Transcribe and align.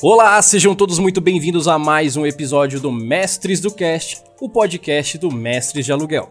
Olá, 0.00 0.40
sejam 0.40 0.76
todos 0.76 1.00
muito 1.00 1.20
bem-vindos 1.20 1.66
a 1.66 1.76
mais 1.76 2.16
um 2.16 2.24
episódio 2.24 2.78
do 2.78 2.92
Mestres 2.92 3.58
do 3.58 3.68
Cast, 3.68 4.22
o 4.40 4.48
podcast 4.48 5.18
do 5.18 5.28
Mestres 5.28 5.84
de 5.84 5.90
Aluguel. 5.90 6.30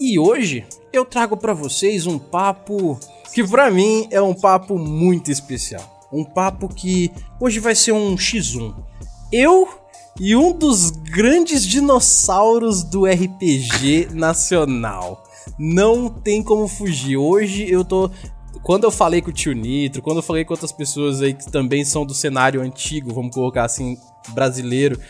E 0.00 0.18
hoje 0.18 0.64
eu 0.94 1.04
trago 1.04 1.36
para 1.36 1.52
vocês 1.52 2.06
um 2.06 2.18
papo 2.18 2.98
que 3.34 3.46
para 3.46 3.70
mim 3.70 4.08
é 4.10 4.18
um 4.22 4.32
papo 4.32 4.78
muito 4.78 5.30
especial. 5.30 6.08
Um 6.10 6.24
papo 6.24 6.70
que 6.70 7.12
hoje 7.38 7.60
vai 7.60 7.74
ser 7.74 7.92
um 7.92 8.16
X1. 8.16 8.74
Eu 9.30 9.68
e 10.18 10.34
um 10.34 10.52
dos 10.52 10.90
grandes 10.90 11.66
dinossauros 11.66 12.82
do 12.82 13.04
RPG 13.04 14.08
nacional. 14.14 15.22
Não 15.58 16.08
tem 16.08 16.42
como 16.42 16.66
fugir. 16.66 17.18
Hoje 17.18 17.70
eu 17.70 17.84
tô 17.84 18.10
quando 18.68 18.84
eu 18.84 18.90
falei 18.90 19.22
com 19.22 19.30
o 19.30 19.32
tio 19.32 19.54
Nitro, 19.54 20.02
quando 20.02 20.18
eu 20.18 20.22
falei 20.22 20.44
com 20.44 20.52
outras 20.52 20.72
pessoas 20.72 21.22
aí 21.22 21.32
que 21.32 21.50
também 21.50 21.86
são 21.86 22.04
do 22.04 22.12
cenário 22.12 22.60
antigo, 22.60 23.14
vamos 23.14 23.34
colocar 23.34 23.64
assim, 23.64 23.96
brasileiro, 24.34 25.00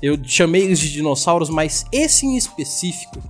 eu 0.00 0.16
chamei 0.22 0.62
eles 0.62 0.78
de 0.78 0.92
dinossauros, 0.92 1.50
mas 1.50 1.84
esse 1.90 2.24
em 2.24 2.36
específico, 2.36 3.20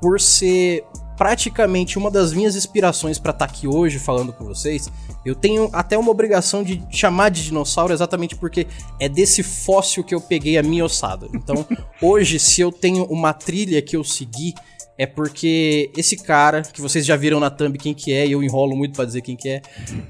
por 0.00 0.20
ser 0.20 0.84
praticamente 1.16 1.96
uma 1.96 2.10
das 2.10 2.32
minhas 2.32 2.56
inspirações 2.56 3.16
para 3.16 3.30
estar 3.30 3.46
tá 3.46 3.52
aqui 3.52 3.68
hoje 3.68 4.00
falando 4.00 4.32
com 4.32 4.44
vocês, 4.44 4.90
eu 5.24 5.36
tenho 5.36 5.70
até 5.72 5.96
uma 5.96 6.10
obrigação 6.10 6.64
de 6.64 6.82
chamar 6.90 7.28
de 7.28 7.44
dinossauro 7.44 7.92
exatamente 7.92 8.34
porque 8.34 8.66
é 8.98 9.08
desse 9.08 9.44
fóssil 9.44 10.02
que 10.02 10.16
eu 10.16 10.20
peguei 10.20 10.58
a 10.58 10.64
minha 10.64 10.84
ossada. 10.84 11.28
Então, 11.32 11.64
hoje, 12.02 12.40
se 12.40 12.60
eu 12.60 12.72
tenho 12.72 13.04
uma 13.04 13.32
trilha 13.32 13.80
que 13.80 13.94
eu 13.94 14.02
segui, 14.02 14.52
é 14.98 15.06
porque 15.06 15.90
esse 15.96 16.16
cara, 16.16 16.62
que 16.62 16.82
vocês 16.82 17.06
já 17.06 17.14
viram 17.14 17.38
na 17.38 17.48
thumb 17.48 17.78
quem 17.78 17.94
que 17.94 18.12
é, 18.12 18.26
e 18.26 18.32
eu 18.32 18.42
enrolo 18.42 18.76
muito 18.76 18.96
para 18.96 19.04
dizer 19.04 19.22
quem 19.22 19.36
que 19.36 19.48
é, 19.48 19.62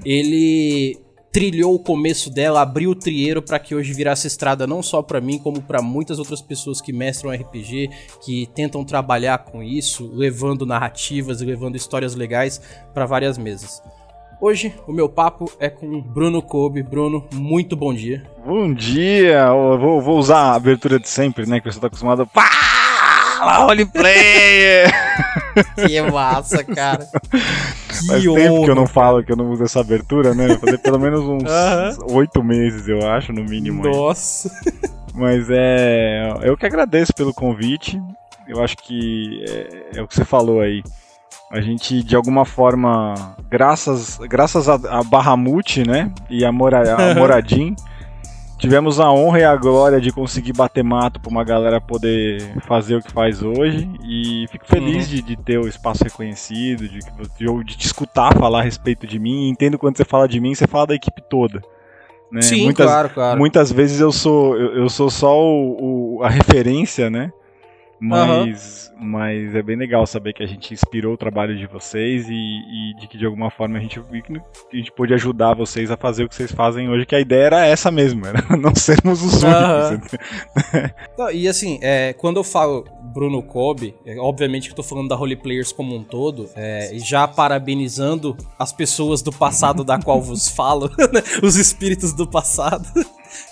ele 0.03 0.97
trilhou 1.31 1.75
o 1.75 1.79
começo 1.79 2.31
dela, 2.31 2.61
abriu 2.61 2.89
o 2.89 2.95
trieiro 2.95 3.39
para 3.39 3.59
que 3.59 3.75
hoje 3.75 3.93
virasse 3.93 4.25
estrada 4.25 4.65
não 4.65 4.81
só 4.81 5.03
para 5.03 5.21
mim, 5.21 5.37
como 5.37 5.61
para 5.61 5.79
muitas 5.79 6.17
outras 6.17 6.41
pessoas 6.41 6.81
que 6.81 6.91
mestram 6.91 7.31
RPG, 7.31 7.89
que 8.25 8.49
tentam 8.55 8.83
trabalhar 8.83 9.37
com 9.37 9.61
isso, 9.61 10.09
levando 10.11 10.65
narrativas 10.65 11.39
e 11.39 11.45
levando 11.45 11.75
histórias 11.75 12.15
legais 12.15 12.59
para 12.91 13.05
várias 13.05 13.37
mesas. 13.37 13.83
Hoje 14.41 14.73
o 14.87 14.93
meu 14.93 15.07
papo 15.07 15.51
é 15.59 15.69
com 15.69 16.01
Bruno 16.01 16.41
Kobe. 16.41 16.81
Bruno, 16.81 17.27
muito 17.33 17.75
bom 17.75 17.93
dia. 17.93 18.23
Bom 18.43 18.73
dia! 18.73 19.47
Eu 19.47 19.77
vou, 19.77 20.01
vou 20.01 20.17
usar 20.17 20.37
a 20.37 20.55
abertura 20.55 20.97
de 20.97 21.09
sempre, 21.09 21.45
né? 21.45 21.59
Que 21.59 21.69
você 21.69 21.79
tá 21.79 21.87
acostumado. 21.87 22.25
Pá! 22.25 22.78
Fala, 23.39 23.57
roleplayer! 23.59 24.91
que 25.87 26.01
massa, 26.01 26.61
cara. 26.61 27.07
Que 27.87 28.07
Faz 28.07 28.27
honra. 28.27 28.41
tempo 28.41 28.63
que 28.65 28.69
eu 28.69 28.75
não 28.75 28.85
falo, 28.85 29.23
que 29.23 29.31
eu 29.31 29.37
não 29.37 29.49
uso 29.49 29.63
essa 29.63 29.79
abertura, 29.79 30.35
né? 30.35 30.57
Fazer 30.57 30.77
pelo 30.79 30.99
menos 30.99 31.21
uns 31.21 31.43
oito 32.11 32.39
uh 32.39 32.43
-huh. 32.43 32.45
meses, 32.45 32.85
eu 32.89 33.09
acho, 33.09 33.31
no 33.31 33.45
mínimo. 33.45 33.83
Nossa! 33.83 34.51
Mas 35.13 35.47
é. 35.49 36.33
Eu 36.41 36.57
que 36.57 36.65
agradeço 36.65 37.13
pelo 37.13 37.33
convite. 37.33 38.01
Eu 38.45 38.61
acho 38.61 38.75
que 38.75 39.41
é, 39.47 39.99
é 39.99 40.01
o 40.01 40.07
que 40.07 40.15
você 40.15 40.25
falou 40.25 40.59
aí. 40.59 40.83
A 41.49 41.61
gente, 41.61 42.03
de 42.03 42.17
alguma 42.17 42.43
forma, 42.43 43.35
graças, 43.49 44.17
graças 44.17 44.67
a, 44.67 44.73
a 44.73 45.01
Bahamut, 45.01 45.87
né? 45.87 46.11
E 46.29 46.43
a, 46.43 46.51
Mora, 46.51 46.93
a 46.93 47.15
Moradim. 47.15 47.73
Tivemos 48.59 48.99
a 48.99 49.09
honra 49.09 49.39
e 49.39 49.43
a 49.45 49.55
glória 49.55 50.01
de 50.01 50.11
conseguir 50.11 50.51
bater 50.51 50.83
mato 50.83 51.17
para 51.17 51.31
uma 51.31 51.45
galera 51.45 51.79
poder 51.79 52.41
fazer 52.67 52.97
o 52.97 53.01
que 53.01 53.09
faz 53.09 53.41
hoje. 53.41 53.89
E 54.03 54.45
fico 54.51 54.67
feliz 54.67 55.07
uhum. 55.07 55.15
de, 55.15 55.21
de, 55.21 55.35
ter 55.37 55.57
o 55.57 55.67
espaço 55.67 56.03
reconhecido, 56.03 56.87
de, 56.87 56.99
de, 56.99 57.63
de 57.63 57.77
te 57.77 57.85
escutar 57.85 58.37
falar 58.37 58.59
a 58.59 58.63
respeito 58.63 59.07
de 59.07 59.17
mim. 59.17 59.47
Entendo 59.47 59.79
quando 59.79 59.95
você 59.95 60.03
fala 60.03 60.27
de 60.27 60.41
mim, 60.41 60.53
você 60.53 60.67
fala 60.67 60.87
da 60.87 60.95
equipe 60.95 61.21
toda. 61.21 61.61
Né? 62.29 62.41
Sim, 62.41 62.65
muitas, 62.65 62.85
claro, 62.85 63.09
claro. 63.09 63.39
Muitas 63.39 63.71
vezes 63.71 64.01
eu 64.01 64.11
sou, 64.11 64.57
eu, 64.57 64.75
eu 64.75 64.89
sou 64.89 65.09
só 65.09 65.39
o, 65.41 66.17
o, 66.17 66.23
a 66.23 66.29
referência, 66.29 67.09
né? 67.09 67.31
Mas, 67.99 68.91
uhum. 68.97 69.07
mas 69.07 69.53
é 69.53 69.61
bem 69.61 69.75
legal 69.75 70.07
saber 70.07 70.33
que 70.33 70.41
a 70.41 70.47
gente 70.47 70.73
inspirou 70.73 71.13
o 71.13 71.17
trabalho 71.17 71.57
de 71.57 71.67
vocês 71.67 72.27
e, 72.29 72.33
e, 72.33 72.93
de 72.99 73.07
que 73.07 73.17
de 73.17 73.25
alguma 73.25 73.51
forma 73.51 73.77
a 73.77 73.81
gente, 73.81 73.99
a 73.99 74.75
gente 74.75 74.91
pôde 74.91 75.13
ajudar 75.13 75.53
vocês 75.53 75.91
a 75.91 75.97
fazer 75.97 76.23
o 76.23 76.29
que 76.29 76.35
vocês 76.35 76.51
fazem 76.51 76.89
hoje, 76.89 77.05
que 77.05 77.15
a 77.15 77.19
ideia 77.19 77.43
era 77.43 77.65
essa 77.65 77.91
mesmo, 77.91 78.25
era 78.25 78.41
não 78.55 78.73
sermos 78.73 79.21
os 79.21 79.43
únicos. 79.43 80.13
Uhum. 81.17 81.31
e 81.33 81.47
assim, 81.47 81.77
é, 81.81 82.13
quando 82.13 82.37
eu 82.37 82.43
falo 82.43 82.85
Bruno 83.13 83.43
Kobe, 83.43 83.93
é, 84.05 84.17
obviamente 84.17 84.67
que 84.67 84.71
eu 84.71 84.77
tô 84.77 84.83
falando 84.83 85.09
da 85.09 85.15
Role 85.15 85.35
Players 85.35 85.73
como 85.73 85.93
um 85.93 86.03
todo, 86.03 86.49
é, 86.55 86.91
já 86.95 87.27
parabenizando 87.27 88.37
as 88.57 88.71
pessoas 88.71 89.21
do 89.21 89.31
passado 89.31 89.83
da 89.83 89.99
qual 89.99 90.21
vos 90.21 90.47
falo, 90.47 90.89
né, 91.11 91.21
os 91.43 91.57
espíritos 91.57 92.13
do 92.13 92.25
passado 92.25 92.87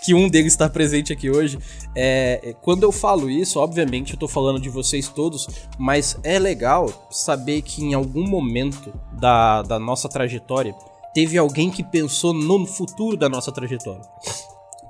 que 0.04 0.14
um 0.14 0.30
deles 0.30 0.54
está 0.54 0.70
presente 0.70 1.12
aqui 1.14 1.30
hoje. 1.30 1.58
É, 1.96 2.56
quando 2.62 2.84
eu 2.84 2.92
falo 2.92 3.30
isso, 3.30 3.60
obviamente 3.60 4.14
eu 4.14 4.20
tô 4.20 4.28
falando 4.28 4.60
de 4.60 4.70
vocês 4.70 5.08
todos, 5.08 5.48
mas 5.78 6.18
é 6.24 6.40
legal 6.40 7.08
saber 7.12 7.62
que 7.62 7.84
em 7.84 7.94
algum 7.94 8.28
momento 8.28 8.94
da, 9.14 9.62
da 9.62 9.80
nossa 9.80 10.08
trajetória 10.08 10.76
teve 11.14 11.38
alguém 11.38 11.72
que 11.72 11.84
pensou 11.84 12.34
no 12.34 12.66
futuro 12.66 13.18
da 13.18 13.28
nossa 13.28 13.52
trajetória. 13.52 14.02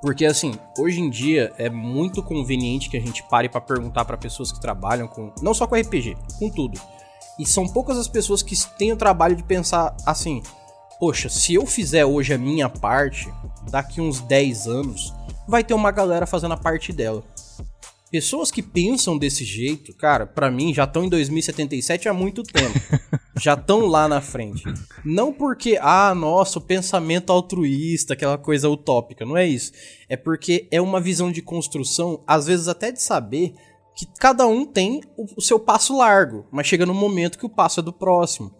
Porque 0.00 0.24
assim, 0.24 0.54
hoje 0.78 1.00
em 1.00 1.10
dia 1.10 1.52
é 1.58 1.68
muito 1.68 2.22
conveniente 2.22 2.88
que 2.88 2.96
a 2.96 3.00
gente 3.00 3.22
pare 3.24 3.48
para 3.48 3.60
perguntar 3.60 4.04
para 4.04 4.16
pessoas 4.16 4.52
que 4.52 4.60
trabalham 4.60 5.08
com 5.08 5.32
não 5.42 5.52
só 5.52 5.66
com 5.66 5.74
RPG, 5.74 6.16
com 6.38 6.48
tudo. 6.50 6.80
E 7.38 7.46
são 7.46 7.68
poucas 7.68 7.96
as 7.96 8.08
pessoas 8.08 8.42
que 8.42 8.56
têm 8.76 8.92
o 8.92 8.96
trabalho 8.96 9.36
de 9.36 9.42
pensar 9.42 9.96
assim: 10.04 10.42
poxa, 10.98 11.28
se 11.28 11.54
eu 11.54 11.66
fizer 11.66 12.04
hoje 12.04 12.32
a 12.32 12.38
minha 12.38 12.68
parte, 12.68 13.32
daqui 13.70 14.00
uns 14.00 14.20
10 14.20 14.66
anos, 14.66 15.14
vai 15.46 15.62
ter 15.62 15.74
uma 15.74 15.90
galera 15.90 16.26
fazendo 16.26 16.54
a 16.54 16.56
parte 16.56 16.92
dela. 16.92 17.24
Pessoas 18.10 18.50
que 18.50 18.62
pensam 18.62 19.18
desse 19.18 19.44
jeito, 19.44 19.94
cara, 19.94 20.26
para 20.26 20.50
mim 20.50 20.72
já 20.72 20.84
estão 20.84 21.04
em 21.04 21.08
2077 21.10 22.08
há 22.08 22.14
muito 22.14 22.42
tempo. 22.42 22.78
já 23.38 23.54
estão 23.54 23.86
lá 23.86 24.08
na 24.08 24.20
frente. 24.20 24.64
Não 25.04 25.32
porque, 25.32 25.78
ah, 25.80 26.14
nossa, 26.14 26.58
o 26.58 26.62
pensamento 26.62 27.30
altruísta, 27.30 28.14
aquela 28.14 28.38
coisa 28.38 28.68
utópica, 28.68 29.26
não 29.26 29.36
é 29.36 29.46
isso. 29.46 29.72
É 30.08 30.16
porque 30.16 30.66
é 30.70 30.80
uma 30.80 31.00
visão 31.00 31.30
de 31.30 31.42
construção, 31.42 32.22
às 32.26 32.46
vezes 32.46 32.66
até 32.66 32.90
de 32.90 33.00
saber 33.02 33.54
que 33.94 34.06
cada 34.18 34.46
um 34.46 34.64
tem 34.64 35.02
o, 35.16 35.40
seu 35.40 35.58
passo 35.58 35.96
largo, 35.96 36.46
mas 36.52 36.66
chega 36.66 36.86
no 36.86 36.94
momento 36.94 37.38
que 37.38 37.46
o 37.46 37.50
passo 37.50 37.80
é 37.80 37.82
do 37.82 37.92
próximo. 37.92 38.54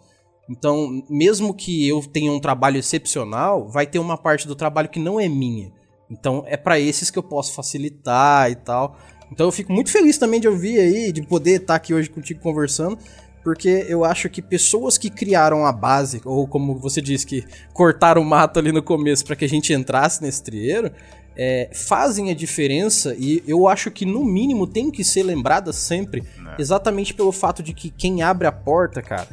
Então, 0.49 1.03
mesmo 1.07 1.53
que 1.53 1.87
eu 1.87 2.01
tenha 2.01 2.31
um 2.31 2.39
trabalho 2.39 2.77
excepcional, 2.77 3.69
vai 3.69 3.85
ter 3.85 3.99
uma 3.99 4.17
parte 4.17 4.47
do 4.47 4.55
trabalho 4.55 4.89
que 4.89 4.99
não 4.99 5.19
é 5.19 5.29
minha. 5.29 5.71
Então, 6.09 6.43
é 6.47 6.57
para 6.57 6.79
esses 6.79 7.11
que 7.11 7.19
eu 7.19 7.23
posso 7.23 7.53
facilitar 7.53 8.49
e 8.49 8.55
tal. 8.55 8.97
Então, 9.31 9.45
eu 9.45 9.51
fico 9.51 9.71
muito 9.71 9.91
feliz 9.91 10.17
também 10.17 10.39
de 10.39 10.47
ouvir 10.47 10.79
aí, 10.79 11.11
de 11.11 11.21
poder 11.21 11.61
estar 11.61 11.75
aqui 11.75 11.93
hoje 11.93 12.09
contigo 12.09 12.41
conversando, 12.41 12.97
porque 13.43 13.85
eu 13.87 14.03
acho 14.03 14.27
que 14.27 14.41
pessoas 14.41 14.97
que 14.97 15.11
criaram 15.11 15.67
a 15.67 15.71
base, 15.71 16.19
ou 16.25 16.47
como 16.47 16.79
você 16.79 16.99
disse, 16.99 17.27
que 17.27 17.45
cortaram 17.71 18.23
o 18.23 18.25
mato 18.25 18.57
ali 18.57 18.71
no 18.71 18.81
começo 18.81 19.23
para 19.23 19.35
que 19.35 19.45
a 19.45 19.49
gente 19.49 19.71
entrasse 19.71 20.23
nesse 20.23 20.41
trieiro, 20.41 20.91
é, 21.37 21.69
fazem 21.73 22.31
a 22.31 22.33
diferença 22.33 23.15
e 23.17 23.43
eu 23.47 23.67
acho 23.67 23.89
que 23.91 24.05
no 24.05 24.25
mínimo 24.25 24.67
tem 24.67 24.91
que 24.91 25.03
ser 25.03 25.23
lembrada 25.23 25.71
sempre, 25.71 26.21
é. 26.21 26.61
exatamente 26.61 27.13
pelo 27.13 27.31
fato 27.31 27.63
de 27.63 27.71
que 27.71 27.89
quem 27.91 28.21
abre 28.21 28.47
a 28.47 28.51
porta, 28.51 29.01
cara, 29.01 29.27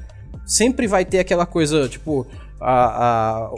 sempre 0.46 0.87
vai 0.87 1.04
ter 1.04 1.19
aquela 1.19 1.44
coisa, 1.44 1.88
tipo, 1.88 2.26
a, 2.60 3.46
a, 3.46 3.50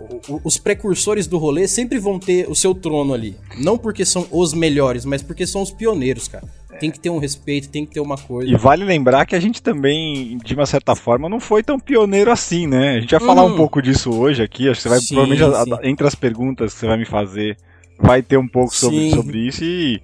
os 0.42 0.58
precursores 0.58 1.26
do 1.26 1.38
rolê 1.38 1.68
sempre 1.68 1.98
vão 1.98 2.18
ter 2.18 2.48
o 2.48 2.54
seu 2.54 2.74
trono 2.74 3.14
ali. 3.14 3.36
Não 3.58 3.78
porque 3.78 4.04
são 4.04 4.26
os 4.30 4.52
melhores, 4.52 5.04
mas 5.04 5.22
porque 5.22 5.46
são 5.46 5.62
os 5.62 5.70
pioneiros, 5.70 6.26
cara. 6.26 6.46
Tem 6.80 6.92
que 6.92 7.00
ter 7.00 7.10
um 7.10 7.18
respeito, 7.18 7.68
tem 7.68 7.84
que 7.84 7.92
ter 7.92 8.00
uma 8.00 8.16
coisa. 8.16 8.50
E 8.50 8.56
vale 8.56 8.84
lembrar 8.84 9.26
que 9.26 9.34
a 9.34 9.40
gente 9.40 9.60
também, 9.60 10.38
de 10.38 10.54
uma 10.54 10.64
certa 10.64 10.94
forma, 10.94 11.28
não 11.28 11.40
foi 11.40 11.60
tão 11.60 11.78
pioneiro 11.78 12.30
assim, 12.30 12.68
né? 12.68 12.98
A 12.98 13.00
gente 13.00 13.10
vai 13.10 13.20
falar 13.20 13.44
um 13.44 13.54
hum. 13.54 13.56
pouco 13.56 13.82
disso 13.82 14.12
hoje 14.12 14.42
aqui. 14.42 14.68
Acho 14.68 14.76
que 14.78 14.82
você 14.82 14.88
vai, 14.88 15.00
sim, 15.00 15.14
provavelmente, 15.14 15.82
sim. 15.82 15.88
entre 15.88 16.06
as 16.06 16.14
perguntas 16.14 16.72
que 16.72 16.78
você 16.78 16.86
vai 16.86 16.96
me 16.96 17.04
fazer, 17.04 17.56
vai 17.98 18.22
ter 18.22 18.36
um 18.36 18.46
pouco 18.46 18.72
sobre, 18.72 19.10
sobre 19.10 19.38
isso. 19.48 19.64
E 19.64 20.00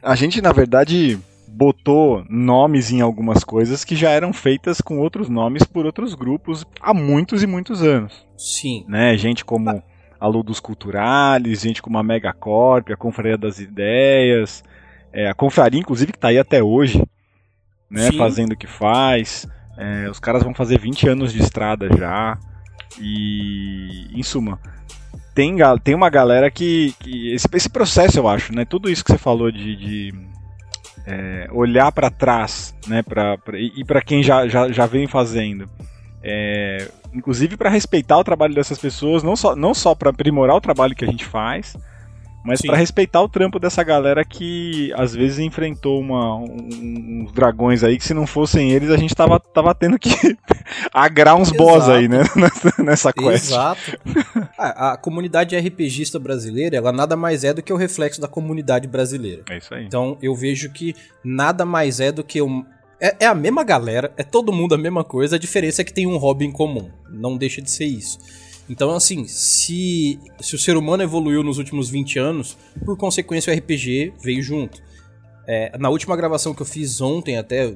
a 0.00 0.14
gente, 0.14 0.40
na 0.40 0.52
verdade, 0.52 1.18
botou 1.52 2.24
nomes 2.28 2.90
em 2.90 3.00
algumas 3.00 3.44
coisas 3.44 3.84
que 3.84 3.94
já 3.94 4.10
eram 4.10 4.32
feitas 4.32 4.80
com 4.80 4.98
outros 4.98 5.28
nomes 5.28 5.64
por 5.64 5.84
outros 5.84 6.14
grupos 6.14 6.64
há 6.80 6.94
muitos 6.94 7.42
e 7.42 7.46
muitos 7.46 7.82
anos. 7.82 8.26
Sim. 8.36 8.84
Né? 8.88 9.16
Gente 9.16 9.44
como 9.44 9.82
a 10.18 10.26
Ludus 10.26 10.60
Culturales, 10.60 11.60
gente 11.60 11.82
como 11.82 11.98
a 11.98 12.02
Megacorp, 12.02 12.90
a 12.90 12.96
Confraria 12.96 13.36
das 13.36 13.58
Ideias, 13.58 14.64
é, 15.12 15.28
a 15.28 15.34
Confraria, 15.34 15.80
inclusive, 15.80 16.12
que 16.12 16.18
está 16.18 16.28
aí 16.28 16.38
até 16.38 16.62
hoje, 16.62 17.02
né? 17.90 18.10
fazendo 18.12 18.52
o 18.52 18.56
que 18.56 18.66
faz. 18.66 19.46
É, 19.76 20.08
os 20.08 20.18
caras 20.18 20.42
vão 20.42 20.54
fazer 20.54 20.78
20 20.78 21.08
anos 21.08 21.32
de 21.32 21.42
estrada 21.42 21.88
já. 21.96 22.38
E, 23.00 24.08
em 24.12 24.22
suma, 24.22 24.58
tem, 25.34 25.56
tem 25.82 25.94
uma 25.94 26.08
galera 26.08 26.50
que. 26.50 26.94
que 26.98 27.32
esse, 27.32 27.46
esse 27.52 27.68
processo, 27.68 28.18
eu 28.18 28.28
acho, 28.28 28.54
né? 28.54 28.64
Tudo 28.64 28.90
isso 28.90 29.04
que 29.04 29.12
você 29.12 29.18
falou 29.18 29.50
de, 29.50 29.76
de 29.76 30.14
é, 31.06 31.48
olhar 31.52 31.90
para 31.92 32.10
trás, 32.10 32.74
né, 32.86 33.02
pra, 33.02 33.36
pra, 33.38 33.58
e 33.58 33.84
para 33.84 34.00
quem 34.00 34.22
já, 34.22 34.46
já, 34.48 34.70
já 34.70 34.86
vem 34.86 35.06
fazendo, 35.06 35.68
É, 36.22 36.88
inclusive 37.12 37.56
para 37.56 37.68
respeitar 37.68 38.16
o 38.16 38.24
trabalho 38.24 38.54
dessas 38.54 38.78
pessoas, 38.78 39.22
não 39.24 39.34
só, 39.34 39.56
não 39.56 39.74
só 39.74 39.94
para 39.94 40.10
aprimorar 40.10 40.54
o 40.56 40.60
trabalho 40.60 40.94
que 40.94 41.04
a 41.04 41.08
gente 41.08 41.24
faz, 41.24 41.76
mas 42.44 42.60
para 42.60 42.76
respeitar 42.76 43.20
o 43.22 43.28
trampo 43.28 43.58
dessa 43.58 43.82
galera 43.82 44.24
que 44.24 44.92
às 44.94 45.14
vezes 45.14 45.38
enfrentou 45.38 46.00
uma, 46.00 46.36
um, 46.36 47.24
uns 47.24 47.32
dragões 47.32 47.84
aí 47.84 47.96
que 47.96 48.04
se 48.04 48.12
não 48.14 48.26
fossem 48.26 48.72
eles 48.72 48.90
a 48.90 48.96
gente 48.96 49.14
tava, 49.14 49.38
tava 49.38 49.74
tendo 49.74 49.98
que 49.98 50.10
agrar 50.92 51.34
uns 51.36 51.48
Exato. 51.48 51.64
boss 51.64 51.88
aí, 51.88 52.08
né? 52.08 52.22
Nessa, 52.82 53.12
quest. 53.12 53.50
Exato. 53.50 53.98
a, 54.58 54.92
a, 54.92 54.96
comunidade 54.96 55.56
RPGista 55.56 56.18
brasileira, 56.18 56.76
ela 56.76 56.92
nada 56.92 57.16
mais 57.16 57.44
é 57.44 57.54
do 57.54 57.62
que 57.62 57.72
o 57.72 57.76
reflexo 57.76 58.20
da 58.20 58.28
comunidade 58.28 58.88
brasileira. 58.88 59.42
É 59.48 59.58
isso 59.58 59.74
aí. 59.74 59.84
Então 59.84 60.18
eu 60.20 60.34
vejo 60.34 60.72
que 60.72 60.94
nada 61.24 61.64
mais 61.64 62.00
é 62.00 62.10
do 62.10 62.24
que 62.24 62.42
um, 62.42 62.64
é, 63.00 63.16
é 63.20 63.26
a 63.26 63.34
mesma 63.34 63.64
galera, 63.64 64.12
é 64.16 64.22
todo 64.22 64.52
mundo 64.52 64.76
a 64.76 64.78
mesma 64.78 65.02
coisa, 65.02 65.34
a 65.34 65.38
diferença 65.38 65.82
é 65.82 65.84
que 65.84 65.92
tem 65.92 66.06
um 66.06 66.16
hobby 66.16 66.44
em 66.44 66.52
comum. 66.52 66.88
Não 67.10 67.36
deixa 67.36 67.60
de 67.60 67.68
ser 67.68 67.84
isso. 67.84 68.18
Então, 68.68 68.94
assim, 68.94 69.26
se, 69.26 70.18
se 70.40 70.54
o 70.54 70.58
ser 70.58 70.76
humano 70.76 71.02
evoluiu 71.02 71.42
nos 71.42 71.58
últimos 71.58 71.90
20 71.90 72.18
anos, 72.18 72.56
por 72.84 72.96
consequência 72.96 73.52
o 73.52 73.56
RPG 73.56 74.14
veio 74.22 74.42
junto. 74.42 74.80
É, 75.44 75.76
na 75.76 75.90
última 75.90 76.16
gravação 76.16 76.54
que 76.54 76.62
eu 76.62 76.66
fiz 76.66 77.00
ontem 77.00 77.36
até, 77.36 77.72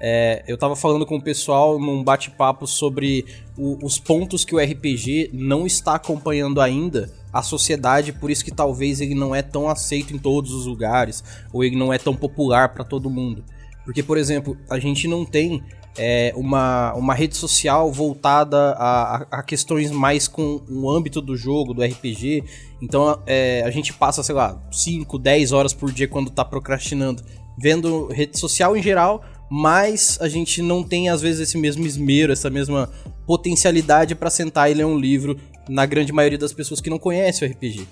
é, 0.00 0.42
eu 0.48 0.58
tava 0.58 0.74
falando 0.74 1.06
com 1.06 1.16
o 1.16 1.22
pessoal 1.22 1.78
num 1.78 2.02
bate-papo 2.02 2.66
sobre 2.66 3.24
o, 3.56 3.78
os 3.84 3.96
pontos 3.98 4.44
que 4.44 4.54
o 4.54 4.58
RPG 4.58 5.30
não 5.32 5.66
está 5.66 5.94
acompanhando 5.94 6.60
ainda 6.60 7.08
a 7.32 7.42
sociedade, 7.42 8.12
por 8.12 8.30
isso 8.30 8.44
que 8.44 8.50
talvez 8.50 9.00
ele 9.00 9.14
não 9.14 9.34
é 9.34 9.42
tão 9.42 9.68
aceito 9.68 10.14
em 10.14 10.18
todos 10.18 10.52
os 10.52 10.66
lugares, 10.66 11.22
ou 11.52 11.62
ele 11.62 11.76
não 11.76 11.92
é 11.92 11.98
tão 11.98 12.14
popular 12.14 12.70
para 12.70 12.82
todo 12.82 13.08
mundo. 13.08 13.44
Porque, 13.84 14.02
por 14.02 14.18
exemplo, 14.18 14.56
a 14.68 14.80
gente 14.80 15.06
não 15.06 15.24
tem 15.24 15.62
é, 15.98 16.32
uma, 16.36 16.92
uma 16.94 17.14
rede 17.14 17.36
social 17.36 17.90
voltada 17.90 18.72
a, 18.78 19.26
a, 19.30 19.42
questões 19.42 19.90
mais 19.90 20.28
com 20.28 20.60
o 20.68 20.90
âmbito 20.90 21.20
do 21.20 21.36
jogo, 21.36 21.72
do 21.72 21.82
RPG. 21.82 22.44
Então 22.80 23.20
é, 23.26 23.62
a 23.64 23.70
gente 23.70 23.92
passa, 23.92 24.22
sei 24.22 24.34
lá, 24.34 24.60
5, 24.70 25.18
10 25.18 25.52
horas 25.52 25.72
por 25.72 25.90
dia 25.90 26.08
quando 26.08 26.30
tá 26.30 26.44
procrastinando, 26.44 27.22
vendo 27.58 28.08
rede 28.08 28.38
social 28.38 28.76
em 28.76 28.82
geral, 28.82 29.22
mas 29.50 30.18
a 30.20 30.28
gente 30.28 30.60
não 30.60 30.82
tem 30.82 31.08
às 31.08 31.22
vezes 31.22 31.48
esse 31.48 31.58
mesmo 31.58 31.86
esmero, 31.86 32.32
essa 32.32 32.50
mesma 32.50 32.90
potencialidade 33.26 34.14
para 34.14 34.30
sentar 34.30 34.70
e 34.70 34.74
ler 34.74 34.84
um 34.84 34.98
livro 34.98 35.38
na 35.68 35.84
grande 35.86 36.12
maioria 36.12 36.38
das 36.38 36.52
pessoas 36.52 36.80
que 36.80 36.90
não 36.90 36.98
conhecem 36.98 37.48
o 37.48 37.50
RPG. 37.50 37.86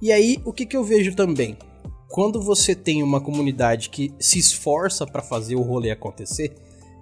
E 0.00 0.12
aí, 0.12 0.38
o 0.44 0.52
que, 0.52 0.66
que 0.66 0.76
eu 0.76 0.84
vejo 0.84 1.14
também? 1.14 1.56
Quando 2.08 2.40
você 2.40 2.74
tem 2.74 3.02
uma 3.02 3.20
comunidade 3.20 3.88
que 3.88 4.12
se 4.18 4.38
esforça 4.38 5.06
para 5.06 5.22
fazer 5.22 5.56
o 5.56 5.62
rolê 5.62 5.90
acontecer, 5.90 6.54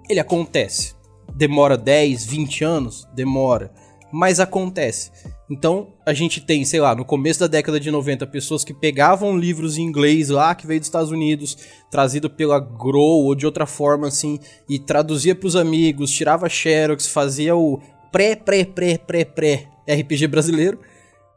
ele 0.09 0.19
acontece. 0.19 0.95
Demora 1.33 1.77
10, 1.77 2.25
20 2.25 2.63
anos? 2.63 3.07
Demora. 3.13 3.71
Mas 4.11 4.39
acontece. 4.39 5.11
Então, 5.49 5.93
a 6.05 6.13
gente 6.13 6.41
tem, 6.41 6.63
sei 6.63 6.79
lá, 6.79 6.95
no 6.95 7.05
começo 7.05 7.39
da 7.39 7.47
década 7.47 7.79
de 7.79 7.91
90, 7.91 8.25
pessoas 8.27 8.63
que 8.63 8.73
pegavam 8.73 9.37
livros 9.37 9.77
em 9.77 9.83
inglês 9.83 10.29
lá, 10.29 10.55
que 10.55 10.65
veio 10.65 10.79
dos 10.79 10.87
Estados 10.87 11.11
Unidos, 11.11 11.57
trazido 11.91 12.29
pela 12.29 12.59
Grow 12.59 13.25
ou 13.25 13.35
de 13.35 13.45
outra 13.45 13.65
forma 13.65 14.07
assim, 14.07 14.39
e 14.69 14.79
traduzia 14.79 15.35
para 15.35 15.47
os 15.47 15.55
amigos, 15.55 16.11
tirava 16.11 16.49
xerox, 16.49 17.07
fazia 17.07 17.55
o 17.55 17.79
pré, 18.11 18.35
pré, 18.35 18.65
pré, 18.65 18.97
pré, 18.97 19.25
pré 19.25 19.67
RPG 19.87 20.27
brasileiro. 20.27 20.79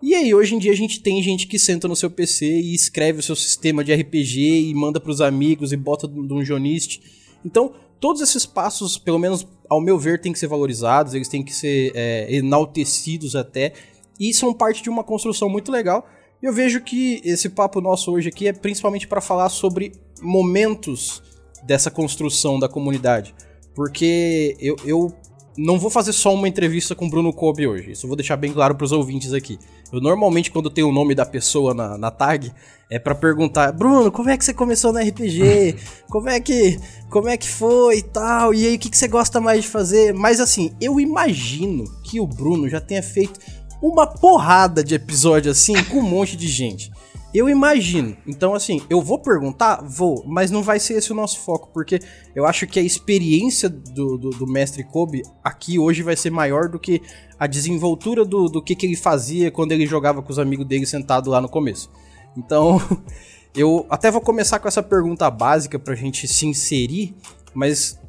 E 0.00 0.14
aí, 0.14 0.32
hoje 0.32 0.54
em 0.54 0.58
dia, 0.58 0.70
a 0.70 0.76
gente 0.76 1.00
tem 1.00 1.20
gente 1.22 1.46
que 1.46 1.58
senta 1.58 1.88
no 1.88 1.96
seu 1.96 2.08
PC 2.08 2.46
e 2.46 2.72
escreve 2.72 3.18
o 3.18 3.22
seu 3.22 3.34
sistema 3.34 3.82
de 3.82 3.92
RPG 3.92 4.70
e 4.70 4.74
manda 4.74 5.00
para 5.00 5.10
os 5.10 5.20
amigos 5.20 5.72
e 5.72 5.76
bota 5.76 6.08
Jonist. 6.44 7.00
Então, 7.44 7.74
todos 8.00 8.22
esses 8.22 8.46
passos, 8.46 8.98
pelo 8.98 9.18
menos 9.18 9.46
ao 9.68 9.80
meu 9.80 9.98
ver, 9.98 10.20
têm 10.20 10.32
que 10.32 10.38
ser 10.38 10.46
valorizados, 10.46 11.14
eles 11.14 11.28
têm 11.28 11.42
que 11.42 11.54
ser 11.54 11.92
é, 11.94 12.34
enaltecidos 12.34 13.36
até, 13.36 13.72
e 14.18 14.32
são 14.32 14.52
parte 14.52 14.82
de 14.82 14.90
uma 14.90 15.04
construção 15.04 15.48
muito 15.48 15.70
legal. 15.70 16.06
E 16.42 16.46
eu 16.46 16.52
vejo 16.52 16.80
que 16.80 17.20
esse 17.24 17.48
papo 17.48 17.80
nosso 17.80 18.12
hoje 18.12 18.28
aqui 18.28 18.46
é 18.46 18.52
principalmente 18.52 19.06
para 19.06 19.20
falar 19.20 19.48
sobre 19.48 19.92
momentos 20.20 21.22
dessa 21.64 21.90
construção 21.90 22.58
da 22.58 22.68
comunidade. 22.68 23.34
Porque 23.74 24.56
eu, 24.60 24.76
eu 24.84 25.14
não 25.58 25.78
vou 25.78 25.90
fazer 25.90 26.12
só 26.12 26.32
uma 26.32 26.48
entrevista 26.48 26.94
com 26.94 27.06
o 27.06 27.10
Bruno 27.10 27.32
Kobe 27.32 27.66
hoje, 27.66 27.90
isso 27.90 28.06
eu 28.06 28.08
vou 28.08 28.16
deixar 28.16 28.36
bem 28.36 28.52
claro 28.52 28.76
para 28.76 28.84
os 28.84 28.92
ouvintes 28.92 29.32
aqui. 29.32 29.58
Eu 29.92 30.00
normalmente, 30.00 30.50
quando 30.52 30.70
tem 30.70 30.84
o 30.84 30.92
nome 30.92 31.14
da 31.14 31.26
pessoa 31.26 31.74
na, 31.74 31.98
na 31.98 32.10
tag, 32.10 32.52
é 32.88 32.98
para 32.98 33.14
perguntar, 33.14 33.72
Bruno, 33.72 34.12
como 34.12 34.30
é 34.30 34.38
que 34.38 34.44
você 34.44 34.54
começou 34.54 34.92
no 34.92 35.00
RPG? 35.00 35.74
Como 36.08 36.28
é 36.28 36.40
que, 36.40 36.80
como 37.10 37.28
é 37.28 37.36
que 37.36 37.46
foi 37.46 37.98
e 37.98 38.02
tal? 38.02 38.54
E 38.54 38.66
aí, 38.66 38.76
o 38.76 38.78
que, 38.78 38.88
que 38.88 38.96
você 38.96 39.06
gosta 39.06 39.42
mais 39.42 39.62
de 39.62 39.68
fazer? 39.68 40.14
Mas 40.14 40.40
assim, 40.40 40.72
eu 40.80 40.98
imagino 40.98 41.84
que 42.02 42.18
o 42.18 42.26
Bruno 42.26 42.66
já 42.66 42.80
tenha 42.80 43.02
feito 43.02 43.38
uma 43.82 44.06
porrada 44.06 44.82
de 44.82 44.94
episódio 44.94 45.50
assim 45.52 45.74
com 45.84 45.98
um 45.98 46.02
monte 46.02 46.34
de 46.34 46.48
gente. 46.48 46.90
Eu 47.38 47.48
imagino. 47.48 48.16
Então, 48.26 48.52
assim, 48.52 48.82
eu 48.90 49.00
vou 49.00 49.16
perguntar? 49.16 49.80
Vou, 49.84 50.24
mas 50.26 50.50
não 50.50 50.60
vai 50.60 50.80
ser 50.80 50.94
esse 50.94 51.12
o 51.12 51.14
nosso 51.14 51.38
foco, 51.38 51.70
porque 51.72 52.00
eu 52.34 52.44
acho 52.44 52.66
que 52.66 52.80
a 52.80 52.82
experiência 52.82 53.68
do, 53.68 54.18
do, 54.18 54.30
do 54.30 54.44
mestre 54.44 54.82
Kobe 54.82 55.22
aqui 55.44 55.78
hoje 55.78 56.02
vai 56.02 56.16
ser 56.16 56.30
maior 56.30 56.68
do 56.68 56.80
que 56.80 57.00
a 57.38 57.46
desenvoltura 57.46 58.24
do, 58.24 58.48
do 58.48 58.60
que, 58.60 58.74
que 58.74 58.86
ele 58.86 58.96
fazia 58.96 59.52
quando 59.52 59.70
ele 59.70 59.86
jogava 59.86 60.20
com 60.20 60.32
os 60.32 60.38
amigos 60.40 60.66
dele 60.66 60.84
sentado 60.84 61.30
lá 61.30 61.40
no 61.40 61.48
começo. 61.48 61.88
Então, 62.36 62.82
eu 63.54 63.86
até 63.88 64.10
vou 64.10 64.20
começar 64.20 64.58
com 64.58 64.66
essa 64.66 64.82
pergunta 64.82 65.30
básica 65.30 65.78
pra 65.78 65.94
gente 65.94 66.26
se 66.26 66.44
inserir, 66.44 67.14
mas 67.54 68.00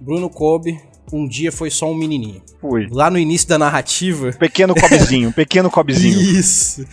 Bruno 0.00 0.30
Kobe, 0.30 0.80
um 1.12 1.26
dia 1.26 1.52
foi 1.52 1.70
só 1.70 1.90
um 1.90 1.94
menininho. 1.94 2.42
Foi. 2.60 2.88
Lá 2.90 3.10
no 3.10 3.18
início 3.18 3.48
da 3.48 3.58
narrativa. 3.58 4.32
Pequeno 4.32 4.74
cobezinho, 4.74 5.30
pequeno 5.34 5.70
cobezinho. 5.70 6.20
Isso. 6.20 6.84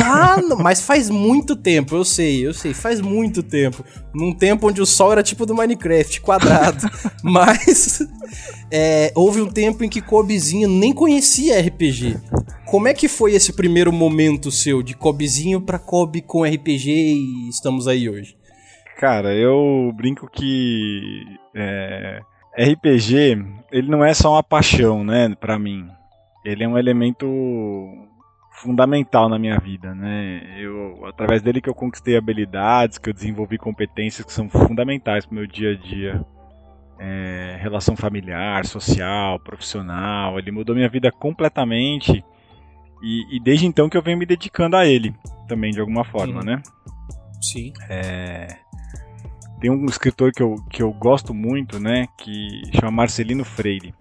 Lá 0.00 0.40
no... 0.40 0.56
Mas 0.56 0.80
faz 0.80 1.08
muito 1.08 1.54
tempo, 1.54 1.94
eu 1.94 2.04
sei, 2.04 2.46
eu 2.46 2.52
sei, 2.52 2.74
faz 2.74 3.00
muito 3.00 3.42
tempo. 3.42 3.84
Num 4.12 4.32
tempo 4.32 4.68
onde 4.68 4.80
o 4.80 4.86
sol 4.86 5.12
era 5.12 5.22
tipo 5.22 5.46
do 5.46 5.54
Minecraft, 5.54 6.20
quadrado. 6.20 6.90
mas 7.22 8.00
é, 8.70 9.12
houve 9.14 9.40
um 9.40 9.50
tempo 9.50 9.84
em 9.84 9.88
que 9.88 10.00
Cobezinho 10.00 10.68
nem 10.68 10.92
conhecia 10.92 11.60
RPG. 11.60 12.16
Como 12.66 12.88
é 12.88 12.94
que 12.94 13.08
foi 13.08 13.34
esse 13.34 13.52
primeiro 13.52 13.92
momento 13.92 14.50
seu 14.50 14.82
de 14.82 14.94
Cobezinho 14.94 15.60
pra 15.60 15.78
Kobe 15.78 16.20
com 16.22 16.44
RPG 16.44 16.90
e 16.90 17.48
estamos 17.48 17.86
aí 17.86 18.08
hoje? 18.08 18.36
Cara, 18.98 19.34
eu 19.34 19.92
brinco 19.94 20.28
que. 20.32 21.22
É 21.54 22.20
RPG, 22.56 23.44
ele 23.72 23.88
não 23.88 24.04
é 24.04 24.14
só 24.14 24.32
uma 24.32 24.42
paixão, 24.42 25.04
né, 25.04 25.34
para 25.34 25.58
mim. 25.58 25.88
Ele 26.44 26.62
é 26.62 26.68
um 26.68 26.78
elemento 26.78 27.26
fundamental 28.52 29.28
na 29.28 29.38
minha 29.38 29.58
vida, 29.58 29.94
né? 29.94 30.56
Eu, 30.58 31.04
através 31.06 31.42
dele 31.42 31.60
que 31.60 31.68
eu 31.68 31.74
conquistei 31.74 32.16
habilidades, 32.16 32.98
que 32.98 33.10
eu 33.10 33.14
desenvolvi 33.14 33.58
competências 33.58 34.24
que 34.24 34.32
são 34.32 34.48
fundamentais 34.48 35.26
para 35.26 35.34
meu 35.34 35.46
dia 35.46 35.72
a 35.72 35.76
dia. 35.76 36.24
É, 36.98 37.58
relação 37.60 37.96
familiar, 37.96 38.64
social, 38.64 39.40
profissional. 39.40 40.38
Ele 40.38 40.52
mudou 40.52 40.76
minha 40.76 40.88
vida 40.88 41.10
completamente. 41.10 42.24
E, 43.02 43.36
e, 43.36 43.40
desde 43.40 43.66
então 43.66 43.88
que 43.88 43.96
eu 43.96 44.02
venho 44.02 44.16
me 44.16 44.24
dedicando 44.24 44.76
a 44.76 44.86
ele 44.86 45.14
também, 45.48 45.72
de 45.72 45.80
alguma 45.80 46.04
forma, 46.04 46.42
né? 46.42 46.62
Sim. 47.42 47.72
É, 47.90 48.46
tem 49.64 49.70
um 49.70 49.86
escritor 49.86 50.30
que 50.30 50.42
eu, 50.42 50.56
que 50.68 50.82
eu 50.82 50.92
gosto 50.92 51.32
muito, 51.32 51.80
né, 51.80 52.06
que 52.18 52.64
chama 52.78 52.90
Marcelino 52.90 53.46
Freire. 53.46 53.94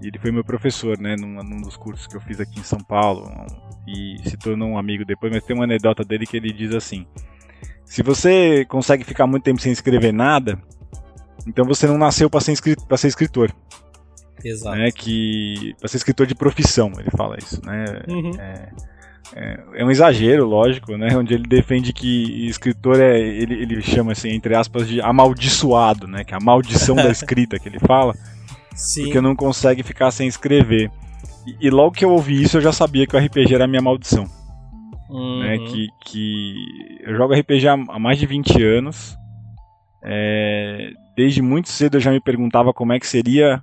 Ele 0.00 0.16
foi 0.20 0.30
meu 0.30 0.44
professor, 0.44 0.96
né, 1.00 1.16
num, 1.16 1.42
num 1.42 1.60
dos 1.60 1.76
cursos 1.76 2.06
que 2.06 2.16
eu 2.16 2.20
fiz 2.20 2.38
aqui 2.38 2.60
em 2.60 2.62
São 2.62 2.78
Paulo 2.78 3.28
e 3.88 4.16
se 4.28 4.36
tornou 4.36 4.68
um 4.68 4.78
amigo 4.78 5.04
depois, 5.04 5.32
mas 5.32 5.42
tem 5.42 5.56
uma 5.56 5.64
anedota 5.64 6.04
dele 6.04 6.24
que 6.24 6.36
ele 6.36 6.52
diz 6.52 6.72
assim: 6.72 7.04
se 7.84 8.04
você 8.04 8.64
consegue 8.66 9.02
ficar 9.02 9.26
muito 9.26 9.42
tempo 9.42 9.60
sem 9.60 9.72
escrever 9.72 10.12
nada, 10.12 10.62
então 11.44 11.64
você 11.64 11.88
não 11.88 11.98
nasceu 11.98 12.30
para 12.30 12.40
ser, 12.40 12.54
ser 12.54 13.08
escritor. 13.08 13.52
Exato. 14.44 14.76
Né, 14.76 14.92
que 14.92 15.74
para 15.80 15.88
ser 15.88 15.96
escritor 15.96 16.24
de 16.24 16.36
profissão, 16.36 16.92
ele 17.00 17.10
fala 17.16 17.36
isso, 17.36 17.60
né? 17.66 17.84
Uhum. 18.08 18.30
É, 18.38 18.70
é, 19.32 19.60
é, 19.74 19.84
um 19.84 19.90
exagero, 19.90 20.46
lógico, 20.46 20.96
né? 20.96 21.08
Onde 21.16 21.34
ele 21.34 21.46
defende 21.46 21.92
que 21.92 22.46
escritor 22.46 23.00
é, 23.00 23.18
ele, 23.18 23.54
ele 23.54 23.82
chama 23.82 24.12
assim, 24.12 24.30
entre 24.30 24.54
aspas, 24.54 24.86
de 24.86 25.00
amaldiçoado, 25.00 26.06
né? 26.06 26.24
Que 26.24 26.34
é 26.34 26.36
a 26.36 26.44
maldição 26.44 26.96
da 26.96 27.08
escrita 27.10 27.58
que 27.58 27.68
ele 27.68 27.78
fala. 27.78 28.14
Sim. 28.74 29.04
Porque 29.04 29.20
não 29.20 29.36
consegue 29.36 29.82
ficar 29.82 30.10
sem 30.10 30.26
escrever. 30.28 30.90
E, 31.46 31.66
e, 31.66 31.70
logo 31.70 31.92
que 31.92 32.04
eu 32.04 32.10
ouvi 32.10 32.42
isso, 32.42 32.56
eu 32.56 32.60
já 32.60 32.72
sabia 32.72 33.06
que 33.06 33.16
o 33.16 33.18
RPG 33.18 33.54
era 33.54 33.64
a 33.64 33.68
minha 33.68 33.82
maldição. 33.82 34.24
Uhum. 35.08 35.40
Né? 35.40 35.58
Que, 35.58 35.88
que 36.04 36.54
eu 37.02 37.16
jogo 37.16 37.34
RPG 37.34 37.68
há, 37.68 37.72
há 37.74 37.98
mais 37.98 38.18
de 38.18 38.26
20 38.26 38.62
anos. 38.62 39.16
É, 40.02 40.90
desde 41.16 41.40
muito 41.40 41.70
cedo 41.70 41.96
eu 41.96 42.00
já 42.00 42.10
me 42.10 42.20
perguntava 42.20 42.74
como 42.74 42.92
é 42.92 43.00
que 43.00 43.06
seria 43.06 43.62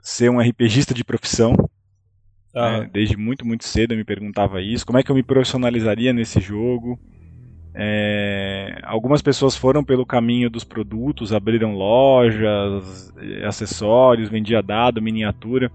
ser 0.00 0.30
um 0.30 0.40
RPGista 0.40 0.94
de 0.94 1.04
profissão. 1.04 1.54
Né? 2.54 2.90
Desde 2.92 3.16
muito, 3.16 3.46
muito 3.46 3.64
cedo 3.64 3.92
eu 3.92 3.98
me 3.98 4.04
perguntava 4.04 4.60
isso. 4.60 4.86
Como 4.86 4.98
é 4.98 5.02
que 5.02 5.10
eu 5.10 5.14
me 5.14 5.22
profissionalizaria 5.22 6.12
nesse 6.12 6.40
jogo? 6.40 6.98
É, 7.74 8.80
algumas 8.82 9.22
pessoas 9.22 9.56
foram 9.56 9.82
pelo 9.82 10.04
caminho 10.04 10.50
dos 10.50 10.62
produtos, 10.62 11.32
abriram 11.32 11.74
lojas, 11.74 13.12
acessórios, 13.46 14.28
vendia 14.28 14.62
dado, 14.62 15.00
miniatura. 15.00 15.70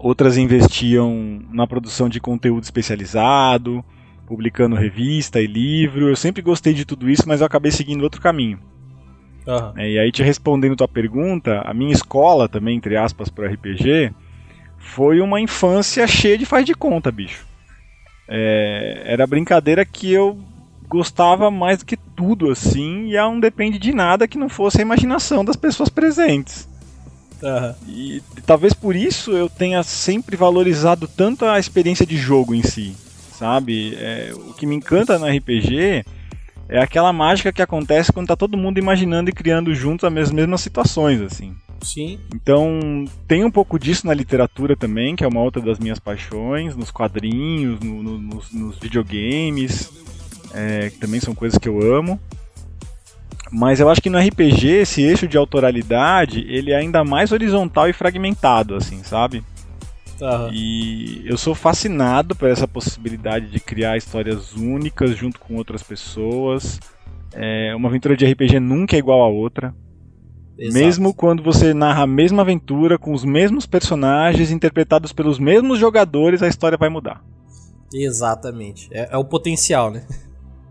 Outras 0.00 0.36
investiam 0.36 1.40
na 1.50 1.66
produção 1.66 2.08
de 2.08 2.20
conteúdo 2.20 2.64
especializado, 2.64 3.84
publicando 4.26 4.76
revista 4.76 5.40
e 5.40 5.46
livro. 5.46 6.08
Eu 6.08 6.16
sempre 6.16 6.42
gostei 6.42 6.74
de 6.74 6.84
tudo 6.84 7.08
isso, 7.08 7.24
mas 7.26 7.40
eu 7.40 7.46
acabei 7.46 7.70
seguindo 7.70 8.02
outro 8.02 8.20
caminho. 8.20 8.58
Uhum. 9.46 9.72
É, 9.76 9.90
e 9.90 9.98
aí, 9.98 10.12
te 10.12 10.22
respondendo 10.22 10.76
tua 10.76 10.88
pergunta, 10.88 11.62
a 11.64 11.72
minha 11.72 11.92
escola 11.92 12.48
também, 12.48 12.76
entre 12.76 12.96
aspas, 12.96 13.28
para 13.28 13.48
RPG, 13.48 14.12
foi 14.88 15.20
uma 15.20 15.40
infância 15.40 16.06
cheia 16.06 16.38
de 16.38 16.46
faz 16.46 16.64
de 16.64 16.74
conta, 16.74 17.12
bicho. 17.12 17.46
É, 18.26 19.02
era 19.04 19.26
brincadeira 19.26 19.84
que 19.84 20.12
eu 20.12 20.38
gostava 20.88 21.50
mais 21.50 21.78
do 21.78 21.84
que 21.84 21.96
tudo, 21.96 22.50
assim, 22.50 23.08
e 23.08 23.16
não 23.16 23.38
depende 23.38 23.78
de 23.78 23.92
nada 23.92 24.26
que 24.26 24.38
não 24.38 24.48
fosse 24.48 24.78
a 24.78 24.82
imaginação 24.82 25.44
das 25.44 25.56
pessoas 25.56 25.88
presentes. 25.88 26.66
Uhum. 27.42 27.74
E 27.86 28.22
talvez 28.44 28.72
por 28.72 28.96
isso 28.96 29.30
eu 29.32 29.48
tenha 29.48 29.82
sempre 29.82 30.36
valorizado 30.36 31.06
tanto 31.06 31.44
a 31.44 31.58
experiência 31.58 32.06
de 32.06 32.16
jogo 32.16 32.54
em 32.54 32.62
si, 32.62 32.96
sabe? 33.32 33.94
É, 33.96 34.32
o 34.34 34.54
que 34.54 34.66
me 34.66 34.74
encanta 34.74 35.18
no 35.18 35.26
RPG 35.26 36.04
é 36.68 36.80
aquela 36.80 37.12
mágica 37.12 37.52
que 37.52 37.62
acontece 37.62 38.12
quando 38.12 38.28
tá 38.28 38.36
todo 38.36 38.56
mundo 38.56 38.78
imaginando 38.78 39.30
e 39.30 39.34
criando 39.34 39.74
juntos 39.74 40.04
as 40.04 40.32
mesmas 40.32 40.60
situações, 40.60 41.20
assim. 41.20 41.54
Sim. 41.80 42.18
Então, 42.34 43.04
tem 43.26 43.44
um 43.44 43.50
pouco 43.50 43.78
disso 43.78 44.06
na 44.06 44.14
literatura 44.14 44.76
também, 44.76 45.14
que 45.14 45.24
é 45.24 45.28
uma 45.28 45.40
outra 45.40 45.62
das 45.62 45.78
minhas 45.78 45.98
paixões, 45.98 46.76
nos 46.76 46.90
quadrinhos, 46.90 47.80
no, 47.80 48.02
no, 48.02 48.18
nos, 48.18 48.52
nos, 48.52 48.78
videogames, 48.78 49.90
é, 50.52 50.90
que 50.90 50.98
também 50.98 51.20
são 51.20 51.34
coisas 51.34 51.58
que 51.58 51.68
eu 51.68 51.80
amo. 51.80 52.20
Mas 53.50 53.80
eu 53.80 53.88
acho 53.88 54.02
que 54.02 54.10
no 54.10 54.18
RPG, 54.18 54.68
esse 54.68 55.02
eixo 55.02 55.26
de 55.26 55.38
autoralidade, 55.38 56.44
ele 56.48 56.72
é 56.72 56.76
ainda 56.76 57.04
mais 57.04 57.32
horizontal 57.32 57.88
e 57.88 57.92
fragmentado, 57.92 58.74
assim, 58.74 59.02
sabe? 59.02 59.42
Uhum. 60.20 60.50
E 60.52 61.22
eu 61.24 61.38
sou 61.38 61.54
fascinado 61.54 62.34
por 62.34 62.48
essa 62.48 62.66
possibilidade 62.66 63.46
de 63.46 63.60
criar 63.60 63.96
histórias 63.96 64.54
únicas 64.54 65.16
junto 65.16 65.38
com 65.38 65.56
outras 65.56 65.82
pessoas. 65.82 66.80
É, 67.32 67.74
uma 67.74 67.88
aventura 67.88 68.16
de 68.16 68.26
RPG 68.26 68.58
nunca 68.58 68.96
é 68.96 68.98
igual 68.98 69.22
a 69.22 69.28
outra. 69.28 69.74
Exato. 70.58 70.84
Mesmo 70.84 71.14
quando 71.14 71.42
você 71.42 71.72
narra 71.72 72.02
a 72.02 72.06
mesma 72.06 72.42
aventura 72.42 72.98
com 72.98 73.12
os 73.12 73.24
mesmos 73.24 73.64
personagens 73.64 74.50
interpretados 74.50 75.12
pelos 75.12 75.38
mesmos 75.38 75.78
jogadores, 75.78 76.42
a 76.42 76.48
história 76.48 76.76
vai 76.76 76.88
mudar. 76.88 77.22
Exatamente. 77.94 78.88
É, 78.90 79.10
é 79.12 79.16
o 79.16 79.24
potencial, 79.24 79.90
né? 79.90 80.04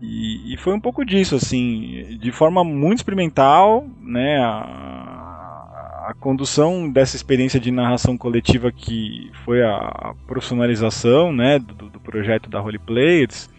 E, 0.00 0.54
e, 0.54 0.56
foi 0.58 0.74
um 0.74 0.80
pouco 0.80 1.04
disso, 1.04 1.34
assim, 1.34 2.18
de 2.20 2.30
forma 2.30 2.62
muito 2.62 2.98
experimental, 2.98 3.84
né? 4.00 4.38
A, 4.38 5.18
a 6.08 6.14
condução 6.14 6.90
dessa 6.90 7.16
experiência 7.16 7.60
de 7.60 7.70
narração 7.70 8.16
coletiva 8.16 8.72
que 8.72 9.30
foi 9.44 9.62
a 9.62 10.14
profissionalização 10.26 11.32
né, 11.32 11.58
do, 11.58 11.90
do 11.90 12.00
projeto 12.00 12.48
da 12.48 12.58
Role 12.58 12.78
Players, 12.78 13.50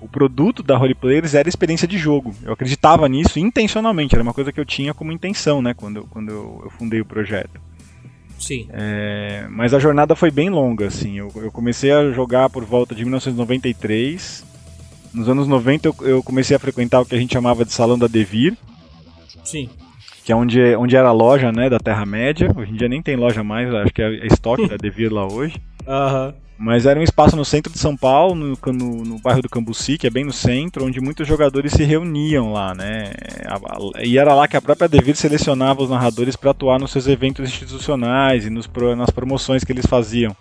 o 0.00 0.08
produto 0.08 0.62
da 0.62 0.76
Role 0.76 0.94
Players 0.94 1.34
era 1.34 1.48
a 1.48 1.50
experiência 1.50 1.86
de 1.86 1.98
jogo. 1.98 2.34
Eu 2.42 2.52
acreditava 2.52 3.08
nisso 3.08 3.38
intencionalmente, 3.38 4.14
era 4.14 4.22
uma 4.22 4.34
coisa 4.34 4.52
que 4.52 4.60
eu 4.60 4.64
tinha 4.64 4.94
como 4.94 5.12
intenção 5.12 5.62
né, 5.62 5.74
quando, 5.74 5.96
eu, 5.96 6.06
quando 6.10 6.30
eu, 6.30 6.60
eu 6.64 6.70
fundei 6.70 7.00
o 7.00 7.04
projeto. 7.04 7.60
Sim. 8.38 8.68
É, 8.70 9.46
mas 9.50 9.72
a 9.72 9.78
jornada 9.78 10.14
foi 10.14 10.30
bem 10.30 10.50
longa, 10.50 10.86
assim. 10.86 11.18
Eu, 11.18 11.32
eu, 11.36 11.50
comecei 11.50 11.90
a 11.90 12.12
jogar 12.12 12.50
por 12.50 12.64
volta 12.64 12.94
de 12.94 13.02
1993. 13.02 14.44
Nos 15.14 15.28
anos 15.28 15.48
90 15.48 15.88
eu, 15.88 15.96
eu 16.02 16.22
comecei 16.22 16.54
a 16.54 16.58
frequentar 16.58 17.00
o 17.00 17.06
que 17.06 17.14
a 17.14 17.18
gente 17.18 17.32
chamava 17.32 17.64
de 17.64 17.72
Salão 17.72 17.98
da 17.98 18.06
Devir. 18.06 18.56
Sim 19.42 19.70
que 20.26 20.32
é 20.32 20.36
onde, 20.36 20.60
onde 20.74 20.96
era 20.96 21.06
a 21.06 21.12
loja 21.12 21.52
né, 21.52 21.70
da 21.70 21.78
Terra-média. 21.78 22.52
Hoje 22.56 22.72
em 22.72 22.74
dia 22.74 22.88
nem 22.88 23.00
tem 23.00 23.14
loja 23.14 23.44
mais, 23.44 23.72
acho 23.72 23.94
que 23.94 24.02
é 24.02 24.26
estoque 24.26 24.66
da 24.68 24.76
Devir 24.76 25.12
lá 25.12 25.24
hoje. 25.24 25.54
Uhum. 25.86 26.34
Mas 26.58 26.86
era 26.86 26.98
um 26.98 27.02
espaço 27.02 27.36
no 27.36 27.44
centro 27.44 27.70
de 27.70 27.78
São 27.78 27.94
Paulo, 27.94 28.34
no, 28.34 28.58
no, 28.72 29.04
no, 29.04 29.18
bairro 29.18 29.42
do 29.42 29.48
Cambuci, 29.48 29.98
que 29.98 30.06
é 30.06 30.10
bem 30.10 30.24
no 30.24 30.32
centro, 30.32 30.86
onde 30.86 31.00
muitos 31.00 31.28
jogadores 31.28 31.72
se 31.72 31.84
reuniam 31.84 32.50
lá, 32.50 32.74
né? 32.74 33.12
E 34.02 34.16
era 34.16 34.34
lá 34.34 34.48
que 34.48 34.56
a 34.56 34.62
própria 34.62 34.88
Devir 34.88 35.16
selecionava 35.16 35.82
os 35.82 35.90
narradores 35.90 36.34
para 36.34 36.52
atuar 36.52 36.80
nos 36.80 36.92
seus 36.92 37.06
eventos 37.06 37.46
institucionais 37.46 38.46
e 38.46 38.50
nos, 38.50 38.70
nas 38.96 39.10
promoções 39.10 39.64
que 39.64 39.72
eles 39.72 39.84
faziam. 39.84 40.34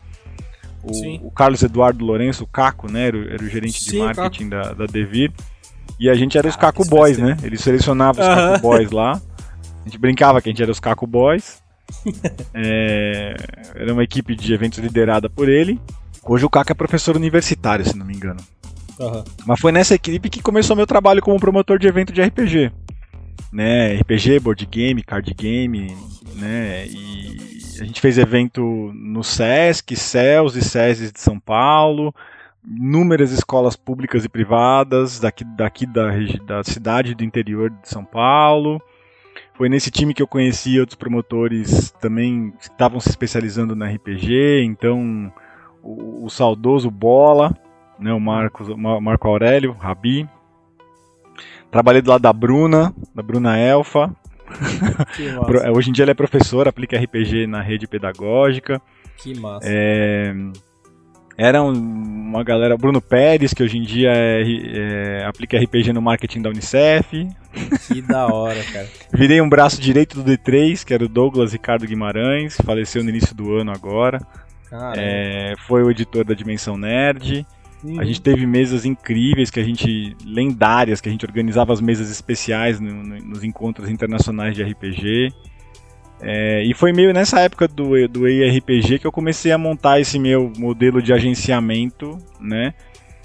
O, 0.81 1.27
o 1.27 1.31
Carlos 1.31 1.61
Eduardo 1.63 2.05
Lourenço, 2.05 2.45
o 2.45 2.47
Caco, 2.47 2.89
né? 2.89 3.07
Era, 3.07 3.33
era 3.33 3.43
o 3.43 3.49
gerente 3.49 3.83
Sim, 3.83 3.91
de 3.91 3.97
marketing 3.97 4.49
da, 4.49 4.71
da 4.71 4.85
Devir. 4.85 5.33
E 5.99 6.09
a 6.09 6.13
gente 6.13 6.37
era 6.37 6.47
os 6.47 6.55
Caco 6.55 6.85
Boys, 6.85 7.17
né? 7.17 7.35
Ele 7.43 7.57
selecionava 7.57 8.21
os 8.21 8.27
uhum. 8.27 8.35
Caco 8.35 8.61
Boys 8.61 8.91
lá. 8.91 9.21
A 9.81 9.85
gente 9.85 9.97
brincava 9.97 10.41
que 10.41 10.47
a 10.47 10.51
gente 10.51 10.61
era 10.61 10.71
os 10.71 10.79
Caco 10.79 11.05
Boys. 11.05 11.61
é, 12.53 13.35
era 13.75 13.93
uma 13.93 14.03
equipe 14.03 14.33
de 14.35 14.53
eventos 14.53 14.79
liderada 14.79 15.29
por 15.29 15.49
ele. 15.49 15.79
Hoje 16.27 16.43
o 16.43 16.49
Caco 16.49 16.71
é 16.71 16.75
professor 16.75 17.15
universitário, 17.15 17.85
se 17.85 17.95
não 17.95 18.05
me 18.05 18.15
engano. 18.15 18.39
Uhum. 18.99 19.23
Mas 19.45 19.59
foi 19.59 19.71
nessa 19.71 19.93
equipe 19.93 20.29
que 20.29 20.41
começou 20.41 20.75
meu 20.75 20.87
trabalho 20.87 21.21
como 21.21 21.39
promotor 21.39 21.77
de 21.77 21.87
evento 21.87 22.11
de 22.11 22.21
RPG. 22.21 22.71
Né, 23.53 23.95
RPG, 23.97 24.39
board 24.39 24.65
game, 24.65 25.03
card 25.03 25.33
game, 25.33 25.95
né, 26.35 26.85
e 26.87 27.37
a 27.79 27.83
gente 27.85 28.01
fez 28.01 28.17
evento 28.17 28.91
no 28.93 29.23
SESC, 29.23 29.95
CELS 29.95 30.55
e 30.55 30.61
SESI 30.61 31.11
de 31.13 31.19
São 31.19 31.39
Paulo, 31.39 32.13
inúmeras 32.65 33.31
escolas 33.31 33.75
públicas 33.75 34.25
e 34.25 34.29
privadas 34.29 35.19
daqui, 35.19 35.45
daqui 35.45 35.85
da, 35.85 36.09
da 36.45 36.63
cidade 36.63 37.15
do 37.15 37.23
interior 37.23 37.69
de 37.69 37.87
São 37.87 38.03
Paulo, 38.03 38.81
foi 39.53 39.69
nesse 39.69 39.89
time 39.89 40.13
que 40.13 40.21
eu 40.21 40.27
conheci 40.27 40.79
outros 40.79 40.97
promotores 40.97 41.91
também 42.01 42.51
que 42.59 42.65
estavam 42.65 42.99
se 42.99 43.09
especializando 43.09 43.73
na 43.73 43.87
RPG, 43.87 44.63
então 44.65 45.31
o, 45.85 46.25
o 46.25 46.29
saudoso 46.29 46.89
Bola, 46.89 47.55
né, 47.99 48.11
o 48.11 48.19
Marcos, 48.19 48.67
Marco 48.75 49.27
Aurélio, 49.27 49.73
Rabi. 49.73 50.27
Trabalhei 51.69 52.01
do 52.01 52.09
lado 52.09 52.21
da 52.21 52.33
Bruna, 52.33 52.93
da 53.13 53.21
Bruna 53.21 53.57
Elfa. 53.57 54.13
Hoje 55.75 55.89
em 55.89 55.93
dia 55.93 56.03
ela 56.03 56.11
é 56.11 56.15
professora, 56.15 56.69
aplica 56.69 56.97
RPG 56.97 57.47
na 57.47 57.61
rede 57.61 57.87
pedagógica. 57.87 58.81
Que 59.17 59.39
massa. 59.39 59.67
É, 59.69 60.33
era 61.37 61.61
uma 61.61 62.43
galera, 62.43 62.77
Bruno 62.77 63.01
Pérez, 63.01 63.53
que 63.53 63.61
hoje 63.61 63.77
em 63.77 63.81
dia 63.81 64.11
é, 64.13 64.43
é, 64.43 65.25
aplica 65.25 65.57
RPG 65.57 65.91
no 65.91 66.01
marketing 66.01 66.41
da 66.41 66.49
Unicef. 66.49 67.27
Que 67.87 68.01
da 68.01 68.27
hora, 68.27 68.61
cara. 68.71 68.87
Virei 69.13 69.41
um 69.41 69.49
braço 69.49 69.81
direito 69.81 70.21
do 70.21 70.31
D3, 70.31 70.85
que 70.85 70.93
era 70.93 71.03
o 71.03 71.09
Douglas 71.09 71.51
Ricardo 71.51 71.87
Guimarães, 71.87 72.55
faleceu 72.63 73.03
no 73.03 73.09
início 73.09 73.35
do 73.35 73.53
ano 73.55 73.71
agora. 73.71 74.19
É, 74.97 75.53
foi 75.67 75.83
o 75.83 75.91
editor 75.91 76.25
da 76.25 76.33
Dimensão 76.33 76.77
Nerd. 76.77 77.45
A 77.99 78.03
gente 78.03 78.21
teve 78.21 78.47
mesas 78.47 78.83
incríveis 78.83 79.51
que 79.51 79.59
a 79.59 79.63
gente 79.63 80.15
lendárias 80.25 80.99
que 80.99 81.07
a 81.07 81.11
gente 81.11 81.25
organizava 81.25 81.71
as 81.71 81.79
mesas 81.79 82.09
especiais 82.09 82.79
no, 82.79 82.91
no, 82.91 83.17
nos 83.17 83.43
encontros 83.43 83.89
internacionais 83.89 84.55
de 84.55 84.63
RPG. 84.63 85.31
É, 86.21 86.63
e 86.63 86.73
foi 86.73 86.91
meio 86.91 87.13
nessa 87.13 87.39
época 87.41 87.67
do, 87.67 88.07
do 88.07 88.27
EIRPG 88.27 88.99
que 88.99 89.05
eu 89.05 89.11
comecei 89.11 89.51
a 89.51 89.57
montar 89.57 89.99
esse 89.99 90.17
meu 90.17 90.51
modelo 90.57 91.01
de 91.01 91.13
agenciamento, 91.13 92.17
né? 92.39 92.73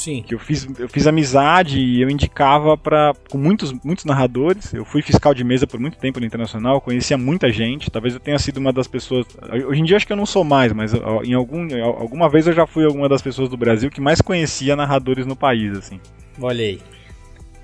Sim. 0.00 0.22
Que 0.22 0.34
eu 0.34 0.38
fiz, 0.38 0.66
eu 0.78 0.88
fiz 0.88 1.06
amizade 1.06 1.78
e 1.78 2.00
eu 2.00 2.08
indicava 2.08 2.74
para 2.74 3.12
com 3.30 3.36
muitos, 3.36 3.70
muitos 3.84 4.06
narradores. 4.06 4.72
Eu 4.72 4.82
fui 4.82 5.02
fiscal 5.02 5.34
de 5.34 5.44
mesa 5.44 5.66
por 5.66 5.78
muito 5.78 5.98
tempo 5.98 6.18
no 6.18 6.24
internacional, 6.24 6.80
conhecia 6.80 7.18
muita 7.18 7.52
gente. 7.52 7.90
Talvez 7.90 8.14
eu 8.14 8.20
tenha 8.20 8.38
sido 8.38 8.56
uma 8.56 8.72
das 8.72 8.88
pessoas. 8.88 9.26
Hoje 9.68 9.78
em 9.78 9.84
dia 9.84 9.98
acho 9.98 10.06
que 10.06 10.12
eu 10.14 10.16
não 10.16 10.24
sou 10.24 10.42
mais, 10.42 10.72
mas 10.72 10.94
em 11.22 11.34
algum, 11.34 11.68
alguma 11.84 12.30
vez 12.30 12.46
eu 12.46 12.54
já 12.54 12.66
fui 12.66 12.86
uma 12.86 13.10
das 13.10 13.20
pessoas 13.20 13.50
do 13.50 13.58
Brasil 13.58 13.90
que 13.90 14.00
mais 14.00 14.22
conhecia 14.22 14.74
narradores 14.74 15.26
no 15.26 15.36
país, 15.36 15.76
assim. 15.76 16.00
Olha 16.40 16.64
aí. 16.64 16.80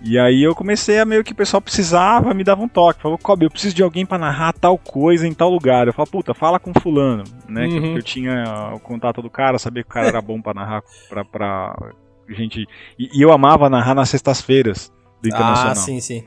E 0.03 0.19
aí 0.19 0.43
eu 0.43 0.55
comecei 0.55 0.99
a 0.99 1.07
meio 1.07 1.25
que 1.25 1.33
o 1.33 1.37
pessoal 1.37 1.63
precisava, 1.63 2.35
me 2.35 2.45
dava 2.45 2.61
um 2.61 2.69
toque. 2.69 3.01
Falou, 3.01 3.17
Kobe, 3.17 3.47
eu 3.47 3.51
preciso 3.51 3.75
de 3.75 3.83
alguém 3.83 4.05
para 4.05 4.19
narrar 4.19 4.53
tal 4.53 4.77
coisa 4.77 5.27
em 5.27 5.33
tal 5.33 5.51
lugar. 5.51 5.87
Eu 5.87 5.95
falo, 5.95 6.11
puta, 6.11 6.35
fala 6.35 6.61
com 6.61 6.79
fulano, 6.79 7.25
né? 7.49 7.67
Uhum. 7.67 7.81
Que, 7.81 7.99
eu 7.99 8.03
tinha 8.03 8.45
o 8.75 8.79
contato 8.79 9.23
do 9.23 9.31
cara, 9.31 9.59
sabia 9.59 9.83
que 9.83 9.89
o 9.89 9.93
cara 9.93 10.09
era 10.09 10.21
bom 10.21 10.43
para 10.43 10.53
narrar 10.53 10.83
pra, 11.09 11.25
pra 11.25 11.75
gente. 12.29 12.67
E, 12.99 13.19
e, 13.19 13.23
eu 13.23 13.33
amava 13.33 13.69
narrar 13.69 13.95
nas 13.95 14.09
sextas-feiras 14.09 14.93
do 15.21 15.29
Internacional. 15.29 15.73
Ah, 15.73 15.75
sim, 15.75 16.01
sim. 16.01 16.25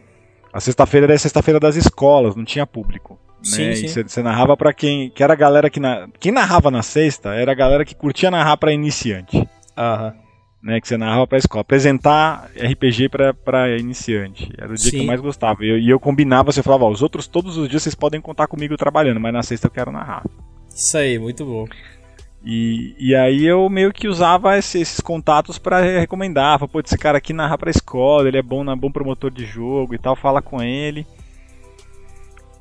A 0.52 0.60
sexta-feira 0.60 1.06
era 1.06 1.14
a 1.14 1.20
sexta-feira 1.20 1.60
das 1.60 1.76
escolas, 1.76 2.36
não 2.36 2.44
tinha 2.44 2.66
público. 2.66 3.20
Né? 3.38 3.76
Sim, 3.76 3.88
sim. 3.88 4.04
você 4.04 4.22
narrava 4.22 4.58
para 4.58 4.74
quem. 4.74 5.10
Que 5.10 5.24
era 5.24 5.34
a 5.34 5.36
galera 5.36 5.70
que. 5.70 5.80
Na, 5.80 6.08
quem 6.20 6.32
narrava 6.32 6.70
na 6.70 6.82
sexta 6.82 7.34
era 7.34 7.52
a 7.52 7.56
galera 7.56 7.86
que 7.86 7.96
curtia 7.96 8.30
narrar 8.32 8.58
para 8.58 8.74
iniciante. 8.74 9.48
Aham 9.78 10.14
né, 10.62 10.80
que 10.80 10.88
você 10.88 10.98
narrava 10.98 11.26
para 11.26 11.38
a 11.38 11.40
escola. 11.40 11.62
Apresentar 11.62 12.50
RPG 12.56 13.10
para 13.44 13.78
iniciante. 13.78 14.52
Era 14.58 14.72
o 14.72 14.76
dia 14.76 14.92
Sim. 14.92 14.92
que 14.92 15.04
eu 15.04 15.08
mais 15.08 15.22
gostava. 15.22 15.64
E 15.64 15.70
eu, 15.70 15.80
e 15.80 15.90
eu 15.90 16.00
combinava, 16.00 16.52
você 16.52 16.62
falava, 16.62 16.86
ó, 16.86 16.92
os 16.92 17.02
outros 17.02 17.28
todos 17.28 17.58
os 17.58 17.70
dias 17.70 17.82
vocês 17.82 17.96
podem 17.96 18.22
contar 18.22 18.48
comigo 18.48 18.76
trabalhando, 18.78 19.20
mas 19.20 19.34
na 19.34 19.44
sexta 19.44 19.68
eu 19.68 19.72
quero 19.72 19.92
narrar. 19.92 20.24
Isso 20.74 20.98
aí, 20.98 21.18
muito 21.18 21.46
bom. 21.46 21.66
E, 22.44 22.96
e 22.98 23.16
aí 23.16 23.46
eu 23.46 23.70
meio 23.70 23.92
que 23.92 24.08
usava 24.08 24.58
esse, 24.58 24.80
esses 24.80 25.00
contatos 25.00 25.58
para 25.58 25.82
recomendar. 25.82 26.60
Pô, 26.68 26.80
esse 26.80 26.98
cara 26.98 27.18
aqui 27.18 27.34
narra 27.34 27.58
pra 27.58 27.70
escola, 27.70 28.28
ele 28.28 28.38
é 28.38 28.42
bom, 28.42 28.70
é 28.72 28.76
bom 28.76 28.92
promotor 28.92 29.30
de 29.30 29.46
jogo 29.46 29.94
e 29.94 29.98
tal, 29.98 30.16
fala 30.16 30.42
com 30.42 30.62
ele. 30.62 31.06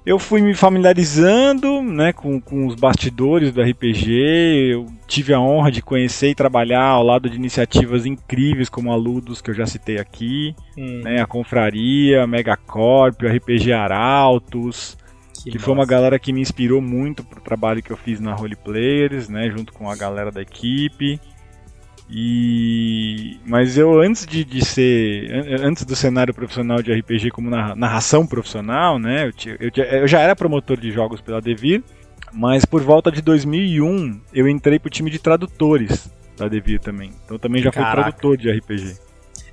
Eu 0.04 0.18
fui 0.18 0.40
me 0.40 0.54
familiarizando 0.54 1.82
né, 1.82 2.14
com, 2.14 2.40
com 2.40 2.66
os 2.66 2.75
bastidores 2.75 3.52
do 3.52 3.61
RPG, 3.61 4.70
eu 4.73 4.87
tive 5.06 5.35
a 5.35 5.40
honra 5.40 5.70
de 5.70 5.82
conhecer 5.82 6.30
e 6.30 6.35
trabalhar 6.35 6.85
ao 6.85 7.02
lado 7.02 7.28
de 7.28 7.37
iniciativas 7.37 8.06
incríveis 8.06 8.70
como 8.70 8.90
a 8.90 8.97
Ludus, 8.97 9.42
que 9.42 9.50
eu 9.50 9.54
já 9.54 9.66
citei 9.66 9.99
aqui, 9.99 10.54
hum. 10.78 11.02
né, 11.04 11.20
a 11.20 11.26
Confraria, 11.26 12.23
a 12.23 12.26
Megacorp, 12.26 13.23
o 13.23 13.28
RPG 13.28 13.70
Arautos, 13.70 14.97
que, 15.50 15.59
que 15.59 15.59
foi 15.59 15.75
uma 15.75 15.87
galera 15.87 16.19
que 16.19 16.33
me 16.33 16.40
inspirou 16.40 16.81
muito 16.81 17.25
pro 17.25 17.40
trabalho 17.40 17.83
que 17.83 17.90
eu 17.90 17.97
fiz 17.97 18.21
na 18.21 18.35
Role 18.35 18.57
Players, 18.57 19.28
né, 19.28 19.50
junto 19.50 19.73
com 19.73 19.90
a 19.90 19.97
galera 19.97 20.31
da 20.31 20.43
equipe. 20.43 21.21
E 22.11 23.38
mas 23.45 23.76
eu 23.76 24.00
antes 24.00 24.26
de, 24.26 24.43
de 24.43 24.64
ser 24.64 25.31
antes 25.61 25.85
do 25.85 25.95
cenário 25.95 26.33
profissional 26.33 26.81
de 26.81 26.90
RPG 26.93 27.31
como 27.31 27.50
narração 27.50 28.26
profissional, 28.26 28.99
né, 28.99 29.31
eu, 29.47 29.57
eu, 29.61 29.85
eu 30.00 30.09
já 30.09 30.21
era 30.21 30.35
promotor 30.35 30.78
de 30.78 30.90
jogos 30.90 31.21
pela 31.21 31.40
Devir, 31.40 31.83
mas 32.33 32.64
por 32.64 32.83
volta 32.83 33.12
de 33.12 33.21
2001 33.21 34.21
eu 34.33 34.49
entrei 34.49 34.78
pro 34.78 34.88
time 34.88 35.11
de 35.11 35.19
tradutores 35.19 36.11
da 36.37 36.49
Devir 36.49 36.81
também. 36.81 37.11
Então 37.25 37.38
também 37.38 37.62
já 37.62 37.71
Caraca. 37.71 37.95
fui 37.95 38.02
tradutor 38.02 38.37
de 38.38 38.50
RPG. 38.50 39.08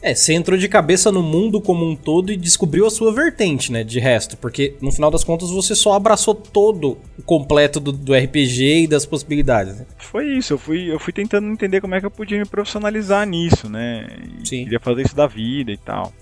É, 0.06 0.14
você 0.14 0.34
entrou 0.36 0.56
de 0.56 0.70
cabeça 0.70 1.12
no 1.12 1.24
mundo 1.24 1.60
como 1.60 1.84
um 1.84 1.96
todo 1.96 2.32
e 2.32 2.38
descobriu 2.38 2.86
a 2.86 2.92
sua 2.92 3.12
vertente, 3.12 3.72
né? 3.72 3.84
De 3.84 4.00
resto. 4.00 4.38
Porque 4.38 4.76
no 4.80 4.92
final 4.92 5.10
das 5.10 5.24
contas 5.24 5.50
você 5.50 5.74
só 5.74 5.94
abraçou 5.94 6.36
todo 6.36 7.00
o 7.18 7.24
completo 7.24 7.80
do, 7.80 7.92
do 7.92 8.14
RPG 8.14 8.84
e 8.84 8.88
das 8.88 9.04
possibilidades. 9.04 9.80
Né? 9.80 9.88
Foi 9.98 10.28
isso, 10.28 10.54
eu 10.54 10.60
fui, 10.60 10.94
eu 10.94 11.00
fui 11.00 11.12
tentando 11.12 11.48
entender 11.48 11.82
como 11.82 11.96
é 11.96 12.00
que 12.00 12.06
eu 12.06 12.12
podia 12.12 12.38
me 12.38 12.46
profissionalizar 12.46 13.26
nisso, 13.26 13.68
né? 13.68 14.06
E 14.44 14.48
Sim. 14.48 14.64
Queria 14.66 14.80
fazer 14.80 15.02
isso 15.02 15.16
da 15.16 15.26
vida 15.26 15.72
e 15.72 15.78
tal. 15.78 16.14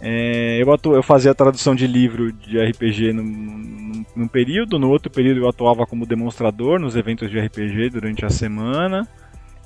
É, 0.00 0.60
eu, 0.60 0.72
atu, 0.72 0.94
eu 0.94 1.02
fazia 1.02 1.30
a 1.30 1.34
tradução 1.36 1.72
de 1.72 1.86
livro 1.86 2.32
de 2.32 2.58
RPG 2.58 3.12
num, 3.12 3.22
num, 3.22 4.04
num 4.16 4.28
período, 4.28 4.76
no 4.76 4.90
outro 4.90 5.08
período 5.08 5.38
eu 5.38 5.48
atuava 5.48 5.86
como 5.86 6.04
demonstrador 6.04 6.80
nos 6.80 6.96
eventos 6.96 7.30
de 7.30 7.38
RPG 7.38 7.90
durante 7.90 8.24
a 8.24 8.28
semana 8.28 9.08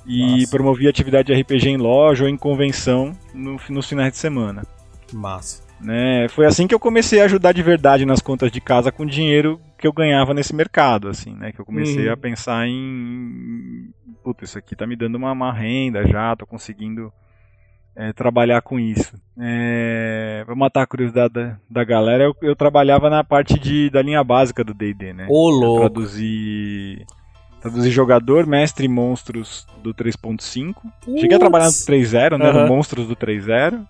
e 0.05 0.39
Nossa. 0.39 0.49
promovia 0.49 0.89
atividade 0.89 1.33
de 1.33 1.41
RPG 1.41 1.69
em 1.69 1.77
loja 1.77 2.23
ou 2.23 2.29
em 2.29 2.37
convenção 2.37 3.15
no, 3.33 3.59
nos 3.69 3.87
finais 3.87 4.11
de 4.11 4.17
semana. 4.17 4.63
Massa. 5.13 5.63
Né? 5.79 6.27
Foi 6.29 6.45
assim 6.45 6.67
que 6.67 6.75
eu 6.75 6.79
comecei 6.79 7.21
a 7.21 7.25
ajudar 7.25 7.53
de 7.53 7.63
verdade 7.63 8.05
nas 8.05 8.19
contas 8.19 8.51
de 8.51 8.59
casa 8.59 8.91
com 8.91 9.05
dinheiro 9.05 9.61
que 9.77 9.87
eu 9.87 9.93
ganhava 9.93 10.33
nesse 10.33 10.53
mercado, 10.53 11.07
assim, 11.07 11.33
né? 11.33 11.53
Que 11.53 11.61
eu 11.61 11.65
comecei 11.65 12.07
uhum. 12.07 12.13
a 12.13 12.17
pensar 12.17 12.67
em, 12.67 13.89
puta, 14.21 14.43
isso 14.43 14.57
aqui 14.57 14.75
tá 14.75 14.85
me 14.85 14.97
dando 14.97 15.15
uma, 15.15 15.31
uma 15.31 15.53
renda 15.53 16.05
já, 16.05 16.35
tô 16.35 16.45
conseguindo 16.45 17.13
é, 17.95 18.11
trabalhar 18.11 18.61
com 18.61 18.77
isso. 18.77 19.13
É, 19.39 20.43
pra 20.45 20.53
matar 20.55 20.83
a 20.83 20.87
curiosidade 20.87 21.33
da, 21.33 21.57
da 21.69 21.83
galera, 21.83 22.25
eu, 22.25 22.35
eu, 22.41 22.55
trabalhava 22.55 23.09
na 23.09 23.23
parte 23.23 23.57
de, 23.57 23.89
da 23.89 24.01
linha 24.01 24.23
básica 24.23 24.63
do 24.63 24.73
D&D, 24.73 25.13
né? 25.13 25.27
Ô, 25.29 25.49
louco! 25.49 25.83
Eu 25.83 25.89
traduzi 25.89 27.05
Traduzir 27.61 27.91
jogador, 27.91 28.45
mestre 28.45 28.85
e 28.85 28.89
monstros 28.89 29.67
do 29.83 29.93
3.5. 29.93 30.75
Cheguei 31.19 31.35
a 31.35 31.39
trabalhar 31.39 31.65
no 31.65 31.71
3.0, 31.71 32.37
né? 32.37 32.49
Uhum. 32.49 32.61
No 32.61 32.67
Monstros 32.67 33.07
do 33.07 33.15
3.0. 33.15 33.85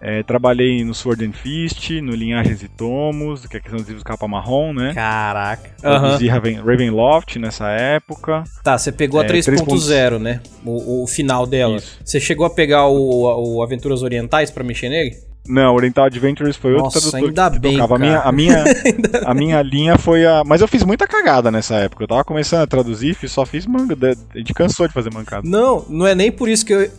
É, 0.00 0.22
trabalhei 0.22 0.84
no 0.84 0.94
Sword 0.94 1.24
and 1.24 1.32
Fist, 1.32 1.90
no 2.02 2.14
Linhagens 2.14 2.62
e 2.62 2.68
Tomos, 2.68 3.46
que 3.46 3.58
são 3.70 3.78
os 3.78 3.86
livros 3.86 4.02
capa 4.02 4.28
marrom, 4.28 4.74
né? 4.74 4.92
Caraca. 4.92 5.70
Traduzi 5.80 6.26
uhum. 6.26 6.30
Raven, 6.30 6.54
Ravenloft 6.56 7.38
nessa 7.38 7.68
época. 7.70 8.44
Tá, 8.62 8.76
você 8.76 8.92
pegou 8.92 9.18
a 9.18 9.24
3.0, 9.24 9.90
é, 9.90 10.18
né? 10.18 10.40
O, 10.62 11.04
o, 11.04 11.06
final 11.06 11.46
dela. 11.46 11.76
Isso. 11.76 11.98
Você 12.04 12.20
chegou 12.20 12.44
a 12.44 12.50
pegar 12.50 12.86
o, 12.86 13.56
o 13.56 13.62
Aventuras 13.62 14.02
Orientais 14.02 14.50
para 14.50 14.62
mexer 14.62 14.90
nele? 14.90 15.16
Não, 15.46 15.74
Oriental 15.74 16.06
Adventures 16.06 16.56
foi 16.56 16.72
Nossa, 16.72 16.98
outro 16.98 17.10
tradutor 17.10 17.28
ainda 17.28 17.50
que 17.50 17.58
bem, 17.58 17.72
tocava. 17.76 17.96
A 17.96 17.98
minha, 17.98 18.20
a, 18.20 18.32
minha, 18.32 18.64
a 19.26 19.34
minha 19.34 19.62
linha 19.62 19.98
foi 19.98 20.24
a. 20.24 20.42
Mas 20.44 20.60
eu 20.60 20.68
fiz 20.68 20.82
muita 20.82 21.06
cagada 21.06 21.50
nessa 21.50 21.76
época. 21.76 22.04
Eu 22.04 22.08
tava 22.08 22.24
começando 22.24 22.62
a 22.62 22.66
traduzir, 22.66 23.16
só 23.28 23.44
fiz 23.44 23.66
manga. 23.66 23.96
A 24.34 24.38
gente 24.38 24.54
cansou 24.54 24.88
de 24.88 24.94
fazer 24.94 25.12
mancada. 25.12 25.46
Não, 25.46 25.84
não 25.88 26.06
é 26.06 26.14
nem 26.14 26.32
por 26.32 26.48
isso 26.48 26.64
que 26.64 26.72
eu. 26.72 26.90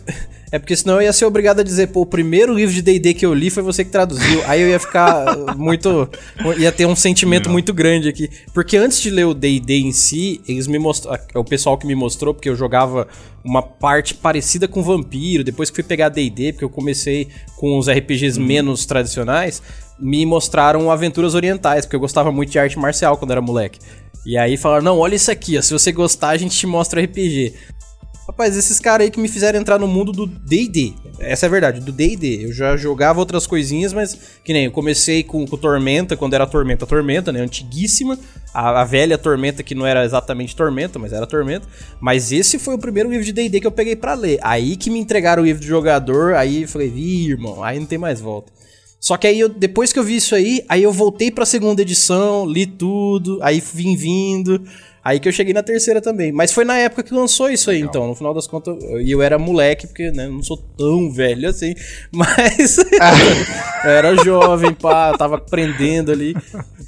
É 0.52 0.58
porque 0.58 0.76
senão 0.76 0.96
eu 0.96 1.02
ia 1.02 1.12
ser 1.12 1.24
obrigado 1.24 1.60
a 1.60 1.62
dizer, 1.62 1.88
pô, 1.88 2.02
o 2.02 2.06
primeiro 2.06 2.54
livro 2.54 2.74
de 2.74 2.80
D&D 2.80 3.14
que 3.14 3.26
eu 3.26 3.34
li 3.34 3.50
foi 3.50 3.62
você 3.62 3.84
que 3.84 3.90
traduziu. 3.90 4.42
Aí 4.46 4.60
eu 4.60 4.68
ia 4.68 4.78
ficar 4.78 5.36
muito... 5.56 6.08
ia 6.56 6.70
ter 6.70 6.86
um 6.86 6.94
sentimento 6.94 7.46
não. 7.46 7.52
muito 7.52 7.74
grande 7.74 8.08
aqui. 8.08 8.30
Porque 8.54 8.76
antes 8.76 9.00
de 9.00 9.10
ler 9.10 9.24
o 9.24 9.34
D&D 9.34 9.78
em 9.78 9.92
si, 9.92 10.40
eles 10.46 10.66
me 10.66 10.78
mostraram... 10.78 11.22
O 11.34 11.44
pessoal 11.44 11.76
que 11.76 11.86
me 11.86 11.94
mostrou, 11.94 12.32
porque 12.32 12.48
eu 12.48 12.54
jogava 12.54 13.08
uma 13.44 13.62
parte 13.62 14.14
parecida 14.14 14.66
com 14.68 14.82
Vampiro, 14.82 15.44
depois 15.44 15.70
que 15.70 15.76
fui 15.76 15.84
pegar 15.84 16.08
D&D, 16.08 16.52
porque 16.52 16.64
eu 16.64 16.70
comecei 16.70 17.28
com 17.56 17.78
os 17.78 17.88
RPGs 17.88 18.40
hum. 18.40 18.44
menos 18.44 18.86
tradicionais, 18.86 19.62
me 19.98 20.24
mostraram 20.26 20.90
Aventuras 20.90 21.34
Orientais, 21.34 21.84
porque 21.84 21.96
eu 21.96 22.00
gostava 22.00 22.30
muito 22.30 22.50
de 22.50 22.58
arte 22.58 22.78
marcial 22.78 23.16
quando 23.16 23.30
era 23.30 23.40
moleque. 23.40 23.78
E 24.26 24.36
aí 24.36 24.56
falaram, 24.56 24.82
não, 24.82 24.98
olha 24.98 25.14
isso 25.14 25.30
aqui, 25.30 25.56
ó, 25.56 25.62
se 25.62 25.72
você 25.72 25.92
gostar 25.92 26.30
a 26.30 26.36
gente 26.36 26.56
te 26.56 26.66
mostra 26.66 27.00
RPG. 27.00 27.54
Rapaz, 28.26 28.56
esses 28.56 28.80
caras 28.80 29.04
aí 29.04 29.10
que 29.10 29.20
me 29.20 29.28
fizeram 29.28 29.60
entrar 29.60 29.78
no 29.78 29.86
mundo 29.86 30.10
do 30.10 30.26
D&D. 30.26 30.94
Essa 31.20 31.46
é 31.46 31.48
a 31.48 31.50
verdade, 31.50 31.80
do 31.80 31.92
D&D. 31.92 32.46
Eu 32.46 32.52
já 32.52 32.76
jogava 32.76 33.20
outras 33.20 33.46
coisinhas, 33.46 33.92
mas 33.92 34.18
que 34.42 34.52
nem 34.52 34.64
eu 34.64 34.72
comecei 34.72 35.22
com, 35.22 35.46
com 35.46 35.56
Tormenta, 35.56 36.16
quando 36.16 36.34
era 36.34 36.44
Tormenta 36.44 36.84
Tormenta, 36.84 37.30
né? 37.30 37.40
Antiguíssima. 37.40 38.18
A, 38.52 38.80
a, 38.80 38.84
velha 38.84 39.16
Tormenta, 39.16 39.62
que 39.62 39.76
não 39.76 39.86
era 39.86 40.04
exatamente 40.04 40.56
Tormenta, 40.56 40.98
mas 40.98 41.12
era 41.12 41.24
Tormenta. 41.24 41.68
Mas 42.00 42.32
esse 42.32 42.58
foi 42.58 42.74
o 42.74 42.78
primeiro 42.78 43.08
livro 43.08 43.24
de 43.24 43.32
D&D 43.32 43.60
que 43.60 43.66
eu 43.66 43.70
peguei 43.70 43.94
para 43.94 44.14
ler. 44.14 44.40
Aí 44.42 44.76
que 44.76 44.90
me 44.90 44.98
entregaram 44.98 45.42
o 45.42 45.46
livro 45.46 45.62
de 45.62 45.68
jogador, 45.68 46.34
aí 46.34 46.62
eu 46.62 46.68
falei, 46.68 46.88
Ih, 46.88 47.30
irmão, 47.30 47.62
aí 47.62 47.78
não 47.78 47.86
tem 47.86 47.98
mais 47.98 48.20
volta. 48.20 48.52
Só 48.98 49.16
que 49.16 49.28
aí, 49.28 49.38
eu, 49.38 49.48
depois 49.48 49.92
que 49.92 50.00
eu 50.00 50.02
vi 50.02 50.16
isso 50.16 50.34
aí, 50.34 50.64
aí 50.68 50.82
eu 50.82 50.92
voltei 50.92 51.30
pra 51.30 51.46
segunda 51.46 51.80
edição, 51.80 52.44
li 52.44 52.66
tudo, 52.66 53.38
aí 53.40 53.62
vim 53.72 53.94
vindo... 53.94 54.64
Aí 55.06 55.20
que 55.20 55.28
eu 55.28 55.32
cheguei 55.32 55.54
na 55.54 55.62
terceira 55.62 56.00
também. 56.00 56.32
Mas 56.32 56.50
foi 56.50 56.64
na 56.64 56.76
época 56.78 57.04
que 57.04 57.14
lançou 57.14 57.48
isso 57.48 57.70
aí, 57.70 57.76
Legal. 57.76 57.90
então. 57.90 58.08
No 58.08 58.16
final 58.16 58.34
das 58.34 58.48
contas, 58.48 58.76
e 58.82 59.12
eu, 59.12 59.18
eu 59.18 59.22
era 59.22 59.38
moleque, 59.38 59.86
porque 59.86 60.10
né, 60.10 60.26
não 60.26 60.42
sou 60.42 60.56
tão 60.56 61.12
velho 61.12 61.48
assim. 61.48 61.76
Mas 62.10 62.78
eu 62.78 62.84
era 63.88 64.16
jovem, 64.16 64.74
pá, 64.74 65.16
tava 65.16 65.36
aprendendo 65.36 66.10
ali. 66.10 66.34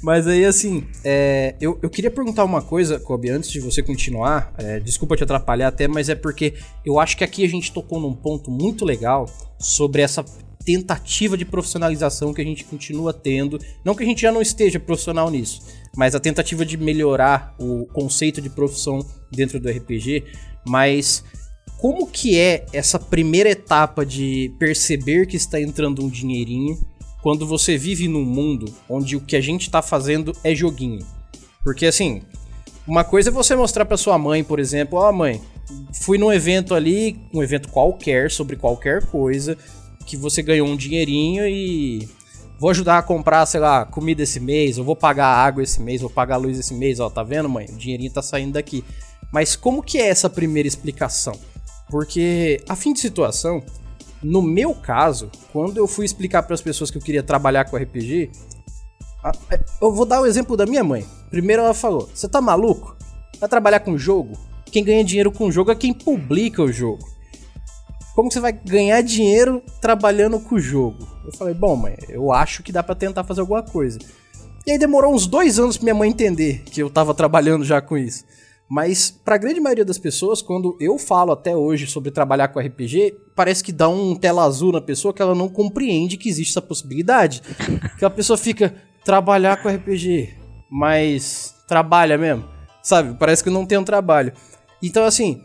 Mas 0.03 0.27
aí, 0.27 0.43
assim, 0.43 0.85
é, 1.01 1.55
eu, 1.61 1.79
eu 1.81 1.89
queria 1.89 2.11
perguntar 2.11 2.43
uma 2.43 2.61
coisa, 2.61 2.99
Kobe, 2.99 3.29
antes 3.29 3.49
de 3.49 3.61
você 3.61 3.81
continuar. 3.81 4.53
É, 4.57 4.81
desculpa 4.81 5.15
te 5.15 5.23
atrapalhar 5.23 5.69
até, 5.69 5.87
mas 5.87 6.09
é 6.09 6.15
porque 6.15 6.55
eu 6.85 6.99
acho 6.99 7.15
que 7.15 7.23
aqui 7.23 7.45
a 7.45 7.49
gente 7.49 7.71
tocou 7.71 8.01
num 8.01 8.13
ponto 8.13 8.51
muito 8.51 8.83
legal 8.83 9.29
sobre 9.57 10.01
essa 10.01 10.25
tentativa 10.65 11.37
de 11.37 11.45
profissionalização 11.45 12.33
que 12.33 12.41
a 12.41 12.45
gente 12.45 12.63
continua 12.63 13.13
tendo. 13.13 13.59
Não 13.83 13.95
que 13.95 14.03
a 14.03 14.05
gente 14.05 14.21
já 14.21 14.31
não 14.31 14.41
esteja 14.41 14.79
profissional 14.79 15.31
nisso, 15.31 15.61
mas 15.95 16.15
a 16.15 16.19
tentativa 16.19 16.65
de 16.65 16.77
melhorar 16.77 17.55
o 17.59 17.85
conceito 17.87 18.41
de 18.41 18.49
profissão 18.49 19.05
dentro 19.31 19.59
do 19.59 19.69
RPG, 19.69 20.25
mas 20.65 21.23
como 21.77 22.07
que 22.07 22.37
é 22.37 22.65
essa 22.73 22.99
primeira 22.99 23.49
etapa 23.49 24.05
de 24.05 24.53
perceber 24.59 25.25
que 25.25 25.37
está 25.37 25.61
entrando 25.61 26.03
um 26.03 26.09
dinheirinho 26.09 26.77
quando 27.21 27.45
você 27.45 27.77
vive 27.77 28.07
num 28.07 28.25
mundo 28.25 28.73
onde 28.89 29.15
o 29.15 29.21
que 29.21 29.35
a 29.35 29.41
gente 29.41 29.63
está 29.63 29.81
fazendo 29.81 30.35
é 30.43 30.53
joguinho? 30.53 31.05
Porque 31.63 31.85
assim, 31.85 32.21
uma 32.87 33.03
coisa 33.03 33.29
é 33.29 33.31
você 33.31 33.55
mostrar 33.55 33.85
para 33.85 33.97
sua 33.97 34.17
mãe, 34.17 34.43
por 34.43 34.59
exemplo, 34.59 34.99
ó 34.99 35.09
oh, 35.09 35.13
mãe, 35.13 35.41
fui 36.01 36.17
num 36.17 36.33
evento 36.33 36.73
ali, 36.73 37.19
um 37.33 37.43
evento 37.43 37.69
qualquer 37.69 38.31
sobre 38.31 38.55
qualquer 38.55 39.05
coisa, 39.05 39.57
que 40.05 40.17
você 40.17 40.41
ganhou 40.41 40.67
um 40.67 40.75
dinheirinho 40.75 41.47
e 41.47 42.09
vou 42.59 42.69
ajudar 42.69 42.97
a 42.97 43.01
comprar, 43.01 43.45
sei 43.45 43.61
lá, 43.61 43.85
comida 43.85 44.21
esse 44.21 44.39
mês, 44.39 44.77
eu 44.77 44.83
vou 44.83 44.95
pagar 44.95 45.27
água 45.27 45.63
esse 45.63 45.81
mês, 45.81 46.01
vou 46.01 46.09
pagar 46.09 46.35
luz 46.35 46.59
esse 46.59 46.73
mês, 46.73 46.99
ó, 46.99 47.09
tá 47.09 47.23
vendo, 47.23 47.47
mãe? 47.47 47.65
O 47.69 47.77
dinheirinho 47.77 48.11
tá 48.11 48.21
saindo 48.21 48.53
daqui. 48.53 48.83
Mas 49.31 49.55
como 49.55 49.81
que 49.81 49.97
é 49.97 50.09
essa 50.09 50.29
primeira 50.29 50.67
explicação? 50.67 51.39
Porque, 51.89 52.61
a 52.67 52.75
fim 52.75 52.91
de 52.91 52.99
situação, 52.99 53.63
no 54.21 54.41
meu 54.41 54.75
caso, 54.75 55.31
quando 55.53 55.77
eu 55.77 55.87
fui 55.87 56.05
explicar 56.05 56.43
para 56.43 56.53
as 56.53 56.61
pessoas 56.61 56.91
que 56.91 56.97
eu 56.97 57.01
queria 57.01 57.23
trabalhar 57.23 57.65
com 57.65 57.77
RPG, 57.77 58.29
é, 59.49 59.59
eu 59.81 59.93
vou 59.93 60.05
dar 60.05 60.21
o 60.21 60.25
exemplo 60.25 60.57
da 60.57 60.65
minha 60.65 60.83
mãe. 60.83 61.05
Primeiro 61.29 61.61
ela 61.61 61.73
falou: 61.73 62.09
"Você 62.13 62.27
tá 62.27 62.41
maluco? 62.41 62.95
Vai 63.39 63.49
trabalhar 63.49 63.79
com 63.79 63.97
jogo? 63.97 64.37
Quem 64.65 64.83
ganha 64.83 65.03
dinheiro 65.03 65.31
com 65.31 65.51
jogo 65.51 65.71
é 65.71 65.75
quem 65.75 65.93
publica 65.93 66.61
o 66.61 66.71
jogo 66.71 67.03
como 68.19 68.29
você 68.29 68.41
vai 68.41 68.51
ganhar 68.51 69.01
dinheiro 69.01 69.63
trabalhando 69.79 70.41
com 70.41 70.55
o 70.55 70.59
jogo? 70.59 71.07
Eu 71.29 71.37
falei, 71.37 71.53
bom, 71.53 71.75
mãe, 71.75 71.95
eu 72.09 72.31
acho 72.31 72.63
que 72.63 72.71
dá 72.71 72.81
para 72.81 72.95
tentar 72.95 73.23
fazer 73.23 73.41
alguma 73.41 73.61
coisa. 73.61 73.99
E 74.65 74.71
aí 74.71 74.77
demorou 74.77 75.13
uns 75.13 75.27
dois 75.27 75.59
anos 75.59 75.77
pra 75.77 75.83
minha 75.83 75.95
mãe 75.95 76.09
entender 76.09 76.63
que 76.65 76.81
eu 76.81 76.89
tava 76.89 77.13
trabalhando 77.13 77.63
já 77.63 77.79
com 77.81 77.97
isso. 77.97 78.25
Mas 78.67 79.09
para 79.09 79.35
a 79.35 79.37
grande 79.37 79.59
maioria 79.59 79.85
das 79.85 79.97
pessoas, 79.97 80.41
quando 80.41 80.75
eu 80.79 80.97
falo 80.97 81.31
até 81.31 81.55
hoje 81.55 81.87
sobre 81.87 82.11
trabalhar 82.11 82.49
com 82.49 82.59
RPG, 82.59 83.15
parece 83.35 83.63
que 83.63 83.71
dá 83.71 83.87
um 83.87 84.15
tela 84.15 84.43
azul 84.43 84.71
na 84.71 84.81
pessoa 84.81 85.13
que 85.13 85.21
ela 85.21 85.33
não 85.33 85.49
compreende 85.49 86.17
que 86.17 86.29
existe 86.29 86.51
essa 86.51 86.61
possibilidade. 86.61 87.41
que 87.97 88.05
a 88.05 88.09
pessoa 88.09 88.37
fica 88.37 88.75
trabalhar 89.03 89.61
com 89.61 89.69
RPG, 89.69 90.35
mas 90.69 91.55
trabalha 91.67 92.17
mesmo, 92.17 92.45
sabe? 92.83 93.17
Parece 93.17 93.43
que 93.43 93.49
não 93.49 93.65
tem 93.65 93.77
um 93.77 93.83
trabalho. 93.83 94.33
Então, 94.81 95.03
assim, 95.03 95.41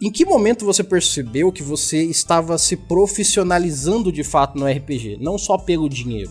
em 0.00 0.10
que 0.10 0.24
momento 0.24 0.64
você 0.64 0.82
percebeu 0.82 1.52
que 1.52 1.62
você 1.62 2.02
estava 2.04 2.56
se 2.56 2.76
profissionalizando 2.76 4.10
de 4.10 4.24
fato 4.24 4.58
no 4.58 4.66
RPG? 4.66 5.18
Não 5.20 5.36
só 5.36 5.58
pelo 5.58 5.88
dinheiro. 5.88 6.30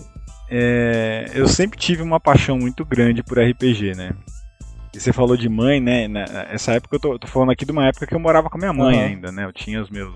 É, 0.49 1.29
eu 1.35 1.47
sempre 1.47 1.77
tive 1.77 2.01
uma 2.01 2.19
paixão 2.19 2.57
muito 2.57 2.83
grande 2.83 3.21
por 3.21 3.37
RPG, 3.37 3.95
né? 3.95 4.15
E 4.93 4.99
você 4.99 5.13
falou 5.13 5.37
de 5.37 5.47
mãe, 5.47 5.79
né? 5.79 6.07
Nessa 6.07 6.73
época 6.73 6.95
eu 6.95 6.99
tô, 6.99 7.13
eu 7.13 7.19
tô 7.19 7.27
falando 7.27 7.51
aqui 7.51 7.63
de 7.63 7.71
uma 7.71 7.87
época 7.87 8.07
que 8.07 8.15
eu 8.15 8.19
morava 8.19 8.49
com 8.49 8.57
a 8.57 8.59
minha 8.59 8.73
mãe 8.73 8.97
uhum. 8.97 9.05
ainda, 9.05 9.31
né? 9.31 9.45
Eu 9.45 9.53
tinha 9.53 9.81
os 9.81 9.89
meus. 9.89 10.11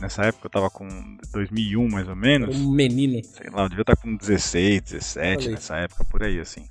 Nessa 0.00 0.22
época 0.22 0.46
eu 0.46 0.50
tava 0.50 0.70
com 0.70 0.88
2001 1.32 1.88
mais 1.88 2.08
ou 2.08 2.16
menos. 2.16 2.56
Um 2.56 2.72
menino. 2.72 3.22
Sei 3.22 3.50
lá, 3.50 3.64
eu 3.64 3.68
devia 3.68 3.82
estar 3.82 3.96
com 3.96 4.16
16, 4.16 4.80
17 4.80 5.50
nessa 5.50 5.76
época, 5.76 6.04
por 6.10 6.22
aí 6.22 6.40
assim. 6.40 6.64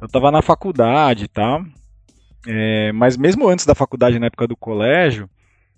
Eu 0.00 0.06
tava 0.06 0.30
na 0.30 0.42
faculdade 0.42 1.24
e 1.24 1.28
tal. 1.28 1.64
É, 2.46 2.92
mas 2.92 3.16
mesmo 3.16 3.48
antes 3.48 3.64
da 3.64 3.74
faculdade, 3.74 4.18
na 4.18 4.26
época 4.26 4.46
do 4.46 4.56
colégio, 4.56 5.28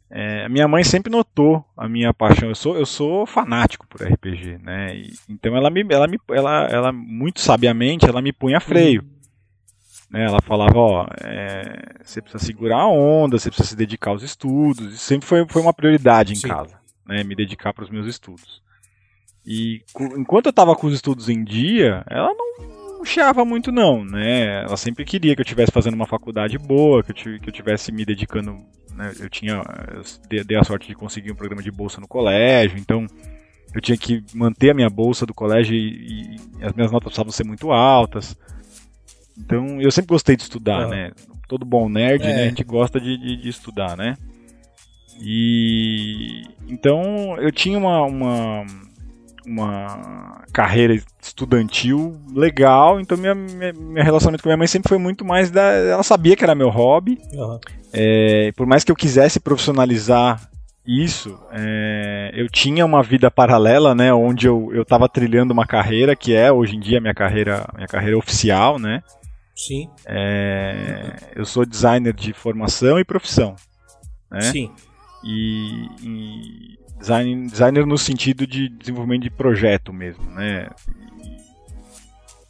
é, 0.09 0.49
minha 0.49 0.69
mãe 0.69 0.85
sempre 0.85 1.11
notou 1.11 1.65
a 1.77 1.89
minha 1.89 2.15
paixão. 2.15 2.49
Eu 2.49 2.55
sou, 2.55 2.77
eu 2.77 2.87
sou 2.87 3.27
fanático 3.27 3.87
por 3.87 4.03
RPG, 4.03 4.59
né? 4.63 4.97
E, 4.97 5.13
então 5.29 5.57
ela 5.57 5.71
me, 5.71 5.85
ela 5.91 6.07
me, 6.07 6.19
ela, 6.31 6.67
ela 6.67 6.93
muito 6.93 7.41
sabiamente, 7.41 8.09
ela 8.09 8.23
me 8.23 8.33
punha 8.33 8.61
freio. 8.61 9.05
Né? 10.09 10.25
Ela 10.25 10.41
falava, 10.41 10.79
ó, 10.79 11.07
é, 11.21 11.97
você 12.05 12.23
precisa 12.23 12.45
segurar 12.45 12.83
a 12.83 12.89
onda, 12.89 13.39
você 13.39 13.51
precisa 13.51 13.71
se 13.71 13.77
dedicar 13.77 14.11
aos 14.11 14.23
estudos. 14.23 14.95
Isso 14.95 15.05
sempre 15.05 15.27
foi, 15.27 15.47
foi 15.49 15.63
uma 15.63 15.75
prioridade 15.75 16.33
em 16.33 16.37
Sim. 16.37 16.49
casa, 16.49 16.79
né? 17.05 17.25
Me 17.25 17.35
dedicar 17.35 17.73
para 17.73 17.85
os 17.85 17.91
meus 17.91 18.07
estudos. 18.07 18.63
E 19.45 19.83
enquanto 20.17 20.47
eu 20.47 20.51
estava 20.51 20.75
com 20.75 20.87
os 20.87 20.95
estudos 20.95 21.29
em 21.29 21.45
dia, 21.45 22.05
ela 22.09 22.33
não 22.35 22.86
puxava 23.07 23.45
muito 23.45 23.71
não, 23.71 24.05
né? 24.05 24.65
Ela 24.65 24.77
sempre 24.77 25.05
queria 25.05 25.35
que 25.35 25.41
eu 25.41 25.45
estivesse 25.45 25.71
fazendo 25.71 25.95
uma 25.95 26.07
faculdade 26.07 26.59
boa, 26.59 27.05
que 27.05 27.13
eu, 27.13 27.41
que 27.41 27.49
eu 27.49 27.53
tivesse 27.53 27.93
me 27.93 28.05
dedicando, 28.05 28.59
né? 28.95 29.13
Eu 29.21 29.31
tinha, 29.31 29.63
eu 30.29 30.45
dei 30.45 30.59
a 30.59 30.65
sorte 30.65 30.89
de 30.89 30.95
conseguir 30.95 31.31
um 31.31 31.37
programa 31.37 31.63
de 31.63 31.71
bolsa 31.71 32.01
no 32.01 32.09
colégio, 32.09 32.77
então 32.79 33.07
eu 33.73 33.81
tinha 33.81 33.97
que 33.97 34.25
manter 34.35 34.71
a 34.71 34.75
minha 34.75 34.91
bolsa 34.91 35.25
do 35.25 35.33
colégio 35.33 35.75
e, 35.75 36.37
e 36.59 36.65
as 36.65 36.73
minhas 36.73 36.91
notas 36.91 37.07
precisavam 37.07 37.33
ser 37.33 37.45
muito 37.45 37.71
altas. 37.71 38.37
Então 39.39 39.81
eu 39.81 39.91
sempre 39.93 40.09
gostei 40.09 40.37
de 40.37 40.43
estudar, 40.43 40.89
né? 40.89 41.13
Todo 41.49 41.65
bom 41.65 41.89
nerd, 41.89 42.25
é. 42.25 42.27
né? 42.27 42.43
A 42.43 42.49
gente 42.49 42.65
gosta 42.65 43.01
de, 43.01 43.17
de, 43.17 43.37
de, 43.37 43.49
estudar, 43.49 43.97
né? 43.97 44.17
E 45.21 46.43
então 46.67 47.39
eu 47.39 47.53
tinha 47.53 47.79
uma, 47.79 48.03
uma 48.03 48.67
uma 49.47 50.43
carreira 50.53 50.95
estudantil 51.23 52.21
legal, 52.35 53.01
então 53.01 53.17
minha, 53.17 53.35
minha, 53.35 53.73
minha, 53.73 54.05
relacionamento 54.05 54.43
com 54.43 54.49
minha 54.49 54.57
mãe 54.57 54.67
sempre 54.67 54.89
foi 54.89 54.99
muito 54.99 55.25
mais 55.25 55.51
da. 55.51 55.63
Ela 55.63 56.03
sabia 56.03 56.37
que 56.37 56.43
era 56.43 56.55
meu 56.55 56.69
hobby. 56.69 57.19
Uhum. 57.33 57.59
É, 57.93 58.53
por 58.57 58.67
mais 58.67 58.83
que 58.83 58.91
eu 58.91 58.97
quisesse 58.97 59.39
profissionalizar 59.39 60.51
isso, 60.87 61.39
é, 61.53 62.31
eu 62.35 62.49
tinha 62.49 62.85
uma 62.85 63.03
vida 63.03 63.31
paralela, 63.31 63.95
né, 63.95 64.13
onde 64.13 64.47
eu, 64.47 64.71
eu 64.73 64.85
tava 64.85 65.09
trilhando 65.09 65.53
uma 65.53 65.67
carreira 65.67 66.15
que 66.15 66.33
é 66.35 66.53
hoje 66.53 66.77
em 66.77 66.81
dia 66.81 67.01
minha 67.01 67.15
carreira, 67.15 67.67
minha 67.75 67.89
carreira 67.89 68.19
oficial, 68.19 68.79
né? 68.79 69.03
Sim. 69.55 69.89
É, 70.05 71.15
eu 71.35 71.45
sou 71.45 71.65
designer 71.65 72.13
de 72.13 72.33
formação 72.33 72.99
e 73.01 73.05
profissão, 73.05 73.57
né? 74.31 74.43
Sim. 74.43 74.71
E, 75.25 75.89
e 76.03 76.79
Design, 76.99 77.47
designer 77.49 77.87
no 77.87 77.99
sentido 77.99 78.47
de 78.47 78.69
desenvolvimento 78.69 79.23
de 79.23 79.31
projeto 79.31 79.93
mesmo, 79.93 80.25
né? 80.31 80.69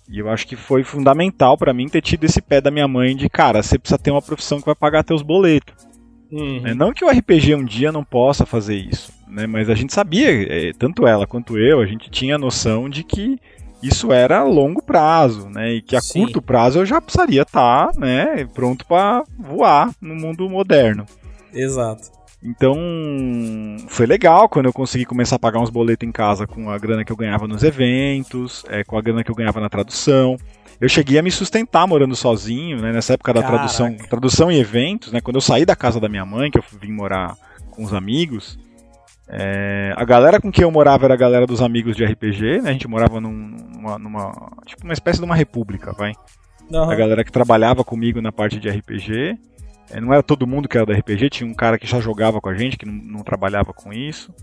E 0.08 0.18
eu 0.20 0.28
acho 0.28 0.46
que 0.46 0.54
foi 0.54 0.84
fundamental 0.84 1.58
para 1.58 1.72
mim 1.72 1.88
ter 1.88 2.00
tido 2.00 2.24
esse 2.24 2.40
pé 2.40 2.60
da 2.60 2.70
minha 2.70 2.86
mãe 2.86 3.16
de, 3.16 3.28
cara, 3.28 3.62
você 3.62 3.78
precisa 3.78 3.98
ter 3.98 4.10
uma 4.10 4.22
profissão 4.22 4.60
que 4.60 4.66
vai 4.66 4.74
pagar 4.74 5.02
teus 5.02 5.20
boletos. 5.20 5.74
Uhum. 6.30 6.62
É, 6.64 6.74
não 6.74 6.92
que 6.92 7.04
o 7.04 7.08
RPG 7.08 7.54
um 7.54 7.64
dia 7.64 7.90
não 7.90 8.04
possa 8.04 8.46
fazer 8.46 8.76
isso, 8.76 9.12
né? 9.28 9.46
Mas 9.46 9.68
a 9.68 9.74
gente 9.74 9.92
sabia, 9.92 10.30
é, 10.30 10.72
tanto 10.72 11.06
ela 11.06 11.26
quanto 11.26 11.58
eu, 11.58 11.80
a 11.80 11.86
gente 11.86 12.10
tinha 12.10 12.36
a 12.36 12.38
noção 12.38 12.88
de 12.88 13.02
que 13.04 13.38
isso 13.82 14.12
era 14.12 14.38
a 14.38 14.44
longo 14.44 14.82
prazo, 14.82 15.48
né? 15.48 15.74
E 15.74 15.82
que 15.82 15.94
a 15.94 16.00
Sim. 16.00 16.20
curto 16.20 16.42
prazo 16.42 16.80
eu 16.80 16.86
já 16.86 17.00
precisaria 17.00 17.42
estar, 17.42 17.92
tá, 17.92 18.00
né, 18.00 18.48
pronto 18.54 18.86
para 18.86 19.22
voar 19.38 19.92
no 20.00 20.14
mundo 20.14 20.48
moderno. 20.48 21.06
Exato. 21.52 22.15
Então, 22.42 22.76
foi 23.88 24.06
legal 24.06 24.48
quando 24.48 24.66
eu 24.66 24.72
consegui 24.72 25.04
começar 25.04 25.36
a 25.36 25.38
pagar 25.38 25.60
uns 25.60 25.70
boletos 25.70 26.06
em 26.06 26.12
casa 26.12 26.46
com 26.46 26.70
a 26.70 26.78
grana 26.78 27.04
que 27.04 27.10
eu 27.10 27.16
ganhava 27.16 27.48
nos 27.48 27.62
eventos, 27.62 28.64
é, 28.68 28.84
com 28.84 28.96
a 28.96 29.02
grana 29.02 29.24
que 29.24 29.30
eu 29.30 29.34
ganhava 29.34 29.60
na 29.60 29.68
tradução. 29.68 30.36
Eu 30.80 30.88
cheguei 30.88 31.18
a 31.18 31.22
me 31.22 31.30
sustentar 31.30 31.86
morando 31.86 32.14
sozinho, 32.14 32.80
né, 32.80 32.92
nessa 32.92 33.14
época 33.14 33.32
da 33.32 33.40
Caraca. 33.40 33.58
tradução, 33.58 33.96
tradução 34.08 34.52
e 34.52 34.60
eventos, 34.60 35.10
né, 35.10 35.20
quando 35.20 35.36
eu 35.36 35.40
saí 35.40 35.64
da 35.64 35.74
casa 35.74 35.98
da 35.98 36.08
minha 36.08 36.26
mãe, 36.26 36.50
que 36.50 36.58
eu 36.58 36.64
vim 36.78 36.92
morar 36.92 37.34
com 37.70 37.82
os 37.82 37.94
amigos, 37.94 38.58
é, 39.28 39.94
a 39.96 40.04
galera 40.04 40.38
com 40.38 40.52
quem 40.52 40.62
eu 40.62 40.70
morava 40.70 41.06
era 41.06 41.14
a 41.14 41.16
galera 41.16 41.46
dos 41.46 41.62
amigos 41.62 41.96
de 41.96 42.04
RPG, 42.04 42.60
né, 42.60 42.70
a 42.70 42.72
gente 42.72 42.86
morava 42.86 43.20
num, 43.20 43.32
numa, 43.32 43.98
numa, 43.98 44.52
tipo 44.66 44.84
uma 44.84 44.92
espécie 44.92 45.18
de 45.18 45.24
uma 45.24 45.34
república, 45.34 45.92
vai. 45.94 46.12
Uhum. 46.70 46.90
A 46.90 46.94
galera 46.94 47.24
que 47.24 47.32
trabalhava 47.32 47.84
comigo 47.84 48.20
na 48.20 48.32
parte 48.32 48.58
de 48.58 48.68
RPG. 48.68 49.38
É, 49.90 50.00
não 50.00 50.12
era 50.12 50.22
todo 50.22 50.46
mundo 50.46 50.68
que 50.68 50.76
era 50.76 50.86
do 50.86 50.92
RPG, 50.92 51.30
tinha 51.30 51.50
um 51.50 51.54
cara 51.54 51.78
que 51.78 51.86
já 51.86 52.00
jogava 52.00 52.40
com 52.40 52.48
a 52.48 52.54
gente, 52.54 52.76
que 52.76 52.86
não, 52.86 52.92
não 52.92 53.24
trabalhava 53.24 53.72
com 53.72 53.92
isso. 53.92 54.34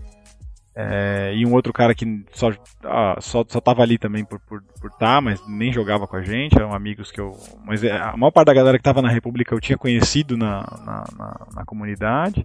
É, 0.76 1.32
e 1.36 1.46
um 1.46 1.52
outro 1.52 1.72
cara 1.72 1.94
que 1.94 2.24
só, 2.32 2.50
ah, 2.82 3.16
só, 3.20 3.44
só 3.46 3.60
tava 3.60 3.82
ali 3.82 3.96
também 3.96 4.24
por 4.24 4.38
estar, 4.38 4.48
por, 4.48 4.62
por 4.80 4.90
tá, 4.90 5.20
mas 5.20 5.40
nem 5.46 5.72
jogava 5.72 6.06
com 6.06 6.16
a 6.16 6.22
gente, 6.22 6.56
eram 6.56 6.74
amigos 6.74 7.12
que 7.12 7.20
eu. 7.20 7.30
Mas 7.64 7.84
é, 7.84 7.92
a 7.96 8.16
maior 8.16 8.32
parte 8.32 8.46
da 8.46 8.54
galera 8.54 8.76
que 8.76 8.82
tava 8.82 9.00
na 9.00 9.08
República 9.08 9.54
eu 9.54 9.60
tinha 9.60 9.78
conhecido 9.78 10.36
na, 10.36 10.62
na, 10.84 11.04
na, 11.16 11.46
na 11.54 11.64
comunidade. 11.64 12.44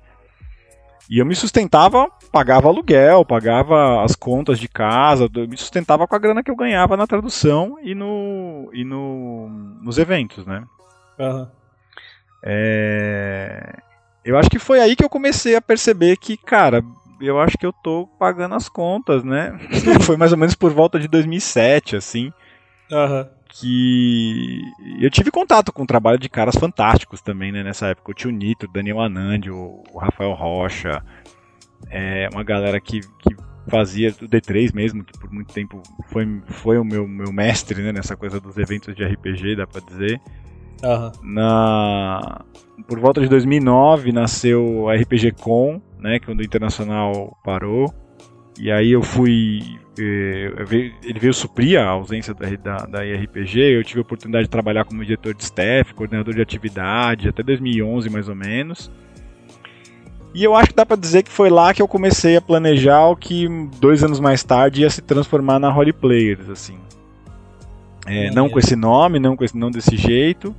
E 1.10 1.18
eu 1.18 1.26
me 1.26 1.34
sustentava, 1.34 2.08
pagava 2.32 2.68
aluguel, 2.68 3.26
pagava 3.26 4.04
as 4.04 4.16
contas 4.16 4.60
de 4.60 4.68
casa, 4.68 5.28
eu 5.34 5.48
me 5.48 5.58
sustentava 5.58 6.08
com 6.08 6.16
a 6.16 6.20
grana 6.20 6.44
que 6.44 6.52
eu 6.52 6.56
ganhava 6.56 6.96
na 6.96 7.08
tradução 7.08 7.78
e, 7.82 7.96
no, 7.96 8.70
e 8.72 8.86
no, 8.86 9.50
nos 9.82 9.98
eventos, 9.98 10.46
né? 10.46 10.64
Uhum. 11.18 11.48
É... 12.44 13.80
Eu 14.24 14.38
acho 14.38 14.50
que 14.50 14.60
foi 14.60 14.80
aí 14.80 14.96
que 14.96 15.04
eu 15.04 15.10
comecei 15.10 15.56
a 15.56 15.62
perceber 15.62 16.18
que, 16.18 16.38
cara, 16.38 16.84
eu 17.22 17.40
acho 17.40 17.58
que 17.58 17.66
eu 17.66 17.74
tô 17.74 18.08
pagando 18.20 18.56
as 18.56 18.70
contas, 18.70 19.24
né? 19.24 19.58
foi 20.06 20.18
mais 20.18 20.32
ou 20.32 20.38
menos 20.38 20.56
por 20.56 20.72
volta 20.72 21.00
de 21.00 21.08
2007, 21.08 21.96
assim. 21.96 22.32
Uhum. 22.92 23.28
Que 23.50 24.62
eu 25.00 25.10
tive 25.10 25.32
contato 25.32 25.74
com 25.74 25.84
o 25.84 25.88
trabalho 25.88 26.20
de 26.20 26.30
caras 26.30 26.56
fantásticos 26.56 27.22
também, 27.22 27.52
né? 27.52 27.64
Nessa 27.64 27.88
época. 27.88 28.12
O 28.12 28.14
tio 28.14 28.30
Nito, 28.30 28.66
o 28.66 28.72
Daniel 28.72 29.02
Anandi, 29.02 29.50
o 29.50 29.84
Rafael 29.98 30.34
Rocha. 30.34 31.04
É 31.90 32.30
uma 32.32 32.44
galera 32.44 32.80
que, 32.80 33.00
que 33.00 33.36
fazia 33.70 34.10
o 34.10 34.28
D3 34.28 34.74
mesmo, 34.74 35.04
que 35.04 35.18
por 35.18 35.32
muito 35.32 35.54
tempo 35.54 35.82
foi, 36.06 36.42
foi 36.48 36.78
o 36.78 36.84
meu, 36.84 37.08
meu 37.08 37.32
mestre 37.32 37.82
né, 37.82 37.92
nessa 37.92 38.16
coisa 38.16 38.40
dos 38.40 38.58
eventos 38.58 38.96
de 38.96 39.04
RPG, 39.04 39.56
dá 39.56 39.66
pra 39.66 39.82
dizer. 39.82 40.20
Uhum. 40.84 41.12
Na 41.24 42.42
por 42.88 43.00
volta 43.00 43.22
de 43.22 43.28
2009 43.28 44.12
nasceu 44.12 44.88
a 44.90 44.96
RPG 44.96 45.34
Com, 45.34 45.82
né, 46.00 46.20
quando 46.20 46.40
o 46.40 46.44
internacional 46.44 47.38
parou. 47.44 47.94
E 48.58 48.72
aí 48.72 48.92
eu 48.92 49.02
fui 49.02 49.62
eh, 49.98 50.52
ele 51.04 51.20
veio 51.20 51.34
suprir 51.34 51.80
a 51.80 51.90
ausência 51.90 52.34
da, 52.34 52.50
da, 52.50 52.86
da 52.86 53.06
IRPG. 53.06 53.60
Eu 53.60 53.84
tive 53.84 54.00
a 54.00 54.02
oportunidade 54.02 54.46
de 54.46 54.50
trabalhar 54.50 54.86
como 54.86 55.04
diretor 55.04 55.34
de 55.34 55.44
staff, 55.44 55.94
coordenador 55.94 56.34
de 56.34 56.42
atividade, 56.42 57.30
até 57.30 57.44
2011 57.44 58.10
mais 58.10 58.30
ou 58.30 58.36
menos. 58.36 58.92
E 60.34 60.44
eu 60.44 60.56
acho 60.56 60.70
que 60.70 60.76
dá 60.76 60.86
para 60.86 60.98
dizer 60.98 61.24
que 61.24 61.32
foi 61.32 61.50
lá 61.50 61.74
que 61.74 61.82
eu 61.82 61.88
comecei 61.88 62.38
a 62.38 62.42
planejar 62.42 63.08
o 63.08 63.16
que 63.16 63.48
dois 63.80 64.04
anos 64.04 64.20
mais 64.20 64.44
tarde 64.44 64.82
ia 64.82 64.90
se 64.90 65.02
transformar 65.02 65.60
na 65.60 65.70
Role 65.70 65.92
Players, 65.92 66.50
assim. 66.50 66.78
É, 68.06 68.32
não 68.32 68.50
com 68.50 68.60
esse 68.60 68.76
nome, 68.76 69.20
não 69.20 69.36
com 69.36 69.44
esse 69.44 69.58
não 69.58 69.70
desse 69.70 69.98
jeito, 69.98 70.56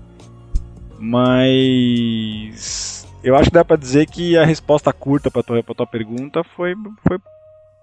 mas 1.01 2.91
eu 3.25 3.35
acho 3.35 3.51
que 3.51 3.55
dá 3.55 3.65
para 3.65 3.77
dizer 3.77 4.07
que 4.07 4.37
a 4.37 4.45
resposta 4.45 4.93
curta 4.93 5.31
para 5.31 5.43
tua, 5.43 5.63
pra 5.63 5.75
tua 5.75 5.87
pergunta 5.87 6.45
foi, 6.45 6.75
foi 7.07 7.19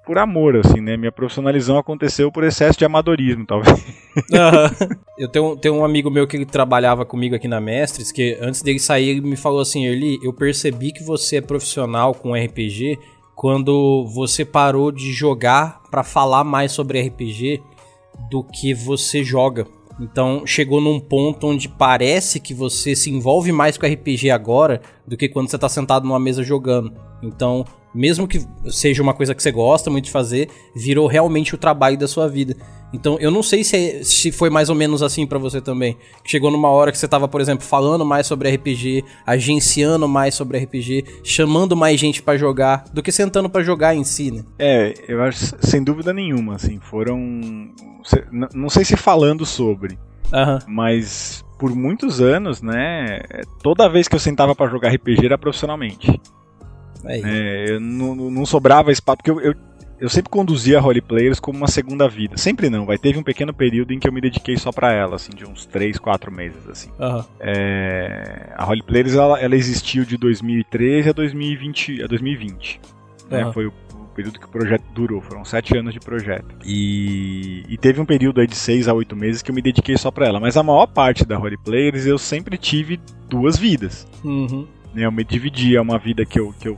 por 0.06 0.17
amor, 0.17 0.56
assim, 0.56 0.80
né? 0.80 0.95
Minha 0.95 1.12
profissionalização 1.12 1.77
aconteceu 1.77 2.32
por 2.32 2.43
excesso 2.45 2.80
de 2.80 2.86
amadorismo, 2.86 3.45
talvez. 3.45 3.77
Uhum. 4.17 4.97
Eu 5.15 5.27
tenho, 5.27 5.56
tenho 5.58 5.75
um 5.75 5.86
amigo 5.86 6.10
meu 6.10 6.25
que 6.25 6.43
trabalhava 6.43 7.06
comigo 7.06 7.36
aqui 7.36 7.47
na 7.47 7.62
Mestres, 7.62 8.12
que 8.12 8.36
antes 8.41 8.63
dele 8.63 8.80
sair, 8.80 9.10
ele 9.10 9.21
me 9.21 9.36
falou 9.36 9.62
assim, 9.62 9.86
Erli, 9.86 10.17
eu 10.23 10.34
percebi 10.34 10.91
que 10.91 11.03
você 11.03 11.38
é 11.38 11.41
profissional 11.41 12.15
com 12.15 12.34
RPG 12.34 12.97
quando 13.36 14.08
você 14.08 14.43
parou 14.43 14.91
de 14.91 15.13
jogar 15.13 15.84
para 15.91 16.03
falar 16.03 16.43
mais 16.43 16.71
sobre 16.71 16.99
RPG 16.99 17.62
do 18.32 18.43
que 18.43 18.73
você 18.73 19.23
joga. 19.23 19.67
Então 20.00 20.46
chegou 20.46 20.80
num 20.80 21.00
ponto 21.00 21.48
onde 21.48 21.68
parece 21.68 22.40
que 22.40 22.54
você 22.54 22.96
se 22.96 23.10
envolve 23.10 23.52
mais 23.52 23.78
com 23.78 23.88
RPG 23.88 24.30
agora 24.30 24.82
do 25.06 25.18
que 25.18 25.28
quando 25.28 25.50
você 25.50 25.58
tá 25.58 25.68
sentado 25.68 26.06
numa 26.06 26.20
mesa 26.20 26.44
jogando. 26.44 26.94
Então 27.22 27.66
mesmo 27.98 28.28
que 28.28 28.46
seja 28.70 29.02
uma 29.02 29.14
coisa 29.14 29.34
que 29.34 29.42
você 29.42 29.52
gosta 29.52 29.90
muito 29.90 30.06
de 30.06 30.12
fazer, 30.12 30.50
virou 30.76 31.08
realmente 31.08 31.56
o 31.56 31.58
trabalho 31.58 31.98
da 31.98 32.08
sua 32.08 32.28
vida. 32.28 32.56
Então, 32.94 33.18
eu 33.20 33.30
não 33.32 33.44
sei 33.44 33.64
se, 33.64 33.76
é, 33.76 34.04
se 34.04 34.32
foi 34.32 34.50
mais 34.50 34.70
ou 34.70 34.76
menos 34.76 35.02
assim 35.04 35.26
para 35.26 35.38
você 35.40 35.60
também. 35.60 35.98
Chegou 36.24 36.50
numa 36.52 36.70
hora 36.70 36.92
que 36.92 36.98
você 36.98 37.08
tava, 37.08 37.28
por 37.28 37.42
exemplo, 37.42 37.66
falando 37.66 38.06
mais 38.06 38.28
sobre 38.28 38.50
RPG, 38.50 39.04
agenciando 39.26 40.08
mais 40.08 40.36
sobre 40.36 40.60
RPG, 40.60 41.22
chamando 41.24 41.76
mais 41.76 42.00
gente 42.00 42.22
para 42.22 42.38
jogar, 42.38 42.86
do 42.94 43.02
que 43.02 43.12
sentando 43.12 43.50
para 43.50 43.64
jogar 43.64 43.96
em 43.96 44.04
si, 44.04 44.32
né? 44.32 44.44
É, 44.58 44.94
eu 45.08 45.22
acho, 45.24 45.56
sem 45.60 45.84
dúvida 45.84 46.14
nenhuma, 46.14 46.56
assim, 46.56 46.80
foram. 46.80 47.20
Não 48.54 48.70
sei 48.70 48.86
se 48.86 48.96
falando 48.96 49.46
sobre, 49.46 49.98
uhum. 50.32 50.60
mas 50.68 51.44
por 51.60 51.76
muitos 51.76 52.22
anos, 52.22 52.62
né, 52.62 53.20
toda 53.62 53.90
vez 53.90 54.08
que 54.08 54.16
eu 54.16 54.20
sentava 54.20 54.56
para 54.56 54.70
jogar 54.70 54.94
RPG 54.94 55.26
era 55.26 55.38
profissionalmente. 55.38 56.22
É, 57.06 57.72
eu 57.72 57.80
não, 57.80 58.16
não 58.16 58.46
sobrava 58.46 58.92
espaço, 58.92 59.18
porque 59.18 59.32
eu, 59.32 59.40
eu, 59.40 59.54
eu, 60.00 60.10
sempre 60.10 60.30
conduzia 60.30 60.80
roleplayers 60.80 61.40
como 61.40 61.58
uma 61.58 61.68
segunda 61.68 62.08
vida. 62.08 62.38
Sempre 62.38 62.70
não, 62.70 62.86
vai. 62.86 62.98
Teve 62.98 63.18
um 63.18 63.24
pequeno 63.24 63.54
período 63.54 63.94
em 63.94 64.00
que 64.00 64.08
eu 64.08 64.14
me 64.14 64.22
dediquei 64.22 64.58
só 64.58 64.72
para 64.72 64.92
ela, 64.94 65.16
assim, 65.16 65.32
de 65.32 65.46
uns 65.46 65.66
3, 65.66 65.98
4 65.98 66.32
meses, 66.32 66.68
assim. 66.70 66.90
Uhum. 67.00 67.24
É, 67.40 68.54
a 68.56 68.64
roleplayers, 68.64 69.16
ela, 69.16 69.40
ela 69.40 69.56
existiu 69.56 70.06
de 70.06 70.18
2013 70.18 71.10
a 71.10 71.14
2020. 71.14 72.04
A 72.04 72.08
2020 72.08 72.82
uhum. 73.32 73.38
né, 73.38 73.52
foi 73.54 73.68
o 73.68 73.74
período 74.18 74.40
que 74.40 74.46
o 74.46 74.50
projeto 74.50 74.84
durou, 74.96 75.22
foram 75.22 75.46
sete 75.46 75.78
anos 75.78 75.94
de 75.94 76.00
projeto. 76.00 76.56
E, 76.66 77.64
e 77.70 77.78
teve 77.78 78.02
um 78.02 78.06
período 78.06 78.42
aí 78.42 78.48
de 78.48 78.56
seis 78.56 78.88
a 78.88 78.94
oito 78.94 79.16
meses 79.16 79.44
que 79.44 79.52
eu 79.52 79.56
me 79.56 79.62
dediquei 79.62 79.96
só 79.96 80.10
para 80.10 80.26
ela. 80.26 80.40
Mas 80.40 80.58
a 80.58 80.64
maior 80.64 80.88
parte 80.88 81.24
da 81.24 81.38
roleplayers 81.38 82.08
eu 82.08 82.18
sempre 82.18 82.58
tive 82.58 83.00
duas 83.30 83.58
vidas. 83.58 84.08
Uhum. 84.24 84.68
Né, 84.94 85.06
eu 85.06 85.12
me 85.12 85.24
dividia 85.24 85.82
uma 85.82 86.00
vida 86.00 86.26
que 86.26 86.40
eu, 86.40 86.52
que 86.60 86.68
eu 86.68 86.78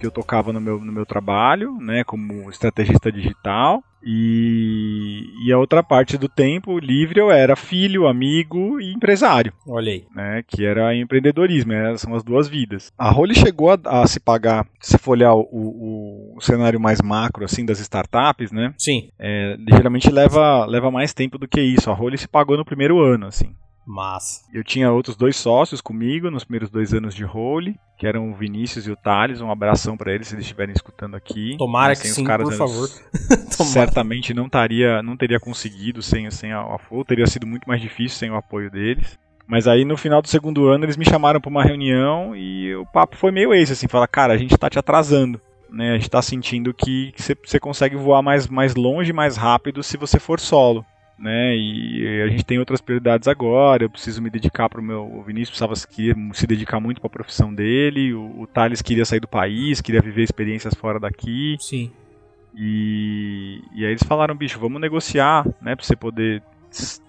que 0.00 0.06
eu 0.06 0.10
tocava 0.10 0.52
no 0.52 0.60
meu, 0.60 0.80
no 0.80 0.90
meu 0.90 1.04
trabalho, 1.04 1.76
né, 1.78 2.02
como 2.02 2.48
estrategista 2.50 3.12
digital, 3.12 3.84
e, 4.02 5.24
e 5.44 5.52
a 5.52 5.58
outra 5.58 5.82
parte 5.82 6.16
do 6.16 6.26
tempo 6.26 6.78
livre 6.78 7.20
eu 7.20 7.30
era 7.30 7.54
filho, 7.54 8.08
amigo 8.08 8.80
e 8.80 8.94
empresário. 8.94 9.52
Olha 9.68 9.92
aí. 9.92 10.06
Né, 10.16 10.42
que 10.46 10.64
era 10.64 10.96
empreendedorismo, 10.96 11.72
né, 11.72 11.96
são 11.98 12.14
as 12.14 12.24
duas 12.24 12.48
vidas. 12.48 12.90
A 12.98 13.10
Role 13.10 13.34
chegou 13.34 13.70
a, 13.70 13.78
a, 13.84 14.06
se 14.06 14.18
pagar, 14.18 14.66
se 14.80 14.96
for 14.96 15.12
olhar 15.12 15.34
o, 15.34 15.42
o, 15.42 16.34
o, 16.36 16.40
cenário 16.40 16.80
mais 16.80 17.02
macro 17.02 17.44
assim 17.44 17.66
das 17.66 17.78
startups, 17.78 18.50
né? 18.50 18.72
Sim. 18.78 19.10
É, 19.18 19.56
geralmente 19.68 20.10
leva, 20.10 20.64
leva 20.64 20.90
mais 20.90 21.12
tempo 21.12 21.36
do 21.36 21.46
que 21.46 21.60
isso. 21.60 21.90
A 21.90 21.94
Role 21.94 22.16
se 22.16 22.26
pagou 22.26 22.56
no 22.56 22.64
primeiro 22.64 22.98
ano, 22.98 23.26
assim. 23.26 23.54
Mas 23.90 24.44
eu 24.54 24.62
tinha 24.62 24.92
outros 24.92 25.16
dois 25.16 25.36
sócios 25.36 25.80
comigo 25.80 26.30
nos 26.30 26.44
primeiros 26.44 26.70
dois 26.70 26.94
anos 26.94 27.12
de 27.12 27.24
role, 27.24 27.74
que 27.98 28.06
eram 28.06 28.30
o 28.30 28.34
Vinícius 28.34 28.86
e 28.86 28.90
o 28.92 28.96
Thales. 28.96 29.40
Um 29.40 29.50
abração 29.50 29.96
para 29.96 30.14
eles 30.14 30.28
se 30.28 30.34
eles 30.36 30.44
estiverem 30.44 30.72
escutando 30.72 31.16
aqui. 31.16 31.56
Tomara 31.58 31.96
que 31.96 32.06
sim, 32.06 32.22
caras, 32.22 32.48
por 32.48 32.56
favor. 32.56 32.88
certamente 33.66 34.32
não 34.32 34.48
taria, 34.48 35.02
não 35.02 35.16
teria 35.16 35.40
conseguido 35.40 36.02
sem, 36.02 36.30
sem 36.30 36.52
a, 36.52 36.60
a 36.60 36.78
Flow, 36.78 37.04
teria 37.04 37.26
sido 37.26 37.48
muito 37.48 37.68
mais 37.68 37.82
difícil 37.82 38.16
sem 38.16 38.30
o 38.30 38.36
apoio 38.36 38.70
deles. 38.70 39.18
Mas 39.44 39.66
aí 39.66 39.84
no 39.84 39.96
final 39.96 40.22
do 40.22 40.28
segundo 40.28 40.68
ano 40.68 40.84
eles 40.84 40.96
me 40.96 41.04
chamaram 41.04 41.40
para 41.40 41.50
uma 41.50 41.64
reunião 41.64 42.36
e 42.36 42.72
o 42.76 42.86
papo 42.86 43.16
foi 43.16 43.32
meio 43.32 43.52
esse, 43.52 43.72
assim, 43.72 43.88
fala, 43.88 44.06
cara, 44.06 44.32
a 44.32 44.36
gente 44.36 44.56
tá 44.56 44.70
te 44.70 44.78
atrasando. 44.78 45.40
Né, 45.68 45.90
a 45.90 45.94
gente 45.94 46.02
está 46.02 46.20
sentindo 46.20 46.74
que 46.74 47.12
você 47.44 47.60
consegue 47.60 47.94
voar 47.94 48.22
mais, 48.22 48.48
mais 48.48 48.74
longe, 48.74 49.12
mais 49.12 49.36
rápido 49.36 49.84
se 49.84 49.96
você 49.96 50.18
for 50.18 50.40
solo 50.40 50.84
né? 51.20 51.54
E 51.54 52.22
a 52.22 52.28
gente 52.28 52.44
tem 52.44 52.58
outras 52.58 52.80
prioridades 52.80 53.28
agora. 53.28 53.84
Eu 53.84 53.90
preciso 53.90 54.22
me 54.22 54.30
dedicar 54.30 54.68
para 54.68 54.80
o 54.80 54.84
meu. 54.84 55.04
O 55.04 55.22
Vinícius 55.22 55.50
precisava 55.50 55.76
se 55.76 56.46
dedicar 56.46 56.80
muito 56.80 57.00
para 57.00 57.08
a 57.08 57.12
profissão 57.12 57.54
dele. 57.54 58.14
O, 58.14 58.40
o 58.40 58.46
Thales 58.46 58.80
queria 58.80 59.04
sair 59.04 59.20
do 59.20 59.28
país, 59.28 59.80
queria 59.80 60.00
viver 60.00 60.22
experiências 60.22 60.74
fora 60.74 60.98
daqui. 60.98 61.56
Sim. 61.60 61.90
E, 62.56 63.62
e 63.74 63.84
aí 63.84 63.92
eles 63.92 64.02
falaram, 64.02 64.34
bicho, 64.34 64.58
vamos 64.58 64.80
negociar, 64.80 65.46
né? 65.60 65.76
Para 65.76 65.84
você 65.84 65.94
poder 65.94 66.42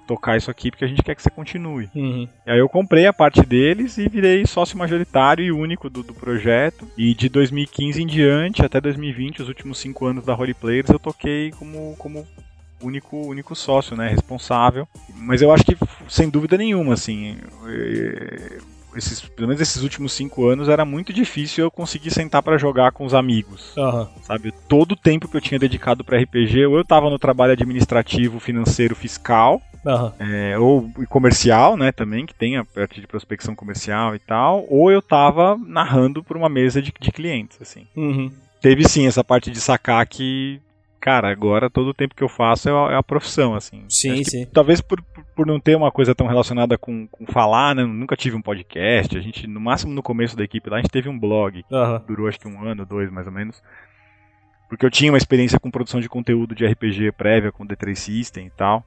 tocar 0.08 0.38
isso 0.38 0.52
aqui, 0.52 0.71
porque 0.71 0.84
a 0.84 0.88
gente 0.88 1.04
quer 1.04 1.15
que 1.15 1.21
você 1.21 1.30
continue. 1.30 1.88
Uhum. 1.95 2.28
E 2.45 2.52
aí 2.52 2.60
eu 2.60 2.67
comprei 2.67 3.06
a 3.06 3.13
parte 3.13 3.45
deles 3.45 3.97
e 3.97 4.10
virei 4.10 4.45
sócio 4.45 4.78
majoritário 4.78 5.45
e 5.45 5.52
único 5.52 5.89
do, 5.89 6.04
do 6.04 6.13
projeto. 6.13 6.88
E 6.97 7.13
de 7.13 7.30
2015 7.30 8.02
em 8.02 8.08
diante, 8.08 8.65
até 8.65 8.82
2020, 8.82 9.43
os 9.43 9.47
últimos 9.47 9.78
cinco 9.78 10.06
anos 10.06 10.26
da 10.26 10.34
Roleplayers, 10.34 10.89
eu 10.89 11.00
toquei 11.00 11.52
como, 11.52 11.95
como 11.97 12.28
único, 12.81 13.17
único 13.17 13.55
sócio, 13.55 13.95
né, 13.95 14.09
responsável. 14.09 14.87
Mas 15.15 15.41
eu 15.41 15.51
acho 15.53 15.63
que, 15.63 15.77
sem 16.07 16.29
dúvida 16.29 16.57
nenhuma, 16.57 16.93
assim, 16.93 17.37
é, 17.67 18.57
esses, 18.95 19.21
pelo 19.21 19.47
menos 19.47 19.61
esses 19.61 19.81
últimos 19.83 20.13
cinco 20.13 20.47
anos 20.47 20.69
era 20.69 20.83
muito 20.83 21.13
difícil 21.13 21.63
eu 21.63 21.71
conseguir 21.71 22.11
sentar 22.11 22.43
para 22.43 22.57
jogar 22.57 22.91
com 22.91 23.05
os 23.05 23.13
amigos, 23.13 23.75
uhum. 23.77 24.07
sabe? 24.23 24.53
Todo 24.67 24.93
o 24.93 24.97
tempo 24.97 25.27
que 25.27 25.37
eu 25.37 25.41
tinha 25.41 25.59
dedicado 25.59 26.03
para 26.03 26.19
RPG, 26.19 26.65
ou 26.65 26.75
eu 26.75 26.81
estava 26.81 27.09
no 27.09 27.19
trabalho 27.19 27.53
administrativo, 27.53 28.39
financeiro, 28.39 28.95
fiscal, 28.95 29.61
Uhum. 29.83 30.11
É, 30.19 30.59
ou 30.59 30.91
comercial, 31.09 31.75
né, 31.75 31.91
também, 31.91 32.25
que 32.25 32.35
tem 32.35 32.55
a 32.57 32.63
parte 32.63 33.01
de 33.01 33.07
prospecção 33.07 33.55
comercial 33.55 34.15
e 34.15 34.19
tal, 34.19 34.65
ou 34.69 34.91
eu 34.91 35.01
tava 35.01 35.57
narrando 35.57 36.23
por 36.23 36.37
uma 36.37 36.47
mesa 36.47 36.81
de, 36.81 36.93
de 36.99 37.11
clientes, 37.11 37.57
assim. 37.61 37.87
Uhum. 37.95 38.31
Teve 38.61 38.87
sim 38.87 39.07
essa 39.07 39.23
parte 39.23 39.49
de 39.49 39.59
sacar 39.59 40.05
que 40.05 40.61
cara, 41.01 41.29
agora 41.31 41.69
todo 41.69 41.89
o 41.89 41.93
tempo 41.93 42.15
que 42.15 42.23
eu 42.23 42.29
faço 42.29 42.69
é 42.69 42.71
a, 42.71 42.93
é 42.93 42.95
a 42.95 43.03
profissão, 43.03 43.55
assim. 43.55 43.83
Sim, 43.89 44.23
sim. 44.23 44.45
Talvez 44.45 44.79
por, 44.79 45.01
por 45.35 45.45
não 45.47 45.59
ter 45.59 45.75
uma 45.75 45.91
coisa 45.91 46.13
tão 46.13 46.27
relacionada 46.27 46.77
com, 46.77 47.07
com 47.07 47.25
falar, 47.25 47.75
né? 47.75 47.83
Nunca 47.83 48.15
tive 48.15 48.35
um 48.35 48.41
podcast. 48.41 49.17
A 49.17 49.21
gente, 49.21 49.47
no 49.47 49.59
máximo 49.59 49.91
no 49.91 50.03
começo 50.03 50.37
da 50.37 50.43
equipe 50.43 50.69
lá, 50.69 50.77
a 50.77 50.81
gente 50.81 50.91
teve 50.91 51.09
um 51.09 51.19
blog. 51.19 51.65
Uhum. 51.69 51.99
Durou 52.07 52.27
acho 52.27 52.39
que 52.39 52.47
um 52.47 52.63
ano, 52.63 52.85
dois 52.85 53.11
mais 53.11 53.25
ou 53.25 53.33
menos. 53.33 53.61
Porque 54.69 54.85
eu 54.85 54.91
tinha 54.91 55.11
uma 55.11 55.17
experiência 55.17 55.59
com 55.59 55.71
produção 55.71 55.99
de 55.99 56.07
conteúdo 56.07 56.55
de 56.55 56.65
RPG 56.65 57.11
prévia 57.13 57.51
com 57.51 57.67
D3 57.67 57.95
System 57.95 58.45
e 58.45 58.51
tal 58.51 58.85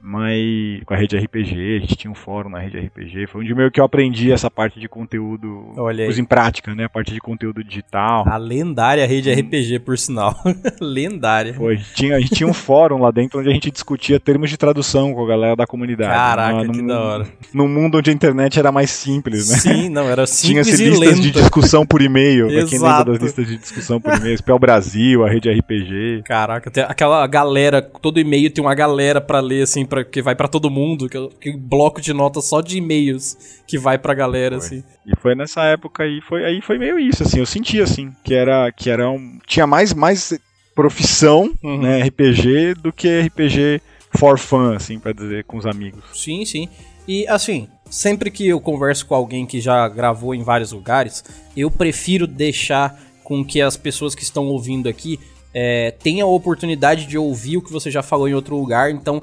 mas 0.00 0.82
com 0.84 0.94
a 0.94 0.96
rede 0.96 1.16
RPG, 1.16 1.76
a 1.76 1.80
gente 1.80 1.96
tinha 1.96 2.10
um 2.10 2.14
fórum 2.14 2.48
na 2.48 2.60
rede 2.60 2.78
RPG, 2.78 3.26
foi 3.26 3.42
onde 3.42 3.54
meio 3.54 3.70
que 3.70 3.80
eu 3.80 3.84
aprendi 3.84 4.30
essa 4.32 4.50
parte 4.50 4.78
de 4.78 4.88
conteúdo, 4.88 5.72
coisa 5.74 6.20
em 6.20 6.24
prática, 6.24 6.74
né, 6.74 6.84
a 6.84 6.88
parte 6.88 7.12
de 7.12 7.20
conteúdo 7.20 7.62
digital. 7.64 8.24
A 8.26 8.36
lendária 8.36 9.06
rede 9.06 9.32
RPG, 9.32 9.80
por 9.80 9.98
sinal, 9.98 10.36
lendária. 10.80 11.54
Foi, 11.54 11.74
a 11.74 11.76
gente, 11.76 11.94
tinha, 11.94 12.16
a 12.16 12.20
gente 12.20 12.34
tinha 12.34 12.48
um 12.48 12.54
fórum 12.54 13.02
lá 13.02 13.10
dentro 13.10 13.40
onde 13.40 13.48
a 13.48 13.52
gente 13.52 13.70
discutia 13.70 14.20
termos 14.20 14.50
de 14.50 14.56
tradução 14.56 15.12
com 15.12 15.24
a 15.24 15.28
galera 15.28 15.56
da 15.56 15.66
comunidade. 15.66 16.12
Caraca, 16.12 16.64
no, 16.64 16.72
que 16.72 16.86
da 16.86 17.00
hora. 17.00 17.26
Num 17.52 17.68
mundo 17.68 17.98
onde 17.98 18.10
a 18.10 18.12
internet 18.12 18.58
era 18.58 18.70
mais 18.70 18.90
simples, 18.90 19.50
né? 19.50 19.58
Sim, 19.58 19.88
não, 19.88 20.08
era 20.08 20.26
simples 20.28 20.66
Tinha 20.66 20.88
listas 20.88 21.08
lenta. 21.08 21.20
de 21.20 21.30
discussão 21.32 21.84
por 21.84 22.00
e-mail, 22.00 22.48
pra 22.48 22.64
quem 22.66 22.78
lembra 22.78 23.04
das 23.04 23.22
listas 23.22 23.46
de 23.46 23.56
discussão 23.58 24.00
por 24.00 24.14
e-mail, 24.14 24.38
Spell 24.38 24.58
Brasil, 24.58 25.24
a 25.24 25.28
rede 25.28 25.50
RPG. 25.50 26.22
Caraca, 26.24 26.70
aquela 26.84 27.26
galera, 27.26 27.82
todo 27.82 28.20
e-mail 28.20 28.50
tem 28.50 28.62
uma 28.62 28.74
galera 28.74 29.20
para 29.20 29.40
ler, 29.40 29.62
assim, 29.62 29.84
pra, 29.88 30.04
que 30.04 30.22
vai 30.22 30.34
para 30.34 30.46
todo 30.46 30.70
mundo, 30.70 31.08
que, 31.08 31.28
que 31.40 31.56
bloco 31.56 32.00
de 32.00 32.12
notas 32.12 32.44
só 32.44 32.60
de 32.60 32.78
e-mails 32.78 33.62
que 33.66 33.78
vai 33.78 33.98
pra 33.98 34.14
galera, 34.14 34.60
foi. 34.60 34.66
assim. 34.66 34.84
E 35.06 35.16
foi 35.16 35.34
nessa 35.34 35.64
época 35.64 36.04
aí, 36.04 36.20
foi, 36.20 36.44
aí 36.44 36.60
foi 36.60 36.78
meio 36.78 36.98
isso, 36.98 37.22
assim, 37.22 37.38
eu 37.38 37.46
senti 37.46 37.80
assim, 37.80 38.12
que 38.22 38.34
era, 38.34 38.70
que 38.70 38.90
era 38.90 39.10
um, 39.10 39.38
tinha 39.46 39.66
mais, 39.66 39.92
mais 39.92 40.38
profissão, 40.74 41.52
uhum. 41.62 41.80
né, 41.80 42.02
RPG, 42.02 42.74
do 42.74 42.92
que 42.92 43.22
RPG 43.22 43.82
for 44.16 44.38
fun, 44.38 44.74
assim, 44.74 44.98
pra 44.98 45.12
dizer, 45.12 45.44
com 45.44 45.56
os 45.56 45.66
amigos. 45.66 46.04
Sim, 46.14 46.44
sim. 46.44 46.68
E, 47.06 47.26
assim, 47.26 47.68
sempre 47.90 48.30
que 48.30 48.46
eu 48.46 48.60
converso 48.60 49.06
com 49.06 49.14
alguém 49.14 49.46
que 49.46 49.60
já 49.60 49.88
gravou 49.88 50.34
em 50.34 50.42
vários 50.42 50.72
lugares, 50.72 51.24
eu 51.56 51.70
prefiro 51.70 52.26
deixar 52.26 52.96
com 53.24 53.44
que 53.44 53.60
as 53.60 53.76
pessoas 53.76 54.14
que 54.14 54.22
estão 54.22 54.46
ouvindo 54.46 54.88
aqui 54.88 55.18
é, 55.52 55.90
tenha 55.90 56.24
a 56.24 56.28
oportunidade 56.28 57.06
de 57.06 57.18
ouvir 57.18 57.56
o 57.56 57.62
que 57.62 57.72
você 57.72 57.90
já 57.90 58.02
falou 58.02 58.28
em 58.28 58.34
outro 58.34 58.56
lugar. 58.56 58.90
Então, 58.90 59.22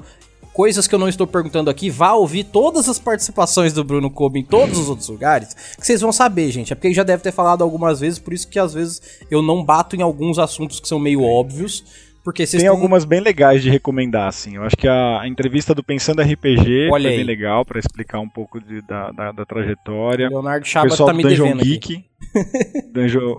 coisas 0.56 0.88
que 0.88 0.94
eu 0.94 0.98
não 0.98 1.06
estou 1.06 1.26
perguntando 1.26 1.68
aqui, 1.68 1.90
vá 1.90 2.12
ouvir 2.14 2.44
todas 2.44 2.88
as 2.88 2.98
participações 2.98 3.74
do 3.74 3.84
Bruno 3.84 4.10
Kobe 4.10 4.40
em 4.40 4.42
todos 4.42 4.78
os 4.78 4.88
outros 4.88 5.06
lugares, 5.06 5.52
que 5.52 5.86
vocês 5.86 6.00
vão 6.00 6.10
saber, 6.10 6.50
gente. 6.50 6.72
É 6.72 6.74
porque 6.74 6.86
ele 6.88 6.94
já 6.94 7.02
deve 7.02 7.22
ter 7.22 7.30
falado 7.30 7.62
algumas 7.62 8.00
vezes, 8.00 8.18
por 8.18 8.32
isso 8.32 8.48
que 8.48 8.58
às 8.58 8.72
vezes 8.72 9.20
eu 9.30 9.42
não 9.42 9.62
bato 9.62 9.94
em 9.94 10.00
alguns 10.00 10.38
assuntos 10.38 10.80
que 10.80 10.88
são 10.88 10.98
meio 10.98 11.22
óbvios. 11.22 11.84
Porque 12.24 12.44
Tem 12.44 12.58
têm... 12.60 12.68
algumas 12.68 13.04
bem 13.04 13.20
legais 13.20 13.62
de 13.62 13.70
recomendar, 13.70 14.26
assim. 14.26 14.56
Eu 14.56 14.64
acho 14.64 14.76
que 14.76 14.88
a, 14.88 15.20
a 15.20 15.28
entrevista 15.28 15.72
do 15.72 15.84
Pensando 15.84 16.22
RPG 16.22 16.88
Olha 16.90 17.04
foi 17.04 17.10
aí. 17.12 17.16
bem 17.18 17.24
legal 17.24 17.64
para 17.64 17.78
explicar 17.78 18.18
um 18.18 18.28
pouco 18.28 18.58
de, 18.58 18.82
da, 18.82 19.12
da, 19.12 19.30
da, 19.30 19.46
trajetória. 19.46 20.28
Leonardo 20.28 20.66
Chaba 20.66 20.88
tá 20.96 21.12
me 21.12 21.22
Dungeon 21.22 21.44
devendo 21.44 21.62
Geek, 21.62 22.04
Dungeon... 22.92 23.36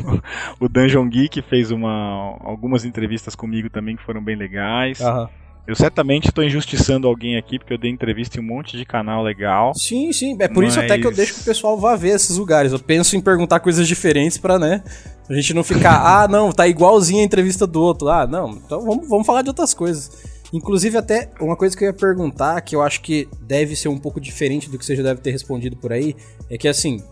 o 0.58 0.68
Dungeon 0.68 1.08
Geek 1.08 1.40
fez 1.42 1.70
uma, 1.70 2.36
algumas 2.40 2.84
entrevistas 2.84 3.36
comigo 3.36 3.70
também 3.70 3.94
que 3.94 4.02
foram 4.02 4.24
bem 4.24 4.34
legais. 4.34 5.00
Aham. 5.00 5.28
Eu 5.66 5.74
certamente 5.74 6.28
estou 6.28 6.44
injustiçando 6.44 7.08
alguém 7.08 7.36
aqui, 7.36 7.58
porque 7.58 7.74
eu 7.74 7.78
dei 7.78 7.90
entrevista 7.90 8.38
em 8.38 8.40
um 8.40 8.46
monte 8.46 8.76
de 8.76 8.84
canal 8.84 9.22
legal. 9.22 9.74
Sim, 9.74 10.12
sim. 10.12 10.36
É 10.38 10.46
por 10.46 10.62
mas... 10.62 10.72
isso 10.72 10.80
até 10.80 10.96
que 10.96 11.06
eu 11.06 11.12
deixo 11.12 11.34
que 11.34 11.40
o 11.40 11.44
pessoal 11.44 11.76
vá 11.78 11.96
ver 11.96 12.14
esses 12.14 12.36
lugares. 12.36 12.72
Eu 12.72 12.78
penso 12.78 13.16
em 13.16 13.20
perguntar 13.20 13.58
coisas 13.58 13.88
diferentes 13.88 14.38
para, 14.38 14.58
né? 14.58 14.84
A 15.28 15.34
gente 15.34 15.52
não 15.52 15.64
ficar, 15.64 15.98
ah, 16.06 16.28
não, 16.28 16.52
tá 16.52 16.68
igualzinho 16.68 17.20
a 17.20 17.24
entrevista 17.24 17.66
do 17.66 17.82
outro. 17.82 18.08
Ah, 18.08 18.26
não, 18.26 18.50
então 18.50 18.80
vamos, 18.84 19.08
vamos 19.08 19.26
falar 19.26 19.42
de 19.42 19.48
outras 19.48 19.74
coisas. 19.74 20.36
Inclusive, 20.52 20.96
até 20.96 21.30
uma 21.40 21.56
coisa 21.56 21.76
que 21.76 21.82
eu 21.82 21.88
ia 21.88 21.92
perguntar, 21.92 22.60
que 22.60 22.76
eu 22.76 22.82
acho 22.82 23.00
que 23.00 23.28
deve 23.42 23.74
ser 23.74 23.88
um 23.88 23.98
pouco 23.98 24.20
diferente 24.20 24.70
do 24.70 24.78
que 24.78 24.84
você 24.84 24.94
já 24.94 25.02
deve 25.02 25.20
ter 25.20 25.32
respondido 25.32 25.76
por 25.76 25.92
aí, 25.92 26.14
é 26.48 26.56
que 26.56 26.68
assim, 26.68 27.02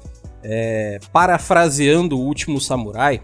é, 0.44 1.00
parafraseando 1.12 2.16
o 2.16 2.22
último 2.22 2.60
samurai, 2.60 3.20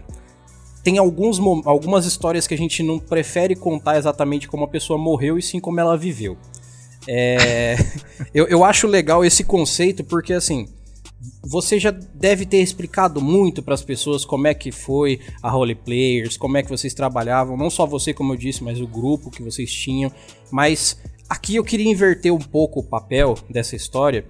tem 0.83 0.97
alguns, 0.97 1.39
algumas 1.65 2.05
histórias 2.05 2.47
que 2.47 2.53
a 2.53 2.57
gente 2.57 2.81
não 2.81 2.99
prefere 2.99 3.55
contar 3.55 3.97
exatamente 3.97 4.47
como 4.47 4.63
a 4.63 4.67
pessoa 4.67 4.97
morreu 4.97 5.37
e 5.37 5.41
sim 5.41 5.59
como 5.59 5.79
ela 5.79 5.97
viveu. 5.97 6.37
É, 7.07 7.75
eu, 8.33 8.47
eu 8.47 8.63
acho 8.63 8.87
legal 8.87 9.23
esse 9.23 9.43
conceito 9.43 10.03
porque, 10.03 10.33
assim, 10.33 10.67
você 11.43 11.79
já 11.79 11.91
deve 11.91 12.45
ter 12.45 12.61
explicado 12.61 13.21
muito 13.21 13.61
para 13.61 13.73
as 13.73 13.83
pessoas 13.83 14.25
como 14.25 14.47
é 14.47 14.53
que 14.53 14.71
foi 14.71 15.19
a 15.41 15.49
Role 15.49 15.75
Players, 15.75 16.37
como 16.37 16.57
é 16.57 16.63
que 16.63 16.69
vocês 16.69 16.93
trabalhavam, 16.93 17.55
não 17.55 17.69
só 17.69 17.85
você, 17.85 18.13
como 18.13 18.33
eu 18.33 18.37
disse, 18.37 18.63
mas 18.63 18.81
o 18.81 18.87
grupo 18.87 19.29
que 19.29 19.43
vocês 19.43 19.71
tinham. 19.71 20.11
Mas 20.51 20.97
aqui 21.29 21.55
eu 21.55 21.63
queria 21.63 21.91
inverter 21.91 22.33
um 22.33 22.39
pouco 22.39 22.79
o 22.79 22.83
papel 22.83 23.35
dessa 23.49 23.75
história 23.75 24.25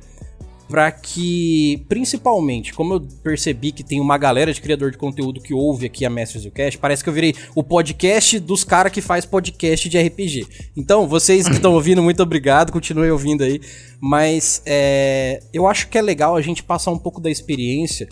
para 0.71 0.89
que, 0.89 1.86
principalmente, 1.89 2.73
como 2.73 2.93
eu 2.93 3.01
percebi 3.21 3.73
que 3.73 3.84
tem 3.84 3.99
uma 3.99 4.17
galera 4.17 4.53
de 4.53 4.62
criador 4.62 4.89
de 4.89 4.97
conteúdo 4.97 5.41
que 5.41 5.53
ouve 5.53 5.86
aqui 5.86 6.05
a 6.05 6.10
Mestres 6.10 6.45
do 6.45 6.49
Cast, 6.49 6.79
parece 6.79 7.03
que 7.03 7.10
eu 7.10 7.13
virei 7.13 7.36
o 7.53 7.62
podcast 7.62 8.39
dos 8.39 8.63
caras 8.63 8.89
que 8.89 9.01
faz 9.01 9.25
podcast 9.25 9.89
de 9.89 10.01
RPG. 10.01 10.47
Então, 10.77 11.10
vocês 11.10 11.45
que 11.45 11.55
estão 11.55 11.73
ouvindo, 11.73 12.01
muito 12.01 12.23
obrigado, 12.23 12.71
continuem 12.71 13.12
ouvindo 13.12 13.43
aí. 13.43 13.60
Mas 13.99 14.63
é, 14.65 15.43
eu 15.53 15.67
acho 15.67 15.89
que 15.89 15.97
é 15.97 16.01
legal 16.01 16.38
a 16.38 16.41
gente 16.41 16.63
passar 16.63 16.91
um 16.91 16.97
pouco 16.97 17.19
da 17.19 17.29
experiência 17.29 18.07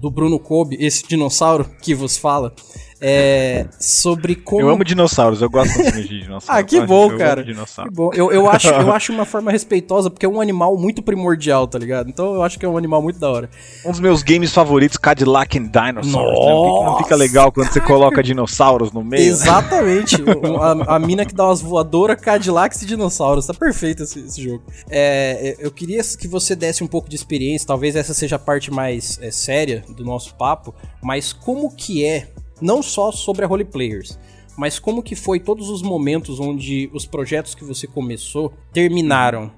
do 0.00 0.10
Bruno 0.10 0.40
Kobe, 0.40 0.78
esse 0.80 1.06
dinossauro 1.06 1.64
que 1.80 1.94
vos 1.94 2.16
fala, 2.16 2.52
é, 3.00 3.66
sobre 3.78 4.34
como. 4.34 4.60
Eu 4.60 4.68
amo 4.68 4.84
dinossauros, 4.84 5.40
eu 5.40 5.48
gosto 5.48 5.72
de 5.92 6.06
dinossauros. 6.06 6.48
ah, 6.48 6.62
que 6.62 6.80
bom, 6.82 7.10
eu 7.10 7.18
cara. 7.18 7.42
Que 7.42 7.54
bom. 7.90 8.10
Eu, 8.12 8.30
eu, 8.30 8.48
acho, 8.48 8.68
eu 8.68 8.92
acho 8.92 9.12
uma 9.12 9.24
forma 9.24 9.50
respeitosa, 9.50 10.10
porque 10.10 10.26
é 10.26 10.28
um 10.28 10.40
animal 10.40 10.76
muito 10.76 11.02
primordial, 11.02 11.66
tá 11.66 11.78
ligado? 11.78 12.10
Então 12.10 12.34
eu 12.34 12.42
acho 12.42 12.58
que 12.58 12.66
é 12.66 12.68
um 12.68 12.76
animal 12.76 13.00
muito 13.00 13.18
da 13.18 13.30
hora. 13.30 13.48
Um 13.86 13.90
dos 13.90 14.00
meus 14.00 14.22
games 14.22 14.52
favoritos, 14.52 14.98
Cadillac 14.98 15.58
and 15.58 15.68
Dinosaurs. 15.68 16.38
Né? 16.38 16.84
Não 16.84 16.98
fica 16.98 17.16
legal 17.16 17.50
quando 17.50 17.72
você 17.72 17.80
coloca 17.80 18.22
dinossauros 18.22 18.92
no 18.92 19.02
meio? 19.02 19.22
Exatamente. 19.22 20.16
a, 20.60 20.96
a, 20.96 20.98
mina 20.98 21.24
que 21.24 21.34
dá 21.34 21.46
umas 21.46 21.62
voadoras, 21.62 22.20
Cadillacs 22.20 22.82
e 22.82 22.86
dinossauros. 22.86 23.46
Tá 23.46 23.54
perfeito 23.54 24.02
esse, 24.02 24.20
esse, 24.20 24.42
jogo. 24.42 24.62
É, 24.90 25.56
eu 25.58 25.70
queria 25.70 26.02
que 26.02 26.28
você 26.28 26.54
desse 26.54 26.84
um 26.84 26.86
pouco 26.86 27.08
de 27.08 27.16
experiência, 27.16 27.66
talvez 27.66 27.96
essa 27.96 28.12
seja 28.12 28.36
a 28.36 28.38
parte 28.38 28.70
mais 28.70 29.18
é, 29.22 29.30
séria 29.30 29.82
do 29.88 30.04
nosso 30.04 30.34
papo, 30.34 30.74
mas 31.02 31.32
como 31.32 31.74
que 31.74 32.04
é 32.04 32.28
não 32.60 32.82
só 32.82 33.10
sobre 33.12 33.44
a 33.44 33.48
Role 33.48 33.64
Players, 33.64 34.18
mas 34.56 34.78
como 34.78 35.02
que 35.02 35.14
foi 35.14 35.40
todos 35.40 35.68
os 35.68 35.82
momentos 35.82 36.38
onde 36.40 36.90
os 36.92 37.06
projetos 37.06 37.54
que 37.54 37.64
você 37.64 37.86
começou 37.86 38.52
terminaram. 38.72 39.50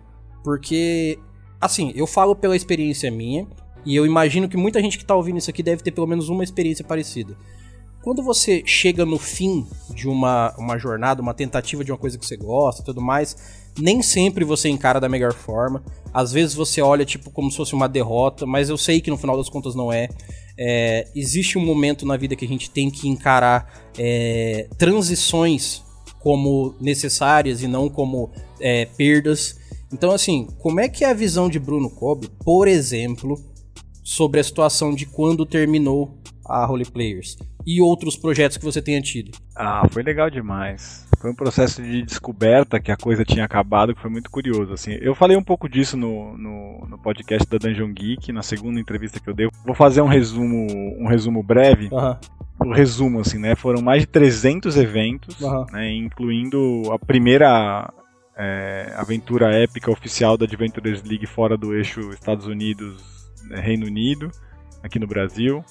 Porque, 0.44 1.18
assim, 1.60 1.92
eu 1.94 2.06
falo 2.06 2.36
pela 2.36 2.56
experiência 2.56 3.10
minha, 3.10 3.46
e 3.84 3.96
eu 3.96 4.06
imagino 4.06 4.48
que 4.48 4.56
muita 4.56 4.80
gente 4.80 4.98
que 4.98 5.04
tá 5.04 5.14
ouvindo 5.14 5.38
isso 5.38 5.50
aqui 5.50 5.62
deve 5.62 5.82
ter 5.82 5.90
pelo 5.90 6.06
menos 6.06 6.28
uma 6.28 6.44
experiência 6.44 6.84
parecida. 6.84 7.36
Quando 8.02 8.22
você 8.22 8.62
chega 8.66 9.06
no 9.06 9.18
fim 9.18 9.66
de 9.94 10.08
uma, 10.08 10.52
uma 10.58 10.76
jornada, 10.76 11.22
uma 11.22 11.34
tentativa 11.34 11.84
de 11.84 11.92
uma 11.92 11.98
coisa 11.98 12.18
que 12.18 12.26
você 12.26 12.36
gosta 12.36 12.82
tudo 12.82 13.00
mais, 13.00 13.36
nem 13.78 14.02
sempre 14.02 14.44
você 14.44 14.68
encara 14.68 15.00
da 15.00 15.08
melhor 15.08 15.32
forma. 15.32 15.82
Às 16.12 16.32
vezes 16.32 16.54
você 16.54 16.82
olha 16.82 17.04
tipo 17.04 17.30
como 17.30 17.50
se 17.50 17.56
fosse 17.56 17.74
uma 17.74 17.88
derrota, 17.88 18.44
mas 18.44 18.68
eu 18.68 18.76
sei 18.76 19.00
que 19.00 19.10
no 19.10 19.16
final 19.16 19.36
das 19.36 19.48
contas 19.48 19.76
não 19.76 19.92
é. 19.92 20.08
É 20.58 21.08
existe 21.14 21.58
um 21.58 21.64
momento 21.64 22.06
na 22.06 22.16
vida 22.16 22.36
que 22.36 22.44
a 22.44 22.48
gente 22.48 22.70
tem 22.70 22.90
que 22.90 23.08
encarar 23.08 23.90
é, 23.98 24.68
transições 24.78 25.82
como 26.20 26.74
necessárias 26.80 27.62
e 27.62 27.66
não 27.66 27.88
como 27.88 28.30
é, 28.60 28.86
perdas. 28.86 29.58
Então, 29.92 30.12
assim, 30.12 30.46
como 30.58 30.80
é 30.80 30.88
que 30.88 31.04
é 31.04 31.10
a 31.10 31.14
visão 31.14 31.48
de 31.48 31.58
Bruno 31.58 31.90
Cobb, 31.90 32.28
por 32.44 32.68
exemplo, 32.68 33.38
sobre 34.02 34.40
a 34.40 34.44
situação 34.44 34.94
de 34.94 35.04
quando 35.04 35.44
terminou 35.44 36.16
a 36.46 36.64
Role 36.64 36.84
Players 36.84 37.36
e 37.66 37.80
outros 37.80 38.16
projetos 38.16 38.56
que 38.56 38.64
você 38.64 38.80
tenha 38.80 39.00
tido? 39.00 39.32
Ah, 39.54 39.86
foi 39.90 40.02
legal 40.02 40.30
demais. 40.30 41.01
Foi 41.22 41.30
um 41.30 41.36
processo 41.36 41.80
de 41.80 42.02
descoberta 42.02 42.80
que 42.80 42.90
a 42.90 42.96
coisa 42.96 43.24
tinha 43.24 43.44
acabado, 43.44 43.94
que 43.94 44.02
foi 44.02 44.10
muito 44.10 44.28
curioso. 44.28 44.72
Assim, 44.72 44.98
eu 45.00 45.14
falei 45.14 45.36
um 45.36 45.42
pouco 45.42 45.68
disso 45.68 45.96
no, 45.96 46.36
no, 46.36 46.84
no 46.88 46.98
podcast 46.98 47.48
da 47.48 47.58
Dungeon 47.58 47.92
Geek, 47.92 48.32
na 48.32 48.42
segunda 48.42 48.80
entrevista 48.80 49.20
que 49.20 49.30
eu 49.30 49.32
dei. 49.32 49.48
Vou 49.64 49.72
fazer 49.72 50.02
um 50.02 50.08
resumo, 50.08 50.66
um 50.98 51.06
resumo 51.06 51.40
breve. 51.40 51.88
Uhum. 51.92 52.68
O 52.68 52.72
resumo, 52.72 53.20
assim, 53.20 53.38
né? 53.38 53.54
Foram 53.54 53.80
mais 53.80 54.02
de 54.02 54.08
300 54.08 54.76
eventos, 54.76 55.40
uhum. 55.40 55.64
né, 55.70 55.92
incluindo 55.92 56.90
a 56.92 56.98
primeira 56.98 57.88
é, 58.36 58.92
aventura 58.96 59.54
épica 59.54 59.92
oficial 59.92 60.36
da 60.36 60.44
Adventures 60.44 61.04
League 61.04 61.26
fora 61.26 61.56
do 61.56 61.72
eixo 61.72 62.00
Estados 62.10 62.48
Unidos, 62.48 63.00
né, 63.48 63.60
Reino 63.60 63.86
Unido, 63.86 64.28
aqui 64.82 64.98
no 64.98 65.06
Brasil. 65.06 65.64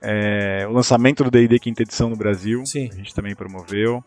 É, 0.00 0.66
o 0.66 0.72
lançamento 0.72 1.22
do 1.22 1.30
D&D 1.30 1.58
quinta 1.58 1.82
edição 1.82 2.08
no 2.08 2.16
Brasil, 2.16 2.64
Sim. 2.64 2.88
a 2.90 2.96
gente 2.96 3.14
também 3.14 3.34
promoveu. 3.34 4.02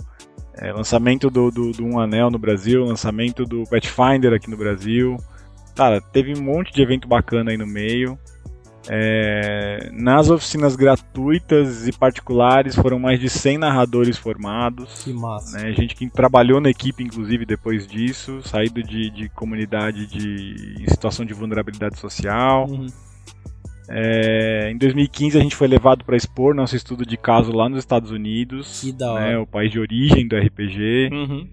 É, 0.57 0.71
lançamento 0.71 1.29
do, 1.29 1.49
do, 1.49 1.71
do, 1.71 1.85
Um 1.85 1.99
Anel 1.99 2.29
no 2.29 2.37
Brasil, 2.37 2.85
lançamento 2.85 3.43
do 3.43 3.63
Pathfinder 3.63 4.33
aqui 4.33 4.49
no 4.49 4.57
Brasil. 4.57 5.17
Cara, 5.75 5.99
teve 5.99 6.37
um 6.37 6.43
monte 6.43 6.71
de 6.71 6.81
evento 6.81 7.07
bacana 7.07 7.51
aí 7.51 7.57
no 7.57 7.65
meio. 7.65 8.17
É, 8.89 9.89
nas 9.93 10.29
oficinas 10.29 10.75
gratuitas 10.75 11.87
e 11.87 11.91
particulares 11.93 12.75
foram 12.75 12.99
mais 12.99 13.19
de 13.19 13.29
100 13.29 13.57
narradores 13.57 14.17
formados. 14.17 15.03
Que 15.03 15.13
massa. 15.13 15.57
Né, 15.57 15.71
gente 15.73 15.95
que 15.95 16.09
trabalhou 16.09 16.59
na 16.59 16.69
equipe, 16.69 17.01
inclusive, 17.01 17.45
depois 17.45 17.87
disso, 17.87 18.41
saído 18.43 18.83
de, 18.83 19.09
de 19.09 19.29
comunidade 19.29 20.05
de, 20.05 20.75
em 20.81 20.87
situação 20.89 21.25
de 21.25 21.33
vulnerabilidade 21.33 21.97
social. 21.97 22.67
Uhum. 22.69 22.87
É, 23.89 24.69
em 24.71 24.77
2015 24.77 25.37
a 25.37 25.41
gente 25.41 25.55
foi 25.55 25.67
levado 25.67 26.03
para 26.05 26.15
expor 26.15 26.55
nosso 26.55 26.75
estudo 26.75 27.05
de 27.05 27.17
caso 27.17 27.51
lá 27.51 27.67
nos 27.67 27.79
Estados 27.79 28.11
Unidos, 28.11 28.81
que 28.81 28.91
da 28.91 29.13
né, 29.15 29.37
o 29.37 29.45
país 29.45 29.71
de 29.71 29.79
origem 29.79 30.27
do 30.27 30.37
RPG. 30.37 31.09
Uhum. 31.11 31.47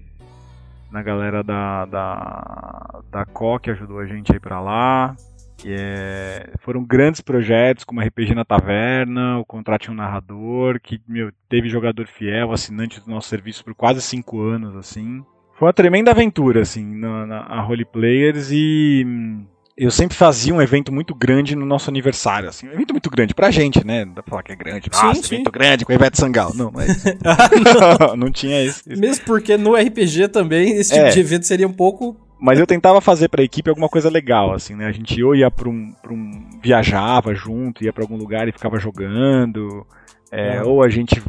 Na 0.91 1.03
galera 1.03 1.43
da, 1.43 1.85
da, 1.87 3.01
da 3.11 3.25
CO 3.25 3.59
que 3.61 3.71
ajudou 3.71 4.01
a 4.01 4.07
gente 4.07 4.33
a 4.33 4.37
ir 4.37 4.41
para 4.41 4.61
lá. 4.61 5.17
E, 5.65 5.73
é, 5.79 6.51
foram 6.61 6.83
grandes 6.83 7.21
projetos, 7.21 7.85
como 7.85 8.01
RPG 8.01 8.35
na 8.35 8.45
Taverna, 8.45 9.39
o 9.39 9.45
Contrate 9.45 9.91
um 9.91 9.95
Narrador, 9.95 10.81
que 10.81 11.01
meu, 11.07 11.31
teve 11.49 11.69
jogador 11.69 12.07
fiel, 12.07 12.53
assinante 12.53 13.01
do 13.01 13.11
nosso 13.11 13.29
serviço 13.29 13.65
por 13.65 13.75
quase 13.75 14.01
cinco 14.01 14.41
anos, 14.41 14.75
assim. 14.75 15.23
Foi 15.55 15.67
uma 15.67 15.75
tremenda 15.75 16.11
aventura, 16.11 16.63
assim, 16.63 16.85
na, 16.97 17.27
na 17.27 17.61
Role 17.61 17.85
Players 17.85 18.51
e 18.51 19.05
eu 19.85 19.91
sempre 19.91 20.15
fazia 20.15 20.55
um 20.55 20.61
evento 20.61 20.93
muito 20.93 21.15
grande 21.15 21.57
no 21.57 21.65
nosso 21.65 21.89
aniversário, 21.89 22.51
assim, 22.51 22.69
um 22.69 22.73
evento 22.73 22.93
muito 22.93 23.09
grande 23.09 23.35
pra 23.35 23.51
gente, 23.51 23.85
né? 23.85 24.05
Não 24.05 24.13
dá 24.13 24.23
pra 24.23 24.31
falar 24.31 24.43
que 24.43 24.53
é 24.53 24.57
grande, 24.57 24.91
nossa, 24.93 25.15
sim, 25.15 25.23
sim. 25.23 25.35
evento 25.37 25.51
grande 25.51 25.85
com 25.87 25.93
o 25.93 25.95
Ivete 25.95 26.19
Sangal. 26.19 26.53
Não, 26.55 26.71
mas 26.71 27.03
não. 28.09 28.17
não 28.17 28.31
tinha 28.31 28.63
isso, 28.63 28.83
isso, 28.87 29.01
Mesmo 29.01 29.25
porque 29.25 29.57
no 29.57 29.75
RPG 29.75 30.29
também 30.29 30.77
esse 30.77 30.93
tipo 30.93 31.07
é. 31.07 31.09
de 31.09 31.21
evento 31.21 31.47
seria 31.47 31.67
um 31.67 31.73
pouco 31.73 32.15
mas 32.43 32.59
eu 32.59 32.67
tentava 32.67 33.03
fazer 33.03 33.29
para 33.29 33.43
a 33.43 33.45
equipe 33.45 33.69
alguma 33.69 33.89
coisa 33.89 34.09
legal, 34.09 34.55
assim, 34.55 34.75
né? 34.75 34.87
A 34.87 34.93
gente 34.93 35.23
ou 35.23 35.35
ia 35.35 35.51
para 35.51 35.69
um, 35.69 35.93
pra 36.03 36.11
um 36.11 36.49
viajava 36.63 37.35
junto, 37.35 37.85
ia 37.85 37.93
para 37.93 38.03
algum 38.03 38.17
lugar 38.17 38.49
e 38.49 38.53
ficava 38.53 38.79
jogando, 38.79 39.87
é, 40.33 40.63
ou 40.63 40.83
a 40.83 40.89
gente 40.89 41.23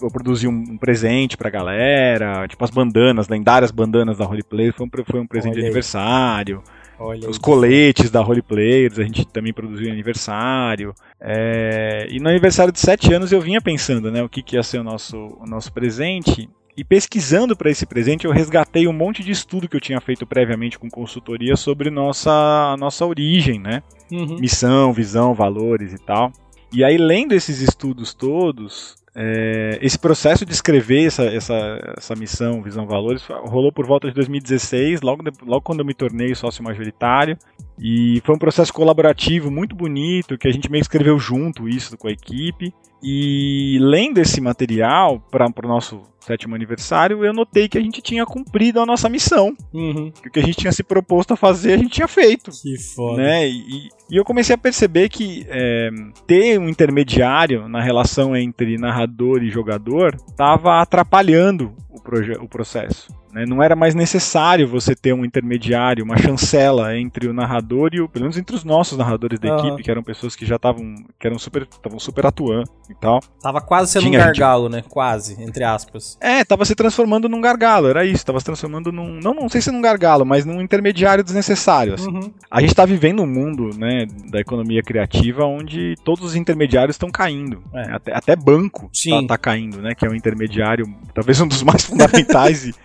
eu 0.00 0.10
produzia 0.10 0.48
um, 0.48 0.76
presente 0.76 1.36
pra 1.36 1.50
galera, 1.50 2.46
tipo 2.46 2.62
as 2.62 2.70
bandanas, 2.70 3.26
lendárias 3.26 3.70
bandanas 3.70 4.18
da 4.18 4.24
Roleplay, 4.24 4.70
foi 4.70 4.86
um, 4.86 4.90
foi 5.04 5.20
um 5.20 5.26
presente 5.26 5.54
Olha 5.54 5.60
de 5.60 5.66
aniversário. 5.66 6.62
Olha 6.98 7.28
os 7.28 7.38
coletes 7.38 8.10
da 8.10 8.20
Role 8.20 8.42
Players, 8.42 8.98
a 8.98 9.02
gente 9.02 9.26
também 9.26 9.52
produziu 9.52 9.90
aniversário. 9.90 10.94
É, 11.20 12.06
e 12.10 12.20
no 12.20 12.28
aniversário 12.28 12.72
de 12.72 12.78
7 12.78 13.12
anos 13.12 13.32
eu 13.32 13.40
vinha 13.40 13.60
pensando 13.60 14.10
né, 14.10 14.22
o 14.22 14.28
que, 14.28 14.42
que 14.42 14.56
ia 14.56 14.62
ser 14.62 14.78
o 14.78 14.84
nosso, 14.84 15.16
o 15.40 15.46
nosso 15.46 15.72
presente. 15.72 16.48
E 16.76 16.82
pesquisando 16.82 17.56
para 17.56 17.70
esse 17.70 17.86
presente, 17.86 18.24
eu 18.24 18.32
resgatei 18.32 18.88
um 18.88 18.92
monte 18.92 19.22
de 19.22 19.30
estudo 19.30 19.68
que 19.68 19.76
eu 19.76 19.80
tinha 19.80 20.00
feito 20.00 20.26
previamente 20.26 20.78
com 20.78 20.88
consultoria 20.90 21.56
sobre 21.56 21.88
nossa, 21.88 22.76
nossa 22.78 23.06
origem, 23.06 23.60
né? 23.60 23.80
Uhum. 24.10 24.40
Missão, 24.40 24.92
visão, 24.92 25.34
valores 25.34 25.92
e 25.92 25.98
tal. 25.98 26.32
E 26.72 26.82
aí, 26.82 26.98
lendo 26.98 27.32
esses 27.32 27.60
estudos 27.60 28.12
todos, 28.12 28.96
é, 29.16 29.78
esse 29.80 29.98
processo 29.98 30.44
de 30.44 30.52
escrever 30.52 31.06
essa, 31.06 31.24
essa, 31.24 31.94
essa 31.96 32.14
missão, 32.16 32.62
Visão 32.62 32.84
Valores, 32.84 33.22
rolou 33.44 33.70
por 33.70 33.86
volta 33.86 34.08
de 34.08 34.14
2016, 34.14 35.02
logo, 35.02 35.22
de, 35.22 35.30
logo 35.46 35.62
quando 35.62 35.80
eu 35.80 35.86
me 35.86 35.94
tornei 35.94 36.34
sócio 36.34 36.64
majoritário. 36.64 37.38
E 37.78 38.20
foi 38.24 38.34
um 38.34 38.38
processo 38.38 38.72
colaborativo 38.72 39.50
muito 39.50 39.74
bonito, 39.74 40.36
que 40.36 40.48
a 40.48 40.52
gente 40.52 40.70
meio 40.70 40.82
que 40.82 40.86
escreveu 40.86 41.18
junto 41.18 41.68
isso 41.68 41.96
com 41.96 42.08
a 42.08 42.12
equipe. 42.12 42.74
E 43.06 43.76
lendo 43.82 44.16
esse 44.16 44.40
material 44.40 45.20
para 45.30 45.46
o 45.46 45.68
nosso 45.68 46.00
sétimo 46.20 46.54
aniversário, 46.54 47.22
eu 47.22 47.34
notei 47.34 47.68
que 47.68 47.76
a 47.76 47.80
gente 47.82 48.00
tinha 48.00 48.24
cumprido 48.24 48.80
a 48.80 48.86
nossa 48.86 49.10
missão. 49.10 49.54
Uhum. 49.74 50.10
Que 50.10 50.28
o 50.28 50.30
que 50.30 50.40
a 50.40 50.42
gente 50.42 50.56
tinha 50.56 50.72
se 50.72 50.82
proposto 50.82 51.34
a 51.34 51.36
fazer, 51.36 51.74
a 51.74 51.76
gente 51.76 51.90
tinha 51.90 52.08
feito. 52.08 52.50
Que 52.50 52.78
foda. 52.78 53.22
Né? 53.22 53.46
E, 53.46 53.88
e 54.10 54.16
eu 54.16 54.24
comecei 54.24 54.54
a 54.54 54.58
perceber 54.58 55.10
que 55.10 55.44
é, 55.50 55.90
ter 56.26 56.58
um 56.58 56.66
intermediário 56.66 57.68
na 57.68 57.82
relação 57.82 58.34
entre 58.34 58.78
narrador 58.78 59.42
e 59.42 59.50
jogador 59.50 60.16
estava 60.26 60.80
atrapalhando 60.80 61.74
o, 61.90 62.44
o 62.44 62.48
processo. 62.48 63.08
Né? 63.34 63.44
Não 63.46 63.60
era 63.60 63.74
mais 63.74 63.94
necessário 63.94 64.68
você 64.68 64.94
ter 64.94 65.12
um 65.12 65.24
intermediário, 65.24 66.04
uma 66.04 66.16
chancela 66.16 66.96
entre 66.96 67.26
o 67.26 67.32
narrador 67.32 67.90
e 67.92 68.00
o, 68.00 68.08
pelo 68.08 68.24
menos 68.24 68.38
entre 68.38 68.54
os 68.54 68.62
nossos 68.62 68.96
narradores 68.96 69.40
da 69.40 69.56
uhum. 69.56 69.66
equipe, 69.66 69.82
que 69.82 69.90
eram 69.90 70.04
pessoas 70.04 70.36
que 70.36 70.46
já 70.46 70.54
estavam, 70.54 70.94
que 71.18 71.26
eram 71.26 71.38
super, 71.38 71.62
estavam 71.62 71.98
super 71.98 72.26
atuando 72.26 72.70
e 72.88 72.94
tal. 72.94 73.20
Tava 73.42 73.60
quase 73.60 73.90
sendo 73.90 74.02
Tinha 74.02 74.20
um 74.20 74.22
gargalo, 74.24 74.64
gente... 74.64 74.72
né? 74.74 74.84
Quase, 74.88 75.42
entre 75.42 75.64
aspas. 75.64 76.16
É, 76.20 76.44
tava 76.44 76.64
se 76.64 76.76
transformando 76.76 77.28
num 77.28 77.40
gargalo, 77.40 77.88
era 77.88 78.04
isso, 78.04 78.24
tava 78.24 78.38
se 78.38 78.46
transformando 78.46 78.92
num, 78.92 79.18
não, 79.20 79.34
não 79.34 79.48
sei 79.48 79.60
se 79.60 79.72
num 79.72 79.82
gargalo, 79.82 80.24
mas 80.24 80.44
num 80.44 80.60
intermediário 80.60 81.24
desnecessário. 81.24 81.94
Assim. 81.94 82.08
Uhum. 82.08 82.32
A 82.48 82.60
gente 82.60 82.74
tá 82.74 82.86
vivendo 82.86 83.22
um 83.22 83.26
mundo, 83.26 83.70
né, 83.76 84.06
da 84.30 84.38
economia 84.38 84.82
criativa 84.82 85.44
onde 85.44 85.96
todos 86.04 86.24
os 86.24 86.36
intermediários 86.36 86.94
estão 86.94 87.10
caindo. 87.10 87.62
É. 87.74 87.92
Até, 87.92 88.16
até 88.16 88.36
banco 88.36 88.90
tá, 89.10 89.26
tá, 89.26 89.38
caindo, 89.38 89.82
né? 89.82 89.94
Que 89.94 90.06
é 90.06 90.10
um 90.10 90.14
intermediário, 90.14 90.86
talvez 91.12 91.40
um 91.40 91.48
dos 91.48 91.62
mais 91.62 91.84
fundamentais 91.84 92.66
e 92.68 92.83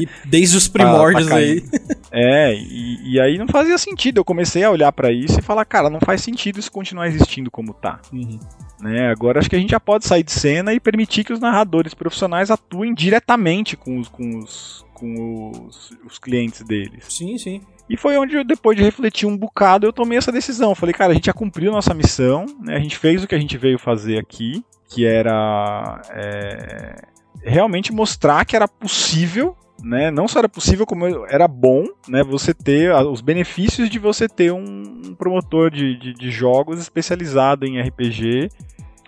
e 0.00 0.08
desde 0.24 0.56
os 0.56 0.68
primórdios 0.68 1.30
aí. 1.30 1.62
É, 2.10 2.54
e, 2.54 3.14
e, 3.14 3.20
aí 3.20 3.38
não 3.38 3.48
fazia 3.48 3.76
sentido. 3.78 4.18
Eu 4.18 4.24
comecei 4.24 4.64
a 4.64 4.70
olhar 4.70 4.92
para 4.92 5.12
isso 5.12 5.38
e 5.38 5.42
falar, 5.42 5.64
cara, 5.64 5.90
não 5.90 6.00
faz 6.00 6.20
sentido 6.20 6.58
isso 6.58 6.70
continuar 6.70 7.08
existindo 7.08 7.50
como 7.50 7.74
tá. 7.74 8.00
Uhum. 8.12 8.38
Né, 8.80 9.08
agora 9.08 9.38
acho 9.38 9.48
que 9.48 9.56
a 9.56 9.58
gente 9.58 9.70
já 9.70 9.80
pode 9.80 10.06
sair 10.06 10.22
de 10.22 10.32
cena 10.32 10.74
e 10.74 10.80
permitir 10.80 11.24
que 11.24 11.32
os 11.32 11.40
narradores 11.40 11.94
profissionais 11.94 12.50
atuem 12.50 12.92
diretamente 12.92 13.74
com 13.74 13.98
os, 13.98 14.08
com 14.08 14.38
os, 14.38 14.84
com 14.92 15.50
os, 15.66 15.90
os 16.04 16.18
clientes 16.18 16.62
deles. 16.62 17.04
Sim, 17.08 17.38
sim. 17.38 17.60
E 17.88 17.96
foi 17.96 18.18
onde, 18.18 18.34
eu, 18.34 18.44
depois 18.44 18.76
de 18.76 18.82
refletir 18.82 19.26
um 19.26 19.36
bocado, 19.36 19.86
eu 19.86 19.92
tomei 19.92 20.18
essa 20.18 20.32
decisão. 20.32 20.74
falei, 20.74 20.92
cara, 20.92 21.12
a 21.12 21.14
gente 21.14 21.26
já 21.26 21.32
cumpriu 21.32 21.70
nossa 21.70 21.94
missão, 21.94 22.44
né? 22.60 22.76
a 22.76 22.80
gente 22.80 22.98
fez 22.98 23.22
o 23.22 23.26
que 23.26 23.34
a 23.34 23.38
gente 23.38 23.56
veio 23.56 23.78
fazer 23.78 24.18
aqui, 24.18 24.64
que 24.88 25.06
era 25.06 26.02
é, 26.10 26.96
realmente 27.42 27.92
mostrar 27.92 28.44
que 28.44 28.56
era 28.56 28.66
possível, 28.66 29.56
né? 29.82 30.10
Não 30.10 30.26
só 30.26 30.38
era 30.38 30.48
possível, 30.48 30.86
como 30.86 31.06
era 31.26 31.46
bom, 31.46 31.86
né? 32.08 32.22
Você 32.24 32.54
ter 32.54 32.92
os 32.94 33.20
benefícios 33.20 33.88
de 33.88 33.98
você 33.98 34.28
ter 34.28 34.52
um 34.52 35.14
promotor 35.18 35.70
de, 35.70 35.96
de, 35.96 36.14
de 36.14 36.30
jogos 36.30 36.80
especializado 36.80 37.66
em 37.66 37.80
RPG 37.80 38.50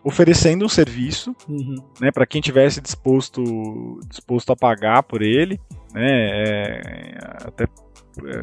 oferecendo 0.05 0.65
um 0.65 0.69
serviço, 0.69 1.35
uhum. 1.49 1.77
né? 2.01 2.11
Para 2.11 2.27
quem 2.27 2.41
tivesse 2.41 2.81
disposto 2.81 4.01
disposto 4.09 4.53
a 4.53 4.57
pagar 4.57 5.03
por 5.03 5.23
ele, 5.23 5.61
né? 5.93 6.31
É, 6.31 7.19
até 7.45 7.67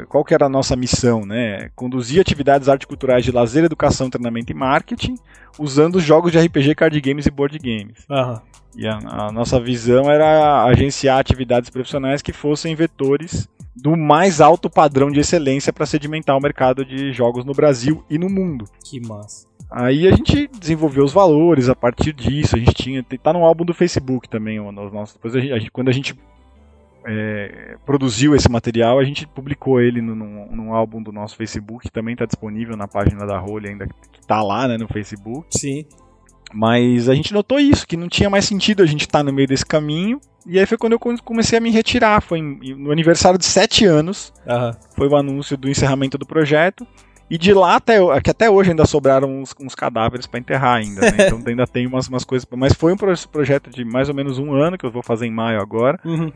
qual 0.08 0.24
que 0.24 0.34
era 0.34 0.46
a 0.46 0.48
nossa 0.48 0.76
missão, 0.76 1.24
né? 1.24 1.70
Conduzir 1.74 2.20
atividades 2.20 2.68
arte 2.68 2.86
culturais 2.86 3.24
de 3.24 3.32
lazer, 3.32 3.64
educação, 3.64 4.10
treinamento 4.10 4.52
e 4.52 4.54
marketing, 4.54 5.16
usando 5.58 6.00
jogos 6.00 6.32
de 6.32 6.38
RPG, 6.38 6.74
card 6.74 7.00
games 7.00 7.26
e 7.26 7.30
board 7.30 7.58
games. 7.58 8.04
Uhum. 8.08 8.40
E 8.76 8.86
a, 8.86 8.98
a, 8.98 9.32
nossa 9.32 9.58
visão 9.58 10.10
era 10.10 10.64
agenciar 10.64 11.18
atividades 11.18 11.70
profissionais 11.70 12.20
que 12.20 12.32
fossem 12.32 12.74
vetores 12.74 13.48
do 13.74 13.96
mais 13.96 14.40
alto 14.40 14.68
padrão 14.68 15.10
de 15.10 15.20
excelência 15.20 15.72
para 15.72 15.86
sedimentar 15.86 16.36
o 16.36 16.40
mercado 16.40 16.84
de 16.84 17.12
jogos 17.12 17.44
no 17.44 17.52
Brasil 17.52 18.04
e 18.08 18.18
no 18.18 18.28
mundo. 18.28 18.66
Que 18.84 19.00
massa. 19.00 19.46
Aí 19.70 20.06
a 20.06 20.12
gente 20.12 20.48
desenvolveu 20.58 21.04
os 21.04 21.12
valores 21.12 21.68
a 21.68 21.74
partir 21.74 22.12
disso. 22.12 22.56
A 22.56 22.58
gente 22.58 22.74
tinha. 22.74 23.04
Tá 23.22 23.32
no 23.32 23.44
álbum 23.44 23.64
do 23.64 23.74
Facebook 23.74 24.28
também. 24.28 24.60
Os 24.60 24.92
nossos, 24.92 25.14
depois 25.14 25.34
a 25.34 25.40
gente, 25.40 25.70
quando 25.70 25.88
a 25.88 25.92
gente 25.92 26.16
é, 27.06 27.76
produziu 27.86 28.34
esse 28.34 28.50
material, 28.50 28.98
a 28.98 29.04
gente 29.04 29.26
publicou 29.28 29.80
ele 29.80 30.02
no 30.02 30.74
álbum 30.74 31.02
do 31.02 31.12
nosso 31.12 31.36
Facebook, 31.36 31.86
que 31.86 31.92
também 31.92 32.14
está 32.14 32.26
disponível 32.26 32.76
na 32.76 32.88
página 32.88 33.24
da 33.24 33.38
Role, 33.38 33.68
ainda 33.68 33.86
que 33.86 34.20
está 34.20 34.42
lá 34.42 34.66
né, 34.66 34.76
no 34.76 34.88
Facebook. 34.88 35.46
Sim. 35.50 35.86
Mas 36.52 37.08
a 37.08 37.14
gente 37.14 37.32
notou 37.32 37.58
isso, 37.60 37.86
que 37.86 37.96
não 37.96 38.08
tinha 38.08 38.30
mais 38.30 38.44
sentido 38.44 38.82
a 38.82 38.86
gente 38.86 39.02
estar 39.02 39.20
tá 39.20 39.24
no 39.24 39.32
meio 39.32 39.48
desse 39.48 39.64
caminho. 39.64 40.20
E 40.46 40.58
aí 40.58 40.66
foi 40.66 40.78
quando 40.78 40.92
eu 40.92 40.98
comecei 40.98 41.58
a 41.58 41.60
me 41.60 41.70
retirar. 41.70 42.20
Foi 42.22 42.40
no 42.40 42.92
aniversário 42.92 43.38
de 43.38 43.44
sete 43.44 43.84
anos. 43.84 44.32
Uhum. 44.46 44.72
Foi 44.96 45.08
o 45.08 45.16
anúncio 45.16 45.56
do 45.56 45.68
encerramento 45.68 46.16
do 46.16 46.26
projeto. 46.26 46.86
E 47.28 47.36
de 47.36 47.52
lá 47.52 47.74
até, 47.74 47.98
que 48.20 48.30
até 48.30 48.48
hoje 48.48 48.70
ainda 48.70 48.86
sobraram 48.86 49.40
uns, 49.40 49.52
uns 49.60 49.74
cadáveres 49.74 50.28
para 50.28 50.38
enterrar 50.38 50.76
ainda, 50.76 51.00
né? 51.00 51.16
Então 51.26 51.42
ainda 51.44 51.66
tem 51.66 51.84
umas, 51.84 52.06
umas 52.06 52.24
coisas. 52.24 52.46
Mas 52.56 52.72
foi 52.72 52.92
um 52.92 52.96
projeto 52.96 53.70
de 53.70 53.84
mais 53.84 54.08
ou 54.08 54.14
menos 54.14 54.38
um 54.38 54.54
ano, 54.54 54.78
que 54.78 54.86
eu 54.86 54.90
vou 54.90 55.02
fazer 55.02 55.26
em 55.26 55.32
maio 55.32 55.60
agora. 55.60 55.98
Uhum. 56.04 56.30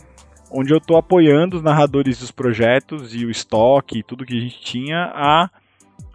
Onde 0.50 0.72
eu 0.72 0.78
estou 0.78 0.96
apoiando 0.96 1.56
os 1.56 1.62
narradores 1.62 2.18
dos 2.18 2.30
projetos 2.30 3.14
e 3.14 3.24
o 3.24 3.30
estoque 3.30 3.98
e 3.98 4.02
tudo 4.02 4.24
que 4.24 4.36
a 4.36 4.40
gente 4.40 4.60
tinha 4.60 5.12
a, 5.14 5.50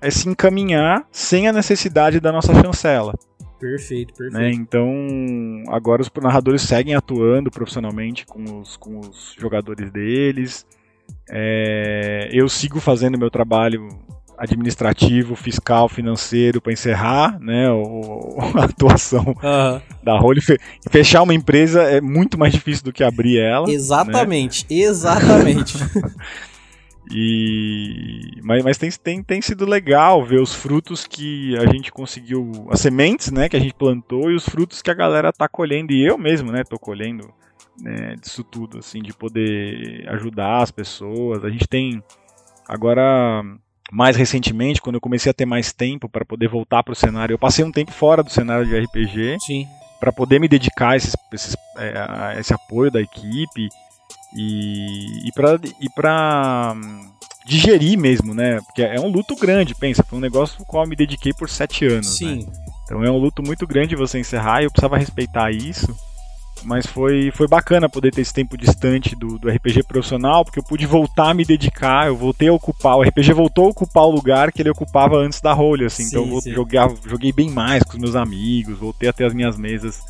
a 0.02 0.12
se 0.12 0.28
encaminhar 0.28 1.08
sem 1.12 1.48
a 1.48 1.54
necessidade 1.54 2.20
da 2.20 2.32
nossa 2.32 2.54
chancela. 2.54 3.14
Perfeito, 3.60 4.14
perfeito. 4.14 4.38
Né? 4.38 4.52
Então, 4.52 4.94
agora 5.70 6.02
os 6.02 6.12
narradores 6.22 6.62
seguem 6.62 6.94
atuando 6.94 7.50
profissionalmente 7.50 8.26
com 8.26 8.60
os, 8.60 8.76
com 8.76 9.00
os 9.00 9.36
jogadores 9.40 9.90
deles. 9.92 10.66
É, 11.30 12.30
eu 12.32 12.48
sigo 12.50 12.80
fazendo 12.80 13.18
meu 13.18 13.32
trabalho 13.32 13.88
administrativo, 14.38 15.36
fiscal, 15.36 15.88
financeiro 15.88 16.62
para 16.62 16.74
encerrar 16.74 17.40
né, 17.40 17.70
o, 17.70 18.38
a 18.56 18.66
atuação 18.66 19.26
uhum. 19.26 19.82
da 20.04 20.18
Role. 20.18 20.42
Fechar 20.90 21.22
uma 21.22 21.34
empresa 21.34 21.84
é 21.84 22.02
muito 22.02 22.38
mais 22.38 22.54
difícil 22.54 22.84
do 22.84 22.94
que 22.94 23.04
abrir 23.04 23.40
ela. 23.40 23.70
Exatamente, 23.70 24.66
né? 24.70 24.78
exatamente. 24.78 25.78
E 27.12 28.40
mas, 28.44 28.64
mas 28.64 28.78
tem, 28.78 28.90
tem, 28.92 29.24
tem 29.24 29.42
sido 29.42 29.66
legal 29.66 30.26
ver 30.26 30.42
os 30.42 30.54
frutos 30.54 31.06
que 31.06 31.56
a 31.58 31.72
gente 31.72 31.92
conseguiu, 31.92 32.68
as 32.70 32.80
sementes, 32.80 33.32
né, 33.32 33.48
que 33.48 33.56
a 33.56 33.60
gente 33.60 33.74
plantou 33.76 34.32
e 34.32 34.36
os 34.36 34.48
frutos 34.48 34.82
que 34.82 34.90
a 34.90 34.94
galera 34.94 35.32
tá 35.32 35.48
colhendo 35.48 35.94
e 35.94 36.04
eu 36.04 36.18
mesmo, 36.18 36.52
né, 36.52 36.64
tô 36.64 36.80
colhendo 36.80 37.32
né, 37.80 38.16
disso 38.20 38.44
tudo, 38.44 38.80
assim, 38.80 39.02
de 39.02 39.14
poder 39.14 40.08
ajudar 40.10 40.64
as 40.64 40.72
pessoas. 40.72 41.44
A 41.44 41.50
gente 41.50 41.68
tem 41.68 42.04
agora 42.68 43.44
mais 43.96 44.18
recentemente, 44.18 44.82
quando 44.82 44.96
eu 44.96 45.02
comecei 45.02 45.30
a 45.30 45.34
ter 45.34 45.46
mais 45.46 45.72
tempo 45.72 46.10
para 46.10 46.26
poder 46.26 46.50
voltar 46.50 46.84
para 46.84 46.92
o 46.92 46.96
cenário, 46.96 47.34
eu 47.34 47.40
passei 47.40 47.64
um 47.64 47.72
tempo 47.72 47.94
fora 47.94 48.22
do 48.22 48.30
cenário 48.30 48.66
de 48.66 48.78
RPG. 48.78 49.38
Para 50.02 50.12
poder 50.12 50.38
me 50.38 50.50
dedicar 50.50 50.90
a, 50.90 50.96
esses, 50.98 51.16
esses, 51.32 51.56
é, 51.78 51.94
a 51.98 52.36
esse 52.38 52.54
apoio 52.54 52.92
da 52.92 53.02
equipe 53.02 53.70
e, 54.36 55.30
e 55.30 55.32
para 55.32 55.58
e 55.80 55.90
pra 55.96 56.74
hum, 56.76 57.10
digerir 57.46 57.98
mesmo, 57.98 58.34
né? 58.34 58.60
Porque 58.66 58.82
é 58.82 59.00
um 59.00 59.08
luto 59.08 59.34
grande, 59.34 59.74
pensa, 59.74 60.04
foi 60.04 60.20
um 60.20 60.22
negócio 60.22 60.58
com 60.58 60.66
qual 60.66 60.84
eu 60.84 60.90
me 60.90 60.96
dediquei 60.98 61.32
por 61.34 61.50
sete 61.50 61.86
anos. 61.86 62.18
Sim. 62.18 62.46
Né? 62.46 62.52
Então 62.84 63.02
é 63.02 63.10
um 63.10 63.18
luto 63.18 63.42
muito 63.42 63.66
grande 63.66 63.96
você 63.96 64.20
encerrar 64.20 64.62
e 64.62 64.66
eu 64.66 64.72
precisava 64.72 64.98
respeitar 64.98 65.52
isso. 65.52 65.96
Mas 66.66 66.86
foi, 66.86 67.32
foi 67.32 67.48
bacana 67.48 67.88
poder 67.88 68.12
ter 68.12 68.22
esse 68.22 68.34
tempo 68.34 68.58
distante 68.58 69.16
do, 69.16 69.38
do 69.38 69.50
RPG 69.50 69.84
profissional, 69.84 70.44
porque 70.44 70.60
eu 70.60 70.64
pude 70.64 70.86
voltar 70.86 71.30
a 71.30 71.34
me 71.34 71.46
dedicar, 71.46 72.08
eu 72.08 72.16
voltei 72.16 72.48
a 72.48 72.54
ocupar, 72.54 72.98
o 72.98 73.04
RPG 73.04 73.34
voltou 73.34 73.66
a 73.68 73.70
ocupar 73.70 74.04
o 74.04 74.12
lugar 74.12 74.52
que 74.52 74.62
ele 74.62 74.70
ocupava 74.70 75.18
antes 75.18 75.40
da 75.42 75.54
role, 75.54 75.86
assim. 75.86 76.04
Sim, 76.04 76.18
então 76.18 76.42
eu 76.46 76.54
joguei, 76.54 76.80
joguei 77.06 77.32
bem 77.32 77.50
mais 77.50 77.84
com 77.84 77.94
os 77.94 78.00
meus 78.00 78.16
amigos, 78.16 78.80
voltei 78.80 79.08
a 79.08 79.14
ter 79.14 79.26
as 79.26 79.34
minhas 79.34 79.58
mesas 79.58 80.04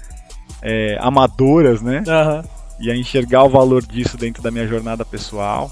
é, 0.62 0.98
amadoras, 1.00 1.82
né? 1.82 2.04
Uhum 2.08 2.66
e 2.80 2.92
a 2.92 2.96
enxergar 2.96 3.44
o 3.44 3.50
valor 3.50 3.86
disso 3.86 4.18
dentro 4.18 4.42
da 4.42 4.52
minha 4.52 4.68
jornada 4.68 5.06
pessoal. 5.06 5.72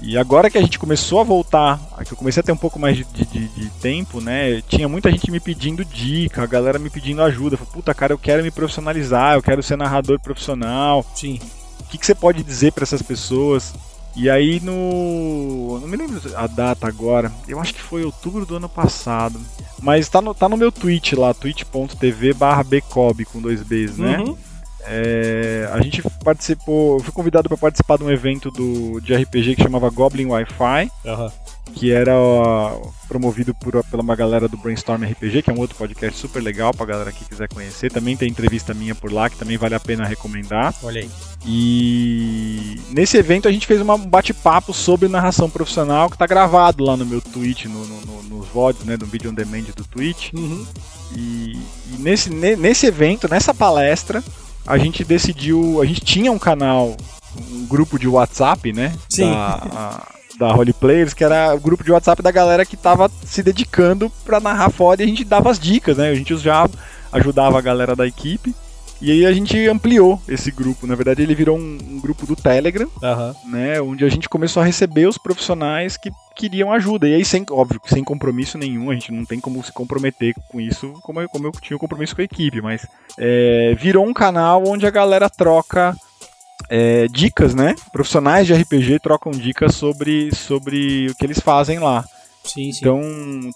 E 0.00 0.18
agora 0.18 0.50
que 0.50 0.58
a 0.58 0.60
gente 0.60 0.78
começou 0.78 1.20
a 1.20 1.24
voltar, 1.24 1.80
que 2.04 2.12
eu 2.12 2.16
comecei 2.16 2.40
a 2.40 2.44
ter 2.44 2.52
um 2.52 2.56
pouco 2.56 2.78
mais 2.78 2.96
de, 2.96 3.04
de, 3.04 3.48
de, 3.48 3.70
tempo, 3.80 4.20
né? 4.20 4.60
Tinha 4.62 4.88
muita 4.88 5.10
gente 5.10 5.30
me 5.30 5.38
pedindo 5.38 5.84
dica, 5.84 6.42
a 6.42 6.46
galera 6.46 6.78
me 6.78 6.90
pedindo 6.90 7.22
ajuda. 7.22 7.56
Falei, 7.56 7.72
puta, 7.72 7.94
cara, 7.94 8.12
eu 8.12 8.18
quero 8.18 8.42
me 8.42 8.50
profissionalizar, 8.50 9.34
eu 9.34 9.42
quero 9.42 9.62
ser 9.62 9.76
narrador 9.76 10.20
profissional. 10.20 11.04
Sim. 11.14 11.38
O 11.80 11.84
que, 11.84 11.98
que 11.98 12.06
você 12.06 12.14
pode 12.14 12.42
dizer 12.42 12.72
para 12.72 12.82
essas 12.82 13.02
pessoas? 13.02 13.72
E 14.14 14.28
aí 14.28 14.60
no. 14.60 15.78
Não 15.80 15.88
me 15.88 15.96
lembro 15.96 16.20
a 16.36 16.46
data 16.46 16.86
agora. 16.86 17.32
Eu 17.48 17.60
acho 17.60 17.72
que 17.72 17.80
foi 17.80 18.04
outubro 18.04 18.44
do 18.44 18.56
ano 18.56 18.68
passado. 18.68 19.40
Mas 19.80 20.08
tá 20.08 20.20
no, 20.20 20.34
tá 20.34 20.48
no 20.48 20.56
meu 20.56 20.70
tweet 20.70 21.16
lá, 21.16 21.32
twitch.tv 21.32 22.34
barra 22.34 22.62
bcob 22.62 23.24
com 23.24 23.40
dois 23.40 23.62
Bs, 23.62 23.98
né? 23.98 24.18
Uhum. 24.18 24.36
É, 24.86 25.68
a 25.72 25.80
gente 25.80 26.02
participou, 26.24 26.96
eu 26.96 27.04
fui 27.04 27.12
convidado 27.12 27.48
para 27.48 27.56
participar 27.56 27.98
de 27.98 28.04
um 28.04 28.10
evento 28.10 28.50
do, 28.50 29.00
de 29.00 29.14
RPG 29.14 29.56
que 29.56 29.62
chamava 29.62 29.88
Goblin 29.90 30.26
Wi-Fi, 30.26 30.90
uhum. 31.04 31.30
que 31.74 31.92
era 31.92 32.12
promovido 33.06 33.54
por, 33.54 33.82
pela 33.84 34.02
uma 34.02 34.16
galera 34.16 34.48
do 34.48 34.56
Brainstorm 34.56 35.04
RPG, 35.04 35.42
que 35.42 35.50
é 35.50 35.52
um 35.52 35.60
outro 35.60 35.76
podcast 35.76 36.18
super 36.18 36.42
legal 36.42 36.72
pra 36.74 36.86
galera 36.86 37.12
que 37.12 37.24
quiser 37.24 37.48
conhecer. 37.48 37.92
Também 37.92 38.16
tem 38.16 38.28
entrevista 38.28 38.74
minha 38.74 38.94
por 38.94 39.12
lá, 39.12 39.30
que 39.30 39.36
também 39.36 39.56
vale 39.56 39.74
a 39.74 39.80
pena 39.80 40.04
recomendar. 40.04 40.74
Olha 40.82 41.00
aí. 41.00 41.10
E 41.46 42.80
nesse 42.90 43.16
evento 43.16 43.46
a 43.46 43.52
gente 43.52 43.66
fez 43.66 43.80
um 43.80 43.98
bate-papo 43.98 44.72
sobre 44.72 45.08
narração 45.08 45.48
profissional 45.48 46.10
que 46.10 46.18
tá 46.18 46.26
gravado 46.26 46.84
lá 46.84 46.96
no 46.96 47.06
meu 47.06 47.20
Twitch, 47.20 47.66
no, 47.66 47.86
no, 47.86 48.00
no, 48.00 48.22
nos 48.22 48.48
VODs, 48.48 48.84
né, 48.84 48.96
do 48.96 49.06
vídeo 49.06 49.30
on 49.30 49.34
demand 49.34 49.64
do 49.76 49.84
Twitch. 49.84 50.32
Uhum. 50.32 50.66
E, 51.14 51.58
e 51.92 51.96
nesse, 51.98 52.30
nesse 52.30 52.86
evento, 52.86 53.28
nessa 53.28 53.52
palestra, 53.52 54.22
a 54.66 54.78
gente 54.78 55.04
decidiu. 55.04 55.80
A 55.80 55.86
gente 55.86 56.00
tinha 56.00 56.30
um 56.30 56.38
canal, 56.38 56.96
um 57.50 57.66
grupo 57.66 57.98
de 57.98 58.08
WhatsApp, 58.08 58.72
né? 58.72 58.94
Sim. 59.08 59.30
Da, 59.30 59.54
a, 59.72 60.12
da 60.38 60.54
Holy 60.54 60.72
Players, 60.72 61.14
que 61.14 61.24
era 61.24 61.54
o 61.54 61.60
grupo 61.60 61.84
de 61.84 61.92
WhatsApp 61.92 62.22
da 62.22 62.30
galera 62.30 62.64
que 62.64 62.76
tava 62.76 63.10
se 63.24 63.42
dedicando 63.42 64.10
para 64.24 64.40
narrar 64.40 64.70
foda 64.70 65.02
e 65.02 65.06
a 65.06 65.08
gente 65.08 65.24
dava 65.24 65.50
as 65.50 65.58
dicas, 65.58 65.96
né? 65.96 66.08
A 66.08 66.14
gente 66.14 66.36
já 66.36 66.68
ajudava 67.12 67.58
a 67.58 67.62
galera 67.62 67.94
da 67.94 68.06
equipe. 68.06 68.54
E 69.02 69.10
aí 69.10 69.26
a 69.26 69.32
gente 69.32 69.58
ampliou 69.66 70.22
esse 70.28 70.52
grupo. 70.52 70.86
Na 70.86 70.94
verdade, 70.94 71.22
ele 71.22 71.34
virou 71.34 71.58
um, 71.58 71.78
um 71.90 72.00
grupo 72.00 72.24
do 72.24 72.36
Telegram, 72.36 72.88
uhum. 73.02 73.50
né? 73.50 73.80
Onde 73.80 74.04
a 74.04 74.08
gente 74.08 74.28
começou 74.28 74.62
a 74.62 74.64
receber 74.64 75.08
os 75.08 75.18
profissionais 75.18 75.96
que 75.96 76.08
queriam 76.36 76.72
ajuda. 76.72 77.08
E 77.08 77.14
aí, 77.14 77.24
sem, 77.24 77.44
óbvio, 77.50 77.80
sem 77.84 78.04
compromisso 78.04 78.56
nenhum, 78.56 78.92
a 78.92 78.94
gente 78.94 79.10
não 79.10 79.24
tem 79.24 79.40
como 79.40 79.62
se 79.64 79.72
comprometer 79.72 80.34
com 80.48 80.60
isso, 80.60 80.92
como 81.02 81.20
eu, 81.20 81.28
como 81.28 81.48
eu 81.48 81.52
tinha 81.60 81.76
um 81.76 81.80
compromisso 81.80 82.14
com 82.14 82.22
a 82.22 82.24
equipe, 82.24 82.62
mas 82.62 82.86
é, 83.18 83.74
virou 83.76 84.06
um 84.06 84.14
canal 84.14 84.62
onde 84.64 84.86
a 84.86 84.90
galera 84.90 85.28
troca 85.28 85.96
é, 86.68 87.08
dicas, 87.08 87.56
né? 87.56 87.74
Profissionais 87.92 88.46
de 88.46 88.54
RPG 88.54 89.00
trocam 89.00 89.32
dicas 89.32 89.74
sobre, 89.74 90.32
sobre 90.32 91.08
o 91.10 91.14
que 91.16 91.26
eles 91.26 91.40
fazem 91.40 91.80
lá. 91.80 92.04
Sim, 92.44 92.72
sim. 92.72 92.80
Então, 92.80 93.00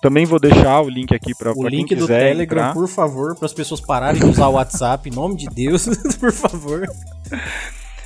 também 0.00 0.24
vou 0.24 0.38
deixar 0.38 0.80
o 0.80 0.88
link 0.88 1.14
aqui 1.14 1.34
para. 1.34 1.52
O 1.52 1.68
link 1.68 1.94
do 1.94 2.06
Telegram, 2.06 2.62
entrar. 2.62 2.74
por 2.74 2.88
favor, 2.88 3.34
para 3.34 3.46
as 3.46 3.52
pessoas 3.52 3.80
pararem 3.80 4.20
de 4.20 4.26
usar 4.26 4.48
o 4.48 4.52
WhatsApp, 4.52 5.08
em 5.08 5.12
nome 5.12 5.36
de 5.36 5.46
Deus, 5.46 5.86
por 6.18 6.32
favor. 6.32 6.86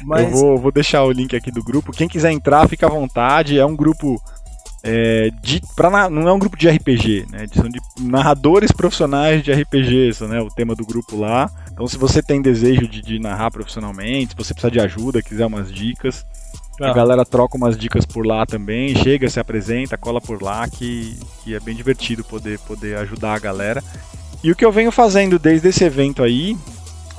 Mas... 0.02 0.32
Eu 0.32 0.38
vou, 0.38 0.58
vou 0.58 0.72
deixar 0.72 1.04
o 1.04 1.12
link 1.12 1.36
aqui 1.36 1.50
do 1.50 1.62
grupo. 1.62 1.92
Quem 1.92 2.08
quiser 2.08 2.32
entrar, 2.32 2.68
fica 2.68 2.86
à 2.86 2.90
vontade. 2.90 3.58
É 3.58 3.66
um 3.66 3.76
grupo 3.76 4.20
é, 4.82 5.30
de, 5.42 5.60
pra, 5.76 6.08
não 6.08 6.26
é 6.26 6.32
um 6.32 6.38
grupo 6.38 6.56
de 6.56 6.68
RPG, 6.68 7.26
né? 7.30 7.46
São 7.52 7.68
de 7.68 7.78
narradores 8.00 8.72
profissionais 8.72 9.42
de 9.42 9.52
RPG, 9.52 10.08
isso, 10.08 10.26
né? 10.26 10.40
O 10.40 10.48
tema 10.48 10.74
do 10.74 10.86
grupo 10.86 11.16
lá. 11.16 11.50
Então, 11.70 11.86
se 11.86 11.98
você 11.98 12.22
tem 12.22 12.40
desejo 12.40 12.88
de, 12.88 13.02
de 13.02 13.18
narrar 13.18 13.50
profissionalmente, 13.50 14.30
se 14.30 14.36
você 14.36 14.54
precisar 14.54 14.70
de 14.70 14.80
ajuda, 14.80 15.22
quiser 15.22 15.46
umas 15.46 15.70
dicas, 15.70 16.24
a 16.80 16.92
galera 16.92 17.24
troca 17.24 17.56
umas 17.56 17.76
dicas 17.76 18.06
por 18.06 18.26
lá 18.26 18.46
também, 18.46 18.94
chega, 18.96 19.28
se 19.28 19.38
apresenta, 19.38 19.98
cola 19.98 20.20
por 20.20 20.42
lá, 20.42 20.68
que, 20.68 21.18
que 21.44 21.54
é 21.54 21.60
bem 21.60 21.74
divertido 21.74 22.24
poder, 22.24 22.58
poder 22.60 22.96
ajudar 22.98 23.34
a 23.34 23.38
galera. 23.38 23.82
E 24.42 24.50
o 24.50 24.56
que 24.56 24.64
eu 24.64 24.72
venho 24.72 24.90
fazendo 24.90 25.38
desde 25.38 25.68
esse 25.68 25.84
evento 25.84 26.22
aí, 26.22 26.56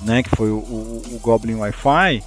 né, 0.01 0.23
que 0.23 0.29
foi 0.35 0.49
o, 0.49 0.57
o, 0.57 1.01
o 1.11 1.19
Goblin 1.19 1.55
Wi-Fi, 1.55 2.23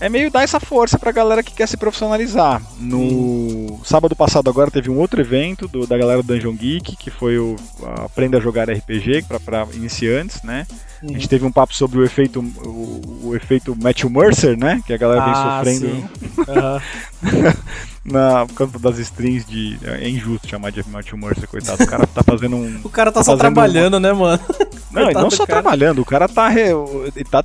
é 0.00 0.08
meio 0.08 0.30
dar 0.30 0.42
essa 0.42 0.58
força 0.58 0.98
pra 0.98 1.12
galera 1.12 1.42
que 1.42 1.52
quer 1.52 1.68
se 1.68 1.76
profissionalizar. 1.76 2.62
No 2.78 3.78
sábado 3.84 4.16
passado 4.16 4.48
agora 4.48 4.70
teve 4.70 4.90
um 4.90 4.98
outro 4.98 5.20
evento 5.20 5.68
do, 5.68 5.86
da 5.86 5.96
galera 5.96 6.22
do 6.22 6.34
Dungeon 6.34 6.54
Geek, 6.54 6.96
que 6.96 7.10
foi 7.10 7.38
o 7.38 7.56
Aprenda 8.04 8.38
a 8.38 8.40
Jogar 8.40 8.70
RPG 8.70 9.26
para 9.44 9.66
iniciantes, 9.74 10.42
né? 10.42 10.66
Uhum. 11.02 11.10
A 11.10 11.12
gente 11.12 11.28
teve 11.28 11.44
um 11.44 11.52
papo 11.52 11.74
sobre 11.74 11.98
o 11.98 12.04
efeito 12.04 12.40
o, 12.40 13.20
o, 13.24 13.36
efeito 13.36 13.76
Matthew 13.80 14.10
Mercer, 14.10 14.56
né? 14.56 14.82
Que 14.86 14.92
a 14.92 14.96
galera 14.96 15.24
vem 15.24 15.32
ah, 15.34 15.58
sofrendo 15.58 15.86
uhum. 15.86 17.52
na 18.12 18.46
por 18.46 18.54
causa 18.54 18.78
das 18.78 18.98
strings 18.98 19.46
de 19.46 19.78
é 19.84 20.08
injusto 20.08 20.48
chamar 20.48 20.72
de 20.72 20.86
Matthew 20.88 21.18
Mercer, 21.18 21.46
coitado. 21.46 21.82
O 21.82 21.86
cara 21.86 22.06
tá 22.06 22.22
fazendo 22.22 22.56
um 22.56 22.80
O 22.84 22.88
cara 22.88 23.12
tá, 23.12 23.20
tá 23.20 23.24
só 23.24 23.36
trabalhando, 23.36 24.00
né, 24.00 24.12
mano? 24.12 24.42
Não, 24.90 25.10
ele 25.10 25.14
não 25.14 25.30
só 25.30 25.46
cara. 25.46 25.62
trabalhando, 25.62 26.00
o 26.00 26.04
cara 26.04 26.28
tá 26.28 26.50
ele 26.52 27.24
tá 27.30 27.42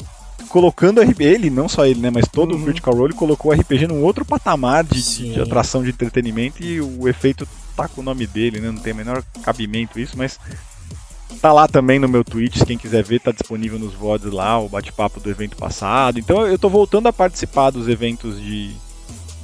colocando 0.55 1.01
ele, 1.19 1.49
não 1.49 1.67
só 1.67 1.85
ele, 1.85 1.99
né, 1.99 2.09
mas 2.09 2.29
todo 2.29 2.55
uhum. 2.55 2.61
o 2.61 2.63
Critical 2.63 2.95
Role 2.95 3.13
colocou 3.13 3.51
o 3.51 3.53
RPG 3.53 3.87
num 3.87 4.01
outro 4.01 4.23
patamar 4.23 4.85
de, 4.85 5.33
de, 5.33 5.41
atração 5.41 5.83
de 5.83 5.89
entretenimento 5.89 6.63
e 6.63 6.79
o 6.79 7.09
efeito 7.09 7.45
tá 7.75 7.89
com 7.89 7.99
o 7.99 8.03
nome 8.03 8.25
dele, 8.25 8.61
né? 8.61 8.71
Não 8.71 8.79
tem 8.79 8.93
o 8.93 8.95
menor 8.95 9.21
cabimento 9.43 9.99
isso, 9.99 10.17
mas 10.17 10.39
tá 11.41 11.51
lá 11.51 11.67
também 11.67 11.99
no 11.99 12.07
meu 12.07 12.23
Twitch, 12.23 12.63
quem 12.63 12.77
quiser 12.77 13.03
ver, 13.03 13.19
tá 13.19 13.33
disponível 13.33 13.77
nos 13.77 13.93
VODs 13.95 14.31
lá, 14.31 14.57
o 14.57 14.69
bate-papo 14.69 15.19
do 15.19 15.29
evento 15.29 15.57
passado. 15.57 16.19
Então 16.19 16.47
eu 16.47 16.57
tô 16.57 16.69
voltando 16.69 17.07
a 17.07 17.11
participar 17.11 17.71
dos 17.71 17.89
eventos 17.89 18.39
de, 18.39 18.73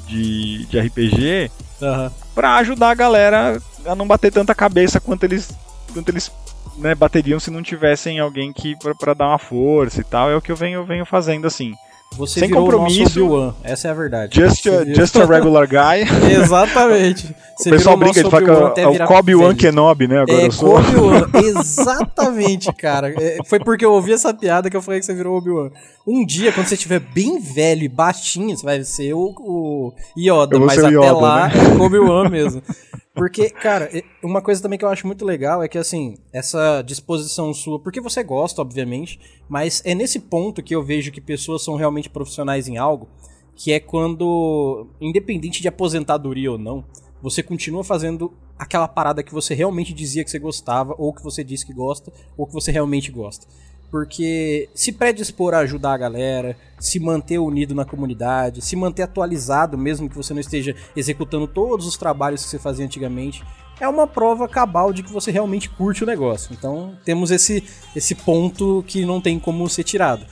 de, 0.07 0.66
de 0.66 0.80
RPG 0.80 1.51
uhum. 1.82 2.09
para 2.34 2.55
ajudar 2.55 2.91
a 2.91 2.95
galera 2.95 3.62
a 3.86 3.93
não 3.93 4.07
bater 4.07 4.32
tanta 4.32 4.55
cabeça 4.55 5.01
quanto 5.01 5.26
eles, 5.26 5.51
quanto 5.93 6.07
eles 6.07 6.32
né, 6.78 6.95
bateriam 6.95 7.39
se 7.39 7.51
não 7.51 7.61
tivessem 7.61 8.19
alguém 8.19 8.51
que 8.53 8.76
para 8.99 9.13
dar 9.13 9.28
uma 9.28 9.39
força 9.39 10.01
e 10.01 10.03
tal. 10.03 10.30
É 10.30 10.36
o 10.36 10.41
que 10.41 10.51
eu 10.51 10.55
venho, 10.55 10.80
eu 10.80 10.86
venho 10.86 11.05
fazendo 11.05 11.47
assim. 11.47 11.74
Você 12.17 12.41
Sem 12.41 12.49
compromisso. 12.49 13.26
O 13.26 13.53
essa 13.63 13.88
é 13.88 13.91
a 13.91 13.93
verdade. 13.93 14.36
Just, 14.38 14.67
a, 14.67 14.84
just 14.93 15.15
a 15.15 15.26
regular 15.26 15.65
guy. 15.65 16.03
Exatamente. 16.30 17.34
Você 17.57 17.69
o 17.69 17.72
pessoal 17.72 17.95
brinca, 17.95 18.22
de 18.22 18.30
fala 18.30 18.74
que 18.74 18.82
é 18.82 18.88
o 18.88 19.07
Kobe-Wan 19.07 19.55
Kenobi, 19.55 20.07
né? 20.07 20.19
Agora 20.19 20.41
é, 20.41 20.49
Kobe-Wan. 20.49 21.30
Exatamente, 21.41 22.74
cara. 22.74 23.13
É, 23.17 23.38
foi 23.45 23.59
porque 23.59 23.86
eu 23.86 23.93
ouvi 23.93 24.11
essa 24.11 24.34
piada 24.34 24.69
que 24.69 24.76
eu 24.76 24.82
falei 24.82 24.99
que 24.99 25.05
você 25.05 25.13
virou 25.13 25.38
Obi-Wan. 25.38 25.69
Um 26.05 26.26
dia, 26.26 26.51
quando 26.51 26.67
você 26.67 26.76
estiver 26.76 26.99
bem 26.99 27.39
velho 27.39 27.84
e 27.84 27.89
baixinho, 27.89 28.57
você 28.57 28.65
vai 28.65 28.84
ser 28.84 29.13
o, 29.13 29.34
o 29.39 29.93
Yoda, 30.17 30.59
mas 30.59 30.80
até 30.80 30.89
Yoda, 30.89 31.13
lá 31.13 31.47
né? 31.47 31.53
é 31.55 31.78
Kobe-Wan 31.78 32.30
mesmo. 32.30 32.61
Porque, 33.14 33.49
cara, 33.49 33.89
uma 34.24 34.41
coisa 34.41 34.62
também 34.62 34.80
que 34.80 34.86
eu 34.86 34.89
acho 34.89 35.05
muito 35.05 35.26
legal 35.26 35.62
é 35.62 35.68
que, 35.68 35.78
assim, 35.78 36.18
essa 36.32 36.82
disposição 36.82 37.53
sua, 37.53 37.78
porque 37.78 37.99
você 37.99 38.24
gosta, 38.24 38.62
obviamente, 38.62 39.20
mas 39.49 39.82
é 39.86 39.93
nesse 39.93 40.20
ponto 40.20 40.64
que 40.64 40.74
eu 40.74 40.82
vejo 40.82 41.12
que 41.12 41.20
pessoas 41.20 41.62
são 41.62 41.76
realmente 41.76 42.09
profissionais 42.09 42.70
em 42.70 42.78
algo, 42.78 43.09
que 43.53 43.74
é 43.74 43.80
quando, 43.82 44.88
independente 44.99 45.62
de 45.62 45.68
aposentadoria 45.68 46.51
ou 46.51 46.57
não, 46.57 46.86
você 47.22 47.43
continua 47.43 47.84
fazendo 47.84 48.34
aquela 48.57 48.88
parada 48.88 49.22
que 49.22 49.34
você 49.34 49.53
realmente 49.53 49.93
dizia 49.93 50.24
que 50.24 50.32
você 50.32 50.39
gostava, 50.39 50.95
ou 50.97 51.14
que 51.14 51.22
você 51.22 51.43
disse 51.43 51.66
que 51.66 51.74
gosta, 51.74 52.14
ou 52.38 52.47
que 52.47 52.53
você 52.53 52.72
realmente 52.72 53.12
gosta. 53.12 53.45
Porque 53.92 54.70
se 54.74 54.94
predispor 54.94 55.54
a 55.54 55.60
ajudar 55.60 55.94
a 55.94 55.98
galera, 55.98 56.56
se 56.80 56.98
manter 56.98 57.39
unido 57.39 57.76
na 57.76 57.84
comunidade, 57.84 58.62
se 58.62 58.76
manter 58.76 59.04
atualizado, 59.04 59.78
mesmo 59.78 60.10
que 60.10 60.16
você 60.16 60.34
não 60.34 60.39
esteja 60.39 60.74
executando 60.96 61.46
todos 61.46 61.86
os 61.86 61.98
trabalhos 61.98 62.42
que 62.42 62.50
você 62.50 62.58
fazia 62.58 62.86
antigamente, 62.86 63.44
é 63.82 63.88
uma 63.88 64.08
prova 64.08 64.48
cabal 64.48 64.94
de 64.94 65.04
que 65.04 65.12
você 65.12 65.30
realmente 65.30 65.70
curte 65.70 66.04
o 66.04 66.08
negócio. 66.08 66.54
Então 66.54 66.96
temos 67.04 67.32
esse, 67.32 67.64
esse 67.94 68.16
ponto 68.16 68.84
que 68.88 69.06
não 69.06 69.20
tem 69.20 69.38
como 69.38 69.68
ser 69.68 69.84
tirado. 69.84 70.26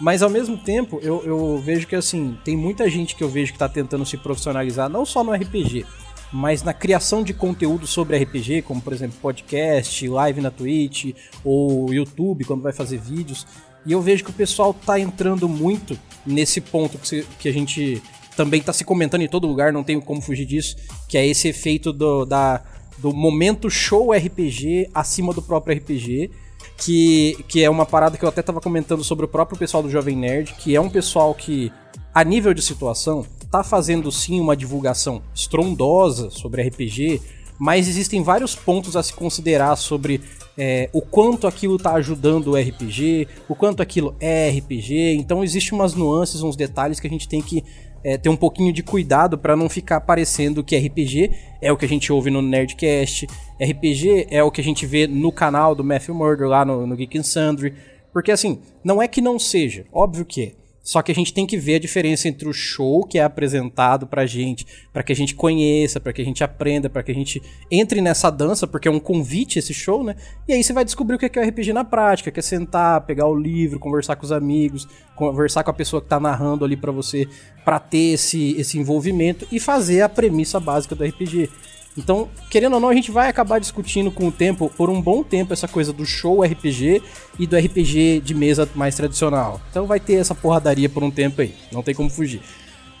Mas 0.00 0.22
ao 0.22 0.28
mesmo 0.28 0.58
tempo, 0.58 0.98
eu, 1.02 1.22
eu 1.24 1.58
vejo 1.58 1.86
que 1.86 1.96
assim, 1.96 2.36
tem 2.44 2.56
muita 2.56 2.88
gente 2.90 3.14
que 3.14 3.24
eu 3.24 3.28
vejo 3.28 3.52
que 3.52 3.56
está 3.56 3.68
tentando 3.68 4.04
se 4.04 4.16
profissionalizar, 4.16 4.88
não 4.90 5.06
só 5.06 5.24
no 5.24 5.32
RPG, 5.32 5.86
mas 6.32 6.62
na 6.62 6.74
criação 6.74 7.22
de 7.22 7.32
conteúdo 7.32 7.86
sobre 7.86 8.18
RPG, 8.18 8.62
como 8.62 8.80
por 8.80 8.92
exemplo 8.92 9.18
podcast, 9.20 10.08
live 10.08 10.40
na 10.40 10.50
Twitch 10.50 11.14
ou 11.44 11.92
YouTube, 11.92 12.44
quando 12.44 12.62
vai 12.62 12.72
fazer 12.72 12.98
vídeos. 12.98 13.46
E 13.84 13.92
eu 13.92 14.02
vejo 14.02 14.24
que 14.24 14.30
o 14.30 14.34
pessoal 14.34 14.74
tá 14.74 14.98
entrando 14.98 15.48
muito 15.48 15.98
nesse 16.26 16.60
ponto 16.60 16.98
que, 16.98 17.24
que 17.38 17.48
a 17.48 17.52
gente 17.52 18.02
também 18.36 18.60
tá 18.60 18.72
se 18.72 18.84
comentando 18.84 19.22
em 19.22 19.28
todo 19.28 19.46
lugar, 19.46 19.72
não 19.72 19.84
tenho 19.84 20.02
como 20.02 20.20
fugir 20.20 20.44
disso, 20.44 20.76
que 21.08 21.16
é 21.16 21.26
esse 21.26 21.48
efeito 21.48 21.92
do, 21.92 22.24
da, 22.24 22.62
do 22.98 23.12
momento 23.12 23.70
show 23.70 24.12
RPG 24.12 24.90
acima 24.92 25.32
do 25.32 25.40
próprio 25.40 25.76
RPG. 25.76 26.30
Que, 26.78 27.42
que 27.48 27.64
é 27.64 27.70
uma 27.70 27.86
parada 27.86 28.18
que 28.18 28.24
eu 28.24 28.28
até 28.28 28.42
tava 28.42 28.60
comentando 28.60 29.02
sobre 29.02 29.24
o 29.24 29.28
próprio 29.28 29.58
pessoal 29.58 29.82
do 29.82 29.88
Jovem 29.88 30.14
Nerd, 30.14 30.52
que 30.58 30.76
é 30.76 30.80
um 30.80 30.90
pessoal 30.90 31.34
que, 31.34 31.72
a 32.12 32.22
nível 32.22 32.52
de 32.52 32.60
situação, 32.60 33.24
tá 33.56 33.64
fazendo 33.64 34.12
sim 34.12 34.38
uma 34.38 34.54
divulgação 34.56 35.22
estrondosa 35.34 36.28
sobre 36.30 36.62
RPG, 36.62 37.22
mas 37.58 37.88
existem 37.88 38.22
vários 38.22 38.54
pontos 38.54 38.96
a 38.96 39.02
se 39.02 39.14
considerar 39.14 39.76
sobre 39.76 40.20
é, 40.58 40.90
o 40.92 41.00
quanto 41.00 41.46
aquilo 41.46 41.78
tá 41.78 41.94
ajudando 41.94 42.48
o 42.48 42.56
RPG, 42.56 43.26
o 43.48 43.54
quanto 43.54 43.82
aquilo 43.82 44.14
é 44.20 44.50
RPG. 44.50 45.14
Então 45.14 45.42
existe 45.42 45.72
umas 45.72 45.94
nuances, 45.94 46.42
uns 46.42 46.54
detalhes 46.54 47.00
que 47.00 47.06
a 47.06 47.10
gente 47.10 47.26
tem 47.26 47.40
que 47.40 47.64
é, 48.04 48.18
ter 48.18 48.28
um 48.28 48.36
pouquinho 48.36 48.74
de 48.74 48.82
cuidado 48.82 49.38
para 49.38 49.56
não 49.56 49.70
ficar 49.70 50.02
parecendo 50.02 50.62
que 50.62 50.76
RPG 50.76 51.30
é 51.62 51.72
o 51.72 51.78
que 51.78 51.86
a 51.86 51.88
gente 51.88 52.12
ouve 52.12 52.30
no 52.30 52.42
Nerdcast, 52.42 53.26
RPG 53.58 54.26
é 54.30 54.42
o 54.42 54.50
que 54.50 54.60
a 54.60 54.64
gente 54.64 54.84
vê 54.84 55.06
no 55.06 55.32
canal 55.32 55.74
do 55.74 55.82
Matthew 55.82 56.14
Murder 56.14 56.46
lá 56.46 56.62
no, 56.62 56.86
no 56.86 56.94
Geek 56.94 57.18
and 57.18 57.22
Sundry. 57.22 57.72
Porque 58.12 58.30
assim, 58.30 58.60
não 58.84 59.00
é 59.00 59.08
que 59.08 59.22
não 59.22 59.38
seja, 59.38 59.86
óbvio 59.90 60.26
que 60.26 60.42
é. 60.42 60.65
Só 60.86 61.02
que 61.02 61.10
a 61.10 61.14
gente 61.14 61.34
tem 61.34 61.44
que 61.44 61.56
ver 61.56 61.74
a 61.74 61.78
diferença 61.80 62.28
entre 62.28 62.48
o 62.48 62.52
show 62.52 63.04
que 63.04 63.18
é 63.18 63.24
apresentado 63.24 64.06
pra 64.06 64.24
gente, 64.24 64.64
para 64.92 65.02
que 65.02 65.12
a 65.12 65.16
gente 65.16 65.34
conheça, 65.34 65.98
para 65.98 66.12
que 66.12 66.22
a 66.22 66.24
gente 66.24 66.44
aprenda, 66.44 66.88
para 66.88 67.02
que 67.02 67.10
a 67.10 67.14
gente 67.14 67.42
entre 67.68 68.00
nessa 68.00 68.30
dança, 68.30 68.68
porque 68.68 68.86
é 68.86 68.90
um 68.90 69.00
convite 69.00 69.58
esse 69.58 69.74
show, 69.74 70.04
né? 70.04 70.14
E 70.46 70.52
aí 70.52 70.62
você 70.62 70.72
vai 70.72 70.84
descobrir 70.84 71.16
o 71.16 71.18
que 71.18 71.36
é 71.36 71.42
o 71.42 71.48
RPG 71.48 71.72
na 71.72 71.82
prática, 71.82 72.30
que 72.30 72.38
é 72.38 72.42
sentar, 72.42 73.00
pegar 73.00 73.26
o 73.26 73.34
livro, 73.34 73.80
conversar 73.80 74.14
com 74.14 74.24
os 74.24 74.30
amigos, 74.30 74.86
conversar 75.16 75.64
com 75.64 75.72
a 75.72 75.74
pessoa 75.74 76.00
que 76.00 76.06
tá 76.06 76.20
narrando 76.20 76.64
ali 76.64 76.76
para 76.76 76.92
você, 76.92 77.26
para 77.64 77.80
ter 77.80 78.12
esse, 78.12 78.54
esse 78.56 78.78
envolvimento 78.78 79.44
e 79.50 79.58
fazer 79.58 80.02
a 80.02 80.08
premissa 80.08 80.60
básica 80.60 80.94
do 80.94 81.04
RPG. 81.04 81.50
Então, 81.96 82.28
querendo 82.50 82.74
ou 82.74 82.80
não, 82.80 82.90
a 82.90 82.94
gente 82.94 83.10
vai 83.10 83.28
acabar 83.28 83.58
discutindo 83.58 84.10
com 84.10 84.28
o 84.28 84.32
tempo, 84.32 84.70
por 84.76 84.90
um 84.90 85.00
bom 85.00 85.22
tempo, 85.22 85.52
essa 85.52 85.66
coisa 85.66 85.92
do 85.92 86.04
show 86.04 86.42
RPG 86.42 87.02
e 87.38 87.46
do 87.46 87.56
RPG 87.56 88.20
de 88.20 88.34
mesa 88.34 88.68
mais 88.74 88.94
tradicional. 88.94 89.60
Então 89.70 89.86
vai 89.86 89.98
ter 89.98 90.14
essa 90.14 90.34
porradaria 90.34 90.88
por 90.88 91.02
um 91.02 91.10
tempo 91.10 91.40
aí, 91.40 91.54
não 91.72 91.82
tem 91.82 91.94
como 91.94 92.10
fugir. 92.10 92.42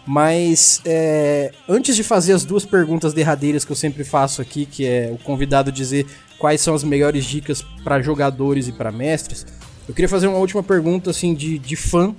Mas 0.06 0.80
é, 0.84 1.52
antes 1.68 1.96
de 1.96 2.02
fazer 2.02 2.32
as 2.32 2.44
duas 2.44 2.64
perguntas 2.64 3.12
derradeiras 3.12 3.64
que 3.64 3.72
eu 3.72 3.76
sempre 3.76 4.04
faço 4.04 4.40
aqui, 4.40 4.64
que 4.64 4.86
é 4.86 5.10
o 5.12 5.18
convidado 5.18 5.72
dizer 5.72 6.06
quais 6.38 6.60
são 6.60 6.74
as 6.74 6.84
melhores 6.84 7.24
dicas 7.24 7.60
para 7.82 8.00
jogadores 8.00 8.68
e 8.68 8.72
para 8.72 8.92
mestres, 8.92 9.44
eu 9.88 9.94
queria 9.94 10.08
fazer 10.08 10.28
uma 10.28 10.38
última 10.38 10.62
pergunta 10.62 11.10
assim 11.10 11.34
de, 11.34 11.58
de 11.58 11.76
fã, 11.76 12.14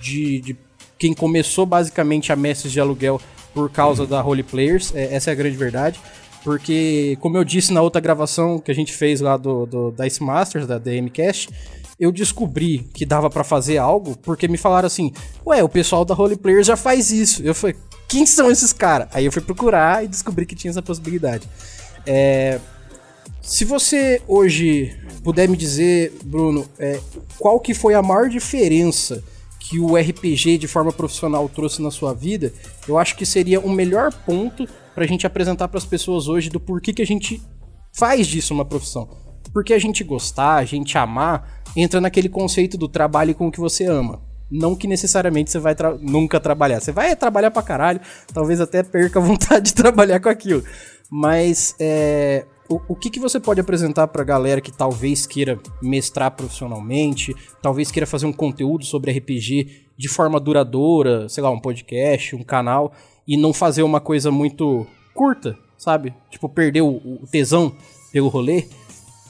de, 0.00 0.40
de 0.40 0.56
quem 0.98 1.12
começou 1.12 1.66
basicamente 1.66 2.32
a 2.32 2.36
mestres 2.36 2.72
de 2.72 2.80
aluguel 2.80 3.20
por 3.54 3.70
causa 3.70 4.06
da 4.06 4.24
Holy 4.24 4.42
Players, 4.42 4.94
é, 4.94 5.14
essa 5.14 5.30
é 5.30 5.32
a 5.32 5.36
grande 5.36 5.56
verdade. 5.56 6.00
Porque, 6.42 7.18
como 7.20 7.36
eu 7.36 7.44
disse 7.44 7.72
na 7.72 7.82
outra 7.82 8.00
gravação 8.00 8.58
que 8.58 8.70
a 8.70 8.74
gente 8.74 8.92
fez 8.92 9.20
lá 9.20 9.36
do, 9.36 9.66
do 9.66 9.90
da 9.90 10.06
Ice 10.06 10.22
Masters, 10.22 10.66
da 10.66 10.78
DMCast, 10.78 11.50
eu 11.98 12.10
descobri 12.10 12.88
que 12.94 13.04
dava 13.04 13.28
para 13.28 13.44
fazer 13.44 13.76
algo 13.76 14.16
porque 14.16 14.48
me 14.48 14.56
falaram 14.56 14.86
assim: 14.86 15.12
"Ué, 15.46 15.62
o 15.62 15.68
pessoal 15.68 16.04
da 16.04 16.14
Role 16.14 16.36
Players 16.36 16.66
já 16.66 16.76
faz 16.76 17.10
isso". 17.10 17.42
Eu 17.42 17.54
falei: 17.54 17.76
"Quem 18.08 18.24
são 18.24 18.50
esses 18.50 18.72
caras?". 18.72 19.08
Aí 19.12 19.26
eu 19.26 19.32
fui 19.32 19.42
procurar 19.42 20.02
e 20.02 20.08
descobri 20.08 20.46
que 20.46 20.54
tinha 20.54 20.70
essa 20.70 20.80
possibilidade. 20.80 21.46
É, 22.06 22.58
se 23.42 23.66
você 23.66 24.22
hoje 24.26 24.96
puder 25.22 25.46
me 25.48 25.56
dizer, 25.56 26.16
Bruno, 26.24 26.66
é, 26.78 26.98
qual 27.38 27.60
que 27.60 27.74
foi 27.74 27.94
a 27.94 28.02
maior 28.02 28.28
diferença 28.28 29.22
que 29.70 29.78
o 29.78 29.96
RPG 29.96 30.58
de 30.58 30.66
forma 30.66 30.92
profissional 30.92 31.48
trouxe 31.48 31.80
na 31.80 31.92
sua 31.92 32.12
vida, 32.12 32.52
eu 32.88 32.98
acho 32.98 33.14
que 33.14 33.24
seria 33.24 33.60
o 33.60 33.70
melhor 33.70 34.12
ponto 34.12 34.66
pra 34.96 35.06
gente 35.06 35.28
apresentar 35.28 35.68
para 35.68 35.78
as 35.78 35.84
pessoas 35.84 36.26
hoje 36.26 36.50
do 36.50 36.58
porquê 36.58 36.92
que 36.92 37.00
a 37.00 37.06
gente 37.06 37.40
faz 37.92 38.26
disso 38.26 38.52
uma 38.52 38.64
profissão. 38.64 39.08
Porque 39.52 39.72
a 39.72 39.78
gente 39.78 40.02
gostar, 40.02 40.56
a 40.56 40.64
gente 40.64 40.98
amar, 40.98 41.62
entra 41.76 42.00
naquele 42.00 42.28
conceito 42.28 42.76
do 42.76 42.88
trabalho 42.88 43.32
com 43.32 43.46
o 43.46 43.52
que 43.52 43.60
você 43.60 43.86
ama. 43.86 44.20
Não 44.50 44.74
que 44.74 44.88
necessariamente 44.88 45.52
você 45.52 45.60
vai 45.60 45.76
tra 45.76 45.96
nunca 46.00 46.40
trabalhar. 46.40 46.80
Você 46.80 46.90
vai 46.90 47.14
trabalhar 47.14 47.52
pra 47.52 47.62
caralho, 47.62 48.00
talvez 48.34 48.60
até 48.60 48.82
perca 48.82 49.20
a 49.20 49.22
vontade 49.22 49.66
de 49.66 49.74
trabalhar 49.78 50.18
com 50.18 50.28
aquilo. 50.28 50.64
Mas 51.08 51.76
é, 51.78 52.44
o, 52.70 52.80
o 52.88 52.96
que, 52.96 53.10
que 53.10 53.18
você 53.18 53.40
pode 53.40 53.60
apresentar 53.60 54.06
pra 54.06 54.22
galera 54.22 54.60
que 54.60 54.70
talvez 54.70 55.26
queira 55.26 55.58
mestrar 55.82 56.30
profissionalmente, 56.30 57.34
talvez 57.60 57.90
queira 57.90 58.06
fazer 58.06 58.26
um 58.26 58.32
conteúdo 58.32 58.84
sobre 58.84 59.10
RPG 59.10 59.88
de 59.98 60.08
forma 60.08 60.38
duradoura, 60.38 61.28
sei 61.28 61.42
lá, 61.42 61.50
um 61.50 61.60
podcast, 61.60 62.36
um 62.36 62.44
canal, 62.44 62.92
e 63.26 63.36
não 63.36 63.52
fazer 63.52 63.82
uma 63.82 64.00
coisa 64.00 64.30
muito 64.30 64.86
curta, 65.12 65.58
sabe? 65.76 66.14
Tipo, 66.30 66.48
perder 66.48 66.82
o, 66.82 66.96
o 66.96 67.26
tesão 67.30 67.74
pelo 68.12 68.28
rolê. 68.28 68.64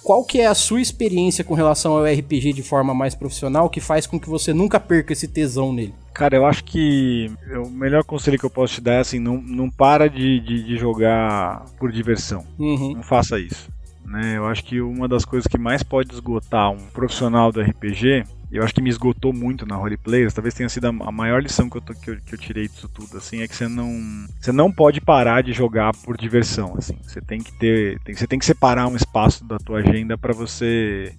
Qual 0.02 0.24
que 0.24 0.40
é 0.40 0.46
a 0.46 0.54
sua 0.54 0.80
experiência 0.80 1.44
com 1.44 1.54
relação 1.54 1.92
ao 1.92 2.04
RPG 2.04 2.52
de 2.52 2.62
forma 2.62 2.94
mais 2.94 3.14
profissional 3.14 3.68
que 3.68 3.80
faz 3.80 4.06
com 4.06 4.18
que 4.18 4.28
você 4.28 4.52
nunca 4.52 4.80
perca 4.80 5.12
esse 5.12 5.28
tesão 5.28 5.72
nele? 5.72 5.94
Cara, 6.14 6.36
eu 6.36 6.46
acho 6.46 6.64
que 6.64 7.30
o 7.64 7.70
melhor 7.70 8.04
conselho 8.04 8.38
que 8.38 8.44
eu 8.44 8.50
posso 8.50 8.74
te 8.74 8.80
dar 8.80 8.94
é 8.94 8.98
assim, 9.00 9.18
não, 9.18 9.40
não 9.40 9.70
para 9.70 10.08
de, 10.08 10.40
de, 10.40 10.62
de 10.64 10.76
jogar 10.76 11.64
por 11.78 11.92
diversão. 11.92 12.44
Uhum. 12.58 12.94
Não 12.94 13.02
faça 13.02 13.38
isso. 13.38 13.68
Né? 14.04 14.36
Eu 14.36 14.46
acho 14.46 14.64
que 14.64 14.80
uma 14.80 15.06
das 15.06 15.24
coisas 15.24 15.46
que 15.46 15.56
mais 15.56 15.82
pode 15.82 16.12
esgotar 16.12 16.70
um 16.70 16.78
profissional 16.92 17.52
do 17.52 17.60
RPG, 17.60 18.24
eu 18.56 18.64
acho 18.64 18.74
que 18.74 18.82
me 18.82 18.90
esgotou 18.90 19.32
muito 19.32 19.64
na 19.64 19.76
Roleplayers, 19.76 20.34
talvez 20.34 20.54
tenha 20.54 20.68
sido 20.68 20.86
a 20.86 21.12
maior 21.12 21.42
lição 21.42 21.70
que 21.70 21.76
eu, 21.76 21.80
tô, 21.80 21.94
que 21.94 22.10
eu, 22.10 22.16
que 22.20 22.34
eu 22.34 22.38
tirei 22.38 22.66
disso 22.66 22.88
tudo, 22.88 23.16
assim, 23.16 23.42
é 23.42 23.48
que 23.48 23.54
você 23.54 23.68
não, 23.68 24.26
você 24.40 24.50
não 24.50 24.72
pode 24.72 25.00
parar 25.00 25.42
de 25.42 25.52
jogar 25.52 25.92
por 26.04 26.16
diversão, 26.16 26.74
assim. 26.76 26.96
Você 27.02 27.20
tem 27.20 27.40
que 27.40 27.52
ter, 27.52 28.00
tem, 28.00 28.14
você 28.14 28.26
tem 28.26 28.38
que 28.38 28.44
separar 28.44 28.88
um 28.88 28.96
espaço 28.96 29.44
da 29.44 29.58
tua 29.58 29.78
agenda 29.78 30.18
para 30.18 30.32
você 30.32 31.14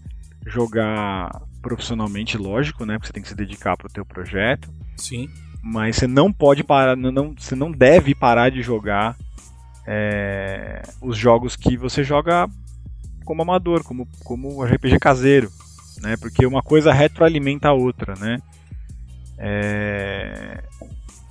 jogar 0.46 1.42
profissionalmente, 1.62 2.38
lógico, 2.38 2.86
né? 2.86 2.96
Porque 2.96 3.08
você 3.08 3.14
tem 3.14 3.24
que 3.24 3.30
se 3.30 3.36
dedicar 3.36 3.78
pro 3.78 3.92
teu 3.92 4.06
projeto. 4.06 4.70
Sim. 4.98 5.30
Mas 5.64 5.96
você 5.96 6.08
não 6.08 6.34
pode 6.34 6.64
parar, 6.64 6.98
não, 6.98 7.34
você 7.38 7.56
não 7.56 7.72
deve 7.72 8.16
parar 8.16 8.50
de 8.50 8.62
jogar 8.62 9.16
é, 9.86 10.82
os 11.00 11.18
jogos 11.18 11.56
que 11.56 11.78
você 11.78 12.04
joga 12.04 12.50
como 13.24 13.44
amador, 13.44 13.84
como, 13.84 14.08
como 14.24 14.64
RPG 14.64 15.00
caseiro, 15.00 15.52
né? 16.02 16.18
Porque 16.18 16.46
uma 16.46 16.62
coisa 16.62 16.92
retroalimenta 16.92 17.70
a 17.70 17.74
outra, 17.74 18.16
né? 18.16 18.42
É, 19.38 20.64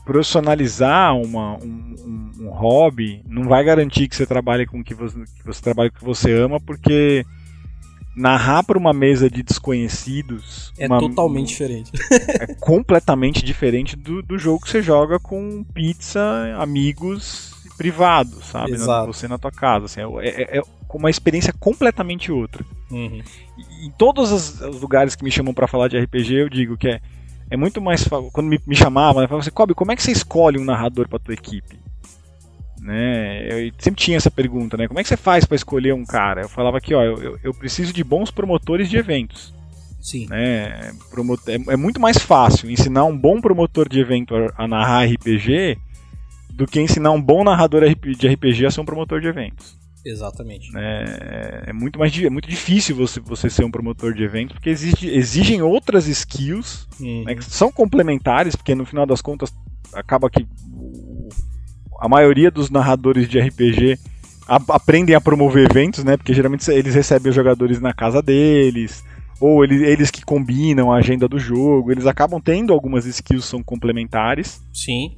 profissionalizar 0.05 1.15
uma, 1.17 1.57
um, 1.59 1.95
um, 2.05 2.47
um, 2.47 2.51
hobby 2.51 3.23
não 3.29 3.45
vai 3.45 3.63
garantir 3.63 4.09
que 4.09 4.17
você 4.17 4.27
trabalhe 4.27 4.67
com 4.67 4.83
que 4.83 4.95
você, 4.95 5.17
que 5.17 5.45
você 5.45 5.63
trabalhe 5.63 5.91
com 5.91 5.97
o 5.97 5.99
que 6.01 6.05
você 6.05 6.33
ama, 6.33 6.59
porque 6.59 7.25
narrar 8.17 8.65
para 8.65 8.77
uma 8.77 8.93
mesa 8.93 9.31
de 9.31 9.43
desconhecidos 9.43 10.73
é 10.77 10.87
uma, 10.87 10.99
totalmente 10.99 11.49
diferente. 11.49 11.93
é 12.41 12.55
completamente 12.55 13.45
diferente 13.45 13.95
do, 13.95 14.21
do 14.23 14.37
jogo 14.37 14.65
que 14.65 14.71
você 14.71 14.83
joga 14.83 15.21
com 15.21 15.65
pizza, 15.73 16.21
amigos 16.59 17.60
privados, 17.81 18.45
sabe? 18.45 18.73
Exato. 18.73 19.07
Você 19.07 19.27
na 19.27 19.39
tua 19.39 19.51
casa. 19.51 19.87
Assim, 19.87 20.01
é, 20.21 20.29
é, 20.29 20.59
é 20.59 20.63
uma 20.93 21.09
experiência 21.09 21.51
completamente 21.59 22.31
outra. 22.31 22.63
Uhum. 22.91 23.23
E, 23.57 23.87
em 23.87 23.91
todos 23.93 24.31
os, 24.31 24.61
os 24.61 24.83
lugares 24.83 25.15
que 25.17 25.25
me 25.25 25.31
chamam 25.31 25.55
para 25.55 25.67
falar 25.67 25.89
de 25.89 25.99
RPG, 25.99 26.35
eu 26.35 26.51
digo 26.51 26.77
que 26.77 26.89
é, 26.89 27.01
é 27.51 27.57
muito 27.57 27.81
mais. 27.81 28.07
Quando 28.33 28.49
me, 28.49 28.61
me 28.67 28.77
chamavam, 28.77 29.23
eu 29.23 29.29
falava 29.29 29.41
assim: 29.41 29.51
Kobe, 29.51 29.73
como 29.73 29.93
é 29.93 29.97
que 29.97 30.03
você 30.03 30.13
escolhe 30.13 30.59
um 30.59 30.65
narrador 30.65 31.09
para 31.09 31.19
tua 31.19 31.33
equipe? 31.33 31.81
né? 32.83 33.47
Eu 33.47 33.73
sempre 33.79 34.03
tinha 34.03 34.17
essa 34.17 34.31
pergunta, 34.31 34.77
né? 34.77 34.89
Como 34.89 34.99
é 34.99 35.03
que 35.03 35.09
você 35.09 35.17
faz 35.17 35.45
para 35.45 35.55
escolher 35.55 35.93
um 35.93 36.05
cara? 36.05 36.43
Eu 36.43 36.49
falava 36.49 36.79
aqui, 36.79 36.95
ó, 36.95 37.03
eu, 37.03 37.39
eu 37.43 37.55
preciso 37.55 37.93
de 37.93 38.03
bons 38.03 38.31
promotores 38.31 38.89
de 38.89 38.97
eventos. 38.97 39.55
Sim. 40.01 40.27
Né? 40.29 40.91
É, 41.47 41.73
é, 41.73 41.77
muito 41.77 42.01
mais 42.01 42.19
fácil 42.19 42.71
ensinar 42.71 43.05
um 43.05 43.17
bom 43.17 43.39
promotor 43.41 43.89
de 43.89 44.01
evento 44.01 44.35
a, 44.35 44.65
a, 44.65 44.67
narrar 44.67 45.05
RPG 45.05 45.79
do 46.61 46.67
que 46.67 46.79
ensinar 46.79 47.11
um 47.11 47.23
bom 47.23 47.43
narrador 47.43 47.83
de 47.99 48.29
RPG 48.29 48.67
a 48.67 48.71
ser 48.71 48.83
um 48.83 48.85
promotor 48.85 49.19
de 49.19 49.29
eventos. 49.29 49.79
Exatamente. 50.05 50.71
É, 50.77 51.65
é 51.69 51.73
muito 51.73 51.99
mais 51.99 52.15
é 52.23 52.29
muito 52.29 52.49
difícil 52.49 52.95
você, 52.95 53.19
você 53.19 53.49
ser 53.49 53.65
um 53.65 53.71
promotor 53.71 54.13
de 54.13 54.23
eventos 54.23 54.55
porque 54.55 54.69
exige, 54.69 55.09
exigem 55.09 55.63
outras 55.63 56.07
skills 56.07 56.87
uhum. 57.01 57.25
né, 57.25 57.35
que 57.35 57.45
são 57.45 57.73
complementares, 57.73 58.55
porque 58.55 58.75
no 58.75 58.85
final 58.85 59.07
das 59.07 59.23
contas 59.23 59.51
acaba 59.95 60.29
que 60.29 60.47
a 61.99 62.09
maioria 62.09 62.51
dos 62.51 62.69
narradores 62.69 63.27
de 63.27 63.41
RPG 63.41 63.99
a, 64.47 64.57
aprendem 64.69 65.15
a 65.15 65.21
promover 65.21 65.71
eventos, 65.71 66.05
né? 66.05 66.19
Porque 66.19 66.35
geralmente 66.35 66.71
eles 66.71 66.95
recebem 66.95 67.31
os 67.31 67.37
jogadores 67.37 67.81
na 67.81 67.95
casa 67.95 68.21
deles, 68.21 69.03
ou 69.41 69.65
eles, 69.65 69.81
eles 69.81 70.11
que 70.11 70.23
combinam 70.23 70.93
a 70.93 70.97
agenda 70.97 71.27
do 71.27 71.39
jogo, 71.39 71.91
eles 71.91 72.07
acabam 72.07 72.41
tendo 72.41 72.73
algumas 72.73 73.07
skills 73.07 73.45
que 73.45 73.51
são 73.51 73.63
complementares. 73.63 74.63
Sim. 74.73 75.17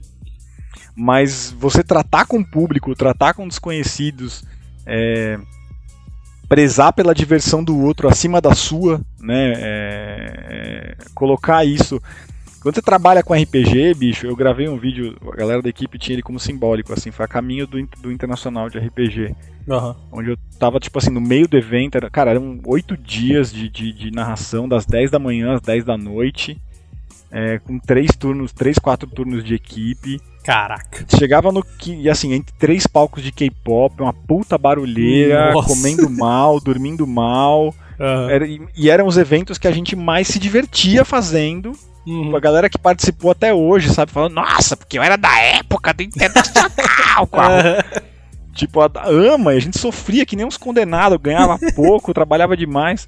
Mas 0.94 1.54
você 1.58 1.82
tratar 1.82 2.26
com 2.26 2.38
o 2.38 2.44
público, 2.44 2.94
tratar 2.94 3.34
com 3.34 3.48
desconhecidos, 3.48 4.44
é, 4.86 5.38
prezar 6.48 6.92
pela 6.92 7.14
diversão 7.14 7.64
do 7.64 7.78
outro 7.78 8.08
acima 8.08 8.40
da 8.40 8.54
sua, 8.54 9.00
né? 9.20 9.52
É, 9.56 10.36
é, 10.48 10.96
colocar 11.14 11.64
isso 11.64 12.00
quando 12.62 12.76
você 12.76 12.82
trabalha 12.82 13.24
com 13.24 13.34
RPG, 13.34 13.92
bicho, 13.94 14.24
eu 14.24 14.36
gravei 14.36 14.68
um 14.68 14.78
vídeo, 14.78 15.16
a 15.32 15.34
galera 15.34 15.60
da 15.60 15.68
equipe 15.68 15.98
tinha 15.98 16.14
ele 16.14 16.22
como 16.22 16.38
simbólico, 16.38 16.92
assim, 16.92 17.10
foi 17.10 17.24
a 17.24 17.28
caminho 17.28 17.66
do, 17.66 17.84
do 18.00 18.12
internacional 18.12 18.70
de 18.70 18.78
RPG. 18.78 19.34
Uhum. 19.66 19.94
Onde 20.12 20.30
eu 20.30 20.38
tava, 20.60 20.78
tipo 20.78 20.96
assim, 20.96 21.10
no 21.10 21.20
meio 21.20 21.48
do 21.48 21.56
evento, 21.56 21.96
era, 21.96 22.08
cara, 22.08 22.30
eram 22.30 22.60
oito 22.66 22.96
dias 22.96 23.52
de, 23.52 23.68
de, 23.68 23.92
de, 23.92 24.12
narração, 24.12 24.68
das 24.68 24.86
10 24.86 25.10
da 25.10 25.18
manhã 25.18 25.54
às 25.54 25.60
10 25.60 25.84
da 25.84 25.98
noite, 25.98 26.56
é, 27.32 27.58
com 27.58 27.78
três 27.78 28.14
turnos, 28.14 28.52
três, 28.52 28.78
quatro 28.78 29.08
turnos 29.08 29.42
de 29.42 29.54
equipe. 29.54 30.20
Caraca. 30.44 31.06
Chegava 31.18 31.50
no 31.50 31.62
que, 31.62 32.08
assim, 32.08 32.34
entre 32.34 32.54
três 32.58 32.86
palcos 32.86 33.22
de 33.22 33.32
K-pop, 33.32 34.02
uma 34.02 34.12
puta 34.12 34.58
barulheira, 34.58 35.52
Nossa. 35.52 35.68
comendo 35.68 36.10
mal, 36.10 36.60
dormindo 36.60 37.06
mal. 37.06 37.74
Uhum. 37.98 38.30
Era, 38.30 38.46
e, 38.46 38.60
e 38.76 38.90
eram 38.90 39.06
os 39.06 39.16
eventos 39.16 39.56
que 39.56 39.66
a 39.66 39.72
gente 39.72 39.96
mais 39.96 40.28
se 40.28 40.38
divertia 40.38 41.04
fazendo. 41.04 41.72
Uhum. 42.06 42.36
A 42.36 42.40
galera 42.40 42.68
que 42.68 42.78
participou 42.78 43.30
até 43.30 43.54
hoje, 43.54 43.88
sabe? 43.94 44.12
Falando, 44.12 44.34
nossa, 44.34 44.76
porque 44.76 44.98
eu 44.98 45.02
era 45.02 45.16
da 45.16 45.38
época 45.38 45.94
do 45.94 46.02
Internacional. 46.02 47.28
tipo, 48.52 48.80
a, 48.80 48.90
ama, 49.06 49.54
e 49.54 49.56
a 49.56 49.60
gente 49.60 49.78
sofria 49.78 50.26
que 50.26 50.36
nem 50.36 50.44
uns 50.44 50.56
condenados, 50.56 51.18
ganhava 51.18 51.58
pouco, 51.74 52.12
trabalhava 52.12 52.56
demais. 52.56 53.06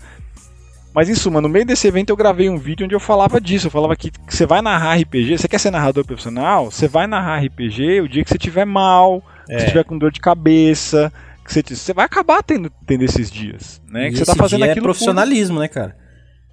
Mas 0.95 1.09
em 1.09 1.14
suma, 1.14 1.40
no 1.40 1.49
meio 1.49 1.66
desse 1.66 1.88
evento 1.88 2.11
eu 2.11 2.16
gravei 2.16 2.49
um 2.49 2.57
vídeo 2.57 2.84
onde 2.84 2.95
eu 2.95 3.01
falava 3.01 3.40
disso. 3.40 3.66
Eu 3.66 3.70
falava 3.70 3.97
que, 3.97 4.11
que 4.11 4.34
você 4.34 4.47
vai 4.47 4.62
narrar 4.62 4.95
RPG, 4.97 5.38
você 5.38 5.49
quer 5.49 5.59
ser 5.59 5.70
narrador 5.70 6.05
profissional? 6.07 6.70
Você 6.70 6.86
vai 6.86 7.07
narrar 7.07 7.40
RPG 7.45 8.01
o 8.03 8.09
dia 8.09 8.22
que 8.22 8.30
você 8.30 8.36
estiver 8.36 8.64
mal, 8.64 9.20
que 9.47 9.53
É. 9.55 9.59
você 9.59 9.64
estiver 9.64 9.84
com 9.84 9.99
dor 9.99 10.12
de 10.12 10.20
cabeça. 10.20 11.12
Que 11.45 11.53
você, 11.53 11.62
você 11.62 11.92
vai 11.92 12.05
acabar 12.07 12.42
tendo, 12.42 12.70
tendo 12.86 13.03
esses 13.05 13.30
dias. 13.30 13.82
Né? 13.90 14.09
E 14.09 14.11
Que 14.12 14.18
você 14.18 14.24
tá 14.24 14.32
esse 14.32 14.38
fazendo 14.38 14.61
dia 14.61 14.68
é 14.68 14.70
aquilo 14.70 14.86
por- 14.86 14.92
profissionalismo, 14.92 15.59
né, 15.59 15.68
cara? 15.68 15.97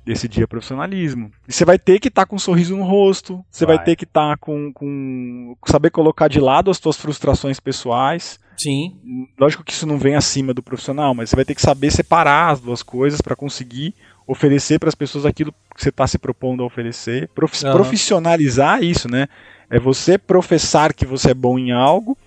desse 0.04 0.28
dia 0.28 0.48
profissionalismo. 0.48 1.32
E 1.48 1.54
você 1.54 1.64
vai 1.64 1.78
ter 1.78 2.00
que 2.00 2.08
estar 2.08 2.26
com 2.26 2.36
um 2.36 2.40
sorriso 2.40 2.76
no 2.76 2.84
rosto, 2.84 3.46
você 3.52 3.68
vai, 3.68 3.76
Vai. 3.76 3.86
ter 3.86 3.96
que 3.96 4.04
estar 4.04 4.36
com, 4.40 4.74
com. 4.74 5.56
saber 5.68 5.92
colocar 5.92 6.28
de 6.28 6.40
lado 6.40 6.72
as 6.72 6.78
suas 6.78 6.98
frustrações 6.98 7.60
pessoais. 7.60 8.40
Sim. 8.58 8.96
Lógico 9.40 9.64
que 9.64 9.72
isso 9.72 9.86
não 9.86 10.00
vem 10.00 10.16
acima 10.16 10.56
do 10.56 10.64
profissional, 10.64 11.14
mas 11.14 11.30
você 11.30 11.36
vai 11.36 11.46
ter 11.46 11.54
que 11.54 11.62
saber 11.62 11.92
separar 11.92 12.50
as 12.50 12.60
duas 12.60 12.82
coisas 12.82 13.22
para 13.22 13.36
conseguir 13.36 13.94
oferecer 14.28 14.80
para 14.80 14.90
as 14.90 14.96
pessoas 14.96 15.26
aquilo 15.26 15.52
que 15.76 15.82
você 15.84 15.90
está 15.90 16.06
se 16.08 16.18
propondo 16.18 16.64
a 16.64 16.66
oferecer. 16.66 17.30
Profi- 17.36 17.66
Aham. 17.66 17.76
Profissionalizar 17.76 18.84
isso, 18.84 19.10
né? 19.10 19.28
É 19.70 19.80
você 19.80 20.18
professar 20.18 20.94
que 20.94 21.06
você 21.06 21.32
é 21.32 21.34
bom 21.34 21.58
em 21.58 21.72
algo 21.72 22.18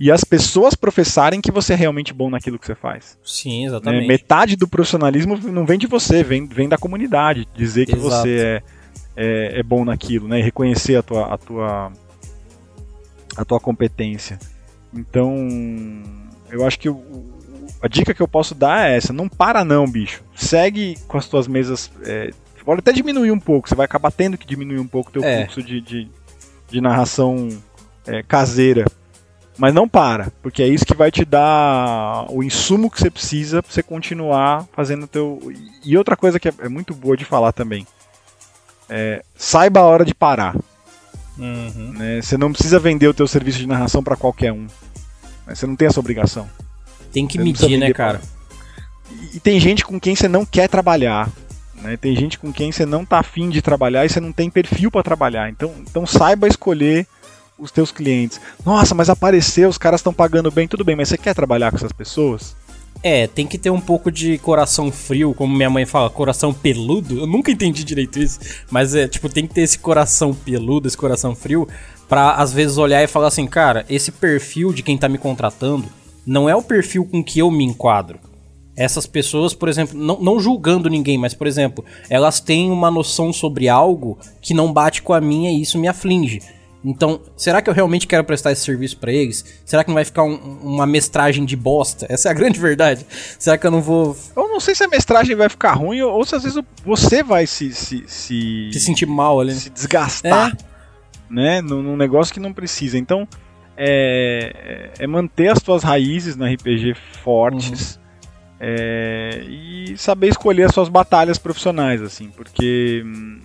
e 0.00 0.12
as 0.12 0.22
pessoas 0.24 0.74
professarem 0.74 1.40
que 1.40 1.50
você 1.50 1.72
é 1.72 1.76
realmente 1.76 2.12
bom 2.12 2.30
naquilo 2.30 2.58
que 2.58 2.66
você 2.66 2.74
faz. 2.74 3.18
Sim, 3.24 3.62
né? 3.62 3.66
exatamente. 3.66 4.06
Metade 4.06 4.56
do 4.56 4.68
profissionalismo 4.68 5.36
não 5.36 5.64
vem 5.66 5.78
de 5.78 5.86
você, 5.86 6.22
vem, 6.22 6.46
vem 6.46 6.68
da 6.68 6.78
comunidade. 6.78 7.48
Dizer 7.54 7.86
que 7.86 7.96
Exato. 7.96 8.08
você 8.22 8.38
é, 8.38 8.62
é, 9.16 9.60
é 9.60 9.62
bom 9.62 9.84
naquilo, 9.84 10.28
né? 10.28 10.38
E 10.38 10.42
reconhecer 10.42 10.96
a 10.96 11.02
tua, 11.02 11.34
a 11.34 11.38
tua, 11.38 11.92
a 13.36 13.44
tua 13.44 13.58
competência. 13.60 14.38
Então, 14.94 15.36
eu 16.50 16.66
acho 16.66 16.78
que 16.78 16.88
o- 16.88 17.24
a 17.82 17.88
dica 17.88 18.12
que 18.14 18.20
eu 18.22 18.28
posso 18.28 18.54
dar 18.54 18.88
é 18.88 18.96
essa: 18.96 19.12
não 19.12 19.28
para 19.28 19.64
não, 19.64 19.86
bicho. 19.86 20.22
Segue 20.34 20.96
com 21.06 21.16
as 21.18 21.26
tuas 21.26 21.46
mesas, 21.48 21.90
é, 22.04 22.30
pode 22.64 22.80
até 22.80 22.92
diminuir 22.92 23.30
um 23.30 23.38
pouco, 23.40 23.68
você 23.68 23.74
vai 23.74 23.84
acabar 23.86 24.10
tendo 24.10 24.36
que 24.36 24.46
diminuir 24.46 24.78
um 24.80 24.86
pouco 24.86 25.10
o 25.10 25.12
teu 25.12 25.24
É. 25.24 25.44
fluxo 25.44 25.62
de, 25.62 25.80
de, 25.80 26.08
de 26.70 26.80
narração 26.80 27.48
é, 28.06 28.22
caseira. 28.22 28.84
Mas 29.56 29.74
não 29.74 29.88
para, 29.88 30.30
porque 30.40 30.62
é 30.62 30.68
isso 30.68 30.86
que 30.86 30.94
vai 30.94 31.10
te 31.10 31.24
dar 31.24 32.26
o 32.30 32.44
insumo 32.44 32.88
que 32.88 33.00
você 33.00 33.10
precisa 33.10 33.60
pra 33.60 33.72
você 33.72 33.82
continuar 33.82 34.66
fazendo 34.72 35.02
o 35.02 35.08
teu. 35.08 35.40
E 35.84 35.96
outra 35.98 36.16
coisa 36.16 36.38
que 36.38 36.48
é, 36.48 36.52
é 36.60 36.68
muito 36.68 36.94
boa 36.94 37.16
de 37.16 37.24
falar 37.24 37.50
também. 37.52 37.84
É, 38.88 39.22
saiba 39.34 39.80
a 39.80 39.84
hora 39.84 40.04
de 40.04 40.14
parar. 40.14 40.54
Uhum. 41.36 41.92
né? 41.96 42.20
Você 42.22 42.36
não 42.36 42.52
precisa 42.52 42.78
vender 42.80 43.06
o 43.08 43.14
teu 43.14 43.26
serviço 43.28 43.58
de 43.58 43.66
narração 43.66 44.02
pra 44.02 44.16
qualquer 44.16 44.52
um. 44.52 44.66
Né? 45.48 45.54
Você 45.54 45.66
não 45.66 45.74
tem 45.74 45.88
essa 45.88 45.98
obrigação. 45.98 46.48
Tem 47.10 47.26
que 47.26 47.38
Você 47.38 47.44
medir, 47.44 47.78
né, 47.78 47.92
cara? 47.92 48.20
E, 49.10 49.36
e 49.36 49.40
tem 49.40 49.58
gente 49.58 49.84
com 49.84 49.98
quem 49.98 50.14
você 50.14 50.28
não 50.28 50.44
quer 50.44 50.68
trabalhar. 50.68 51.30
Né? 51.82 51.96
Tem 51.96 52.14
gente 52.14 52.38
com 52.38 52.52
quem 52.52 52.70
você 52.70 52.84
não 52.84 53.04
tá 53.04 53.20
afim 53.20 53.48
de 53.48 53.62
trabalhar 53.62 54.04
e 54.04 54.08
você 54.08 54.20
não 54.20 54.32
tem 54.32 54.50
perfil 54.50 54.90
pra 54.90 55.02
trabalhar. 55.02 55.48
Então, 55.48 55.74
então 55.80 56.06
saiba 56.06 56.46
escolher 56.46 57.06
os 57.58 57.72
teus 57.72 57.90
clientes. 57.90 58.40
Nossa, 58.64 58.94
mas 58.94 59.08
apareceu, 59.08 59.68
os 59.68 59.78
caras 59.78 60.00
estão 60.00 60.12
pagando 60.12 60.50
bem, 60.50 60.68
tudo 60.68 60.84
bem, 60.84 60.94
mas 60.94 61.08
você 61.08 61.18
quer 61.18 61.34
trabalhar 61.34 61.70
com 61.70 61.76
essas 61.76 61.92
pessoas? 61.92 62.54
É, 63.02 63.28
tem 63.28 63.46
que 63.46 63.58
ter 63.58 63.70
um 63.70 63.80
pouco 63.80 64.10
de 64.10 64.38
coração 64.38 64.90
frio, 64.90 65.32
como 65.32 65.56
minha 65.56 65.70
mãe 65.70 65.86
fala, 65.86 66.10
coração 66.10 66.52
peludo. 66.52 67.20
Eu 67.20 67.26
nunca 67.26 67.50
entendi 67.50 67.84
direito 67.84 68.18
isso, 68.18 68.40
mas 68.70 68.94
é, 68.94 69.06
tipo, 69.06 69.28
tem 69.28 69.46
que 69.46 69.54
ter 69.54 69.62
esse 69.62 69.78
coração 69.78 70.34
peludo, 70.34 70.88
esse 70.88 70.96
coração 70.96 71.34
frio, 71.34 71.66
pra 72.08 72.32
às 72.32 72.52
vezes 72.52 72.78
olhar 72.78 73.02
e 73.02 73.06
falar 73.06 73.28
assim, 73.28 73.46
cara, 73.46 73.84
esse 73.88 74.10
perfil 74.12 74.72
de 74.72 74.82
quem 74.82 74.96
tá 74.96 75.08
me 75.08 75.18
contratando 75.18 75.86
não 76.26 76.48
é 76.48 76.54
o 76.56 76.62
perfil 76.62 77.04
com 77.04 77.22
que 77.22 77.38
eu 77.38 77.50
me 77.50 77.64
enquadro. 77.64 78.18
Essas 78.76 79.06
pessoas, 79.06 79.54
por 79.54 79.68
exemplo, 79.68 79.98
não, 79.98 80.20
não 80.20 80.38
julgando 80.38 80.88
ninguém, 80.88 81.18
mas, 81.18 81.34
por 81.34 81.46
exemplo, 81.48 81.84
elas 82.08 82.38
têm 82.38 82.70
uma 82.70 82.90
noção 82.90 83.32
sobre 83.32 83.68
algo 83.68 84.16
que 84.40 84.54
não 84.54 84.72
bate 84.72 85.02
com 85.02 85.12
a 85.12 85.20
minha 85.20 85.50
e 85.50 85.60
isso 85.62 85.78
me 85.78 85.88
aflige. 85.88 86.40
Então, 86.84 87.20
será 87.36 87.60
que 87.60 87.68
eu 87.68 87.74
realmente 87.74 88.06
quero 88.06 88.22
prestar 88.22 88.52
esse 88.52 88.62
serviço 88.64 88.96
pra 88.98 89.12
eles? 89.12 89.44
Será 89.66 89.82
que 89.82 89.88
não 89.90 89.96
vai 89.96 90.04
ficar 90.04 90.22
um- 90.22 90.58
uma 90.62 90.86
mestragem 90.86 91.44
de 91.44 91.56
bosta? 91.56 92.06
Essa 92.08 92.28
é 92.28 92.30
a 92.30 92.34
grande 92.38 92.60
verdade. 92.60 93.04
Será 93.36 93.58
que 93.58 93.66
eu 93.66 93.70
não 93.72 93.82
vou 93.82 94.16
Eu 94.36 94.48
não 94.48 94.60
sei 94.60 94.76
se 94.76 94.84
a 94.84 94.88
mestragem 94.88 95.34
vai 95.34 95.48
ficar 95.48 95.72
ruim 95.72 96.00
ou, 96.02 96.24
se 96.24 96.36
às 96.36 96.44
vezes 96.44 96.62
você 96.84 97.20
vai 97.20 97.48
se, 97.48 97.72
se, 97.74 98.04
se, 98.06 98.70
se 98.72 98.80
sentir 98.80 99.06
mal 99.06 99.40
ali? 99.40 99.54
né? 99.54 99.58
se 99.58 99.70
desgastar 99.70 100.56
né, 101.30 101.60
num, 101.60 101.96
negócio 101.96 102.32
que 102.32 102.40
não 102.40 102.52
precisa. 102.52 102.98
Então, 102.98 103.26
é, 103.76 104.90
é 104.98 105.06
manter 105.06 105.48
as 105.48 105.60
tuas 105.62 105.82
raízes 105.82 106.36
no 106.36 106.44
RPG 106.44 106.94
fortes 107.22 107.98
é, 108.60 109.42
e 109.48 109.94
saber 109.96 110.28
escolher 110.28 110.64
as 110.64 110.74
suas 110.74 110.88
batalhas 110.88 111.38
profissionais, 111.38 112.02
assim, 112.02 112.30
porque 112.30 113.02
hum, 113.06 113.40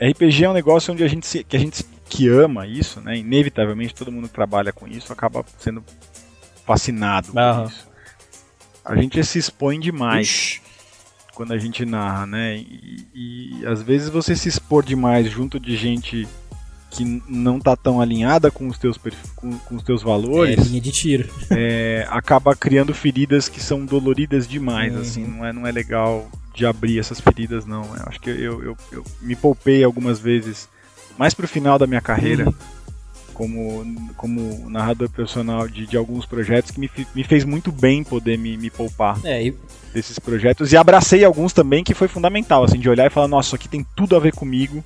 RPG 0.00 0.44
é 0.44 0.50
um 0.50 0.54
negócio 0.54 0.92
onde 0.92 1.04
a 1.04 1.08
gente 1.08 1.26
se- 1.26 1.44
que 1.44 1.56
a 1.56 1.60
gente 1.60 1.84
que 2.08 2.26
ama 2.28 2.66
isso, 2.66 3.00
né, 3.00 3.16
inevitavelmente 3.16 3.94
todo 3.94 4.10
mundo 4.10 4.26
que 4.26 4.34
trabalha 4.34 4.72
com 4.72 4.88
isso 4.88 5.12
acaba 5.12 5.44
sendo 5.56 5.84
fascinado 6.66 7.28
Aham. 7.38 7.62
por 7.62 7.70
isso. 7.70 7.88
A 8.84 8.96
gente 8.96 9.22
se 9.24 9.38
expõe 9.38 9.78
demais 9.78 10.26
Ixi. 10.26 10.60
quando 11.34 11.52
a 11.52 11.58
gente 11.58 11.84
narra, 11.84 12.26
né? 12.26 12.56
E, 12.56 13.06
e 13.62 13.66
às 13.66 13.82
vezes 13.82 14.08
você 14.08 14.34
se 14.34 14.48
expor 14.48 14.82
demais 14.84 15.30
junto 15.30 15.60
de 15.60 15.76
gente 15.76 16.26
que 16.90 17.22
não 17.28 17.60
tá 17.60 17.76
tão 17.76 18.00
alinhada 18.00 18.50
com 18.50 18.66
os 18.66 18.76
teus, 18.76 18.98
com, 19.36 19.52
com 19.58 19.76
os 19.76 19.82
teus 19.82 20.02
É 20.02 20.04
valores, 20.04 20.66
linha 20.66 20.80
de 20.80 20.90
tiro. 20.90 21.28
é, 21.50 22.04
acaba 22.10 22.54
criando 22.56 22.92
feridas 22.92 23.48
que 23.48 23.60
são 23.62 23.84
doloridas 23.84 24.46
demais, 24.48 24.94
Uhum. 24.94 25.00
assim, 25.00 25.24
não 25.24 25.46
é, 25.46 25.52
não 25.52 25.66
é 25.66 25.70
legal 25.72 26.28
de 26.54 26.66
abrir 26.66 26.98
essas 26.98 27.20
feridas, 27.20 27.64
não. 27.64 27.84
Eu 27.96 28.02
acho 28.06 28.20
que 28.20 28.28
eu, 28.28 28.62
eu, 28.62 28.76
eu 28.90 29.04
me 29.22 29.36
poupei 29.36 29.84
algumas 29.84 30.18
vezes, 30.18 30.68
mais 31.16 31.32
pro 31.32 31.46
final 31.46 31.78
da 31.78 31.86
minha 31.86 32.00
carreira, 32.00 32.46
Uhum. 32.46 32.54
como, 33.32 34.12
como 34.16 34.68
narrador 34.68 35.08
profissional 35.08 35.68
de, 35.68 35.86
de 35.86 35.96
alguns 35.96 36.26
projetos, 36.26 36.70
que 36.72 36.80
me, 36.80 36.90
me 37.14 37.24
fez 37.24 37.44
muito 37.44 37.70
bem 37.72 38.02
poder 38.04 38.36
me, 38.36 38.56
me 38.56 38.68
poupar 38.68 39.18
É, 39.24 39.46
e 39.46 39.54
desses 39.94 40.18
projetos 40.18 40.72
e 40.72 40.76
abracei 40.76 41.24
alguns 41.24 41.52
também 41.52 41.82
que 41.84 41.94
foi 41.94 42.06
fundamental, 42.08 42.64
assim, 42.64 42.78
de 42.78 42.88
olhar 42.88 43.06
e 43.06 43.10
falar, 43.10 43.28
nossa, 43.28 43.48
isso 43.48 43.54
aqui 43.56 43.68
tem 43.68 43.86
tudo 43.96 44.14
a 44.16 44.20
ver 44.20 44.32
comigo, 44.32 44.84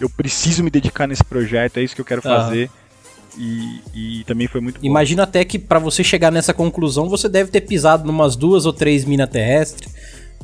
eu 0.00 0.08
preciso 0.10 0.62
me 0.64 0.70
dedicar 0.70 1.06
nesse 1.06 1.24
projeto, 1.24 1.78
é 1.78 1.82
isso 1.82 1.94
que 1.94 2.00
eu 2.00 2.04
quero 2.04 2.22
Aham. 2.24 2.44
fazer. 2.46 2.70
E, 3.38 3.80
e 3.94 4.24
também 4.24 4.46
foi 4.46 4.60
muito 4.60 4.78
bom. 4.78 4.86
imagino 4.86 5.22
até 5.22 5.42
que 5.42 5.58
pra 5.58 5.78
você 5.78 6.04
chegar 6.04 6.30
nessa 6.30 6.52
conclusão, 6.52 7.08
você 7.08 7.28
deve 7.30 7.50
ter 7.50 7.62
pisado 7.62 8.04
numas 8.06 8.36
duas 8.36 8.66
ou 8.66 8.74
três 8.74 9.06
minas 9.06 9.30
terrestres 9.30 9.90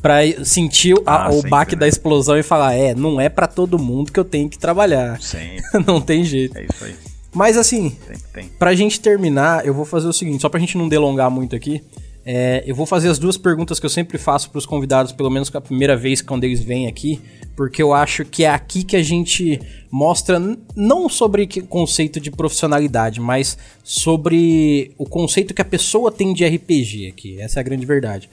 pra 0.01 0.21
sentir 0.43 0.95
a- 1.05 1.27
Ah, 1.27 1.29
o 1.29 1.35
sempre, 1.35 1.51
baque 1.51 1.75
né? 1.77 1.81
da 1.81 1.89
explosão 1.89 2.39
e 2.39 2.43
falar, 2.43 2.73
é, 2.75 2.95
não 2.95 3.21
é 3.21 3.29
pra 3.29 3.47
todo 3.47 3.79
mundo 3.79 4.11
que 4.11 4.19
eu 4.19 4.25
tenho 4.25 4.49
que 4.49 4.59
trabalhar. 4.59 5.21
Sempre, 5.21 5.63
não 5.87 6.01
tem 6.01 6.25
jeito. 6.25 6.57
é 6.57 6.63
isso 6.65 6.83
aí, 6.85 6.95
Mas 7.35 7.59
assim, 7.59 7.91
sempre 8.07 8.23
tem. 8.33 8.49
Pra 8.59 8.75
gente 8.75 8.99
terminar, 9.01 9.67
eu 9.67 9.75
vou 9.75 9.85
fazer 9.85 10.07
o 10.09 10.13
seguinte, 10.13 10.41
só 10.41 10.49
pra 10.49 10.59
gente 10.59 10.79
não 10.79 10.89
delongar 10.89 11.31
muito 11.31 11.55
aqui, 11.55 11.83
é, 12.31 12.63
eu 12.67 12.75
vou 12.75 12.85
fazer 12.85 13.09
as 13.09 13.19
duas 13.19 13.39
perguntas 13.39 13.81
que 13.81 13.87
eu 13.87 13.91
sempre 13.91 14.19
faço 14.19 14.51
pros 14.51 14.67
convidados, 14.67 15.13
pelo 15.13 15.31
menos 15.31 15.51
a 15.57 15.63
primeira 15.63 15.97
vez 15.97 16.21
quando 16.21 16.45
eles 16.45 16.63
vêm 16.63 16.87
aqui, 16.87 17.19
porque 17.57 17.83
eu 17.83 17.95
acho 17.95 18.23
que 18.23 18.45
é 18.45 18.51
aqui 18.51 18.85
que 18.85 18.97
a 18.97 19.03
gente 19.03 19.59
mostra 19.91 20.39
não 20.77 21.09
sobre 21.09 21.47
que 21.47 21.63
conceito 21.63 22.21
de 22.21 22.31
profissionalidade, 22.31 23.19
mas 23.19 23.57
sobre 23.83 24.93
o 24.99 25.07
conceito 25.07 25.55
que 25.55 25.63
a 25.63 25.65
pessoa 25.65 26.13
tem 26.13 26.35
de 26.35 26.47
RPG 26.47 27.09
aqui. 27.09 27.41
Essa 27.41 27.61
é 27.61 27.63
a 27.63 27.65
grande 27.65 27.87
verdade. 27.87 28.29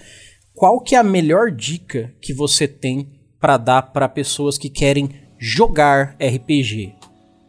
Qual 0.53 0.81
que 0.81 0.93
é 0.93 0.97
a 0.97 1.03
melhor 1.03 1.49
dica 1.49 2.13
que 2.19 2.33
você 2.33 2.67
tem 2.67 3.09
pra 3.39 3.55
dar 3.55 3.81
pra 3.93 4.09
pessoas 4.09 4.57
que 4.57 4.67
querem 4.67 5.09
jogar 5.39 6.17
RPG? 6.19 6.95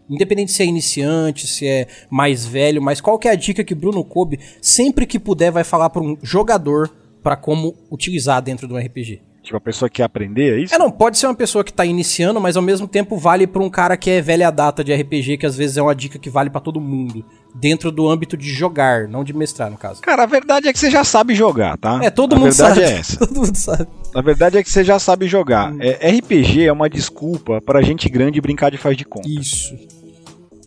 Independente 0.09 0.53
se 0.53 0.63
é 0.63 0.67
iniciante, 0.67 1.47
se 1.47 1.67
é 1.67 1.87
mais 2.11 2.47
velho, 2.47 2.81
mas 2.81 3.01
qual 3.01 3.19
que 3.19 3.29
é 3.29 3.33
a 3.33 3.37
dica 3.37 3.65
que 3.65 3.75
Bruno 3.75 4.05
Kobe, 4.05 4.39
sempre 4.61 5.07
que 5.07 5.19
puder, 5.19 5.51
vai 5.51 5.65
falar 5.65 5.91
para 5.91 6.03
um 6.03 6.17
jogador 6.23 6.91
pra 7.23 7.37
como 7.37 7.75
utilizar 7.91 8.41
dentro 8.41 8.69
do 8.69 8.77
RPG? 8.77 9.21
Tipo, 9.47 9.59
a 9.59 9.61
pessoa 9.61 9.89
quer 9.89 10.03
aprender, 10.03 10.59
é 10.59 10.61
isso? 10.61 10.75
É, 10.75 10.79
não, 10.79 10.91
pode 10.91 11.17
ser 11.17 11.27
uma 11.27 11.35
pessoa 11.35 11.63
que 11.63 11.73
tá 11.73 11.85
iniciando, 11.87 12.41
mas 12.41 12.57
ao 12.57 12.63
mesmo 12.63 12.89
tempo 12.89 13.17
vale 13.17 13.47
pra 13.47 13.63
um 13.63 13.71
cara 13.71 13.97
que 13.97 14.11
é 14.11 14.21
velha 14.21 14.51
data 14.51 14.83
de 14.83 14.93
RPG, 14.93 15.39
que 15.39 15.47
às 15.47 15.57
vezes 15.57 15.77
é 15.77 15.83
uma 15.83 15.95
dica 15.95 16.19
que 16.19 16.29
vale 16.29 16.51
pra 16.51 16.61
todo 16.61 16.81
mundo, 16.81 17.25
dentro 17.55 17.93
do 17.93 18.09
âmbito 18.09 18.37
de 18.37 18.49
jogar, 18.49 19.07
não 19.07 19.23
de 19.23 19.33
mestrar, 19.33 19.71
no 19.71 19.77
caso. 19.77 20.03
Cara, 20.03 20.25
a 20.25 20.27
verdade 20.27 20.67
é 20.67 20.73
que 20.73 20.79
você 20.81 20.91
já 20.91 21.05
sabe 21.05 21.33
jogar, 21.33 21.79
tá? 21.79 22.01
É, 22.03 22.11
todo 22.11 22.35
a 22.35 22.39
mundo 22.41 22.51
verdade 22.53 22.81
sabe. 22.81 22.83
é 22.83 22.99
essa. 22.99 23.19
Todo 23.25 23.41
mundo 23.41 23.55
sabe. 23.57 23.87
A 24.13 24.21
verdade 24.21 24.59
é 24.59 24.65
que 24.65 24.71
você 24.71 24.83
já 24.83 24.99
sabe 24.99 25.29
jogar. 25.29 25.73
Hum. 25.73 25.79
É, 25.81 26.11
RPG 26.11 26.65
é 26.65 26.73
uma 26.73 26.91
desculpa 26.91 27.61
pra 27.61 27.83
gente 27.83 28.09
grande 28.09 28.41
brincar 28.41 28.73
de 28.73 28.79
faz 28.79 28.97
de 28.97 29.05
conta. 29.05 29.29
Isso. 29.29 29.77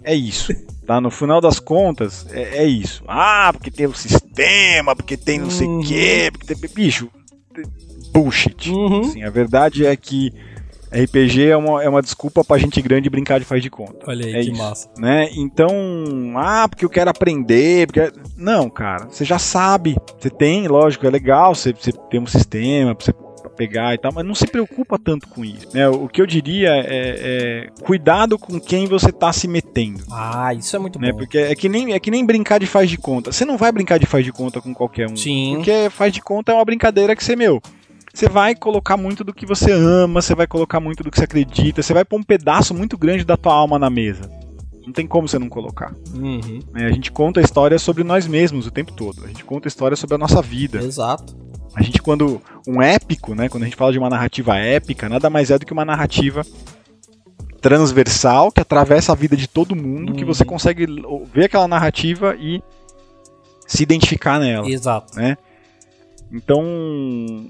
É 0.04 0.16
isso. 0.16 0.54
Tá? 0.86 1.00
No 1.00 1.12
final 1.12 1.40
das 1.42 1.60
contas, 1.60 2.26
é, 2.32 2.60
é 2.60 2.66
isso. 2.66 3.04
Ah, 3.08 3.52
porque 3.54 3.70
tem 3.70 3.86
o 3.86 3.94
sistema, 3.94 4.96
porque 4.96 5.16
tem 5.18 5.40
não 5.40 5.50
sei 5.52 5.68
o 5.68 5.72
Uhum. 5.72 5.82
quê, 5.82 6.30
porque 6.32 6.56
tem. 6.56 6.70
Bicho, 6.74 7.10
bullshit. 8.12 8.70
Uhum. 8.72 9.02
Assim, 9.02 9.24
a 9.24 9.30
verdade 9.30 9.86
é 9.86 9.96
que 9.96 10.32
RPG 10.92 11.50
é 11.50 11.56
uma, 11.58 11.84
é 11.84 11.88
uma 11.90 12.02
desculpa 12.02 12.44
pra 12.44 12.58
gente 12.58 12.82
grande 12.82 13.10
brincar 13.10 13.38
de 13.40 13.46
faz 13.46 13.62
de 13.62 13.70
conta. 13.70 14.06
Olha 14.08 14.26
aí, 14.26 14.34
É 14.36 14.42
que 14.42 14.52
isso. 14.52 14.58
massa. 14.62 14.90
Né? 14.98 15.30
Então, 15.36 15.70
ah, 16.36 16.68
porque 16.68 16.84
eu 16.84 16.90
quero 16.90 17.12
aprender. 17.12 17.86
Porque... 17.86 18.12
Não, 18.36 18.68
cara, 18.70 19.06
você 19.06 19.24
já 19.24 19.38
sabe. 19.38 19.96
Você 20.20 20.32
tem, 20.32 20.68
lógico, 20.68 21.06
é 21.06 21.10
legal 21.12 21.54
você, 21.54 21.72
você 21.74 21.92
ter 21.92 22.20
um 22.20 22.26
sistema 22.26 22.96
pra 22.96 23.06
você 23.06 23.14
pegar 23.60 23.94
e 23.94 23.98
tal, 23.98 24.14
mas 24.14 24.26
não 24.26 24.34
se 24.34 24.48
preocupa 24.48 24.98
tanto 24.98 25.28
com 25.28 25.44
isso. 25.44 25.68
Né? 25.74 25.86
O 25.90 26.08
que 26.08 26.22
eu 26.22 26.26
diria 26.26 26.70
é, 26.70 26.86
é 26.88 27.68
cuidado 27.84 28.40
com 28.40 28.58
quem 28.58 28.88
você 28.88 29.12
tá 29.12 29.34
se 29.34 29.50
metendo. 29.50 30.02
Ah, 30.10 30.54
isso 30.54 30.74
é 30.78 30.80
muito 30.80 30.98
Né? 30.98 31.12
bom. 31.12 31.18
Porque 31.18 31.38
é 31.38 31.54
que, 31.56 31.68
nem, 31.68 31.94
é 31.94 32.00
que 32.00 32.10
nem 32.10 32.26
brincar 32.26 32.58
de 32.58 32.66
faz 32.66 32.90
de 32.90 32.98
conta. 32.98 33.34
Você 33.34 33.44
não 33.44 33.58
vai 33.58 33.70
brincar 33.72 33.98
de 34.00 34.06
faz 34.06 34.24
de 34.24 34.32
conta 34.32 34.62
com 34.62 34.74
qualquer 34.74 35.10
um. 35.12 35.16
Sim. 35.18 35.56
Porque 35.56 35.90
faz 35.90 36.14
de 36.14 36.22
conta 36.22 36.54
é 36.54 36.56
uma 36.56 36.64
brincadeira 36.64 37.14
que 37.18 37.24
você, 37.24 37.36
meu, 37.36 37.62
você 38.14 38.30
vai 38.30 38.56
colocar 38.56 38.96
muito 38.96 39.24
do 39.26 39.34
que 39.34 39.46
você 39.46 39.72
ama, 39.74 40.22
você 40.22 40.34
vai 40.34 40.48
colocar 40.48 40.80
muito 40.80 41.04
do 41.04 41.12
que 41.12 41.18
você 41.18 41.26
acredita, 41.26 41.84
você 41.84 41.94
vai 41.94 42.06
pôr 42.06 42.18
um 42.20 42.24
pedaço 42.24 42.74
muito 42.74 42.98
grande 42.98 43.26
da 43.26 43.36
tua 43.36 43.54
alma 43.54 43.78
na 43.78 43.90
mesa. 43.90 44.32
Não 44.86 44.94
tem 44.94 45.06
como 45.06 45.28
você 45.28 45.38
não 45.38 45.50
colocar. 45.50 45.94
Uhum. 46.16 46.62
né? 46.74 46.86
A 46.88 46.92
gente 46.92 47.12
conta 47.12 47.40
a 47.40 47.44
história 47.44 47.78
sobre 47.78 48.04
nós 48.04 48.26
mesmos 48.26 48.66
o 48.66 48.72
tempo 48.72 48.94
todo. 48.94 49.24
A 49.26 49.28
gente 49.28 49.44
conta 49.44 49.68
a 49.68 49.70
história 49.70 49.98
sobre 49.98 50.16
a 50.16 50.18
nossa 50.18 50.42
vida. 50.42 50.80
Exato. 50.80 51.36
A 51.80 51.84
gente, 51.84 52.02
quando. 52.02 52.42
Um 52.68 52.82
épico, 52.82 53.34
né? 53.34 53.48
Quando 53.48 53.64
a 53.64 53.66
gente 53.66 53.78
fala 53.78 53.92
de 53.94 53.98
uma 53.98 54.10
narrativa 54.10 54.58
épica, 54.58 55.08
nada 55.08 55.30
mais 55.30 55.50
é 55.50 55.58
do 55.58 55.66
que 55.66 55.72
uma 55.74 55.86
narrativa 55.86 56.46
transversal 57.62 58.52
que 58.52 58.60
atravessa 58.62 59.12
a 59.12 59.16
vida 59.16 59.36
de 59.36 59.48
todo 59.48 59.76
mundo, 59.76 60.14
que 60.14 60.22
Uhum. 60.22 60.28
você 60.28 60.44
consegue 60.46 60.84
l- 60.84 61.04
ver 61.34 61.46
aquela 61.46 61.68
narrativa 61.68 62.36
e 62.38 62.62
se 63.68 63.82
identificar 63.84 64.40
nela. 64.40 64.70
Exato. 64.70 65.14
Então, 66.32 67.48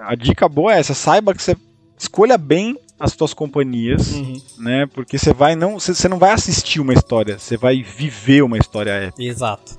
a 0.00 0.14
dica 0.14 0.48
boa 0.48 0.74
é 0.74 0.78
essa: 0.78 0.94
saiba 0.94 1.34
que 1.34 1.42
você 1.42 1.56
escolha 1.98 2.38
bem 2.38 2.78
as 2.98 3.12
suas 3.12 3.34
companhias, 3.34 4.12
Uhum. 4.12 4.40
né? 4.58 4.86
Porque 4.86 5.18
você 5.18 5.32
vai 5.32 5.54
não, 5.56 5.78
você 5.80 5.94
você 5.94 6.08
não 6.08 6.18
vai 6.18 6.30
assistir 6.30 6.80
uma 6.80 6.94
história, 6.94 7.38
você 7.38 7.56
vai 7.56 7.82
viver 7.82 8.42
uma 8.42 8.56
história 8.56 8.90
épica, 8.92 9.22
Exato. 9.22 9.78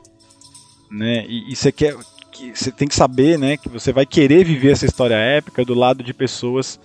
né? 0.91 1.25
E, 1.27 1.51
e 1.51 1.55
você 1.55 1.71
quer, 1.71 1.95
que- 2.36 2.55
você 2.55 2.71
tem 2.71 2.88
que 2.88 2.95
saber, 2.95 3.38
né, 3.38 3.57
que 3.57 3.69
você 3.69 3.91
vai 3.93 4.05
querer 4.05 4.43
viver 4.43 4.71
essa 4.71 4.86
história 4.86 5.15
épica 5.15 5.63
do 5.63 5.73
lado 5.73 6.03
de 6.03 6.13
pessoas 6.13 6.79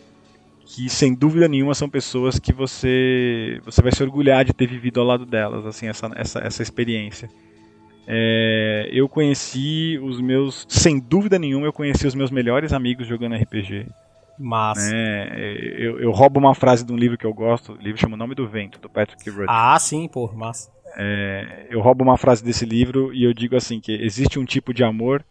que 0.65 0.89
sem 0.89 1.13
dúvida 1.15 1.49
nenhuma 1.49 1.75
são 1.75 1.89
pessoas 1.89 2.39
que 2.39 2.53
você 2.53 3.61
você 3.65 3.83
vai 3.83 3.91
se 3.91 4.03
orgulhar 4.03 4.45
de 4.45 4.53
ter 4.53 4.67
vivido 4.67 5.01
ao 5.01 5.07
lado 5.07 5.27
delas, 5.27 5.67
assim, 5.67 5.89
essa, 5.89 6.11
essa, 6.15 6.39
essa 6.41 6.63
experiência. 6.63 7.29
É, 8.07 8.89
eu 8.93 9.09
conheci 9.09 9.99
os 10.03 10.21
meus, 10.21 10.67
sem 10.69 10.99
dúvida 10.99 11.39
nenhuma, 11.39 11.67
eu 11.67 11.73
conheci 11.73 12.07
os 12.07 12.15
meus 12.15 12.31
melhores 12.31 12.73
amigos 12.73 13.07
jogando 13.07 13.35
RPG. 13.35 13.87
Mas. 14.39 14.91
Né? 14.91 15.29
Eu, 15.77 16.01
eu, 16.01 16.11
roubo 16.11 16.41
uma 16.41 16.55
frase 16.55 16.85
de 16.85 16.93
um 16.93 16.97
livro 16.97 17.19
que 17.19 17.27
eu 17.27 17.35
gosto, 17.35 17.73
o 17.73 17.77
livro 17.77 18.01
chama 18.01 18.15
O 18.15 18.17
Nome 18.17 18.35
do 18.35 18.49
Vento, 18.49 18.81
do 18.81 18.89
Patrick 18.89 19.29
Rudd. 19.29 19.47
Ah, 19.49 19.79
sim, 19.79 20.09
pô, 20.09 20.33
mas. 20.35 20.71
É, 20.97 21.67
eu 21.71 21.81
roubo 21.81 22.03
uma 22.03 22.17
frase 22.17 22.43
desse 22.43 22.65
livro 22.65 23.13
e 23.13 23.23
eu 23.23 23.33
digo 23.33 23.55
assim 23.55 23.81
que 23.81 23.93
existe 23.93 24.39
um 24.39 24.45
tipo 24.45 24.75
de 24.75 24.83
amor 24.83 25.25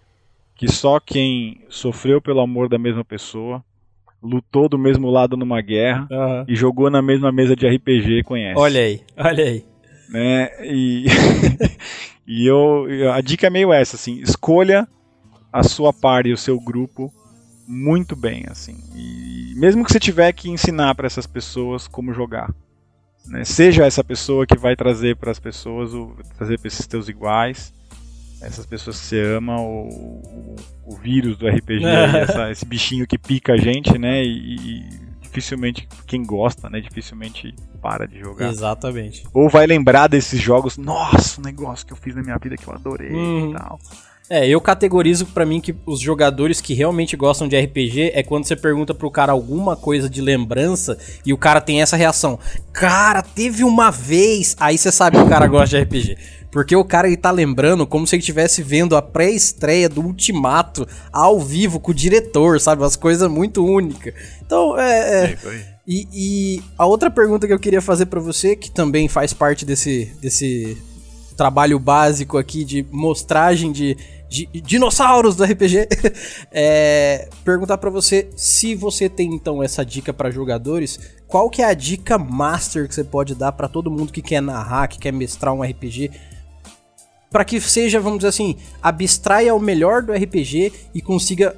que 0.59 0.69
só 0.69 0.99
quem 0.99 1.61
sofreu 1.69 2.21
pelo 2.21 2.41
amor 2.41 2.67
da 2.67 2.77
mesma 2.77 3.05
pessoa 3.05 3.63
lutou 4.21 4.67
do 4.67 4.77
mesmo 4.77 5.09
lado 5.09 5.37
numa 5.37 5.61
guerra 5.61 6.05
uhum. 6.11 6.45
e 6.49 6.53
jogou 6.53 6.89
na 6.89 7.01
mesma 7.01 7.31
mesa 7.31 7.55
de 7.55 7.65
RPG 7.65 8.23
conhece. 8.25 8.59
Olha 8.59 8.81
aí, 8.81 9.01
olha 9.15 9.43
aí. 9.45 9.65
Né? 10.09 10.49
E, 10.65 11.05
e 12.27 12.45
eu, 12.45 12.85
a 13.13 13.21
dica 13.21 13.47
é 13.47 13.49
meio 13.49 13.71
essa, 13.71 13.95
assim, 13.95 14.19
escolha 14.19 14.85
a 15.53 15.63
sua 15.63 15.93
par 15.93 16.25
e 16.25 16.33
o 16.33 16.37
seu 16.37 16.59
grupo 16.59 17.09
muito 17.65 18.13
bem, 18.13 18.43
assim. 18.49 18.75
E 18.93 19.53
mesmo 19.55 19.85
que 19.85 19.93
você 19.93 19.99
tiver 19.99 20.33
que 20.33 20.49
ensinar 20.49 20.93
para 20.93 21.07
essas 21.07 21.25
pessoas 21.25 21.87
como 21.87 22.13
jogar, 22.13 22.53
né? 23.27 23.45
seja 23.45 23.85
essa 23.85 24.03
pessoa 24.03 24.45
que 24.45 24.57
vai 24.57 24.75
trazer 24.75 25.15
para 25.15 25.31
as 25.31 25.39
pessoas, 25.39 25.93
o, 25.93 26.17
trazer 26.37 26.59
para 26.59 26.67
esses 26.67 26.85
teus 26.85 27.07
iguais, 27.07 27.73
essas 28.41 28.65
pessoas 28.65 28.99
que 28.99 29.05
você 29.05 29.21
ama, 29.21 29.59
o, 29.61 30.55
o 30.85 30.95
vírus 31.01 31.37
do 31.37 31.47
RPG, 31.47 31.85
essa, 32.21 32.51
esse 32.51 32.65
bichinho 32.65 33.05
que 33.05 33.17
pica 33.17 33.53
a 33.53 33.57
gente, 33.57 33.97
né? 33.97 34.23
E, 34.23 34.55
e, 34.55 35.09
dificilmente 35.21 35.87
quem 36.07 36.23
gosta, 36.23 36.69
né? 36.69 36.81
Dificilmente 36.81 37.53
para 37.81 38.07
de 38.07 38.19
jogar. 38.19 38.49
Exatamente. 38.49 39.23
Ou 39.33 39.49
vai 39.49 39.65
lembrar 39.67 40.07
desses 40.07 40.41
jogos, 40.41 40.77
nossa, 40.77 41.39
o 41.39 41.43
negócio 41.43 41.85
que 41.85 41.93
eu 41.93 41.97
fiz 41.97 42.15
na 42.15 42.21
minha 42.21 42.37
vida 42.37 42.57
que 42.57 42.67
eu 42.67 42.73
adorei 42.73 43.11
uhum. 43.11 43.51
e 43.51 43.53
tal. 43.53 43.79
É, 44.29 44.47
eu 44.47 44.61
categorizo 44.61 45.25
para 45.25 45.43
mim 45.43 45.59
que 45.59 45.75
os 45.87 45.99
jogadores 45.99 46.61
que 46.61 46.75
realmente 46.75 47.17
gostam 47.17 47.47
de 47.47 47.59
RPG 47.59 48.11
é 48.13 48.21
quando 48.21 48.45
você 48.45 48.55
pergunta 48.55 48.93
pro 48.93 49.09
cara 49.09 49.31
alguma 49.31 49.75
coisa 49.75 50.07
de 50.07 50.21
lembrança 50.21 50.99
e 51.25 51.33
o 51.33 51.37
cara 51.37 51.59
tem 51.59 51.81
essa 51.81 51.97
reação. 51.97 52.37
Cara, 52.71 53.23
teve 53.23 53.63
uma 53.63 53.89
vez. 53.89 54.55
Aí 54.59 54.77
você 54.77 54.91
sabe 54.91 55.17
que 55.17 55.23
o 55.23 55.29
cara 55.29 55.47
gosta 55.47 55.75
de 55.75 55.83
RPG. 55.83 56.17
Porque 56.51 56.75
o 56.75 56.83
cara 56.83 57.07
ele 57.07 57.17
tá 57.17 57.29
lembrando 57.29 57.85
como 57.85 58.07
se 58.07 58.15
ele 58.15 58.21
estivesse 58.21 58.63
vendo 58.63 58.95
a 58.95 59.01
pré-estreia 59.01 59.87
do 59.87 60.01
Ultimato 60.01 60.87
ao 61.11 61.39
vivo 61.39 61.79
com 61.79 61.91
o 61.91 61.93
diretor, 61.93 62.59
sabe? 62.59 62.81
Umas 62.81 62.95
coisas 62.95 63.29
muito 63.29 63.63
únicas. 63.63 64.13
Então, 64.41 64.77
é. 64.77 65.33
é... 65.33 65.79
E, 65.91 66.07
e, 66.13 66.63
a 66.77 66.85
outra 66.85 67.09
pergunta 67.09 67.47
que 67.47 67.53
eu 67.53 67.59
queria 67.59 67.81
fazer 67.81 68.05
para 68.05 68.19
você, 68.19 68.55
que 68.55 68.69
também 68.69 69.07
faz 69.07 69.33
parte 69.33 69.65
desse, 69.65 70.05
desse 70.21 70.77
trabalho 71.35 71.79
básico 71.79 72.37
aqui 72.37 72.63
de 72.63 72.85
mostragem 72.91 73.71
de, 73.71 73.97
de 74.29 74.45
dinossauros 74.61 75.35
do 75.35 75.43
RPG, 75.43 75.87
é 76.51 77.27
perguntar 77.43 77.79
para 77.79 77.89
você 77.89 78.29
se 78.35 78.75
você 78.75 79.09
tem 79.09 79.33
então 79.33 79.63
essa 79.63 79.83
dica 79.83 80.13
para 80.13 80.29
jogadores, 80.29 80.99
qual 81.27 81.49
que 81.49 81.61
é 81.61 81.65
a 81.65 81.73
dica 81.73 82.19
master 82.19 82.87
que 82.87 82.93
você 82.93 83.03
pode 83.03 83.33
dar 83.33 83.53
para 83.53 83.67
todo 83.67 83.89
mundo 83.89 84.11
que 84.11 84.21
quer 84.21 84.41
narrar, 84.41 84.87
que 84.87 84.99
quer 84.99 85.13
mestrar 85.13 85.53
um 85.53 85.63
RPG? 85.63 86.11
Para 87.31 87.45
que 87.45 87.59
seja, 87.61 87.99
vamos 87.99 88.19
dizer 88.19 88.29
assim, 88.29 88.55
abstraia 88.81 89.53
o 89.53 89.59
melhor 89.59 90.01
do 90.01 90.13
RPG 90.13 90.73
e 90.93 91.01
consiga 91.01 91.55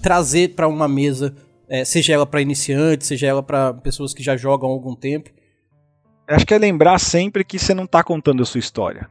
trazer 0.00 0.54
para 0.54 0.68
uma 0.68 0.88
mesa, 0.88 1.34
é, 1.68 1.84
seja 1.84 2.12
ela 2.12 2.26
para 2.26 2.40
iniciantes, 2.40 3.06
seja 3.06 3.26
ela 3.26 3.42
para 3.42 3.74
pessoas 3.74 4.14
que 4.14 4.22
já 4.22 4.36
jogam 4.36 4.68
há 4.68 4.72
algum 4.72 4.94
tempo. 4.94 5.30
Acho 6.28 6.46
que 6.46 6.54
é 6.54 6.58
lembrar 6.58 6.98
sempre 6.98 7.44
que 7.44 7.58
você 7.58 7.74
não 7.74 7.84
está 7.84 8.02
contando 8.02 8.42
a 8.42 8.46
sua 8.46 8.60
história. 8.60 9.08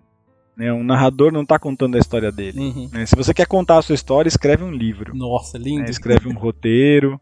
Né? 0.56 0.72
Um 0.72 0.84
narrador 0.84 1.32
não 1.32 1.44
está 1.44 1.60
contando 1.60 1.96
a 1.96 2.00
história 2.00 2.32
dele. 2.32 2.60
Uhum. 2.60 2.90
Né? 2.92 3.06
Se 3.06 3.16
você 3.16 3.34
quer 3.34 3.48
contar 3.48 3.78
a 3.78 3.82
sua 3.82 3.96
história, 3.96 4.28
escreve 4.28 4.64
um 4.64 4.72
livro. 4.72 5.16
Nossa, 5.16 5.58
lindo. 5.58 5.82
Né? 5.82 5.90
Escreve 5.90 6.28
um 6.28 6.34
roteiro. 6.34 7.20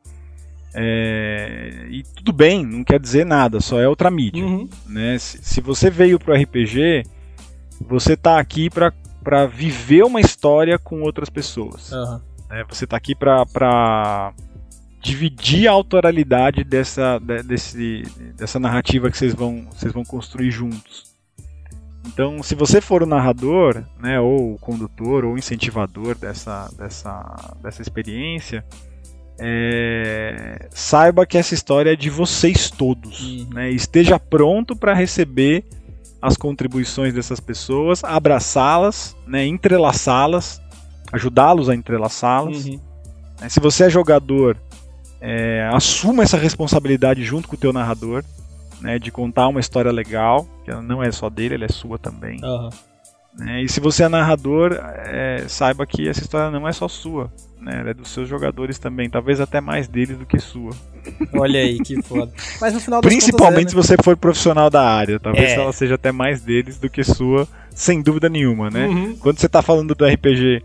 É... 0.74 1.88
E 1.90 2.04
tudo 2.16 2.32
bem, 2.32 2.66
não 2.66 2.84
quer 2.84 3.00
dizer 3.00 3.26
nada, 3.26 3.60
só 3.60 3.80
é 3.80 3.88
outra 3.88 4.12
mídia. 4.12 4.46
Uhum. 4.46 4.70
Né? 4.88 5.18
Se, 5.18 5.40
se 5.42 5.62
você 5.62 5.90
veio 5.90 6.20
pro 6.20 6.34
RPG 6.34 7.04
você 7.80 8.16
tá 8.16 8.40
aqui 8.40 8.70
para 8.70 9.46
viver 9.46 10.04
uma 10.04 10.20
história 10.20 10.78
com 10.78 11.02
outras 11.02 11.30
pessoas. 11.30 11.92
Uhum. 11.92 12.22
É, 12.52 12.64
você 12.64 12.88
tá 12.88 12.98
aqui 12.98 13.14
para 13.14 14.34
dividir 15.02 15.68
a 15.68 15.72
autoralidade 15.72 16.64
dessa, 16.64 17.20
de, 17.20 17.44
desse, 17.44 18.04
dessa 18.36 18.60
narrativa 18.60 19.10
que 19.10 19.18
vocês 19.18 19.34
vão, 19.34 19.68
vocês 19.72 19.94
vão 19.94 20.04
construir 20.04 20.52
juntos. 20.52 21.10
Então, 22.06 22.42
se 22.42 22.56
você 22.56 22.82
for 22.82 23.04
o 23.04 23.06
narrador, 23.06 23.84
né, 24.00 24.20
ou 24.20 24.54
o 24.54 24.60
condutor, 24.60 25.26
ou 25.26 25.34
o 25.34 25.38
incentivador 25.38 26.18
dessa, 26.18 26.70
dessa, 26.78 27.56
dessa 27.62 27.82
experiência, 27.82 28.66
é, 29.40 30.68
saiba 30.72 31.26
que 31.26 31.38
essa 31.38 31.54
história 31.54 31.94
é 31.94 31.96
de 31.96 32.10
vocês 32.10 32.70
todos. 32.70 33.22
Uhum. 33.22 33.50
Né, 33.54 33.70
esteja 33.70 34.20
pronto 34.20 34.76
para 34.76 34.94
receber 34.94 35.64
as 36.22 36.36
contribuições 36.36 37.14
dessas 37.14 37.40
pessoas, 37.40 38.04
abraçá-las, 38.04 39.16
né, 39.26 39.46
entrelaçá-las, 39.46 40.62
ajudá-los 41.12 41.70
a 41.70 41.76
entrelaçá-las. 41.76 42.66
Uhum. 42.66 42.80
É, 43.42 43.48
se 43.48 43.60
você 43.60 43.86
é 43.86 43.90
jogador, 43.90 44.58
é, 45.22 45.70
assuma 45.74 46.24
essa 46.24 46.38
responsabilidade 46.38 47.24
junto 47.24 47.48
com 47.48 47.56
o 47.56 47.60
teu 47.60 47.72
narrador, 47.72 48.24
né, 48.82 49.00
de 49.00 49.12
contar 49.12 49.48
uma 49.48 49.60
história 49.60 49.92
legal, 49.92 50.48
que 50.64 50.72
não 50.72 51.02
é 51.02 51.12
só 51.12 51.30
dele, 51.30 51.56
ela 51.56 51.66
é 51.66 51.70
sua 51.70 51.98
também. 51.98 52.40
Uhum. 52.44 52.70
Né, 53.38 53.64
e 53.64 53.70
se 53.70 53.80
você 53.80 54.04
é 54.04 54.10
narrador, 54.10 54.74
é, 54.74 55.46
saiba 55.48 55.86
que 55.86 56.08
essa 56.08 56.22
história 56.22 56.52
não 56.52 56.68
é 56.68 56.74
só 56.74 56.88
sua, 56.88 57.32
né, 57.60 57.80
ela 57.80 57.90
é 57.92 57.94
dos 57.94 58.10
seus 58.10 58.28
jogadores 58.28 58.80
também, 58.80 59.10
talvez 59.10 59.40
até 59.40 59.62
mais 59.62 59.88
deles 59.88 60.18
do 60.18 60.26
que 60.26 60.40
sua. 60.40 60.72
Olha 61.34 61.60
aí, 61.60 61.80
que 61.80 62.02
foda. 62.02 62.32
Mas 62.60 62.74
no 62.74 62.80
final 62.80 63.02
Principalmente 63.02 63.38
contas, 63.42 63.62
é, 63.62 63.64
né? 63.64 63.70
se 63.70 63.76
você 63.76 64.04
for 64.04 64.18
profissional 64.18 64.70
da 64.70 64.84
área. 64.84 65.20
Talvez 65.20 65.52
é. 65.52 65.56
ela 65.56 65.72
seja 65.72 65.96
até 65.96 66.12
mais 66.12 66.42
deles 66.42 66.78
do 66.78 66.90
que 66.90 67.04
sua, 67.04 67.48
sem 67.74 68.02
dúvida 68.02 68.28
nenhuma, 68.28 68.70
né? 68.70 68.88
Uhum. 68.88 69.16
Quando 69.18 69.40
você 69.40 69.46
está 69.46 69.62
falando 69.62 69.96
do 69.96 70.06
RPG 70.06 70.62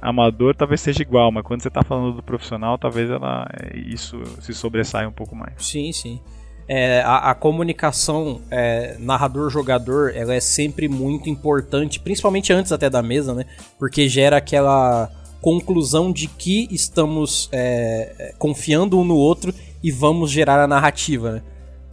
amador, 0.00 0.54
talvez 0.54 0.80
seja 0.80 1.02
igual, 1.02 1.32
mas 1.32 1.44
quando 1.44 1.62
você 1.62 1.68
está 1.68 1.82
falando 1.82 2.16
do 2.16 2.22
profissional, 2.22 2.78
talvez 2.78 3.10
ela 3.10 3.48
é, 3.52 3.78
isso 3.78 4.20
se 4.40 4.52
sobressaia 4.52 5.08
um 5.08 5.12
pouco 5.12 5.34
mais. 5.34 5.54
Sim, 5.58 5.92
sim. 5.92 6.20
É, 6.68 7.00
a, 7.02 7.30
a, 7.30 7.34
comunicação 7.34 8.40
é, 8.50 8.96
narrador-jogador 8.98 10.12
ela 10.16 10.34
é 10.34 10.40
sempre 10.40 10.88
muito 10.88 11.30
importante, 11.30 12.00
principalmente 12.00 12.52
antes 12.52 12.72
até 12.72 12.90
da 12.90 13.02
mesa, 13.02 13.34
né? 13.34 13.44
Porque 13.78 14.08
gera 14.08 14.36
aquela 14.36 15.08
conclusão 15.40 16.10
de 16.10 16.26
que 16.26 16.66
estamos 16.72 17.48
é, 17.52 18.34
confiando 18.36 18.98
um 18.98 19.04
no 19.04 19.14
outro 19.14 19.54
e 19.80 19.92
vamos 19.92 20.30
gerar 20.32 20.60
a 20.60 20.66
narrativa, 20.66 21.32
né? 21.32 21.42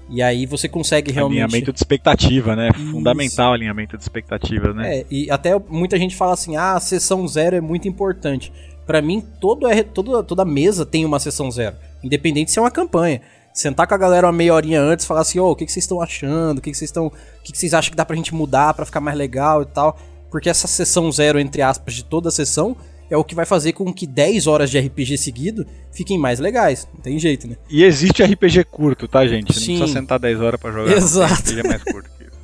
E 0.10 0.22
aí 0.22 0.46
você 0.46 0.68
consegue 0.68 1.12
realmente. 1.12 1.42
Alinhamento 1.42 1.72
de 1.72 1.80
expectativa, 1.80 2.56
né? 2.56 2.70
Isso. 2.76 2.92
Fundamental 2.92 3.54
alinhamento 3.54 3.98
de 3.98 4.04
expectativa, 4.04 4.74
né? 4.74 5.00
É, 5.00 5.06
e 5.10 5.32
até 5.32 5.58
muita 5.70 5.98
gente 5.98 6.16
fala 6.16 6.34
assim: 6.34 6.56
ah, 6.56 6.74
a 6.74 6.80
sessão 6.80 7.28
zero 7.28 7.56
é 7.56 7.62
muito 7.62 7.88
importante. 7.88 8.52
Para 8.86 9.02
mim, 9.02 9.24
todo, 9.40 9.66
toda, 9.94 10.24
toda 10.24 10.44
mesa 10.44 10.86
tem 10.86 11.06
uma 11.06 11.20
sessão 11.20 11.50
zero. 11.50 11.76
Independente 12.04 12.52
se 12.52 12.60
é 12.60 12.62
uma 12.62 12.72
campanha. 12.72 13.22
Sentar 13.54 13.88
com 13.88 13.94
a 13.94 13.98
galera 13.98 14.26
uma 14.26 14.34
meia 14.34 14.54
horinha 14.54 14.82
antes 14.82 15.06
e 15.06 15.08
falar 15.08 15.22
assim: 15.22 15.40
ô, 15.40 15.46
oh, 15.46 15.52
o 15.52 15.56
que, 15.56 15.66
que 15.66 15.72
vocês 15.72 15.84
estão 15.84 16.02
achando? 16.02 16.58
O 16.58 16.62
que, 16.62 16.72
que 16.72 16.78
vocês 16.78 16.90
estão. 16.90 17.08
O 17.08 17.12
que, 17.44 17.52
que 17.52 17.58
vocês 17.58 17.74
acham 17.74 17.92
que 17.92 17.98
dá 17.98 18.04
pra 18.04 18.16
gente 18.16 18.34
mudar 18.34 18.74
para 18.74 18.86
ficar 18.86 19.00
mais 19.00 19.18
legal 19.18 19.62
e 19.62 19.66
tal. 19.66 19.98
Porque 20.32 20.50
essa 20.50 20.68
sessão 20.68 21.12
zero, 21.12 21.40
entre 21.40 21.62
aspas, 21.62 21.94
de 21.94 22.04
toda 22.04 22.30
a 22.30 22.32
sessão, 22.32 22.76
é 23.10 23.16
o 23.16 23.24
que 23.24 23.36
vai 23.36 23.46
fazer 23.46 23.74
com 23.74 23.94
que 23.94 24.08
10 24.08 24.48
horas 24.48 24.72
de 24.72 24.80
RPG 24.80 25.20
seguido 25.20 25.68
fiquem 25.92 26.18
mais 26.18 26.40
legais. 26.40 26.88
Não 26.92 27.00
tem 27.00 27.20
jeito, 27.20 27.48
né? 27.48 27.56
E 27.70 27.84
existe 27.84 28.24
RPG 28.24 28.64
curto, 28.64 29.08
tá, 29.08 29.28
gente? 29.28 29.54
Sim. 29.54 29.74
Não 29.74 29.80
precisa 29.80 30.00
sentar 30.00 30.18
10 30.18 30.42
horas 30.42 30.60
para 30.60 30.72
jogar. 30.72 30.98
Exato. 30.98 31.52
RPG 31.52 31.60
é 31.60 31.64
mais 31.64 31.84
curto 31.84 32.10
que 32.18 32.24
isso. 32.24 32.34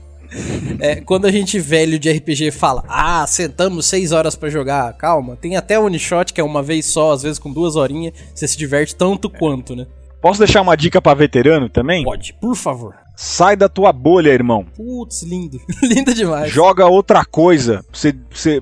É, 0.80 1.01
quando 1.01 1.26
a 1.26 1.32
gente 1.32 1.60
velho 1.60 1.97
de 1.97 2.10
RPG 2.12 2.51
fala, 2.51 2.84
ah, 2.88 3.26
sentamos 3.26 3.88
6 3.88 4.12
horas 4.12 4.36
para 4.36 4.47
jogar, 4.47 4.93
calma. 4.93 5.36
Tem 5.36 5.57
até 5.57 5.80
one 5.80 5.97
shot 5.97 6.32
que 6.32 6.39
é 6.39 6.43
uma 6.43 6.62
vez 6.62 6.86
só, 6.86 7.14
às 7.14 7.24
vezes 7.24 7.39
com 7.39 7.51
duas 7.51 7.76
horinhas, 7.76 8.14
você 8.34 8.47
se 8.47 8.55
diverte 8.55 8.95
tanto 8.95 9.32
é. 9.34 9.38
quanto, 9.39 9.76
né? 9.76 9.88
Posso 10.22 10.39
deixar 10.39 10.61
uma 10.61 10.76
dica 10.76 11.01
para 11.01 11.17
veterano 11.17 11.70
também? 11.70 12.03
Pode, 12.03 12.34
por 12.34 12.55
favor. 12.55 12.95
Sai 13.15 13.55
da 13.55 13.67
tua 13.67 13.91
bolha, 13.91 14.30
irmão. 14.30 14.65
Putz, 14.76 15.24
lindo. 15.24 15.59
lindo 15.84 16.13
demais. 16.13 16.51
Joga 16.51 16.86
outra 16.86 17.26
coisa 17.26 17.84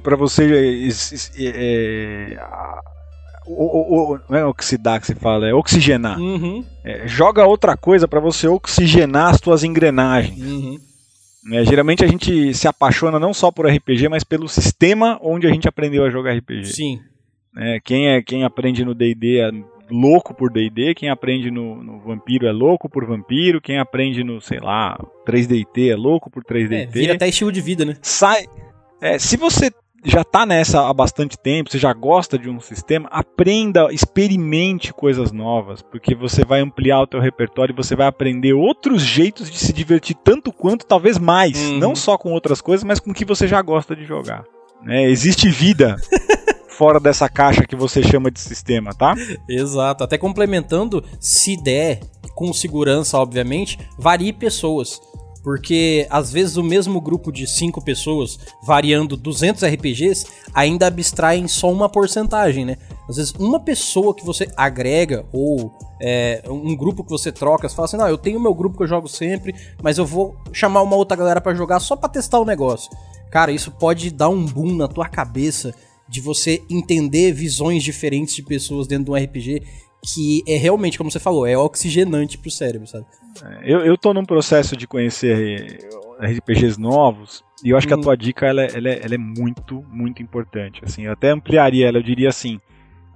pra 0.01 0.15
você, 0.15 0.89
é, 1.37 1.45
é, 1.45 2.39
o, 3.47 4.13
o, 4.13 4.19
não 4.29 4.37
é 4.37 4.45
oxidar 4.45 4.99
que 4.99 5.07
se 5.07 5.15
fala, 5.15 5.47
é 5.47 5.53
oxigenar. 5.53 6.19
Uhum. 6.19 6.65
É, 6.83 7.07
joga 7.07 7.45
outra 7.45 7.77
coisa 7.77 8.07
para 8.07 8.19
você 8.19 8.47
oxigenar 8.47 9.33
as 9.33 9.39
tuas 9.39 9.63
engrenagens. 9.63 10.39
Uhum. 10.39 10.79
É, 11.53 11.63
geralmente 11.63 12.03
a 12.03 12.07
gente 12.07 12.53
se 12.53 12.67
apaixona 12.67 13.19
não 13.19 13.33
só 13.33 13.51
por 13.51 13.67
RPG, 13.67 14.09
mas 14.09 14.23
pelo 14.23 14.49
sistema 14.49 15.17
onde 15.21 15.47
a 15.47 15.49
gente 15.49 15.67
aprendeu 15.67 16.03
a 16.03 16.09
jogar 16.09 16.35
RPG. 16.35 16.65
Sim. 16.65 16.99
É, 17.55 17.79
quem, 17.79 18.09
é, 18.09 18.21
quem 18.21 18.43
aprende 18.43 18.83
no 18.83 18.93
D&D 18.93 19.41
há 19.41 19.51
louco 19.89 20.33
por 20.33 20.51
D&D, 20.51 20.95
quem 20.95 21.09
aprende 21.09 21.49
no, 21.51 21.83
no, 21.83 21.99
Vampiro 21.99 22.47
é 22.47 22.51
louco 22.51 22.89
por 22.89 23.05
Vampiro, 23.05 23.61
quem 23.61 23.79
aprende 23.79 24.23
no, 24.23 24.41
sei 24.41 24.59
lá, 24.59 24.97
3D&T 25.25 25.89
é 25.89 25.95
louco 25.95 26.29
por 26.29 26.43
3D&T. 26.43 26.75
É, 26.75 26.85
vira 26.85 27.13
até 27.13 27.27
estilo 27.27 27.51
de 27.51 27.61
vida, 27.61 27.85
né? 27.85 27.95
Sai... 28.01 28.45
É, 28.99 29.19
se 29.19 29.38
você 29.38 29.71
já 30.03 30.21
está 30.21 30.45
nessa 30.45 30.88
há 30.88 30.93
bastante 30.93 31.38
tempo, 31.38 31.69
você 31.69 31.77
já 31.77 31.91
gosta 31.93 32.38
de 32.38 32.49
um 32.49 32.59
sistema, 32.59 33.07
aprenda, 33.11 33.88
experimente 33.91 34.93
coisas 34.93 35.31
novas, 35.31 35.81
porque 35.81 36.15
você 36.15 36.45
vai 36.45 36.61
ampliar 36.61 37.01
o 37.01 37.07
teu 37.07 37.19
repertório 37.19 37.73
e 37.73 37.75
você 37.75 37.95
vai 37.95 38.07
aprender 38.07 38.53
outros 38.53 39.01
jeitos 39.01 39.49
de 39.49 39.57
se 39.57 39.73
divertir 39.73 40.15
tanto 40.23 40.51
quanto, 40.51 40.85
talvez 40.85 41.17
mais, 41.17 41.61
uhum. 41.61 41.77
não 41.77 41.95
só 41.95 42.17
com 42.17 42.31
outras 42.31 42.61
coisas, 42.61 42.83
mas 42.83 42.99
com 42.99 43.11
o 43.11 43.13
que 43.13 43.25
você 43.25 43.47
já 43.47 43.61
gosta 43.61 43.95
de 43.95 44.05
jogar. 44.05 44.43
Né? 44.83 45.09
Existe 45.09 45.49
vida 45.49 45.95
fora 46.78 46.99
dessa 46.99 47.28
caixa 47.28 47.65
que 47.65 47.75
você 47.75 48.03
chama 48.03 48.30
de 48.30 48.39
sistema, 48.39 48.93
tá? 48.93 49.15
Exato. 49.49 50.03
Até 50.03 50.15
complementando, 50.15 51.03
se 51.19 51.57
der, 51.57 52.01
com 52.36 52.53
segurança, 52.53 53.17
obviamente, 53.17 53.80
varie 53.97 54.32
pessoas. 54.32 55.01
Porque 55.43 56.05
às 56.09 56.32
vezes 56.32 56.55
o 56.55 56.63
mesmo 56.63 57.01
grupo 57.01 57.32
de 57.32 57.47
cinco 57.47 57.84
pessoas, 57.84 58.38
variando 58.61 59.17
200 59.17 59.63
RPGs, 59.63 60.28
ainda 60.53 60.86
abstraem 60.86 61.47
só 61.47 61.71
uma 61.71 61.89
porcentagem, 61.89 62.63
né? 62.63 62.78
Às 63.09 63.15
vezes 63.15 63.32
uma 63.39 63.59
pessoa 63.59 64.13
que 64.13 64.25
você 64.25 64.47
agrega 64.55 65.25
ou 65.32 65.73
é, 65.99 66.43
um 66.47 66.75
grupo 66.75 67.03
que 67.03 67.09
você 67.09 67.32
troca, 67.32 67.67
você 67.67 67.75
fala 67.75 67.86
assim, 67.86 67.97
não, 67.97 68.07
eu 68.07 68.17
tenho 68.17 68.39
meu 68.39 68.53
grupo 68.53 68.78
que 68.78 68.84
eu 68.84 68.88
jogo 68.88 69.07
sempre, 69.07 69.55
mas 69.82 69.97
eu 69.97 70.05
vou 70.05 70.36
chamar 70.51 70.84
uma 70.84 70.95
outra 70.95 71.17
galera 71.17 71.41
para 71.41 71.55
jogar 71.55 71.80
só 71.80 71.95
para 71.95 72.09
testar 72.09 72.39
o 72.39 72.45
negócio. 72.45 72.91
Cara, 73.32 73.51
isso 73.51 73.71
pode 73.71 74.11
dar 74.11 74.30
um 74.30 74.45
boom 74.45 74.75
na 74.75 74.88
tua 74.88 75.07
cabeça 75.07 75.73
de 76.07 76.21
você 76.21 76.63
entender 76.69 77.31
visões 77.31 77.83
diferentes 77.83 78.35
de 78.35 78.43
pessoas 78.43 78.87
dentro 78.87 79.05
de 79.05 79.11
um 79.11 79.15
RPG 79.15 79.63
que 80.03 80.43
é 80.47 80.55
realmente, 80.57 80.97
como 80.97 81.11
você 81.11 81.19
falou, 81.19 81.45
é 81.45 81.57
oxigenante 81.57 82.37
pro 82.37 82.51
cérebro, 82.51 82.87
sabe? 82.87 83.05
É, 83.43 83.73
eu, 83.73 83.79
eu 83.79 83.97
tô 83.97 84.13
num 84.13 84.23
processo 84.23 84.77
de 84.77 84.87
conhecer 84.87 85.89
RPGs 86.19 86.79
novos 86.79 87.43
e 87.63 87.71
eu 87.71 87.77
acho 87.77 87.85
hum. 87.85 87.89
que 87.89 87.93
a 87.93 87.97
hum. 87.97 88.01
tua 88.01 88.15
dica 88.15 88.45
ela, 88.45 88.63
é, 88.63 88.69
ela, 88.73 88.89
é, 88.89 89.01
ela 89.03 89.15
é 89.15 89.17
muito, 89.17 89.83
muito 89.89 90.21
importante. 90.21 90.81
Assim, 90.83 91.03
eu 91.03 91.11
até 91.11 91.31
ampliaria 91.31 91.87
ela, 91.87 91.97
eu 91.97 92.03
diria 92.03 92.29
assim. 92.29 92.59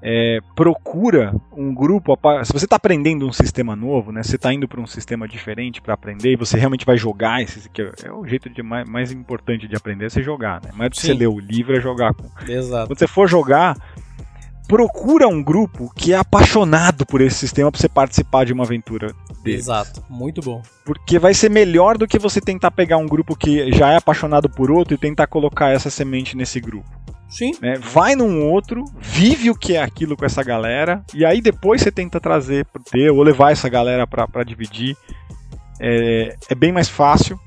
É, 0.02 0.40
procura 0.56 1.34
um 1.52 1.74
grupo. 1.74 2.18
Se 2.44 2.54
você 2.54 2.66
está 2.66 2.76
aprendendo 2.76 3.28
um 3.28 3.32
sistema 3.32 3.76
novo, 3.76 4.12
né, 4.12 4.24
você 4.24 4.36
está 4.36 4.54
indo 4.54 4.68
para 4.68 4.82
um 4.82 4.88
sistema 4.88 5.28
diferente 5.28 5.82
para 5.82 5.94
aprender 5.94 6.34
e 6.34 6.36
você 6.36 6.58
realmente 6.58 6.86
vai 6.86 6.98
jogar, 6.98 7.42
esse, 7.42 7.70
que 7.70 7.82
é 7.82 8.12
o 8.12 8.26
jeito 8.26 8.50
de 8.50 8.64
mais, 8.64 8.90
mais 8.90 9.12
importante 9.12 9.68
de 9.68 9.76
aprender 9.76 10.06
é 10.06 10.10
você 10.10 10.24
jogar. 10.24 10.62
Né? 10.62 10.72
Mais 10.74 10.90
do 10.90 10.96
que 10.96 11.02
você 11.02 11.14
ler 11.14 11.28
o 11.28 11.40
livro 11.40 11.76
é 11.76 11.82
jogar. 11.82 12.14
Com... 12.14 12.26
Exato. 12.48 12.88
Quando 12.88 13.00
você 13.00 13.08
for 13.08 13.28
jogar, 13.28 13.78
procura 14.72 15.28
um 15.28 15.44
grupo 15.44 15.92
que 15.94 16.14
é 16.14 16.16
apaixonado 16.16 17.06
por 17.06 17.20
esse 17.20 17.36
sistema 17.36 17.70
para 17.70 17.78
você 17.78 17.90
participar 17.90 18.46
de 18.46 18.54
uma 18.54 18.64
aventura 18.64 19.14
deles. 19.44 19.64
Exato, 19.64 20.02
muito 20.10 20.40
bom. 20.40 20.62
Porque 20.86 21.20
vai 21.20 21.34
ser 21.34 21.52
melhor 21.52 21.98
do 21.98 22.08
que 22.08 22.18
você 22.18 22.40
tentar 22.40 22.72
pegar 22.72 22.96
um 22.96 23.06
grupo 23.06 23.36
que 23.36 23.70
já 23.74 23.92
é 23.92 23.98
apaixonado 23.98 24.50
por 24.50 24.72
outro 24.72 24.94
e 24.94 24.98
tentar 24.98 25.28
colocar 25.28 25.72
essa 25.72 25.90
semente 25.90 26.38
nesse 26.38 26.62
grupo. 26.62 26.90
Sim. 27.28 27.52
Né? 27.62 27.78
Vai 27.80 28.16
num 28.16 28.50
outro, 28.50 28.86
vive 28.98 29.50
o 29.50 29.56
que 29.56 29.76
é 29.76 29.84
aquilo 29.84 30.16
com 30.16 30.24
essa 30.24 30.42
galera, 30.42 31.04
e 31.14 31.26
aí 31.26 31.42
depois 31.42 31.82
você 31.82 31.92
tenta 31.92 32.18
trazer 32.22 32.64
pro 32.68 32.82
teu, 32.82 33.18
ou 33.18 33.24
levar 33.24 33.52
essa 33.52 33.68
galera 33.68 34.08
para 34.08 34.44
dividir. 34.46 34.96
É, 35.82 36.38
é 36.50 36.56
bem 36.56 36.72
mais 36.72 36.88
fácil. 36.88 37.38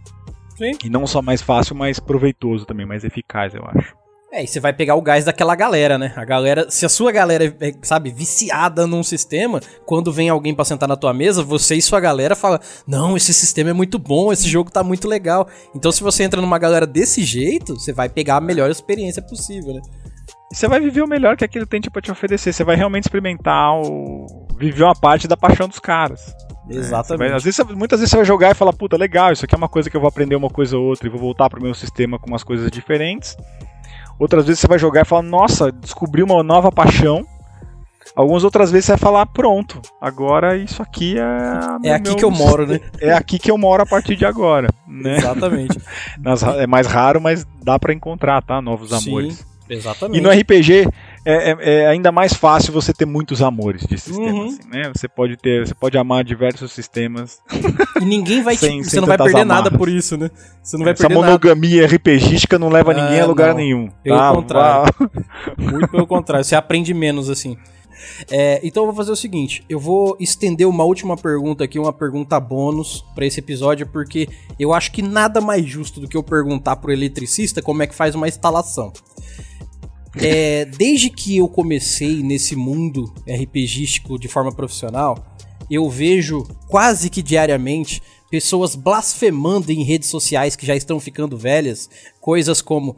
Sim. 0.59 0.72
E 0.85 0.91
não 0.91 1.07
só 1.07 1.22
mais 1.22 1.41
fácil, 1.41 1.75
mas 1.75 1.99
proveitoso 1.99 2.66
também, 2.66 2.85
mais 2.85 3.03
eficaz, 3.03 3.55
eu 3.55 3.64
acho. 3.66 4.04
É, 4.35 4.43
e 4.43 4.49
você 4.49 4.59
vai 4.59 4.72
pegar 4.72 4.97
o 4.97 5.01
gás 5.01 5.24
daquela 5.24 5.55
galera, 5.55 5.97
né? 5.97 6.12
A 6.16 6.24
galera, 6.24 6.68
se 6.68 6.85
a 6.85 6.89
sua 6.89 7.12
galera 7.12 7.57
é, 7.61 7.72
sabe, 7.82 8.11
viciada 8.11 8.85
num 8.85 9.05
sistema, 9.05 9.61
quando 9.87 10.12
vem 10.12 10.28
alguém 10.28 10.53
para 10.53 10.64
sentar 10.64 10.89
na 10.89 10.97
tua 10.97 11.14
mesa, 11.14 11.41
você 11.41 11.76
e 11.76 11.82
sua 11.82 12.01
galera 12.01 12.35
fala: 12.35 12.61
"Não, 12.85 13.16
esse 13.16 13.32
sistema 13.32 13.70
é 13.70 13.72
muito 13.72 13.97
bom, 13.97 14.32
esse 14.32 14.49
jogo 14.49 14.72
tá 14.72 14.82
muito 14.82 15.07
legal". 15.07 15.47
Então, 15.72 15.93
se 15.93 16.03
você 16.03 16.24
entra 16.24 16.41
numa 16.41 16.59
galera 16.59 16.85
desse 16.85 17.22
jeito, 17.22 17.78
você 17.78 17.93
vai 17.93 18.09
pegar 18.09 18.39
a 18.39 18.41
melhor 18.41 18.68
experiência 18.68 19.22
possível, 19.22 19.74
né? 19.74 19.80
Você 20.53 20.66
vai 20.66 20.80
viver 20.80 21.03
o 21.03 21.07
melhor 21.07 21.37
que 21.37 21.45
aquilo 21.45 21.64
tem 21.64 21.80
para 21.80 22.03
te 22.03 22.11
oferecer. 22.11 22.53
Você 22.53 22.64
vai 22.64 22.74
realmente 22.74 23.05
experimentar 23.05 23.72
o 23.76 24.49
viver 24.59 24.82
uma 24.82 24.97
parte 24.97 25.28
da 25.28 25.37
paixão 25.37 25.68
dos 25.68 25.78
caras. 25.78 26.35
É, 26.68 26.76
Exatamente. 26.76 27.28
Vai, 27.28 27.37
às 27.37 27.45
vezes, 27.45 27.64
muitas 27.76 28.01
vezes 28.01 28.11
você 28.11 28.16
vai 28.16 28.24
jogar 28.24 28.51
e 28.51 28.55
falar, 28.55 28.72
puta, 28.72 28.97
legal, 28.97 29.32
isso 29.32 29.45
aqui 29.45 29.55
é 29.55 29.59
uma 29.59 29.68
coisa 29.68 29.89
que 29.89 29.97
eu 29.97 30.01
vou 30.01 30.09
aprender 30.09 30.35
uma 30.35 30.51
coisa 30.51 30.76
ou 30.76 30.87
outra 30.87 31.07
e 31.07 31.11
vou 31.11 31.20
voltar 31.20 31.49
pro 31.49 31.62
meu 31.62 31.74
sistema 31.74 32.18
com 32.18 32.28
umas 32.28 32.43
coisas 32.43 32.68
diferentes. 32.70 33.37
Outras 34.19 34.47
vezes 34.47 34.61
você 34.61 34.67
vai 34.67 34.79
jogar 34.79 35.03
e 35.03 35.05
falar, 35.05 35.23
nossa, 35.23 35.73
descobri 35.73 36.23
uma 36.23 36.43
nova 36.43 36.71
paixão. 36.71 37.27
Algumas 38.15 38.45
outras 38.45 38.71
vezes 38.71 38.87
você 38.87 38.93
vai 38.93 38.99
falar, 38.99 39.27
pronto, 39.27 39.81
agora 40.01 40.57
isso 40.57 40.81
aqui 40.81 41.17
é. 41.19 41.89
É 41.89 41.95
aqui 41.95 42.11
meu... 42.11 42.17
que 42.17 42.25
eu 42.25 42.31
moro, 42.31 42.67
né? 42.67 42.81
É 43.01 43.12
aqui 43.12 43.39
que 43.39 43.51
eu 43.51 43.59
moro 43.59 43.83
a 43.83 43.87
partir 43.87 44.15
de 44.15 44.25
agora. 44.25 44.69
Né? 44.87 45.17
Exatamente. 45.17 45.81
É 46.59 46.67
mais 46.67 46.87
raro, 46.87 47.21
mas 47.21 47.47
dá 47.62 47.79
para 47.79 47.93
encontrar, 47.93 48.43
tá? 48.43 48.61
Novos 48.61 48.91
Sim. 48.91 49.11
amores. 49.11 49.45
Exatamente. 49.69 50.19
E 50.19 50.21
no 50.21 50.31
RPG 50.31 50.89
é, 51.25 51.51
é, 51.51 51.57
é, 51.61 51.87
ainda 51.87 52.12
mais 52.12 52.35
fácil 52.35 52.72
você 52.72 52.93
ter 52.93 53.07
muitos 53.07 53.41
amores 53.41 53.87
de 53.87 53.99
sistema, 53.99 54.31
uhum. 54.31 54.47
assim, 54.47 54.68
né? 54.70 54.93
Você 54.95 55.09
pode 55.09 55.37
ter, 55.37 55.66
você 55.66 55.75
pode 55.75 55.97
amar 55.97 56.22
diversos 56.22 56.72
sistemas. 56.72 57.41
E 58.01 58.05
ninguém 58.05 58.43
vai 58.43 58.57
sem, 58.57 58.81
te, 58.81 58.85
sem 58.85 58.91
você 58.91 59.01
não 59.01 59.07
vai 59.07 59.16
perder 59.16 59.43
amarras. 59.43 59.64
nada 59.64 59.79
por 59.79 59.89
isso, 59.89 60.16
né? 60.16 60.29
Você 60.61 60.77
não 60.77 60.85
vai 60.85 60.95
Essa 60.95 61.09
monogamia 61.09 61.83
nada. 61.83 61.95
RPGística 61.95 62.59
não 62.59 62.68
leva 62.68 62.93
ninguém 62.93 63.20
a 63.20 63.25
lugar 63.25 63.51
não. 63.51 63.57
nenhum. 63.57 63.89
Pelo 64.03 64.18
tá? 64.18 64.33
contrário. 64.35 64.95
Muito 65.57 65.89
pelo 65.89 66.07
contrário, 66.07 66.45
você 66.45 66.57
aprende 66.57 66.93
menos 66.93 67.31
assim. 67.31 67.57
É, 68.31 68.61
então 68.64 68.83
eu 68.83 68.87
vou 68.89 68.95
fazer 68.97 69.12
o 69.12 69.16
seguinte: 69.16 69.64
eu 69.68 69.79
vou 69.79 70.16
estender 70.18 70.66
uma 70.66 70.85
última 70.85 71.16
pergunta 71.16 71.62
aqui, 71.62 71.79
uma 71.79 71.93
pergunta 71.93 72.39
bônus 72.41 73.05
para 73.14 73.25
esse 73.25 73.39
episódio, 73.39 73.87
porque 73.87 74.29
eu 74.59 74.75
acho 74.75 74.91
que 74.91 75.01
nada 75.01 75.41
mais 75.41 75.64
justo 75.64 76.01
do 76.01 76.09
que 76.09 76.16
eu 76.16 76.22
perguntar 76.22 76.77
pro 76.77 76.93
eletricista 76.93 77.62
como 77.62 77.83
é 77.83 77.87
que 77.87 77.95
faz 77.95 78.14
uma 78.14 78.29
instalação. 78.29 78.93
É, 80.17 80.65
desde 80.65 81.11
que 81.11 81.37
eu 81.37 81.49
comecei 81.49 82.23
nesse 82.23 82.55
mundo 82.55 83.12
RPGístico 83.27 84.19
de 84.19 84.29
forma 84.29 84.53
profissional, 84.53 85.37
eu 85.71 85.89
vejo 85.89 86.47
quase 86.69 87.11
que 87.11 87.23
diariamente 87.23 88.03
pessoas 88.31 88.75
blasfemando 88.75 89.71
em 89.71 89.83
redes 89.83 90.09
sociais 90.09 90.57
que 90.57 90.67
já 90.67 90.75
estão 90.75 90.99
ficando 91.01 91.37
velhas, 91.37 91.89
coisas 92.21 92.61
como 92.61 92.97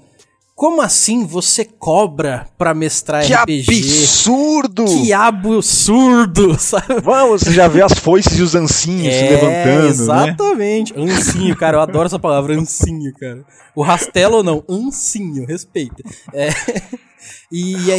como 0.56 0.80
assim 0.80 1.26
você 1.26 1.66
cobra 1.66 2.46
pra 2.56 2.72
mestrar 2.72 3.26
que 3.26 3.34
RPG? 3.34 3.64
Que 3.66 3.72
absurdo! 3.72 4.84
Que 4.86 5.12
absurdo, 5.12 6.56
sabe? 6.58 6.98
Vamos, 7.02 7.42
você 7.42 7.52
já 7.52 7.68
vê 7.68 7.82
as 7.82 7.92
foices 7.92 8.38
e 8.38 8.42
os 8.42 8.54
ancinhos 8.54 9.14
é, 9.14 9.18
se 9.18 9.34
levantando, 9.34 9.82
né? 9.82 9.88
Exatamente. 9.88 10.96
Né? 10.96 11.12
Ancinho, 11.12 11.54
cara, 11.54 11.76
eu 11.76 11.80
adoro 11.82 12.06
essa 12.06 12.18
palavra, 12.18 12.54
ancinho, 12.54 13.12
cara. 13.20 13.44
O 13.74 13.82
rastelo 13.82 14.38
ou 14.38 14.42
não, 14.42 14.64
ancinho, 14.66 15.46
respeita. 15.46 16.02
É... 16.32 16.48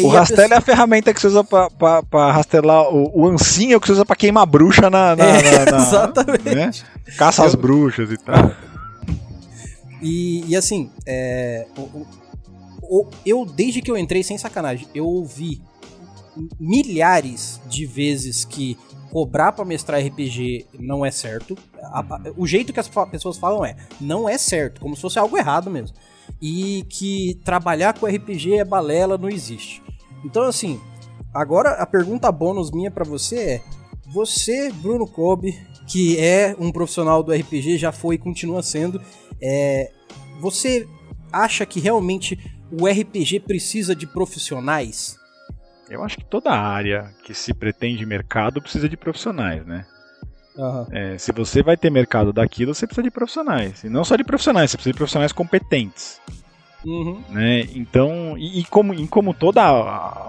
O 0.04 0.08
rastelo 0.10 0.42
pessoa... 0.42 0.56
é 0.56 0.58
a 0.58 0.62
ferramenta 0.62 1.14
que 1.14 1.22
você 1.22 1.28
usa 1.28 1.44
pra, 1.44 1.70
pra, 1.70 2.04
pra 2.04 2.32
rastelar. 2.34 2.94
O, 2.94 3.22
o 3.22 3.28
ancinho 3.28 3.74
é 3.74 3.78
o 3.78 3.80
que 3.80 3.88
você 3.88 3.94
usa 3.94 4.06
pra 4.06 4.16
queimar 4.16 4.46
bruxa 4.46 4.90
na. 4.90 5.16
na, 5.16 5.24
é, 5.24 5.66
na, 5.66 5.72
na 5.72 5.78
exatamente. 5.84 6.56
Né? 6.56 6.72
Caça 7.18 7.46
às 7.46 7.56
bruxas 7.56 8.12
e 8.12 8.18
tal. 8.18 8.52
E, 10.02 10.44
e 10.48 10.56
assim, 10.56 10.92
é, 11.06 11.66
o, 11.78 11.82
o, 11.82 12.08
eu, 13.26 13.46
desde 13.46 13.82
que 13.82 13.92
eu 13.92 13.98
entrei, 13.98 14.24
sem 14.24 14.38
sacanagem, 14.38 14.88
eu 14.94 15.06
ouvi 15.06 15.62
milhares 16.60 17.60
de 17.68 17.86
vezes 17.86 18.46
que 18.46 18.78
cobrar 19.12 19.52
para 19.52 19.66
mestrar 19.66 20.06
RPG 20.06 20.68
não 20.80 21.06
é 21.06 21.12
certo. 21.12 21.58
O 22.36 22.46
jeito 22.46 22.74
que 22.74 22.80
as 22.80 22.90
pessoas 23.10 23.38
falam 23.38 23.66
é, 23.66 23.76
não 24.00 24.28
é 24.28 24.38
certo, 24.38 24.80
como 24.82 24.96
se 24.96 25.02
fosse 25.02 25.18
algo 25.18 25.38
errado 25.38 25.70
mesmo 25.70 25.96
e 26.42 26.86
que 26.90 27.40
trabalhar 27.44 27.98
com 27.98 28.06
RPG 28.06 28.56
é 28.56 28.66
balela, 28.66 29.18
não 29.18 29.30
existe. 29.30 29.82
Então, 30.24 30.44
assim, 30.44 30.80
agora 31.34 31.72
a 31.72 31.86
pergunta 31.86 32.32
bônus 32.32 32.72
minha 32.72 32.92
para 32.92 33.04
você 33.04 33.38
é: 33.38 33.62
você, 34.08 34.72
Bruno 34.72 35.08
Kobe, 35.08 35.58
que 35.88 36.18
é 36.20 36.56
um 36.60 36.72
profissional 36.72 37.24
do 37.24 37.34
RPG, 37.34 37.78
já 37.78 37.92
foi 37.92 38.16
e 38.16 38.20
continua 38.20 38.62
sendo, 38.62 39.02
é, 39.42 39.92
você 40.40 40.88
acha 41.32 41.66
que 41.66 41.80
realmente 41.80 42.57
o 42.72 42.88
RPG 42.88 43.42
precisa 43.42 43.96
de 43.96 44.08
profissionais? 44.08 45.18
Eu 45.90 46.04
acho 46.04 46.18
que 46.18 46.26
toda 46.26 46.52
área 46.52 47.10
que 47.24 47.34
se 47.34 47.54
pretende 47.54 48.06
mercado 48.06 48.62
precisa 48.62 48.90
de 48.90 48.98
profissionais, 48.98 49.66
né? 49.66 49.86
Uhum. 50.58 50.86
É, 50.92 51.18
se 51.18 51.32
você 51.32 51.62
vai 51.62 51.78
ter 51.78 51.90
mercado 51.90 52.34
daquilo, 52.34 52.74
você 52.74 52.88
precisa 52.88 53.04
de 53.04 53.12
profissionais. 53.12 53.84
E 53.84 53.90
não 53.90 54.04
só 54.04 54.16
de 54.16 54.24
profissionais, 54.24 54.72
você 54.72 54.78
precisa 54.78 54.94
de 54.94 54.98
profissionais 54.98 55.32
competentes. 55.32 56.20
Uhum. 56.86 57.22
Né? 57.30 57.62
Então, 57.76 58.36
e, 58.38 58.60
e 58.60 58.66
como, 58.66 58.94
em 58.94 59.06
como 59.06 59.34
todo 59.34 59.60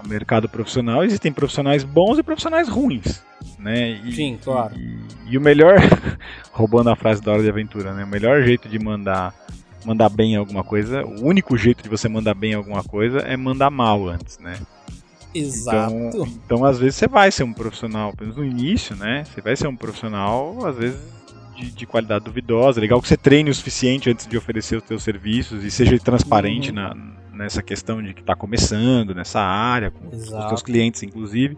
mercado 0.07 0.47
profissional, 0.47 1.03
existem 1.03 1.31
profissionais 1.31 1.83
bons 1.83 2.19
e 2.19 2.23
profissionais 2.23 2.69
ruins. 2.69 3.23
Né? 3.57 3.91
E, 4.05 4.11
Sim, 4.13 4.39
claro. 4.41 4.75
E, 4.77 4.99
e, 5.31 5.37
o 5.37 5.41
melhor, 5.41 5.77
roubando 6.51 6.89
a 6.89 6.95
frase 6.95 7.21
da 7.21 7.31
Hora 7.31 7.43
de 7.43 7.49
Aventura, 7.49 7.93
né? 7.93 8.03
o 8.03 8.07
melhor 8.07 8.43
jeito 8.43 8.69
de 8.69 8.77
mandar 8.77 9.33
mandar 9.85 10.09
bem 10.09 10.35
alguma 10.35 10.63
coisa, 10.63 11.05
o 11.05 11.25
único 11.25 11.57
jeito 11.57 11.83
de 11.83 11.89
você 11.89 12.07
mandar 12.09 12.33
bem 12.33 12.53
alguma 12.53 12.83
coisa 12.83 13.19
é 13.19 13.37
mandar 13.37 13.69
mal 13.69 14.07
antes, 14.07 14.37
né? 14.39 14.59
Exato. 15.33 15.93
Então, 15.93 16.25
então, 16.25 16.65
às 16.65 16.79
vezes, 16.79 16.95
você 16.95 17.07
vai 17.07 17.31
ser 17.31 17.43
um 17.43 17.53
profissional, 17.53 18.13
pelo 18.13 18.33
menos 18.33 18.37
no 18.37 18.45
início, 18.45 18.95
né? 18.95 19.23
Você 19.25 19.41
vai 19.41 19.55
ser 19.55 19.67
um 19.67 19.75
profissional, 19.75 20.65
às 20.65 20.75
vezes, 20.75 20.99
de, 21.55 21.71
de 21.71 21.85
qualidade 21.85 22.25
duvidosa. 22.25 22.79
É 22.79 22.81
legal 22.81 23.01
que 23.01 23.07
você 23.07 23.17
treine 23.17 23.49
o 23.49 23.53
suficiente 23.53 24.09
antes 24.09 24.27
de 24.27 24.37
oferecer 24.37 24.77
os 24.77 24.83
seus 24.83 25.03
serviços 25.03 25.63
e 25.63 25.69
seja 25.69 25.97
transparente 25.99 26.69
uhum. 26.69 26.75
na, 26.75 26.95
nessa 27.31 27.61
questão 27.61 28.01
de 28.01 28.13
que 28.13 28.21
está 28.21 28.35
começando, 28.35 29.13
nessa 29.13 29.39
área, 29.39 29.91
com 29.91 30.13
Exato. 30.13 30.43
os 30.43 30.49
seus 30.49 30.63
clientes, 30.63 31.03
inclusive. 31.03 31.57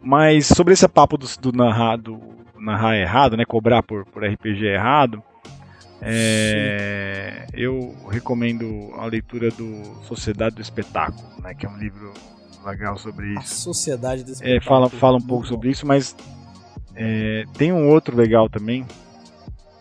Mas 0.00 0.46
sobre 0.46 0.74
esse 0.74 0.86
papo 0.86 1.16
do, 1.16 1.26
do 1.40 1.52
narrar, 1.52 1.96
do 1.96 2.20
narrar 2.58 2.96
errado, 2.96 3.36
né? 3.36 3.44
Cobrar 3.44 3.82
por, 3.82 4.04
por 4.04 4.22
RPG 4.22 4.66
errado. 4.66 5.22
É, 6.04 7.46
eu 7.52 7.94
recomendo 8.10 8.90
a 8.96 9.06
leitura 9.06 9.50
do 9.50 10.02
Sociedade 10.04 10.56
do 10.56 10.62
Espetáculo, 10.62 11.28
né, 11.40 11.54
que 11.54 11.64
é 11.64 11.68
um 11.68 11.78
livro 11.78 12.12
legal 12.66 12.98
sobre 12.98 13.28
isso. 13.34 13.40
A 13.40 13.42
Sociedade 13.44 14.24
do 14.24 14.32
Espetáculo. 14.32 14.56
É, 14.56 14.60
fala, 14.60 14.90
fala 14.90 15.16
um 15.18 15.26
pouco 15.26 15.46
sobre 15.46 15.70
isso, 15.70 15.86
mas 15.86 16.16
é, 16.94 17.44
tem 17.56 17.72
um 17.72 17.88
outro 17.88 18.16
legal 18.16 18.48
também. 18.48 18.84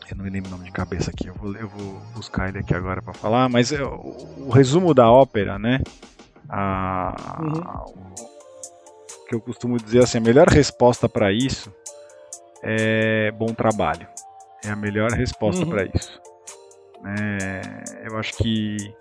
Eu 0.09 0.17
não 0.17 0.25
me 0.25 0.29
lembro 0.29 0.49
o 0.49 0.51
nome 0.51 0.65
de 0.65 0.71
cabeça 0.71 1.09
aqui, 1.09 1.27
eu 1.27 1.33
vou, 1.33 1.55
eu 1.55 1.67
vou 1.67 2.01
buscar 2.13 2.49
ele 2.49 2.59
aqui 2.59 2.75
agora 2.75 3.01
para 3.01 3.13
falar. 3.13 3.49
Mas 3.49 3.71
é, 3.71 3.81
o, 3.81 4.45
o, 4.45 4.49
resumo 4.49 4.93
da 4.93 5.09
ópera, 5.09 5.57
né? 5.57 5.81
A, 6.49 7.39
uhum. 7.41 8.13
o, 8.13 9.27
que 9.27 9.33
eu 9.33 9.41
costumo 9.41 9.77
dizer 9.77 10.03
assim, 10.03 10.17
a 10.17 10.21
melhor 10.21 10.49
resposta 10.49 11.07
para 11.07 11.31
isso 11.31 11.73
é 12.61 13.31
bom 13.31 13.53
trabalho. 13.53 14.10
É 14.63 14.69
a 14.69 14.75
melhor 14.75 15.11
resposta 15.11 15.63
uhum. 15.63 15.69
para 15.69 15.85
isso. 15.85 16.19
É, 17.05 17.61
eu 18.07 18.17
acho 18.17 18.33
que 18.37 18.93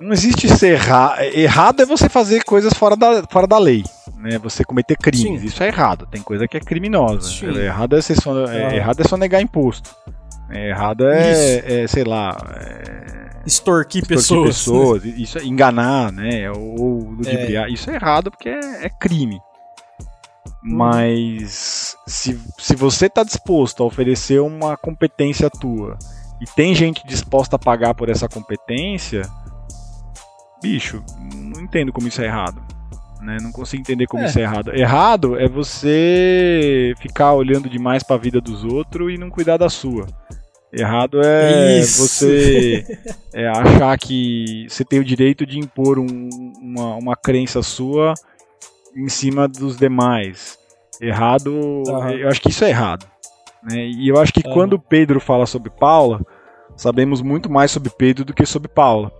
não 0.00 0.12
existe 0.12 0.48
ser 0.48 0.74
erra... 0.74 1.16
errado 1.32 1.80
é 1.80 1.86
você 1.86 2.08
fazer 2.08 2.44
coisas 2.44 2.74
fora 2.74 2.96
da, 2.96 3.22
fora 3.30 3.46
da 3.46 3.58
lei, 3.58 3.82
né? 4.18 4.38
Você 4.38 4.62
cometer 4.64 4.96
crimes, 4.96 5.40
Sim. 5.40 5.46
isso 5.46 5.62
é 5.62 5.68
errado. 5.68 6.06
Tem 6.10 6.20
coisa 6.20 6.46
que 6.46 6.56
é 6.56 6.60
criminosa. 6.60 7.28
Sim. 7.28 7.56
Errado 7.56 7.96
é, 7.96 8.02
só, 8.02 8.46
é, 8.46 8.76
errado 8.76 9.00
é 9.00 9.04
só 9.08 9.16
negar 9.16 9.40
imposto. 9.40 9.94
É, 10.50 10.68
errado 10.68 11.08
é, 11.08 11.82
é 11.82 11.86
sei 11.86 12.04
lá, 12.04 12.36
é, 12.56 13.26
extorquir, 13.46 14.02
extorquir 14.02 14.06
pessoas, 14.06 14.48
pessoas 14.48 15.04
isso 15.04 15.38
é 15.38 15.44
enganar, 15.44 16.12
né? 16.12 16.50
Ou 16.50 17.10
ludibriar. 17.10 17.68
É. 17.68 17.70
Isso 17.70 17.90
é 17.90 17.94
errado 17.94 18.30
porque 18.30 18.48
é, 18.48 18.86
é 18.86 18.88
crime. 18.88 19.40
Mas 20.68 21.96
se, 22.08 22.40
se 22.58 22.74
você 22.74 23.06
está 23.06 23.22
disposto 23.22 23.84
a 23.84 23.86
oferecer 23.86 24.40
uma 24.40 24.76
competência 24.76 25.48
tua 25.48 25.96
e 26.40 26.44
tem 26.44 26.74
gente 26.74 27.06
disposta 27.06 27.54
a 27.54 27.58
pagar 27.58 27.94
por 27.94 28.08
essa 28.08 28.28
competência, 28.28 29.22
bicho, 30.60 31.04
não 31.34 31.62
entendo 31.62 31.92
como 31.92 32.08
isso 32.08 32.20
é 32.20 32.24
errado. 32.24 32.60
Né? 33.22 33.38
Não 33.40 33.52
consigo 33.52 33.80
entender 33.80 34.06
como 34.08 34.24
é. 34.24 34.26
isso 34.26 34.40
é 34.40 34.42
errado. 34.42 34.74
Errado 34.74 35.38
é 35.38 35.48
você 35.48 36.94
ficar 37.00 37.32
olhando 37.32 37.68
demais 37.68 38.02
para 38.02 38.16
a 38.16 38.18
vida 38.18 38.40
dos 38.40 38.64
outros 38.64 39.14
e 39.14 39.16
não 39.16 39.30
cuidar 39.30 39.56
da 39.56 39.70
sua. 39.70 40.06
Errado 40.72 41.20
é 41.24 41.78
isso. 41.78 42.08
você 42.08 42.84
é, 43.32 43.46
achar 43.46 43.96
que 43.98 44.66
você 44.68 44.84
tem 44.84 44.98
o 44.98 45.04
direito 45.04 45.46
de 45.46 45.60
impor 45.60 45.98
um, 46.00 46.28
uma, 46.60 46.96
uma 46.96 47.16
crença 47.16 47.62
sua 47.62 48.14
em 48.96 49.08
cima 49.08 49.46
dos 49.46 49.76
demais. 49.76 50.58
Errado, 51.00 51.52
uhum. 51.52 52.10
eu 52.10 52.28
acho 52.28 52.40
que 52.40 52.48
isso 52.48 52.64
é 52.64 52.70
errado. 52.70 53.06
Né? 53.62 53.86
E 53.86 54.08
eu 54.08 54.18
acho 54.18 54.32
que 54.32 54.46
uhum. 54.46 54.54
quando 54.54 54.78
Pedro 54.78 55.20
fala 55.20 55.46
sobre 55.46 55.70
Paula, 55.70 56.20
sabemos 56.74 57.20
muito 57.20 57.50
mais 57.50 57.70
sobre 57.70 57.90
Pedro 57.90 58.24
do 58.24 58.32
que 58.32 58.46
sobre 58.46 58.68
Paula. 58.68 59.12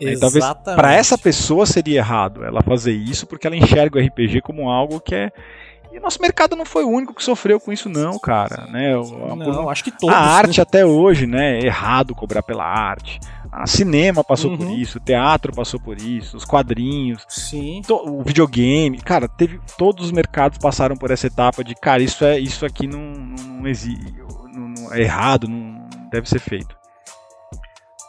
É, 0.00 0.16
talvez 0.16 0.44
para 0.64 0.92
essa 0.92 1.16
pessoa 1.16 1.66
seria 1.66 1.98
errado 1.98 2.44
ela 2.44 2.60
fazer 2.62 2.92
isso 2.92 3.28
porque 3.28 3.46
ela 3.46 3.54
enxerga 3.54 3.96
o 3.96 4.02
RPG 4.02 4.40
como 4.40 4.68
algo 4.68 5.00
que 5.00 5.14
é 5.14 5.32
e 5.94 6.00
nosso 6.00 6.20
mercado 6.20 6.56
não 6.56 6.64
foi 6.64 6.82
o 6.82 6.88
único 6.88 7.14
que 7.14 7.22
sofreu 7.22 7.60
com 7.60 7.72
isso, 7.72 7.88
não, 7.88 8.18
cara. 8.18 8.66
Né? 8.66 8.92
Não, 8.92 9.70
acho 9.70 9.84
que 9.84 9.92
todos. 9.92 10.12
A 10.12 10.18
arte 10.18 10.60
até 10.60 10.84
hoje, 10.84 11.24
né? 11.24 11.60
É 11.60 11.66
errado 11.66 12.16
cobrar 12.16 12.42
pela 12.42 12.64
arte. 12.64 13.20
Cinema 13.66 14.24
passou 14.24 14.50
uhum. 14.50 14.58
por 14.58 14.70
isso, 14.70 14.98
o 14.98 15.00
teatro 15.00 15.52
passou 15.52 15.78
por 15.78 15.98
isso, 15.98 16.36
os 16.36 16.44
quadrinhos, 16.44 17.24
Sim. 17.28 17.82
o 17.88 18.22
videogame. 18.22 18.98
Cara, 18.98 19.28
teve 19.28 19.60
todos 19.78 20.06
os 20.06 20.12
mercados 20.12 20.58
passaram 20.58 20.96
por 20.96 21.10
essa 21.10 21.26
etapa 21.26 21.62
de, 21.62 21.74
cara, 21.74 22.02
isso 22.02 22.24
é 22.24 22.38
isso 22.38 22.66
aqui 22.66 22.86
não, 22.86 23.00
não 23.00 23.66
existe, 23.66 24.14
não, 24.52 24.68
não, 24.68 24.92
é 24.92 25.00
errado, 25.00 25.48
não 25.48 25.86
deve 26.10 26.28
ser 26.28 26.40
feito. 26.40 26.76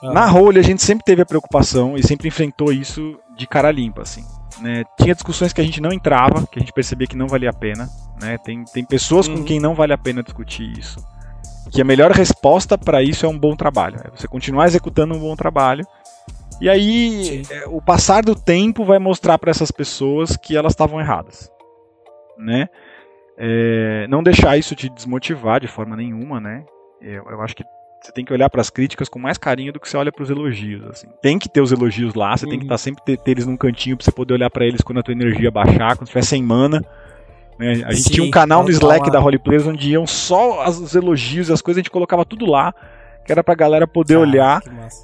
Ah. 0.04 0.14
Na 0.14 0.26
Role 0.26 0.60
a 0.60 0.64
gente 0.64 0.82
sempre 0.82 1.06
teve 1.06 1.22
a 1.22 1.26
preocupação 1.26 1.96
e 1.96 2.04
sempre 2.04 2.28
enfrentou 2.28 2.72
isso 2.72 3.18
de 3.38 3.48
cara 3.48 3.72
limpa, 3.72 4.02
assim. 4.02 4.24
Né? 4.62 4.84
Tinha 5.00 5.14
discussões 5.14 5.54
que 5.54 5.62
a 5.62 5.64
gente 5.64 5.82
não 5.82 5.92
entrava, 5.92 6.48
que 6.48 6.58
a 6.58 6.62
gente 6.62 6.74
percebia 6.74 7.08
que 7.08 7.18
não 7.18 7.28
valia 7.28 7.50
a 7.50 7.54
pena. 7.54 7.90
Né? 8.22 8.38
Tem, 8.38 8.64
tem 8.66 8.86
pessoas 8.86 9.28
uhum. 9.28 9.38
com 9.38 9.44
quem 9.44 9.60
não 9.60 9.76
vale 9.76 9.94
a 9.94 9.98
pena 9.98 10.24
discutir 10.24 10.78
isso. 10.78 11.00
Que 11.72 11.82
a 11.82 11.86
melhor 11.86 12.12
resposta 12.12 12.78
para 12.78 13.02
isso 13.02 13.26
é 13.26 13.30
um 13.30 13.38
bom 13.38 13.56
trabalho. 13.56 14.00
É 14.04 14.10
você 14.10 14.28
continuar 14.28 14.66
executando 14.66 15.16
um 15.16 15.20
bom 15.20 15.36
trabalho. 15.36 15.86
E 16.62 16.70
aí, 16.70 17.44
é, 17.50 17.66
o 17.68 17.82
passar 17.82 18.24
do 18.24 18.36
tempo 18.36 18.86
vai 18.86 18.98
mostrar 18.98 19.38
para 19.38 19.52
essas 19.52 19.72
pessoas 19.72 20.38
que 20.38 20.56
elas 20.56 20.72
estavam 20.72 21.00
erradas. 21.00 21.52
Né? 22.38 22.70
É, 23.38 24.08
não 24.08 24.24
deixar 24.24 24.58
isso 24.58 24.76
te 24.76 24.90
desmotivar 24.90 25.60
de 25.60 25.68
forma 25.68 25.96
nenhuma, 25.96 26.40
né? 26.40 26.64
Eu, 27.02 27.26
eu 27.30 27.42
acho 27.42 27.56
que 27.56 27.64
você 28.02 28.12
tem 28.12 28.24
que 28.24 28.32
olhar 28.32 28.50
para 28.50 28.62
as 28.62 28.70
críticas 28.70 29.10
com 29.10 29.20
mais 29.20 29.38
carinho 29.38 29.74
do 29.74 29.80
que 29.80 29.90
você 29.90 29.98
olha 29.98 30.12
para 30.12 30.24
os 30.24 30.30
elogios. 30.30 30.86
Assim. 30.86 31.08
Tem 31.22 31.40
que 31.40 31.50
ter 31.50 31.60
os 31.60 31.72
elogios 31.72 32.14
lá, 32.14 32.38
você 32.38 32.46
uhum. 32.46 32.52
tem 32.52 32.60
que 32.60 32.66
estar 32.66 32.74
uhum. 32.74 32.78
tá 32.78 32.84
sempre 32.84 33.04
ter, 33.04 33.18
ter, 33.18 33.32
eles 33.32 33.46
num 33.46 33.58
cantinho 33.58 33.98
para 33.98 34.06
você 34.06 34.12
poder 34.12 34.36
olhar 34.36 34.50
para 34.50 34.66
eles 34.66 34.82
quando 34.82 35.00
a 35.00 35.04
tua 35.04 35.14
energia 35.14 35.52
baixar, 35.52 35.98
quando 35.98 36.08
estiver 36.08 36.24
sem 36.24 36.42
mana. 36.42 36.86
Né? 37.58 37.84
A 37.86 37.92
gente 37.92 38.04
Sim, 38.04 38.10
tinha 38.12 38.28
um 38.28 38.32
canal 38.32 38.64
no 38.64 38.70
Slack 38.70 39.10
da 39.10 39.20
Holy 39.20 39.40
Players 39.40 39.68
onde 39.68 39.90
iam 39.92 40.06
só 40.06 40.68
os 40.68 40.94
elogios 40.96 41.50
e 41.50 41.54
as 41.54 41.62
coisas, 41.62 41.80
a 41.80 41.82
gente 41.82 41.92
colocava 41.92 42.26
tudo 42.26 42.46
lá, 42.46 42.74
que 43.26 43.32
era 43.32 43.44
pra 43.44 43.56
galera 43.56 43.88
poder 43.88 44.16
ah, 44.16 44.20
olhar 44.20 44.62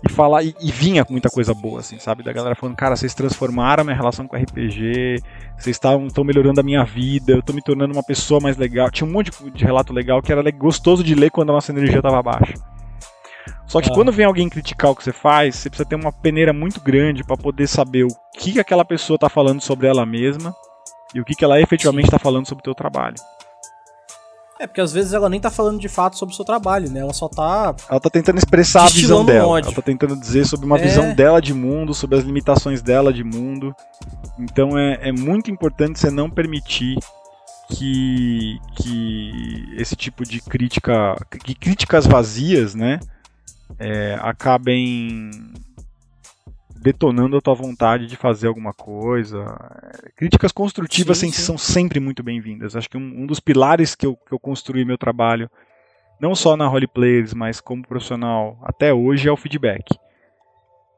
e 0.08 0.12
falar, 0.12 0.44
e, 0.44 0.54
e, 0.62 0.72
vinha 0.72 1.06
muita 1.10 1.28
coisa 1.30 1.54
boa, 1.54 1.80
assim, 1.80 1.98
sabe? 1.98 2.24
Da 2.24 2.32
galera 2.32 2.54
falando, 2.54 2.76
cara, 2.76 2.96
vocês 2.96 3.16
transformaram 3.16 3.82
a 3.82 3.84
minha 3.84 3.96
relação 3.96 4.28
com 4.28 4.36
RPG, 4.36 5.16
vocês 5.58 5.76
estão 5.78 6.24
melhorando 6.24 6.60
a 6.60 6.64
minha 6.64 6.84
vida, 6.84 7.32
eu 7.32 7.42
tô 7.42 7.52
me 7.52 7.64
tornando 7.64 7.94
uma 7.94 8.04
pessoa 8.04 8.40
mais 8.40 8.58
legal. 8.58 8.92
Tinha 8.92 9.08
um 9.08 9.12
monte 9.12 9.32
de, 9.32 9.50
de 9.50 9.66
relato 9.66 9.92
legal 9.92 10.22
que 10.22 10.32
era 10.32 10.50
gostoso 10.52 11.04
de 11.04 11.16
ler 11.16 11.32
quando 11.32 11.50
a 11.50 11.54
nossa 11.54 11.72
energia 11.72 12.02
tava 12.02 12.22
baixa. 12.22 12.54
Só 13.66 13.82
que 13.82 13.90
ah. 13.90 13.94
quando 13.94 14.12
vem 14.12 14.26
alguém 14.26 14.50
criticar 14.50 14.92
o 14.92 14.96
que 14.96 15.04
você 15.04 15.14
faz, 15.14 15.56
você 15.56 15.70
precisa 15.70 15.90
ter 15.90 15.96
uma 15.96 16.12
peneira 16.12 16.54
muito 16.54 16.80
grande 16.80 17.24
para 17.24 17.38
poder 17.38 17.66
saber 17.68 18.04
o 18.04 18.10
que 18.38 18.60
aquela 18.60 18.86
pessoa 18.86 19.16
está 19.16 19.30
falando 19.30 19.62
sobre 19.62 19.88
ela 19.88 20.06
mesma 20.06 20.54
e 21.14 21.20
o 21.20 21.26
que 21.26 21.44
ela 21.44 21.60
efetivamente 21.60 22.06
está 22.06 22.20
falando 22.20 22.48
sobre 22.48 22.62
o 22.62 22.64
teu 22.64 22.76
trabalho. 22.76 23.16
É, 24.60 24.68
porque 24.68 24.82
às 24.82 24.94
vezes 24.94 25.14
ela 25.14 25.28
nem 25.28 25.40
tá 25.40 25.50
falando 25.50 25.80
de 25.80 25.90
fato 25.90 26.18
sobre 26.18 26.34
o 26.34 26.36
seu 26.36 26.46
trabalho, 26.46 26.90
né? 26.92 27.00
Ela 27.00 27.14
só 27.14 27.28
tá. 27.28 27.76
Ela 27.90 28.00
tá 28.00 28.10
tentando 28.12 28.38
expressar 28.38 28.86
a 28.86 28.90
visão 28.90 29.26
dela. 29.26 29.48
Ódio. 29.48 29.70
Ela 29.70 29.76
tá 29.76 29.82
tentando 29.82 30.16
dizer 30.16 30.46
sobre 30.46 30.68
uma 30.68 30.78
é... 30.78 30.84
visão 30.84 31.16
dela 31.16 31.42
de 31.42 31.52
mundo, 31.52 31.96
sobre 31.96 32.20
as 32.20 32.24
limitações 32.24 32.82
dela 32.82 33.12
de 33.12 33.24
mundo. 33.24 33.76
Então 34.38 34.78
é, 34.78 35.10
é 35.10 35.12
muito 35.12 35.50
importante 35.50 36.00
você 36.00 36.12
não 36.12 36.30
permitir 36.30 36.96
que, 37.70 38.60
que 38.76 39.66
esse 39.78 39.96
tipo 39.96 40.24
de 40.24 40.40
crítica. 40.42 41.16
que 41.44 41.56
críticas 41.56 42.06
vazias, 42.06 42.76
né? 42.76 43.00
é, 43.80 44.18
acabem 44.22 45.32
detonando 46.82 47.38
a 47.38 47.42
tua 47.42 47.54
vontade 47.54 48.08
de 48.08 48.16
fazer 48.16 48.48
alguma 48.48 48.74
coisa. 48.74 49.46
Críticas 50.16 50.52
construtivas 50.52 51.20
sim, 51.20 51.32
sim. 51.32 51.42
são 51.42 51.58
sempre 51.58 52.00
muito 52.00 52.24
bem-vindas. 52.24 52.76
Acho 52.76 52.90
que 52.90 52.98
um, 52.98 53.22
um, 53.22 53.28
dos 53.28 53.40
pilares 53.40 53.94
que 53.94 54.06
eu, 54.06 54.16
que 54.16 54.34
eu 54.34 54.40
construí 54.40 54.84
meu 54.84 54.98
trabalho, 54.98 55.50
não 56.20 56.34
só 56.34 56.58
na 56.58 56.68
Players, 56.92 57.36
mas 57.36 57.62
como 57.62 57.88
profissional 57.88 58.60
até 58.64 58.92
hoje, 58.92 59.30
é 59.30 59.32
o 59.32 59.38
feedback. 59.38 59.96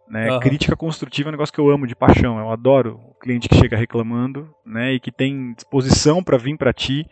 Né? 0.08 0.32
Uhum. 0.32 0.40
Crítica 0.40 0.76
construtiva 0.76 1.28
é 1.28 1.32
um 1.32 1.34
negócio 1.34 1.54
que 1.54 1.60
eu 1.60 1.70
amo 1.70 1.86
de 1.86 1.96
paixão. 1.96 2.40
Eu 2.40 2.50
adoro 2.50 3.02
o 3.10 3.14
cliente 3.16 3.50
que 3.50 3.56
chega 3.56 3.76
reclamando 3.76 4.54
né, 4.66 4.94
e 4.94 5.02
que 5.02 5.12
tem 5.12 5.54
disposição 5.54 6.24
para 6.24 6.38
vir 6.38 6.58
para 6.58 6.72
ti 6.72 7.06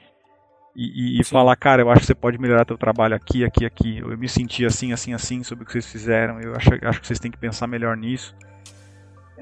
e, 0.73 1.19
e, 1.19 1.23
falar, 1.25 1.53
cara, 1.57 1.81
eu 1.81 1.89
acho 1.89 2.01
que 2.01 2.07
você 2.07 2.15
pode 2.15 2.37
melhorar 2.37 2.63
teu 2.63 2.77
trabalho 2.77 3.13
aqui, 3.13 3.43
aqui, 3.43 3.65
aqui. 3.65 3.97
Eu 3.97 4.17
me 4.17 4.29
senti 4.29 4.65
assim, 4.65 4.93
assim, 4.93 5.13
assim 5.13 5.43
sobre 5.43 5.65
o 5.65 5.67
que 5.67 5.73
vocês 5.73 5.91
fizeram. 5.91 6.39
Eu 6.39 6.55
acho, 6.55 6.69
acho 6.81 7.01
que 7.01 7.07
vocês 7.07 7.19
têm 7.19 7.29
que 7.29 7.37
pensar 7.37 7.67
melhor 7.67 7.97
nisso. 7.97 8.33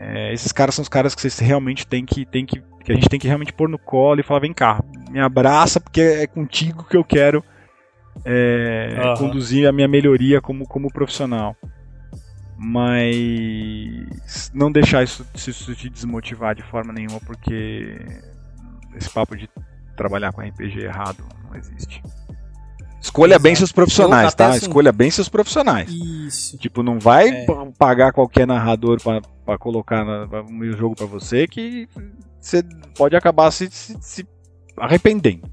É, 0.02 0.34
esses 0.34 0.54
caras 0.54 0.76
são 0.76 0.82
os 0.82 0.88
caras 0.88 1.14
que 1.14 1.20
vocês 1.20 1.38
realmente 1.40 1.86
têm 1.86 2.06
que, 2.06 2.26
têm 2.26 2.46
que, 2.46 2.64
que 2.86 2.92
a 2.92 2.96
gente 2.96 3.10
tem 3.10 3.20
que 3.20 3.28
realmente 3.28 3.52
pôr 3.52 3.68
no 3.68 3.78
colo 3.78 4.22
e 4.22 4.24
falar, 4.24 4.40
vem 4.40 4.54
cá, 4.54 4.82
me 5.12 5.20
abraça 5.20 5.82
porque 5.82 6.00
é 6.00 6.26
contigo 6.26 6.86
que 6.86 6.96
eu 6.96 7.04
quero 7.04 7.44
é, 8.24 8.96
uhum. 8.98 9.16
conduzir 9.16 9.68
a 9.68 9.74
minha 9.74 9.90
melhoria 9.90 10.40
como, 10.40 10.66
como 10.66 10.92
profissional. 10.92 11.54
Mas 12.58 14.52
não 14.54 14.72
deixar 14.72 15.04
isso, 15.04 15.26
isso 15.36 15.76
te 15.76 15.90
desmotivar 15.90 16.56
de 16.56 16.64
forma 16.64 16.94
nenhuma, 16.94 17.20
porque 17.20 17.98
esse 18.96 19.10
papo 19.10 19.36
de 19.36 19.50
trabalhar 19.98 20.32
com 20.32 20.42
RPG 20.42 20.80
errado 20.80 21.24
não 21.46 21.58
existe. 21.58 22.02
Escolha 23.02 23.34
Exato. 23.34 23.44
bem 23.44 23.56
seus 23.56 23.72
profissionais, 23.72 24.34
tá? 24.34 24.50
Assim, 24.50 24.68
Escolha 24.68 24.92
bem 24.92 25.10
seus 25.10 25.30
profissionais. 25.30 25.90
Isso. 25.90 26.58
Tipo, 26.58 26.84
não 26.84 27.00
vai 27.00 27.30
é. 27.30 27.46
pagar 27.78 28.12
qualquer 28.12 28.46
narrador 28.46 29.00
para 29.50 29.58
colocar 29.58 30.06
no 30.06 30.72
jogo 30.74 30.96
para 30.96 31.08
você 31.08 31.48
que 31.48 31.90
você 32.40 32.64
pode 32.96 33.16
acabar 33.16 33.50
se, 33.50 33.68
se, 33.72 33.98
se 34.00 34.28
arrependendo. 34.78 35.50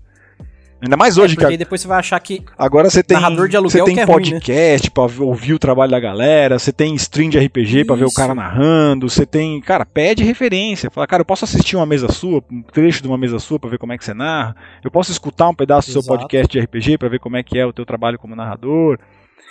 Ainda 0.82 0.98
mais 0.98 1.16
hoje, 1.16 1.32
é, 1.32 1.36
porque 1.36 1.52
que 1.52 1.56
depois 1.56 1.80
você 1.80 1.88
vai 1.88 1.98
achar 1.98 2.20
que 2.20 2.44
agora 2.58 2.90
você 2.90 3.02
tem 3.02 3.16
narrador 3.16 3.48
de 3.48 3.56
aluguel 3.56 3.86
você 3.86 3.94
tem 3.94 4.04
podcast 4.04 4.90
ruim, 4.90 5.04
né? 5.04 5.08
para 5.08 5.24
ouvir 5.24 5.54
o 5.54 5.58
trabalho 5.58 5.90
da 5.90 5.98
galera, 5.98 6.58
você 6.58 6.70
tem 6.70 6.94
stream 6.96 7.30
de 7.30 7.38
RPG 7.38 7.86
para 7.86 7.96
ver 7.96 8.04
o 8.04 8.12
cara 8.12 8.34
narrando, 8.34 9.08
você 9.08 9.24
tem, 9.24 9.58
cara, 9.62 9.86
pede 9.86 10.22
referência, 10.22 10.90
fala, 10.90 11.06
cara, 11.06 11.22
eu 11.22 11.24
posso 11.24 11.46
assistir 11.46 11.76
uma 11.76 11.86
mesa 11.86 12.12
sua, 12.12 12.44
um 12.52 12.60
trecho 12.60 13.00
de 13.00 13.08
uma 13.08 13.16
mesa 13.16 13.38
sua 13.38 13.58
para 13.58 13.70
ver 13.70 13.78
como 13.78 13.94
é 13.94 13.98
que 13.98 14.04
você 14.04 14.12
narra, 14.12 14.54
eu 14.84 14.90
posso 14.90 15.10
escutar 15.10 15.48
um 15.48 15.54
pedaço 15.54 15.88
Exato. 15.88 16.02
do 16.02 16.04
seu 16.04 16.18
podcast 16.18 16.52
de 16.52 16.60
RPG 16.60 16.98
para 16.98 17.08
ver 17.08 17.20
como 17.20 17.38
é 17.38 17.42
que 17.42 17.58
é 17.58 17.64
o 17.64 17.72
teu 17.72 17.86
trabalho 17.86 18.18
como 18.18 18.36
narrador. 18.36 18.98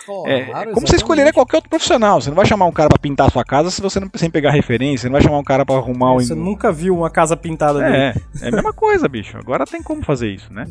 Oh, 0.08 0.24
é, 0.26 0.44
claro, 0.44 0.72
como 0.72 0.86
você 0.86 0.96
escolheria 0.96 1.32
qualquer 1.32 1.56
outro 1.56 1.70
profissional. 1.70 2.20
Você 2.20 2.28
não 2.28 2.36
vai 2.36 2.46
chamar 2.46 2.66
um 2.66 2.72
cara 2.72 2.88
para 2.88 2.98
pintar 2.98 3.26
a 3.26 3.30
sua 3.30 3.44
casa 3.44 3.70
se 3.70 3.82
você 3.82 3.98
não 3.98 4.08
sem 4.14 4.30
pegar 4.30 4.52
referência. 4.52 5.02
Você 5.02 5.06
não 5.08 5.14
vai 5.14 5.22
chamar 5.22 5.38
um 5.38 5.44
cara 5.44 5.66
para 5.66 5.76
arrumar 5.76 6.14
o. 6.14 6.20
Você 6.20 6.34
nunca 6.34 6.70
viu 6.70 6.96
uma 6.96 7.10
casa 7.10 7.36
pintada 7.36 7.84
é, 7.84 8.12
dele. 8.12 8.24
É 8.40 8.48
a 8.48 8.52
mesma 8.52 8.72
coisa, 8.72 9.08
bicho. 9.08 9.36
Agora 9.36 9.64
tem 9.64 9.82
como 9.82 10.02
fazer 10.02 10.30
isso, 10.30 10.52
né? 10.52 10.66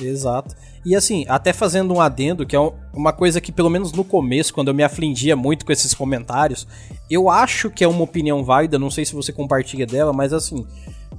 Exato. 0.00 0.54
E 0.84 0.94
assim, 0.94 1.24
até 1.28 1.52
fazendo 1.52 1.92
um 1.92 2.00
adendo, 2.00 2.46
que 2.46 2.54
é 2.54 2.72
uma 2.92 3.12
coisa 3.12 3.40
que, 3.40 3.50
pelo 3.50 3.68
menos 3.68 3.92
no 3.92 4.04
começo, 4.04 4.54
quando 4.54 4.68
eu 4.68 4.74
me 4.74 4.82
afligia 4.82 5.34
muito 5.34 5.66
com 5.66 5.72
esses 5.72 5.92
comentários, 5.92 6.66
eu 7.10 7.28
acho 7.28 7.70
que 7.70 7.82
é 7.82 7.88
uma 7.88 8.04
opinião 8.04 8.44
válida, 8.44 8.78
não 8.78 8.90
sei 8.90 9.04
se 9.04 9.14
você 9.14 9.32
compartilha 9.32 9.86
dela, 9.86 10.12
mas 10.12 10.32
assim, 10.32 10.66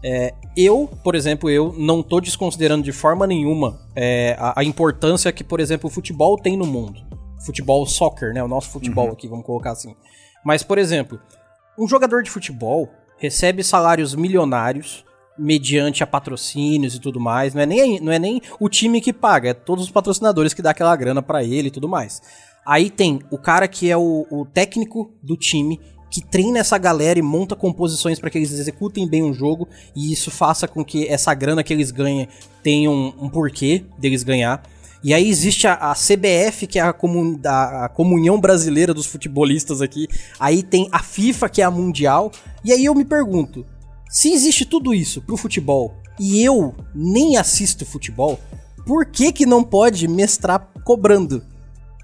é, 0.04 0.34
eu, 0.56 0.90
por 1.04 1.16
exemplo, 1.16 1.50
eu 1.50 1.74
não 1.78 2.02
tô 2.02 2.22
desconsiderando 2.22 2.84
de 2.84 2.92
forma 2.92 3.28
nenhuma 3.28 3.80
é, 3.96 4.36
a, 4.40 4.62
a, 4.62 4.64
importância 4.64 5.32
que, 5.32 5.44
por 5.44 5.60
exemplo, 5.60 5.90
o 5.90 5.94
futebol 5.94 6.38
tem 6.38 6.56
no 6.56 6.66
mundo. 6.66 7.02
Futebol 7.46 7.86
soccer, 7.86 8.34
né? 8.34 8.44
O 8.44 8.48
nosso 8.48 8.70
futebol 8.70 9.08
uhum. 9.08 9.14
aqui, 9.14 9.28
vamos 9.28 9.46
colocar 9.46 9.72
assim. 9.72 9.96
Mas, 10.44 10.64
por 10.64 10.78
exemplo, 10.78 11.20
um 11.78 11.88
jogador 11.88 12.24
de 12.24 12.30
futebol 12.30 12.90
recebe 13.18 13.64
salários 13.64 14.16
milionários 14.16 15.06
mediante 15.38 16.04
a 16.04 16.08
patrocínios 16.08 16.96
e 16.96 17.00
tudo 17.00 17.20
mais. 17.20 17.54
Não 17.54 17.62
é 17.62 17.66
nem, 17.66 18.00
não 18.00 18.12
é 18.12 18.20
nem 18.20 18.42
o 18.60 18.68
time 18.68 19.00
que 19.00 19.14
paga, 19.14 19.50
é 19.50 19.54
todos 19.54 19.86
os 19.86 19.92
patrocinadores 19.92 20.54
que 20.54 20.62
dá 20.62 20.72
aquela 20.72 20.96
grana 20.96 21.22
para 21.22 21.44
ele 21.44 21.70
e 21.70 21.72
tudo 21.72 21.88
mais. 21.88 22.22
Aí 22.66 22.90
tem 22.90 23.22
o 23.32 23.38
cara 23.38 23.68
que 23.68 23.90
é 23.90 23.98
o, 23.98 24.28
o 24.30 24.46
técnico 24.46 25.14
do 25.24 25.38
time, 25.38 25.80
que 26.10 26.22
treina 26.22 26.60
essa 26.60 26.78
galera 26.78 27.20
e 27.20 27.22
monta 27.22 27.56
composições 27.56 28.20
para 28.20 28.30
que 28.30 28.38
eles 28.38 28.52
executem 28.52 29.08
bem 29.08 29.24
o 29.24 29.34
jogo 29.34 29.68
e 29.96 30.12
isso 30.12 30.32
faça 30.32 30.68
com 30.68 30.84
que 30.84 31.08
essa 31.08 31.34
grana 31.34 31.64
que 31.64 31.72
eles 31.72 31.92
ganhem 31.92 32.28
tenha 32.64 32.90
um, 32.90 33.14
um 33.20 33.30
porquê 33.30 33.86
deles 33.98 34.24
ganhar. 34.24 34.64
E 35.02 35.14
aí 35.14 35.30
existe 35.30 35.66
a, 35.66 35.76
a 35.76 35.94
CBF, 35.94 36.68
que 36.68 36.78
é 36.78 36.82
a, 36.82 36.92
comun, 36.92 37.40
a, 37.46 37.86
a, 37.86 37.90
comunhão 37.90 38.40
brasileira 38.40 38.94
dos 38.94 39.06
futebolistas 39.06 39.82
aqui. 39.82 40.08
Aí 40.38 40.62
tem 40.62 40.90
a 40.92 41.00
FIFA, 41.00 41.48
que 41.48 41.62
é 41.62 41.66
a 41.66 41.72
mundial. 41.72 42.32
E 42.66 42.74
aí 42.74 42.84
eu 42.84 42.94
me 42.94 43.06
pergunto, 43.06 43.66
se 44.10 44.34
existe 44.34 44.66
tudo 44.66 44.94
isso 44.94 45.22
pro 45.22 45.38
futebol 45.38 45.96
e 46.20 46.44
eu 46.44 46.76
nem 46.94 47.38
assisto 47.38 47.86
futebol, 47.86 48.38
por 48.86 49.06
que 49.06 49.32
que 49.32 49.46
não 49.46 49.64
pode 49.64 50.06
mestrar 50.08 50.68
cobrando? 50.84 51.46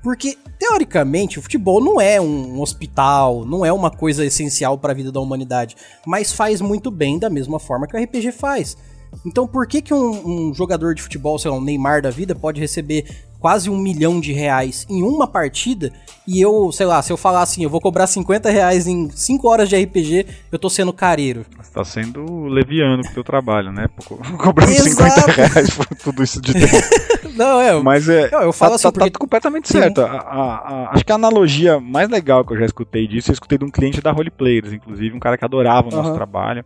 Porque, 0.06 0.38
teoricamente, 0.60 1.40
o 1.40 1.42
futebol 1.42 1.84
não 1.84 2.00
é 2.00 2.22
um 2.22 2.62
hospital, 2.62 3.44
não 3.44 3.66
é 3.66 3.74
uma 3.74 3.90
coisa 3.90 4.24
essencial 4.24 4.78
para 4.78 4.92
a 4.92 4.96
vida 4.96 5.12
da 5.12 5.20
humanidade, 5.20 5.76
mas 6.06 6.32
faz 6.32 6.62
muito 6.62 6.92
bem 6.92 7.18
da 7.18 7.28
mesma 7.28 7.58
forma 7.58 7.88
que 7.88 7.98
o 7.98 8.00
RPG 8.00 8.32
faz. 8.32 8.78
Então, 9.26 9.48
por 9.48 9.66
que, 9.66 9.82
que 9.82 9.96
um, 9.96 10.50
um 10.50 10.54
jogador 10.54 10.94
de 10.94 11.02
futebol, 11.02 11.40
sei 11.40 11.50
lá, 11.50 11.58
um 11.58 11.62
Neymar 11.62 12.04
da 12.04 12.12
vida, 12.12 12.36
pode 12.36 12.62
receber 12.62 13.26
quase 13.46 13.70
um 13.70 13.78
milhão 13.78 14.20
de 14.20 14.34
reais 14.34 14.88
em 14.90 15.04
uma 15.04 15.28
partida 15.28 15.94
e 16.28 16.42
eu, 16.42 16.72
sei 16.72 16.88
lá, 16.88 17.00
se 17.04 17.14
eu 17.14 17.18
falar 17.18 17.44
assim, 17.44 17.64
eu 17.64 17.70
vou 17.70 17.80
cobrar 17.80 18.08
50 18.08 18.50
reais 18.50 18.88
em 18.88 19.08
5 19.08 19.48
horas 19.48 19.70
de 19.70 19.80
RPG, 19.80 20.26
eu 20.52 20.58
tô 20.58 20.68
sendo 20.68 20.92
careiro. 20.92 21.46
Você 21.62 21.72
tá 21.72 21.84
sendo 21.84 22.48
leviano 22.48 23.04
pro 23.04 23.14
teu 23.14 23.24
trabalho, 23.24 23.72
né? 23.72 23.88
Cobrando 24.42 24.72
Exato. 24.72 25.22
50 25.22 25.32
reais 25.32 25.70
por 25.70 25.86
tudo 25.86 26.24
isso 26.24 26.42
de 26.42 26.54
tempo. 26.54 26.74
Não, 27.38 27.62
é. 27.62 27.80
Mas 27.84 28.10
é. 28.10 28.32
Não, 28.32 28.42
eu 28.42 28.52
falo 28.52 28.72
tá, 28.72 28.76
assim, 28.78 28.84
tá, 28.86 28.92
tá 28.94 29.00
porque... 29.00 29.12
tá 29.12 29.20
completamente 29.20 29.68
certo. 29.68 30.02
A, 30.02 30.08
a, 30.08 30.56
a, 30.56 30.92
acho 30.94 31.06
que 31.06 31.12
a 31.12 31.16
analogia 31.16 31.80
mais 31.80 32.10
legal 32.10 32.44
que 32.44 32.54
eu 32.54 32.58
já 32.58 32.66
escutei 32.66 33.08
disso, 33.08 33.30
eu 33.30 33.34
escutei 33.34 33.60
de 33.60 33.66
um 33.66 33.70
cliente 33.70 34.02
da 34.02 34.12
Roleplayers, 34.12 34.74
inclusive, 34.74 35.16
um 35.16 35.20
cara 35.20 35.38
que 35.38 35.46
adorava 35.46 35.88
o 35.90 35.92
nosso 35.92 36.10
uhum. 36.10 36.16
trabalho. 36.16 36.66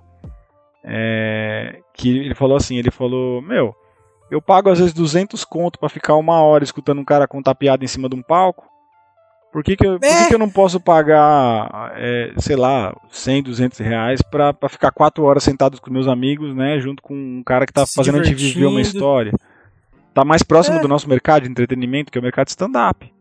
É, 0.86 1.82
que 1.94 2.20
ele 2.20 2.36
falou 2.36 2.56
assim, 2.56 2.78
ele 2.78 2.90
falou, 2.90 3.42
meu, 3.42 3.76
eu 4.30 4.42
pago 4.42 4.70
às 4.70 4.80
vezes 4.80 4.94
200 4.94 5.44
conto 5.44 5.80
para 5.80 5.90
ficar 5.90 6.16
uma 6.16 6.42
hora 6.42 6.64
escutando 6.64 7.00
um 7.00 7.06
cara 7.06 7.28
contar 7.28 7.56
piada 7.56 7.84
em 7.84 7.88
cima 7.88 8.10
de 8.10 8.16
um 8.16 8.22
palco. 8.22 8.70
Por 9.52 9.64
que, 9.64 9.76
que, 9.76 9.86
eu, 9.86 10.00
por 10.00 10.02
que, 10.02 10.06
é. 10.06 10.28
que 10.28 10.36
eu 10.36 10.40
não 10.40 10.50
posso 10.50 10.80
pagar, 10.80 11.94
é, 11.96 12.34
sei 12.38 12.56
lá, 12.56 12.96
100, 13.10 13.44
200 13.44 13.80
reais 13.80 14.22
pra, 14.22 14.54
pra 14.54 14.70
ficar 14.70 14.92
4 14.92 15.24
horas 15.24 15.44
sentados 15.44 15.80
com 15.80 15.92
meus 15.92 16.08
amigos, 16.08 16.56
né? 16.56 16.80
Junto 16.80 17.02
com 17.02 17.16
um 17.16 17.44
cara 17.44 17.66
que 17.66 17.74
tá 17.74 17.84
Se 17.86 17.96
fazendo 17.96 18.20
a 18.20 18.24
gente 18.24 18.36
viver 18.36 18.68
uma 18.68 18.82
história. 18.82 19.34
Tá 20.14 20.24
mais 20.24 20.44
próximo 20.44 20.78
é. 20.78 20.82
do 20.82 20.88
nosso 20.88 21.10
mercado 21.10 21.44
de 21.44 21.50
entretenimento, 21.50 22.12
que 22.12 22.18
é 22.18 22.22
o 22.22 22.24
mercado 22.24 22.48
stand-up. 22.50 23.12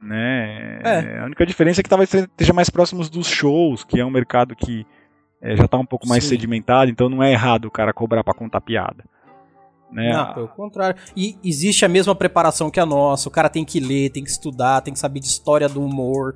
Né? 0.00 0.80
É. 0.84 1.20
A 1.20 1.24
única 1.24 1.46
diferença 1.46 1.80
é 1.80 1.82
que 1.82 1.88
talvez 1.88 2.12
esteja 2.12 2.52
mais 2.52 2.68
próximos 2.68 3.08
dos 3.08 3.26
shows, 3.26 3.82
que 3.82 3.98
é 3.98 4.04
um 4.04 4.10
mercado 4.10 4.54
que 4.54 4.86
é, 5.40 5.56
já 5.56 5.66
tá 5.66 5.78
um 5.78 5.86
pouco 5.86 6.06
mais 6.06 6.24
Sim. 6.24 6.30
sedimentado, 6.30 6.90
então 6.90 7.08
não 7.08 7.22
é 7.22 7.32
errado 7.32 7.64
o 7.64 7.70
cara 7.70 7.92
cobrar 7.92 8.22
pra 8.22 8.34
contar 8.34 8.60
piada. 8.60 9.04
Né? 9.90 10.12
Não, 10.12 10.34
pelo 10.34 10.48
contrário. 10.48 11.00
E 11.16 11.38
existe 11.42 11.84
a 11.84 11.88
mesma 11.88 12.14
preparação 12.14 12.70
que 12.70 12.80
a 12.80 12.86
nossa. 12.86 13.28
O 13.28 13.32
cara 13.32 13.48
tem 13.48 13.64
que 13.64 13.80
ler, 13.80 14.10
tem 14.10 14.22
que 14.22 14.30
estudar, 14.30 14.82
tem 14.82 14.92
que 14.92 15.00
saber 15.00 15.20
de 15.20 15.26
história 15.26 15.68
do 15.68 15.82
humor. 15.82 16.34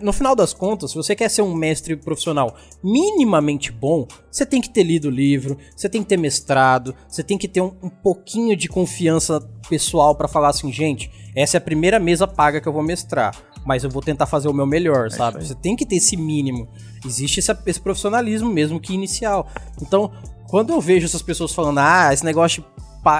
No 0.00 0.12
final 0.12 0.36
das 0.36 0.52
contas, 0.52 0.90
se 0.90 0.96
você 0.96 1.16
quer 1.16 1.28
ser 1.28 1.42
um 1.42 1.52
mestre 1.52 1.96
profissional 1.96 2.54
minimamente 2.84 3.72
bom, 3.72 4.06
você 4.30 4.46
tem 4.46 4.60
que 4.60 4.70
ter 4.70 4.84
lido 4.84 5.08
o 5.08 5.10
livro, 5.10 5.58
você 5.74 5.88
tem 5.88 6.02
que 6.02 6.08
ter 6.08 6.16
mestrado, 6.16 6.94
você 7.08 7.22
tem 7.22 7.36
que 7.36 7.48
ter 7.48 7.60
um, 7.60 7.74
um 7.82 7.88
pouquinho 7.88 8.56
de 8.56 8.68
confiança 8.68 9.40
pessoal 9.68 10.14
para 10.14 10.28
falar 10.28 10.50
assim, 10.50 10.70
gente, 10.70 11.10
essa 11.34 11.56
é 11.56 11.58
a 11.58 11.60
primeira 11.60 11.98
mesa 11.98 12.28
paga 12.28 12.60
que 12.60 12.68
eu 12.68 12.72
vou 12.72 12.82
mestrar, 12.82 13.34
mas 13.64 13.82
eu 13.82 13.90
vou 13.90 14.00
tentar 14.00 14.26
fazer 14.26 14.46
o 14.46 14.52
meu 14.52 14.66
melhor, 14.66 15.08
é 15.08 15.10
sabe? 15.10 15.44
Você 15.44 15.54
tem 15.56 15.74
que 15.74 15.84
ter 15.84 15.96
esse 15.96 16.16
mínimo. 16.16 16.68
Existe 17.04 17.40
esse, 17.40 17.56
esse 17.66 17.80
profissionalismo 17.80 18.48
mesmo 18.48 18.78
que 18.78 18.94
inicial. 18.94 19.48
Então, 19.82 20.12
quando 20.48 20.72
eu 20.72 20.80
vejo 20.80 21.06
essas 21.06 21.22
pessoas 21.22 21.52
falando, 21.52 21.78
ah, 21.78 22.12
esse 22.12 22.24
negócio 22.24 22.62
de 22.62 22.68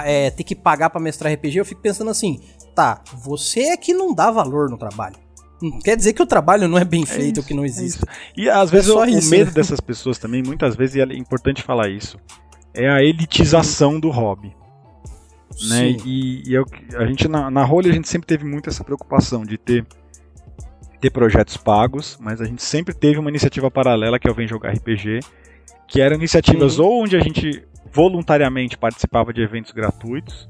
é, 0.05 0.29
ter 0.31 0.43
que 0.43 0.55
pagar 0.55 0.89
para 0.89 1.01
mestrar 1.01 1.33
RPG, 1.33 1.57
eu 1.57 1.65
fico 1.65 1.81
pensando 1.81 2.09
assim, 2.09 2.41
tá, 2.75 3.01
você 3.13 3.61
é 3.61 3.77
que 3.77 3.93
não 3.93 4.13
dá 4.13 4.31
valor 4.31 4.69
no 4.69 4.77
trabalho. 4.77 5.15
Não 5.61 5.79
quer 5.79 5.97
dizer 5.97 6.13
que 6.13 6.21
o 6.21 6.25
trabalho 6.25 6.67
não 6.67 6.77
é 6.77 6.85
bem 6.85 7.03
é 7.03 7.05
feito 7.05 7.39
é 7.39 7.41
ou 7.41 7.47
que 7.47 7.53
não 7.53 7.63
é 7.63 7.65
existe. 7.65 8.03
É 8.03 8.41
e 8.41 8.49
às 8.49 8.69
vezes 8.69 8.89
é 8.89 8.93
o, 8.93 9.05
isso, 9.05 9.27
o, 9.27 9.31
medo 9.31 9.47
né? 9.47 9.53
dessas 9.53 9.79
pessoas 9.79 10.19
também, 10.19 10.43
muitas 10.43 10.75
vezes, 10.75 10.95
e 10.95 11.01
é 11.01 11.05
importante 11.17 11.63
falar 11.63 11.89
isso, 11.89 12.19
é 12.73 12.89
a 12.89 13.01
elitização 13.01 13.99
do 13.99 14.09
hobby. 14.09 14.55
Né? 15.69 15.97
E, 16.05 16.43
e 16.45 16.57
a 16.95 17.05
gente 17.07 17.27
na, 17.27 17.49
na 17.49 17.63
Role 17.63 17.89
a 17.89 17.93
gente 17.93 18.07
sempre 18.07 18.27
teve 18.27 18.45
muito 18.45 18.69
essa 18.69 18.83
preocupação 18.83 19.43
de 19.43 19.57
ter 19.57 19.85
ter 20.99 21.11
projetos 21.11 21.57
pagos, 21.57 22.17
mas 22.19 22.41
a 22.41 22.45
gente 22.45 22.63
sempre 22.63 22.93
teve 22.93 23.19
uma 23.19 23.29
iniciativa 23.29 23.69
paralela 23.69 24.19
que 24.19 24.27
é 24.27 24.31
o 24.31 24.33
Vem 24.33 24.47
Jogar 24.47 24.73
RPG, 24.73 25.19
que 25.87 26.01
eram 26.01 26.15
iniciativas 26.15 26.77
uhum. 26.77 26.85
ou 26.85 27.03
onde 27.03 27.15
a 27.15 27.19
gente 27.19 27.63
voluntariamente 27.91 28.77
participava 28.77 29.33
de 29.33 29.41
eventos 29.41 29.71
gratuitos, 29.71 30.47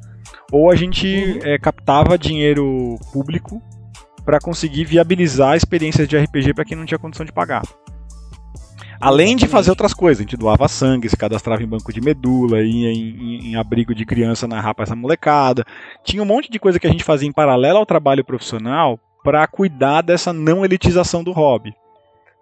ou 0.52 0.72
a 0.72 0.76
gente 0.76 1.08
uhum. 1.08 1.40
é, 1.44 1.58
captava 1.58 2.18
dinheiro 2.18 2.96
público 3.14 3.62
para 4.26 4.40
conseguir 4.40 4.84
viabilizar 4.84 5.56
experiências 5.56 6.08
de 6.08 6.18
RPG 6.18 6.54
para 6.54 6.66
quem 6.66 6.76
não 6.76 6.86
tinha 6.86 7.00
condição 7.00 7.26
de 7.26 7.32
pagar. 7.32 7.64
Além 9.00 9.36
de 9.36 9.48
fazer 9.48 9.70
outras 9.70 9.94
coisas, 9.94 10.20
a 10.20 10.24
gente 10.24 10.36
doava 10.36 10.68
sangue, 10.68 11.08
se 11.08 11.16
cadastrava 11.16 11.62
em 11.62 11.68
banco 11.68 11.94
de 11.94 12.02
medula, 12.02 12.62
ia 12.62 12.92
em, 12.92 13.10
em, 13.10 13.52
em 13.52 13.56
abrigo 13.56 13.94
de 13.94 14.06
criança 14.06 14.48
narrar 14.48 14.74
para 14.74 14.84
essa 14.84 14.96
molecada. 14.96 15.64
Tinha 16.04 16.22
um 16.22 16.26
monte 16.26 16.50
de 16.50 16.60
coisa 16.60 16.80
que 16.80 16.88
a 16.88 16.90
gente 16.90 17.04
fazia 17.04 17.30
em 17.30 17.32
paralelo 17.32 17.78
ao 17.78 17.86
trabalho 17.86 18.26
profissional 18.26 19.00
para 19.24 19.46
cuidar 19.46 20.02
dessa 20.02 20.34
não 20.34 20.66
elitização 20.66 21.24
do 21.24 21.32
hobby. 21.32 21.74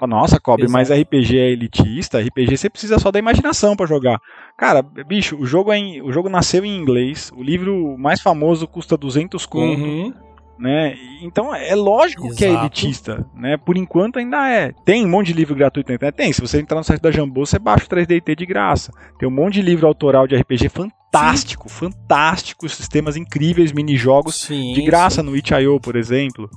Nossa, 0.01 0.39
Cobre, 0.39 0.67
mas 0.67 0.91
RPG 0.91 1.37
é 1.37 1.51
elitista? 1.51 2.19
RPG 2.19 2.57
você 2.57 2.69
precisa 2.69 2.99
só 2.99 3.11
da 3.11 3.19
imaginação 3.19 3.75
para 3.75 3.85
jogar. 3.85 4.19
Cara, 4.57 4.81
bicho, 4.81 5.37
o 5.37 5.45
jogo, 5.45 5.71
é 5.71 5.77
em, 5.77 6.01
o 6.01 6.11
jogo 6.11 6.29
nasceu 6.29 6.65
em 6.65 6.77
inglês, 6.77 7.31
o 7.35 7.41
livro 7.41 7.97
mais 7.97 8.21
famoso 8.21 8.67
custa 8.67 8.97
200 8.97 9.45
conto. 9.45 9.81
Uhum. 9.81 10.13
Né? 10.57 10.95
Então 11.21 11.53
é 11.53 11.75
lógico 11.75 12.27
Exato. 12.27 12.37
que 12.37 12.45
é 12.45 12.49
elitista, 12.49 13.25
né? 13.35 13.57
Por 13.57 13.75
enquanto 13.75 14.19
ainda 14.19 14.49
é. 14.49 14.71
Tem 14.85 15.05
um 15.05 15.09
monte 15.09 15.27
de 15.27 15.33
livro 15.33 15.53
gratuito 15.53 15.89
na 15.89 15.95
internet? 15.95 16.15
Tem. 16.15 16.31
Se 16.31 16.39
você 16.39 16.61
entrar 16.61 16.77
no 16.77 16.83
site 16.83 17.01
da 17.01 17.11
Jambô, 17.11 17.45
você 17.45 17.59
baixa 17.59 17.85
o 17.85 17.89
3DT 17.89 18.37
de 18.37 18.45
graça. 18.45 18.91
Tem 19.19 19.27
um 19.27 19.31
monte 19.31 19.55
de 19.55 19.61
livro 19.61 19.85
autoral 19.85 20.25
de 20.25 20.35
RPG 20.35 20.69
fantástico, 20.69 21.67
Sim. 21.67 21.75
fantástico, 21.75 22.69
sistemas 22.69 23.17
incríveis, 23.17 23.73
mini-jogos 23.73 24.47
de 24.47 24.81
graça 24.83 25.21
sim. 25.21 25.27
no 25.27 25.35
itch.io, 25.35 25.77
por 25.81 25.97
exemplo, 25.97 26.49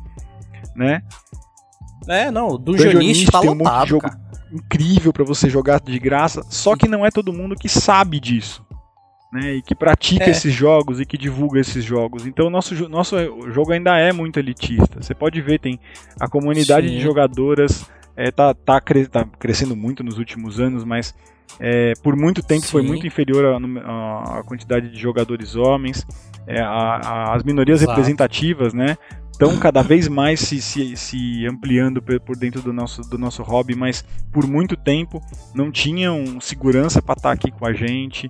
né? 0.77 1.02
É, 2.09 2.30
não, 2.30 2.51
do 2.51 2.72
Dungeonist 2.72 3.30
tá 3.30 3.40
tem 3.40 3.51
um 3.51 3.55
lotado, 3.55 3.74
monte 3.74 3.82
de 3.85 3.90
jogo 3.90 4.02
cara. 4.02 4.20
incrível 4.52 5.12
para 5.12 5.24
você 5.24 5.51
jogar 5.51 5.80
de 5.80 5.98
graça, 5.98 6.43
só 6.48 6.76
que 6.76 6.89
não 6.89 7.05
é 7.05 7.10
todo 7.10 7.32
mundo 7.32 7.55
que 7.55 7.68
sabe 7.68 8.18
disso. 8.18 8.66
Né, 9.30 9.56
e 9.56 9.62
que 9.62 9.74
pratica 9.74 10.24
é. 10.24 10.30
esses 10.30 10.55
jogos 10.55 11.01
e 11.01 11.05
que 11.05 11.18
divulga 11.18 11.60
esses 11.60 11.85
jogos. 11.85 12.24
Então 12.24 12.47
o 12.47 12.51
nosso, 12.51 12.89
nosso 12.89 13.14
jogo 13.51 13.72
ainda 13.72 13.98
é 13.98 14.10
muito 14.10 14.39
elitista. 14.39 15.02
Você 15.02 15.14
pode 15.14 15.39
ver, 15.43 15.60
tem 15.60 15.78
a 16.18 16.26
comunidade 16.26 16.89
Sim. 16.89 16.94
de 16.94 17.02
jogadoras 17.02 17.85
é, 18.18 18.32
tá, 18.32 18.52
tá, 18.52 18.80
cre 18.80 19.06
tá, 19.06 19.24
crescendo 19.39 19.76
muito 19.76 20.02
nos 20.02 20.18
últimos 20.18 20.59
anos, 20.59 20.82
mas 20.82 21.14
é, 21.60 21.92
por 22.02 22.16
muito 22.16 22.42
tempo 22.42 22.62
Sim. 22.62 22.72
foi 22.72 22.82
muito 22.82 23.06
inferior 23.06 23.60
à, 23.84 24.42
quantidade 24.44 24.90
de 24.90 24.98
jogadores 24.98 25.56
homens. 25.56 26.06
É, 26.46 26.60
a, 26.60 26.66
a, 26.66 27.36
as 27.36 27.42
minorias 27.42 27.82
Exato. 27.82 27.92
representativas, 27.92 28.72
né? 28.72 28.96
estão 29.38 29.56
cada 29.56 29.82
vez 29.82 30.08
mais 30.08 30.40
se, 30.40 30.60
se, 30.60 30.96
se 30.96 31.46
ampliando 31.46 32.02
por 32.02 32.36
dentro 32.36 32.60
do 32.60 32.72
nosso, 32.72 33.02
do 33.02 33.16
nosso 33.16 33.42
hobby, 33.44 33.76
mas 33.76 34.02
por 34.32 34.44
muito 34.48 34.76
tempo 34.76 35.20
não 35.54 35.70
tinham 35.70 36.40
segurança 36.40 37.00
para 37.00 37.12
estar 37.12 37.28
tá 37.28 37.32
aqui 37.34 37.52
com 37.52 37.64
a 37.64 37.72
gente. 37.72 38.28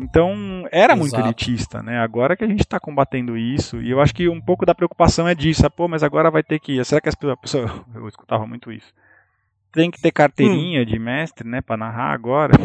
Então 0.00 0.64
era 0.70 0.92
Exato. 0.92 1.00
muito 1.00 1.16
elitista, 1.16 1.82
né? 1.82 1.98
Agora 1.98 2.36
que 2.36 2.44
a 2.44 2.46
gente 2.46 2.60
está 2.60 2.78
combatendo 2.78 3.36
isso, 3.36 3.82
e 3.82 3.90
eu 3.90 4.00
acho 4.00 4.14
que 4.14 4.28
um 4.28 4.40
pouco 4.40 4.64
da 4.64 4.76
preocupação 4.76 5.26
é 5.26 5.34
disso, 5.34 5.66
ah, 5.66 5.70
pô, 5.70 5.88
mas 5.88 6.04
agora 6.04 6.30
vai 6.30 6.44
ter 6.44 6.60
que. 6.60 6.82
Será 6.84 7.00
que 7.00 7.08
as 7.08 7.16
pessoas. 7.16 7.68
Eu 7.92 8.06
escutava 8.06 8.46
muito 8.46 8.70
isso. 8.70 8.94
Tem 9.72 9.90
que 9.90 10.00
ter 10.00 10.10
carteirinha 10.10 10.82
hum. 10.82 10.84
de 10.84 10.98
mestre, 10.98 11.46
né, 11.46 11.60
para 11.60 11.76
narrar 11.76 12.12
agora. 12.12 12.54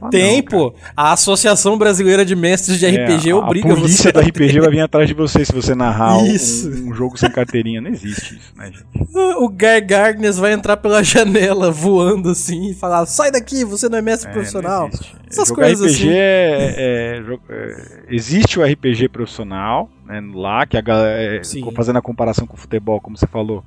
Ah, 0.00 0.08
Tem, 0.08 0.36
não, 0.36 0.44
pô. 0.44 0.74
A 0.96 1.12
Associação 1.12 1.76
Brasileira 1.76 2.24
de 2.24 2.34
Mestres 2.36 2.78
de 2.78 2.86
RPG 2.86 3.30
é, 3.30 3.34
obriga 3.34 3.68
você. 3.68 3.72
A 3.74 3.80
polícia 3.80 4.12
da 4.12 4.20
RPG 4.20 4.60
vai 4.60 4.70
vir 4.70 4.80
atrás 4.80 5.08
de 5.08 5.14
você 5.14 5.44
se 5.44 5.52
você 5.52 5.74
narrar 5.74 6.16
um, 6.16 6.24
um, 6.24 6.94
jogo 6.94 7.18
sem 7.18 7.30
carteirinha. 7.30 7.80
Não 7.80 7.90
existe 7.90 8.36
isso, 8.36 8.52
né, 8.56 8.70
gente? 8.70 8.84
O 9.38 9.48
Gar 9.48 9.80
Gardner 9.80 10.32
vai 10.34 10.52
entrar 10.52 10.76
pela 10.76 11.02
janela 11.02 11.70
voando 11.70 12.30
assim 12.30 12.70
e 12.70 12.74
falar: 12.74 13.06
sai 13.06 13.30
daqui, 13.30 13.64
você 13.64 13.88
não 13.88 13.98
é 13.98 14.02
mestre 14.02 14.30
é, 14.30 14.32
profissional. 14.32 14.88
Essas 15.28 15.48
Jogar 15.48 15.66
coisas 15.66 15.92
RPG 15.92 16.02
assim. 16.02 16.12
É, 16.12 16.74
é, 16.76 17.22
é, 17.48 18.04
existe 18.08 18.58
o 18.58 18.64
RPG 18.64 19.08
profissional, 19.08 19.90
né, 20.06 20.22
lá, 20.34 20.66
que 20.66 20.76
a 20.76 20.80
galera. 20.80 21.36
É, 21.36 21.42
fazendo 21.74 21.98
a 21.98 22.02
comparação 22.02 22.46
com 22.46 22.54
o 22.54 22.58
futebol, 22.58 23.00
como 23.00 23.16
você 23.16 23.26
falou, 23.26 23.64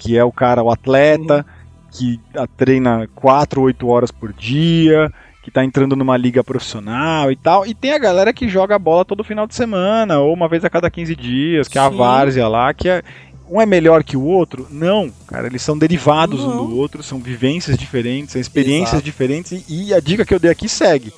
que 0.00 0.16
é 0.16 0.24
o 0.24 0.32
cara, 0.32 0.62
o 0.62 0.70
atleta. 0.70 1.36
Uhum. 1.46 1.60
Que 1.92 2.20
treina 2.56 3.08
4, 3.16 3.60
8 3.60 3.88
horas 3.88 4.12
por 4.12 4.32
dia, 4.32 5.12
que 5.42 5.50
tá 5.50 5.64
entrando 5.64 5.96
numa 5.96 6.16
liga 6.16 6.44
profissional 6.44 7.32
e 7.32 7.36
tal. 7.36 7.66
E 7.66 7.74
tem 7.74 7.92
a 7.92 7.98
galera 7.98 8.32
que 8.32 8.48
joga 8.48 8.78
bola 8.78 9.04
todo 9.04 9.24
final 9.24 9.44
de 9.44 9.56
semana, 9.56 10.20
ou 10.20 10.32
uma 10.32 10.48
vez 10.48 10.64
a 10.64 10.70
cada 10.70 10.88
15 10.88 11.16
dias, 11.16 11.66
que 11.68 11.78
é 11.78 11.80
a 11.80 11.88
várzea 11.88 12.48
lá, 12.48 12.72
que 12.72 12.88
é. 12.88 13.02
Um 13.52 13.60
é 13.60 13.66
melhor 13.66 14.04
que 14.04 14.16
o 14.16 14.22
outro? 14.22 14.68
Não, 14.70 15.10
cara, 15.26 15.48
eles 15.48 15.60
são 15.60 15.76
derivados 15.76 16.38
Não. 16.38 16.50
um 16.62 16.66
do 16.68 16.76
outro, 16.76 17.02
são 17.02 17.18
vivências 17.18 17.76
diferentes, 17.76 18.30
são 18.30 18.40
experiências 18.40 18.92
Exato. 18.92 19.04
diferentes, 19.04 19.68
e, 19.68 19.88
e 19.88 19.92
a 19.92 19.98
dica 19.98 20.24
que 20.24 20.32
eu 20.32 20.38
dei 20.38 20.52
aqui 20.52 20.68
segue. 20.68 21.12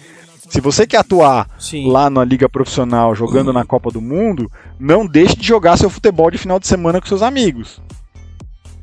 Se 0.48 0.58
você 0.58 0.86
quer 0.86 0.98
atuar 0.98 1.46
Sim. 1.58 1.90
lá 1.90 2.08
na 2.08 2.24
liga 2.24 2.48
profissional 2.48 3.14
jogando 3.14 3.48
uhum. 3.48 3.52
na 3.52 3.66
Copa 3.66 3.90
do 3.90 4.00
Mundo, 4.00 4.50
não 4.80 5.06
deixe 5.06 5.36
de 5.36 5.46
jogar 5.46 5.76
seu 5.76 5.90
futebol 5.90 6.30
de 6.30 6.38
final 6.38 6.58
de 6.58 6.66
semana 6.66 7.02
com 7.02 7.06
seus 7.06 7.20
amigos. 7.20 7.82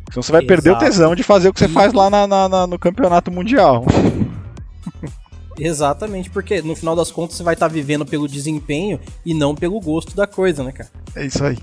Senão 0.09 0.23
você 0.23 0.31
vai 0.31 0.41
Exato. 0.41 0.47
perder 0.47 0.71
o 0.71 0.79
tesão 0.79 1.15
de 1.15 1.23
fazer 1.23 1.49
o 1.49 1.53
que 1.53 1.59
você 1.59 1.67
faz 1.67 1.93
lá 1.93 2.09
na, 2.09 2.25
na, 2.25 2.49
na, 2.49 2.67
no 2.67 2.79
campeonato 2.79 3.31
mundial. 3.31 3.85
Exatamente, 5.59 6.29
porque 6.29 6.61
no 6.61 6.75
final 6.75 6.95
das 6.95 7.11
contas 7.11 7.35
você 7.35 7.43
vai 7.43 7.53
estar 7.53 7.67
tá 7.67 7.73
vivendo 7.73 8.05
pelo 8.05 8.27
desempenho 8.27 8.99
e 9.25 9.33
não 9.33 9.53
pelo 9.53 9.79
gosto 9.79 10.15
da 10.15 10.25
coisa, 10.25 10.63
né, 10.63 10.71
cara? 10.71 10.89
É 11.15 11.25
isso 11.25 11.43
aí. 11.43 11.57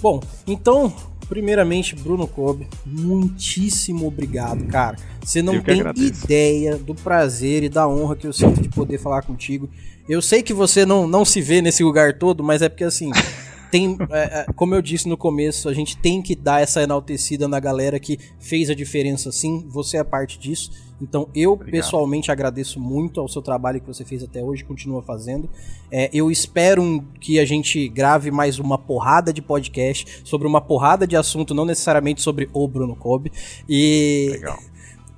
Bom, 0.00 0.20
então, 0.46 0.92
primeiramente, 1.28 1.94
Bruno 1.94 2.26
Kobe, 2.26 2.66
muitíssimo 2.84 4.06
obrigado, 4.06 4.64
cara. 4.66 4.96
Você 5.22 5.40
não 5.40 5.60
tem 5.60 5.80
agradeço. 5.80 6.24
ideia 6.24 6.76
do 6.76 6.94
prazer 6.94 7.62
e 7.62 7.68
da 7.68 7.86
honra 7.86 8.16
que 8.16 8.26
eu 8.26 8.32
sinto 8.32 8.60
de 8.60 8.68
poder 8.68 8.98
falar 8.98 9.22
contigo. 9.22 9.68
Eu 10.08 10.20
sei 10.20 10.42
que 10.42 10.52
você 10.52 10.84
não, 10.84 11.06
não 11.06 11.24
se 11.24 11.40
vê 11.40 11.62
nesse 11.62 11.82
lugar 11.82 12.18
todo, 12.18 12.42
mas 12.42 12.60
é 12.60 12.68
porque 12.68 12.84
assim. 12.84 13.10
tem, 13.74 13.98
é, 14.08 14.18
é, 14.22 14.46
como 14.54 14.72
eu 14.72 14.80
disse 14.80 15.08
no 15.08 15.16
começo, 15.16 15.68
a 15.68 15.74
gente 15.74 15.96
tem 15.96 16.22
que 16.22 16.36
dar 16.36 16.62
essa 16.62 16.80
enaltecida 16.80 17.48
na 17.48 17.58
galera 17.58 17.98
que 17.98 18.20
fez 18.38 18.70
a 18.70 18.74
diferença 18.74 19.32
sim, 19.32 19.66
você 19.68 19.96
é 19.96 20.04
parte 20.04 20.38
disso. 20.38 20.70
Então 21.02 21.28
eu 21.34 21.54
Obrigado. 21.54 21.72
pessoalmente 21.72 22.30
agradeço 22.30 22.78
muito 22.78 23.20
ao 23.20 23.28
seu 23.28 23.42
trabalho 23.42 23.80
que 23.80 23.86
você 23.88 24.04
fez 24.04 24.22
até 24.22 24.40
hoje, 24.40 24.62
continua 24.62 25.02
fazendo. 25.02 25.50
É, 25.90 26.08
eu 26.14 26.30
espero 26.30 27.04
que 27.18 27.40
a 27.40 27.44
gente 27.44 27.88
grave 27.88 28.30
mais 28.30 28.60
uma 28.60 28.78
porrada 28.78 29.32
de 29.32 29.42
podcast 29.42 30.22
sobre 30.22 30.46
uma 30.46 30.60
porrada 30.60 31.04
de 31.04 31.16
assunto, 31.16 31.52
não 31.52 31.64
necessariamente 31.64 32.22
sobre 32.22 32.48
o 32.52 32.68
Bruno 32.68 32.94
Kobe. 32.94 33.32
E 33.68 34.28
Legal 34.30 34.58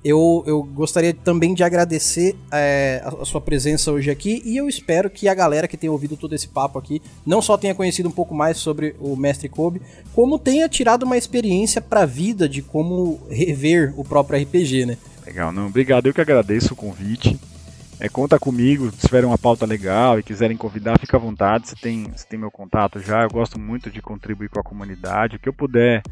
eu, 0.03 0.43
eu 0.45 0.63
gostaria 0.63 1.13
também 1.13 1.53
de 1.53 1.63
agradecer 1.63 2.35
é, 2.51 3.01
a, 3.03 3.25
sua 3.25 3.41
presença 3.41 3.91
hoje 3.91 4.09
aqui 4.09 4.41
e 4.45 4.57
eu 4.57 4.69
espero 4.69 5.09
que 5.09 5.27
a 5.27 5.33
galera 5.33 5.67
que 5.67 5.77
tenha 5.77 5.91
ouvido 5.91 6.15
todo 6.15 6.33
esse 6.33 6.47
papo 6.47 6.77
aqui 6.77 7.01
não 7.25 7.41
só 7.41 7.57
tenha 7.57 7.75
conhecido 7.75 8.07
um 8.07 8.11
pouco 8.11 8.33
mais 8.33 8.57
sobre 8.57 8.95
o 8.99 9.15
Mestre 9.15 9.49
Kobe, 9.49 9.81
como 10.13 10.39
tenha 10.39 10.69
tirado 10.69 11.03
uma 11.03 11.17
experiência 11.17 11.81
para 11.81 12.01
a 12.01 12.05
vida 12.05 12.47
de 12.47 12.61
como 12.61 13.19
rever 13.29 13.93
o 13.97 14.03
próprio 14.03 14.41
RPG, 14.41 14.85
né? 14.85 14.97
Legal, 15.25 15.51
não, 15.51 15.67
obrigado, 15.67 16.07
eu 16.07 16.13
que 16.13 16.21
agradeço 16.21 16.73
o 16.73 16.77
convite. 16.77 17.37
É, 17.99 18.07
conta 18.07 18.37
comigo, 18.37 18.91
se 18.91 19.07
tiverem 19.07 19.27
uma 19.27 19.39
pauta 19.39 19.65
legal 19.65 20.19
e 20.19 20.23
quiserem 20.23 20.55
convidar, 20.55 20.99
fica 20.99 21.17
à 21.17 21.19
vontade, 21.19 21.69
você 21.69 21.75
tem, 21.75 22.03
você 22.03 22.25
tem 22.27 22.37
meu 22.37 22.51
contato 22.51 22.99
já, 22.99 23.23
eu 23.23 23.29
gosto 23.29 23.59
muito 23.59 23.89
de 23.89 24.01
contribuir 24.03 24.49
com 24.49 24.59
a 24.59 24.63
comunidade, 24.63 25.35
o 25.35 25.39
que 25.39 25.49
eu 25.49 25.53
puder 25.53 26.03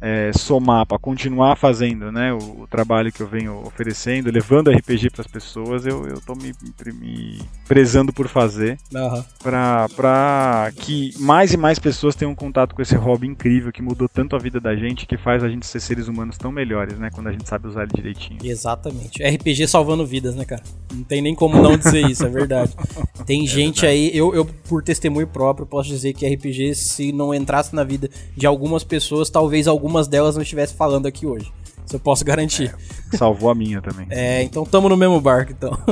é, 0.00 0.32
somar 0.32 0.86
para 0.86 0.98
continuar 0.98 1.56
fazendo 1.56 2.10
né, 2.10 2.32
o, 2.32 2.62
o, 2.62 2.66
trabalho 2.66 3.12
que 3.12 3.20
eu 3.20 3.26
venho 3.26 3.62
oferecendo, 3.66 4.30
levando 4.30 4.70
RPG 4.70 5.10
para 5.10 5.22
as 5.22 5.26
pessoas, 5.26 5.86
eu, 5.86 6.06
eu 6.06 6.20
tô 6.20 6.34
me, 6.34 6.52
me 6.94 7.38
prezando 7.66 8.12
por 8.12 8.28
fazer 8.28 8.78
uhum. 8.94 9.22
para 9.42 10.72
que 10.76 11.12
mais 11.18 11.52
e 11.52 11.56
mais 11.56 11.78
pessoas 11.78 12.14
tenham 12.14 12.34
contato 12.34 12.74
com 12.74 12.82
esse 12.82 12.94
hobby 12.96 13.26
incrível 13.26 13.72
que 13.72 13.82
mudou 13.82 14.08
tanto 14.08 14.34
a 14.34 14.38
vida 14.38 14.60
da 14.60 14.74
gente, 14.74 15.06
que 15.06 15.16
faz 15.16 15.44
a 15.44 15.48
gente 15.48 15.66
ser 15.66 15.80
seres 15.80 16.08
humanos 16.08 16.36
tão 16.36 16.50
melhores, 16.50 16.98
né, 16.98 17.10
quando 17.12 17.28
a 17.28 17.32
gente 17.32 17.48
sabe 17.48 17.68
usar 17.68 17.82
ele 17.82 17.92
direitinho. 17.94 18.38
Exatamente. 18.42 19.22
RPG 19.22 19.68
salvando 19.68 20.06
vidas, 20.06 20.34
né, 20.34 20.44
cara? 20.44 20.62
Não 20.92 21.04
tem 21.04 21.22
nem 21.22 21.34
como 21.34 21.60
não 21.60 21.76
dizer 21.76 22.08
isso, 22.08 22.24
é 22.24 22.28
verdade. 22.28 22.72
Tem 23.24 23.44
é 23.44 23.46
gente 23.46 23.82
verdade. 23.82 24.10
aí, 24.10 24.16
eu, 24.16 24.34
eu 24.34 24.44
por 24.44 24.82
testemunho 24.82 25.26
próprio 25.26 25.64
posso 25.64 25.88
dizer 25.88 26.12
que 26.12 26.26
RPG 26.26 26.74
se 26.74 27.12
não 27.12 27.32
entrasse 27.32 27.74
na 27.74 27.84
vida 27.84 28.10
de 28.36 28.46
algumas 28.46 28.82
pessoas, 28.82 29.30
talvez 29.30 29.68
algumas 29.68 29.81
algumas 29.82 30.06
delas 30.06 30.36
não 30.36 30.42
estivesse 30.42 30.74
falando 30.74 31.06
aqui 31.06 31.26
hoje. 31.26 31.52
Isso 31.84 31.96
eu 31.96 32.00
posso 32.00 32.24
garantir. 32.24 32.72
É, 33.12 33.16
salvou 33.16 33.50
a 33.50 33.54
minha 33.54 33.82
também. 33.82 34.06
é, 34.10 34.44
então 34.44 34.64
tamo 34.64 34.88
no 34.88 34.96
mesmo 34.96 35.20
barco, 35.20 35.50
então. 35.50 35.76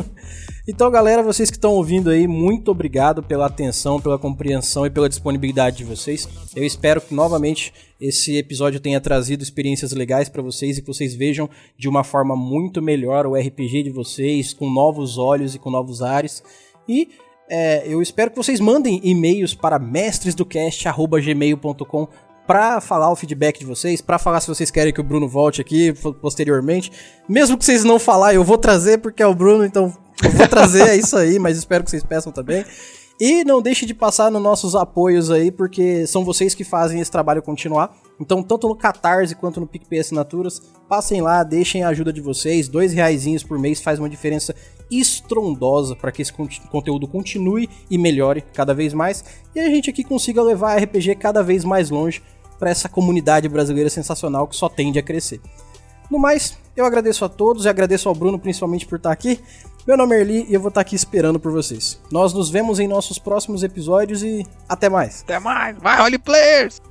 Então, 0.68 0.90
galera, 0.90 1.22
vocês 1.22 1.50
que 1.50 1.56
estão 1.56 1.72
ouvindo 1.72 2.10
aí, 2.10 2.28
muito 2.28 2.70
obrigado 2.70 3.24
pela 3.24 3.46
atenção, 3.46 4.00
pela 4.00 4.16
compreensão 4.16 4.86
e 4.86 4.90
pela 4.90 5.08
disponibilidade 5.08 5.78
de 5.78 5.84
vocês. 5.84 6.28
Eu 6.54 6.64
espero 6.64 7.00
que 7.00 7.12
novamente 7.12 7.72
esse 8.00 8.36
episódio 8.36 8.78
tenha 8.78 9.00
trazido 9.00 9.42
experiências 9.42 9.90
legais 9.90 10.28
para 10.28 10.40
vocês 10.42 10.78
e 10.78 10.82
que 10.82 10.86
vocês 10.86 11.12
vejam 11.12 11.50
de 11.76 11.88
uma 11.88 12.04
forma 12.04 12.36
muito 12.36 12.80
melhor 12.80 13.26
o 13.26 13.34
RPG 13.34 13.82
de 13.84 13.90
vocês, 13.90 14.52
com 14.52 14.70
novos 14.70 15.18
olhos 15.18 15.56
e 15.56 15.58
com 15.58 15.70
novos 15.70 16.02
ares. 16.02 16.40
E 16.86 17.08
é, 17.48 17.82
eu 17.84 18.00
espero 18.00 18.30
que 18.30 18.36
vocês 18.36 18.60
mandem 18.60 19.00
e-mails 19.02 19.54
para 19.54 19.76
mestresdocast.gmail.com 19.76 22.29
para 22.50 22.80
falar 22.80 23.12
o 23.12 23.14
feedback 23.14 23.60
de 23.60 23.64
vocês, 23.64 24.00
para 24.00 24.18
falar 24.18 24.40
se 24.40 24.48
vocês 24.48 24.72
querem 24.72 24.92
que 24.92 25.00
o 25.00 25.04
Bruno 25.04 25.28
volte 25.28 25.60
aqui 25.60 25.92
posteriormente. 26.20 26.90
Mesmo 27.28 27.56
que 27.56 27.64
vocês 27.64 27.84
não 27.84 27.96
falar, 27.96 28.34
eu 28.34 28.42
vou 28.42 28.58
trazer 28.58 28.98
porque 28.98 29.22
é 29.22 29.26
o 29.28 29.32
Bruno, 29.32 29.64
então 29.64 29.96
eu 30.20 30.30
vou 30.32 30.48
trazer, 30.48 30.88
é 30.88 30.96
isso 30.96 31.16
aí, 31.16 31.38
mas 31.38 31.56
espero 31.56 31.84
que 31.84 31.90
vocês 31.90 32.02
peçam 32.02 32.32
também. 32.32 32.64
E 33.20 33.44
não 33.44 33.62
deixe 33.62 33.86
de 33.86 33.94
passar 33.94 34.32
nos 34.32 34.42
nossos 34.42 34.74
apoios 34.74 35.30
aí, 35.30 35.52
porque 35.52 36.08
são 36.08 36.24
vocês 36.24 36.52
que 36.52 36.64
fazem 36.64 37.00
esse 37.00 37.10
trabalho 37.10 37.40
continuar. 37.40 37.94
Então, 38.18 38.42
tanto 38.42 38.66
no 38.66 38.74
Catarse 38.74 39.36
quanto 39.36 39.60
no 39.60 39.66
PicPay 39.66 40.00
Assinaturas, 40.00 40.60
passem 40.88 41.20
lá, 41.20 41.44
deixem 41.44 41.84
a 41.84 41.88
ajuda 41.90 42.12
de 42.12 42.20
vocês. 42.20 42.66
Dois 42.66 42.92
reais 42.92 43.44
por 43.44 43.60
mês 43.60 43.80
faz 43.80 44.00
uma 44.00 44.08
diferença 44.08 44.56
estrondosa 44.90 45.94
para 45.94 46.10
que 46.10 46.20
esse 46.20 46.32
conteúdo 46.32 47.06
continue 47.06 47.70
e 47.88 47.96
melhore 47.96 48.42
cada 48.52 48.74
vez 48.74 48.92
mais. 48.92 49.24
E 49.54 49.60
a 49.60 49.68
gente 49.68 49.88
aqui 49.88 50.02
consiga 50.02 50.42
levar 50.42 50.72
a 50.72 50.82
RPG 50.82 51.14
cada 51.14 51.44
vez 51.44 51.64
mais 51.64 51.90
longe 51.90 52.20
para 52.60 52.70
essa 52.70 52.88
comunidade 52.88 53.48
brasileira 53.48 53.88
sensacional 53.90 54.46
que 54.46 54.54
só 54.54 54.68
tende 54.68 54.98
a 54.98 55.02
crescer. 55.02 55.40
No 56.10 56.18
mais, 56.18 56.58
eu 56.76 56.84
agradeço 56.84 57.24
a 57.24 57.28
todos 57.28 57.64
e 57.64 57.68
agradeço 57.68 58.08
ao 58.08 58.14
Bruno 58.14 58.38
principalmente 58.38 58.86
por 58.86 58.96
estar 58.96 59.10
aqui. 59.10 59.40
Meu 59.86 59.96
nome 59.96 60.14
é 60.14 60.20
Erli 60.20 60.46
e 60.48 60.54
eu 60.54 60.60
vou 60.60 60.68
estar 60.68 60.82
aqui 60.82 60.94
esperando 60.94 61.40
por 61.40 61.50
vocês. 61.50 61.98
Nós 62.12 62.34
nos 62.34 62.50
vemos 62.50 62.78
em 62.78 62.86
nossos 62.86 63.18
próximos 63.18 63.62
episódios 63.62 64.22
e 64.22 64.46
até 64.68 64.88
mais. 64.88 65.22
Até 65.22 65.38
mais, 65.38 65.76
vai, 65.78 66.00
Holy 66.02 66.18
Players! 66.18 66.89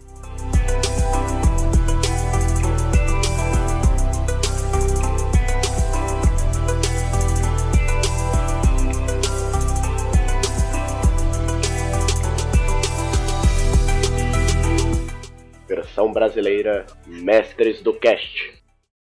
Versão 15.90 16.12
brasileira 16.12 16.86
Mestres 17.08 17.82
do 17.82 17.94
Cast. 17.94 18.59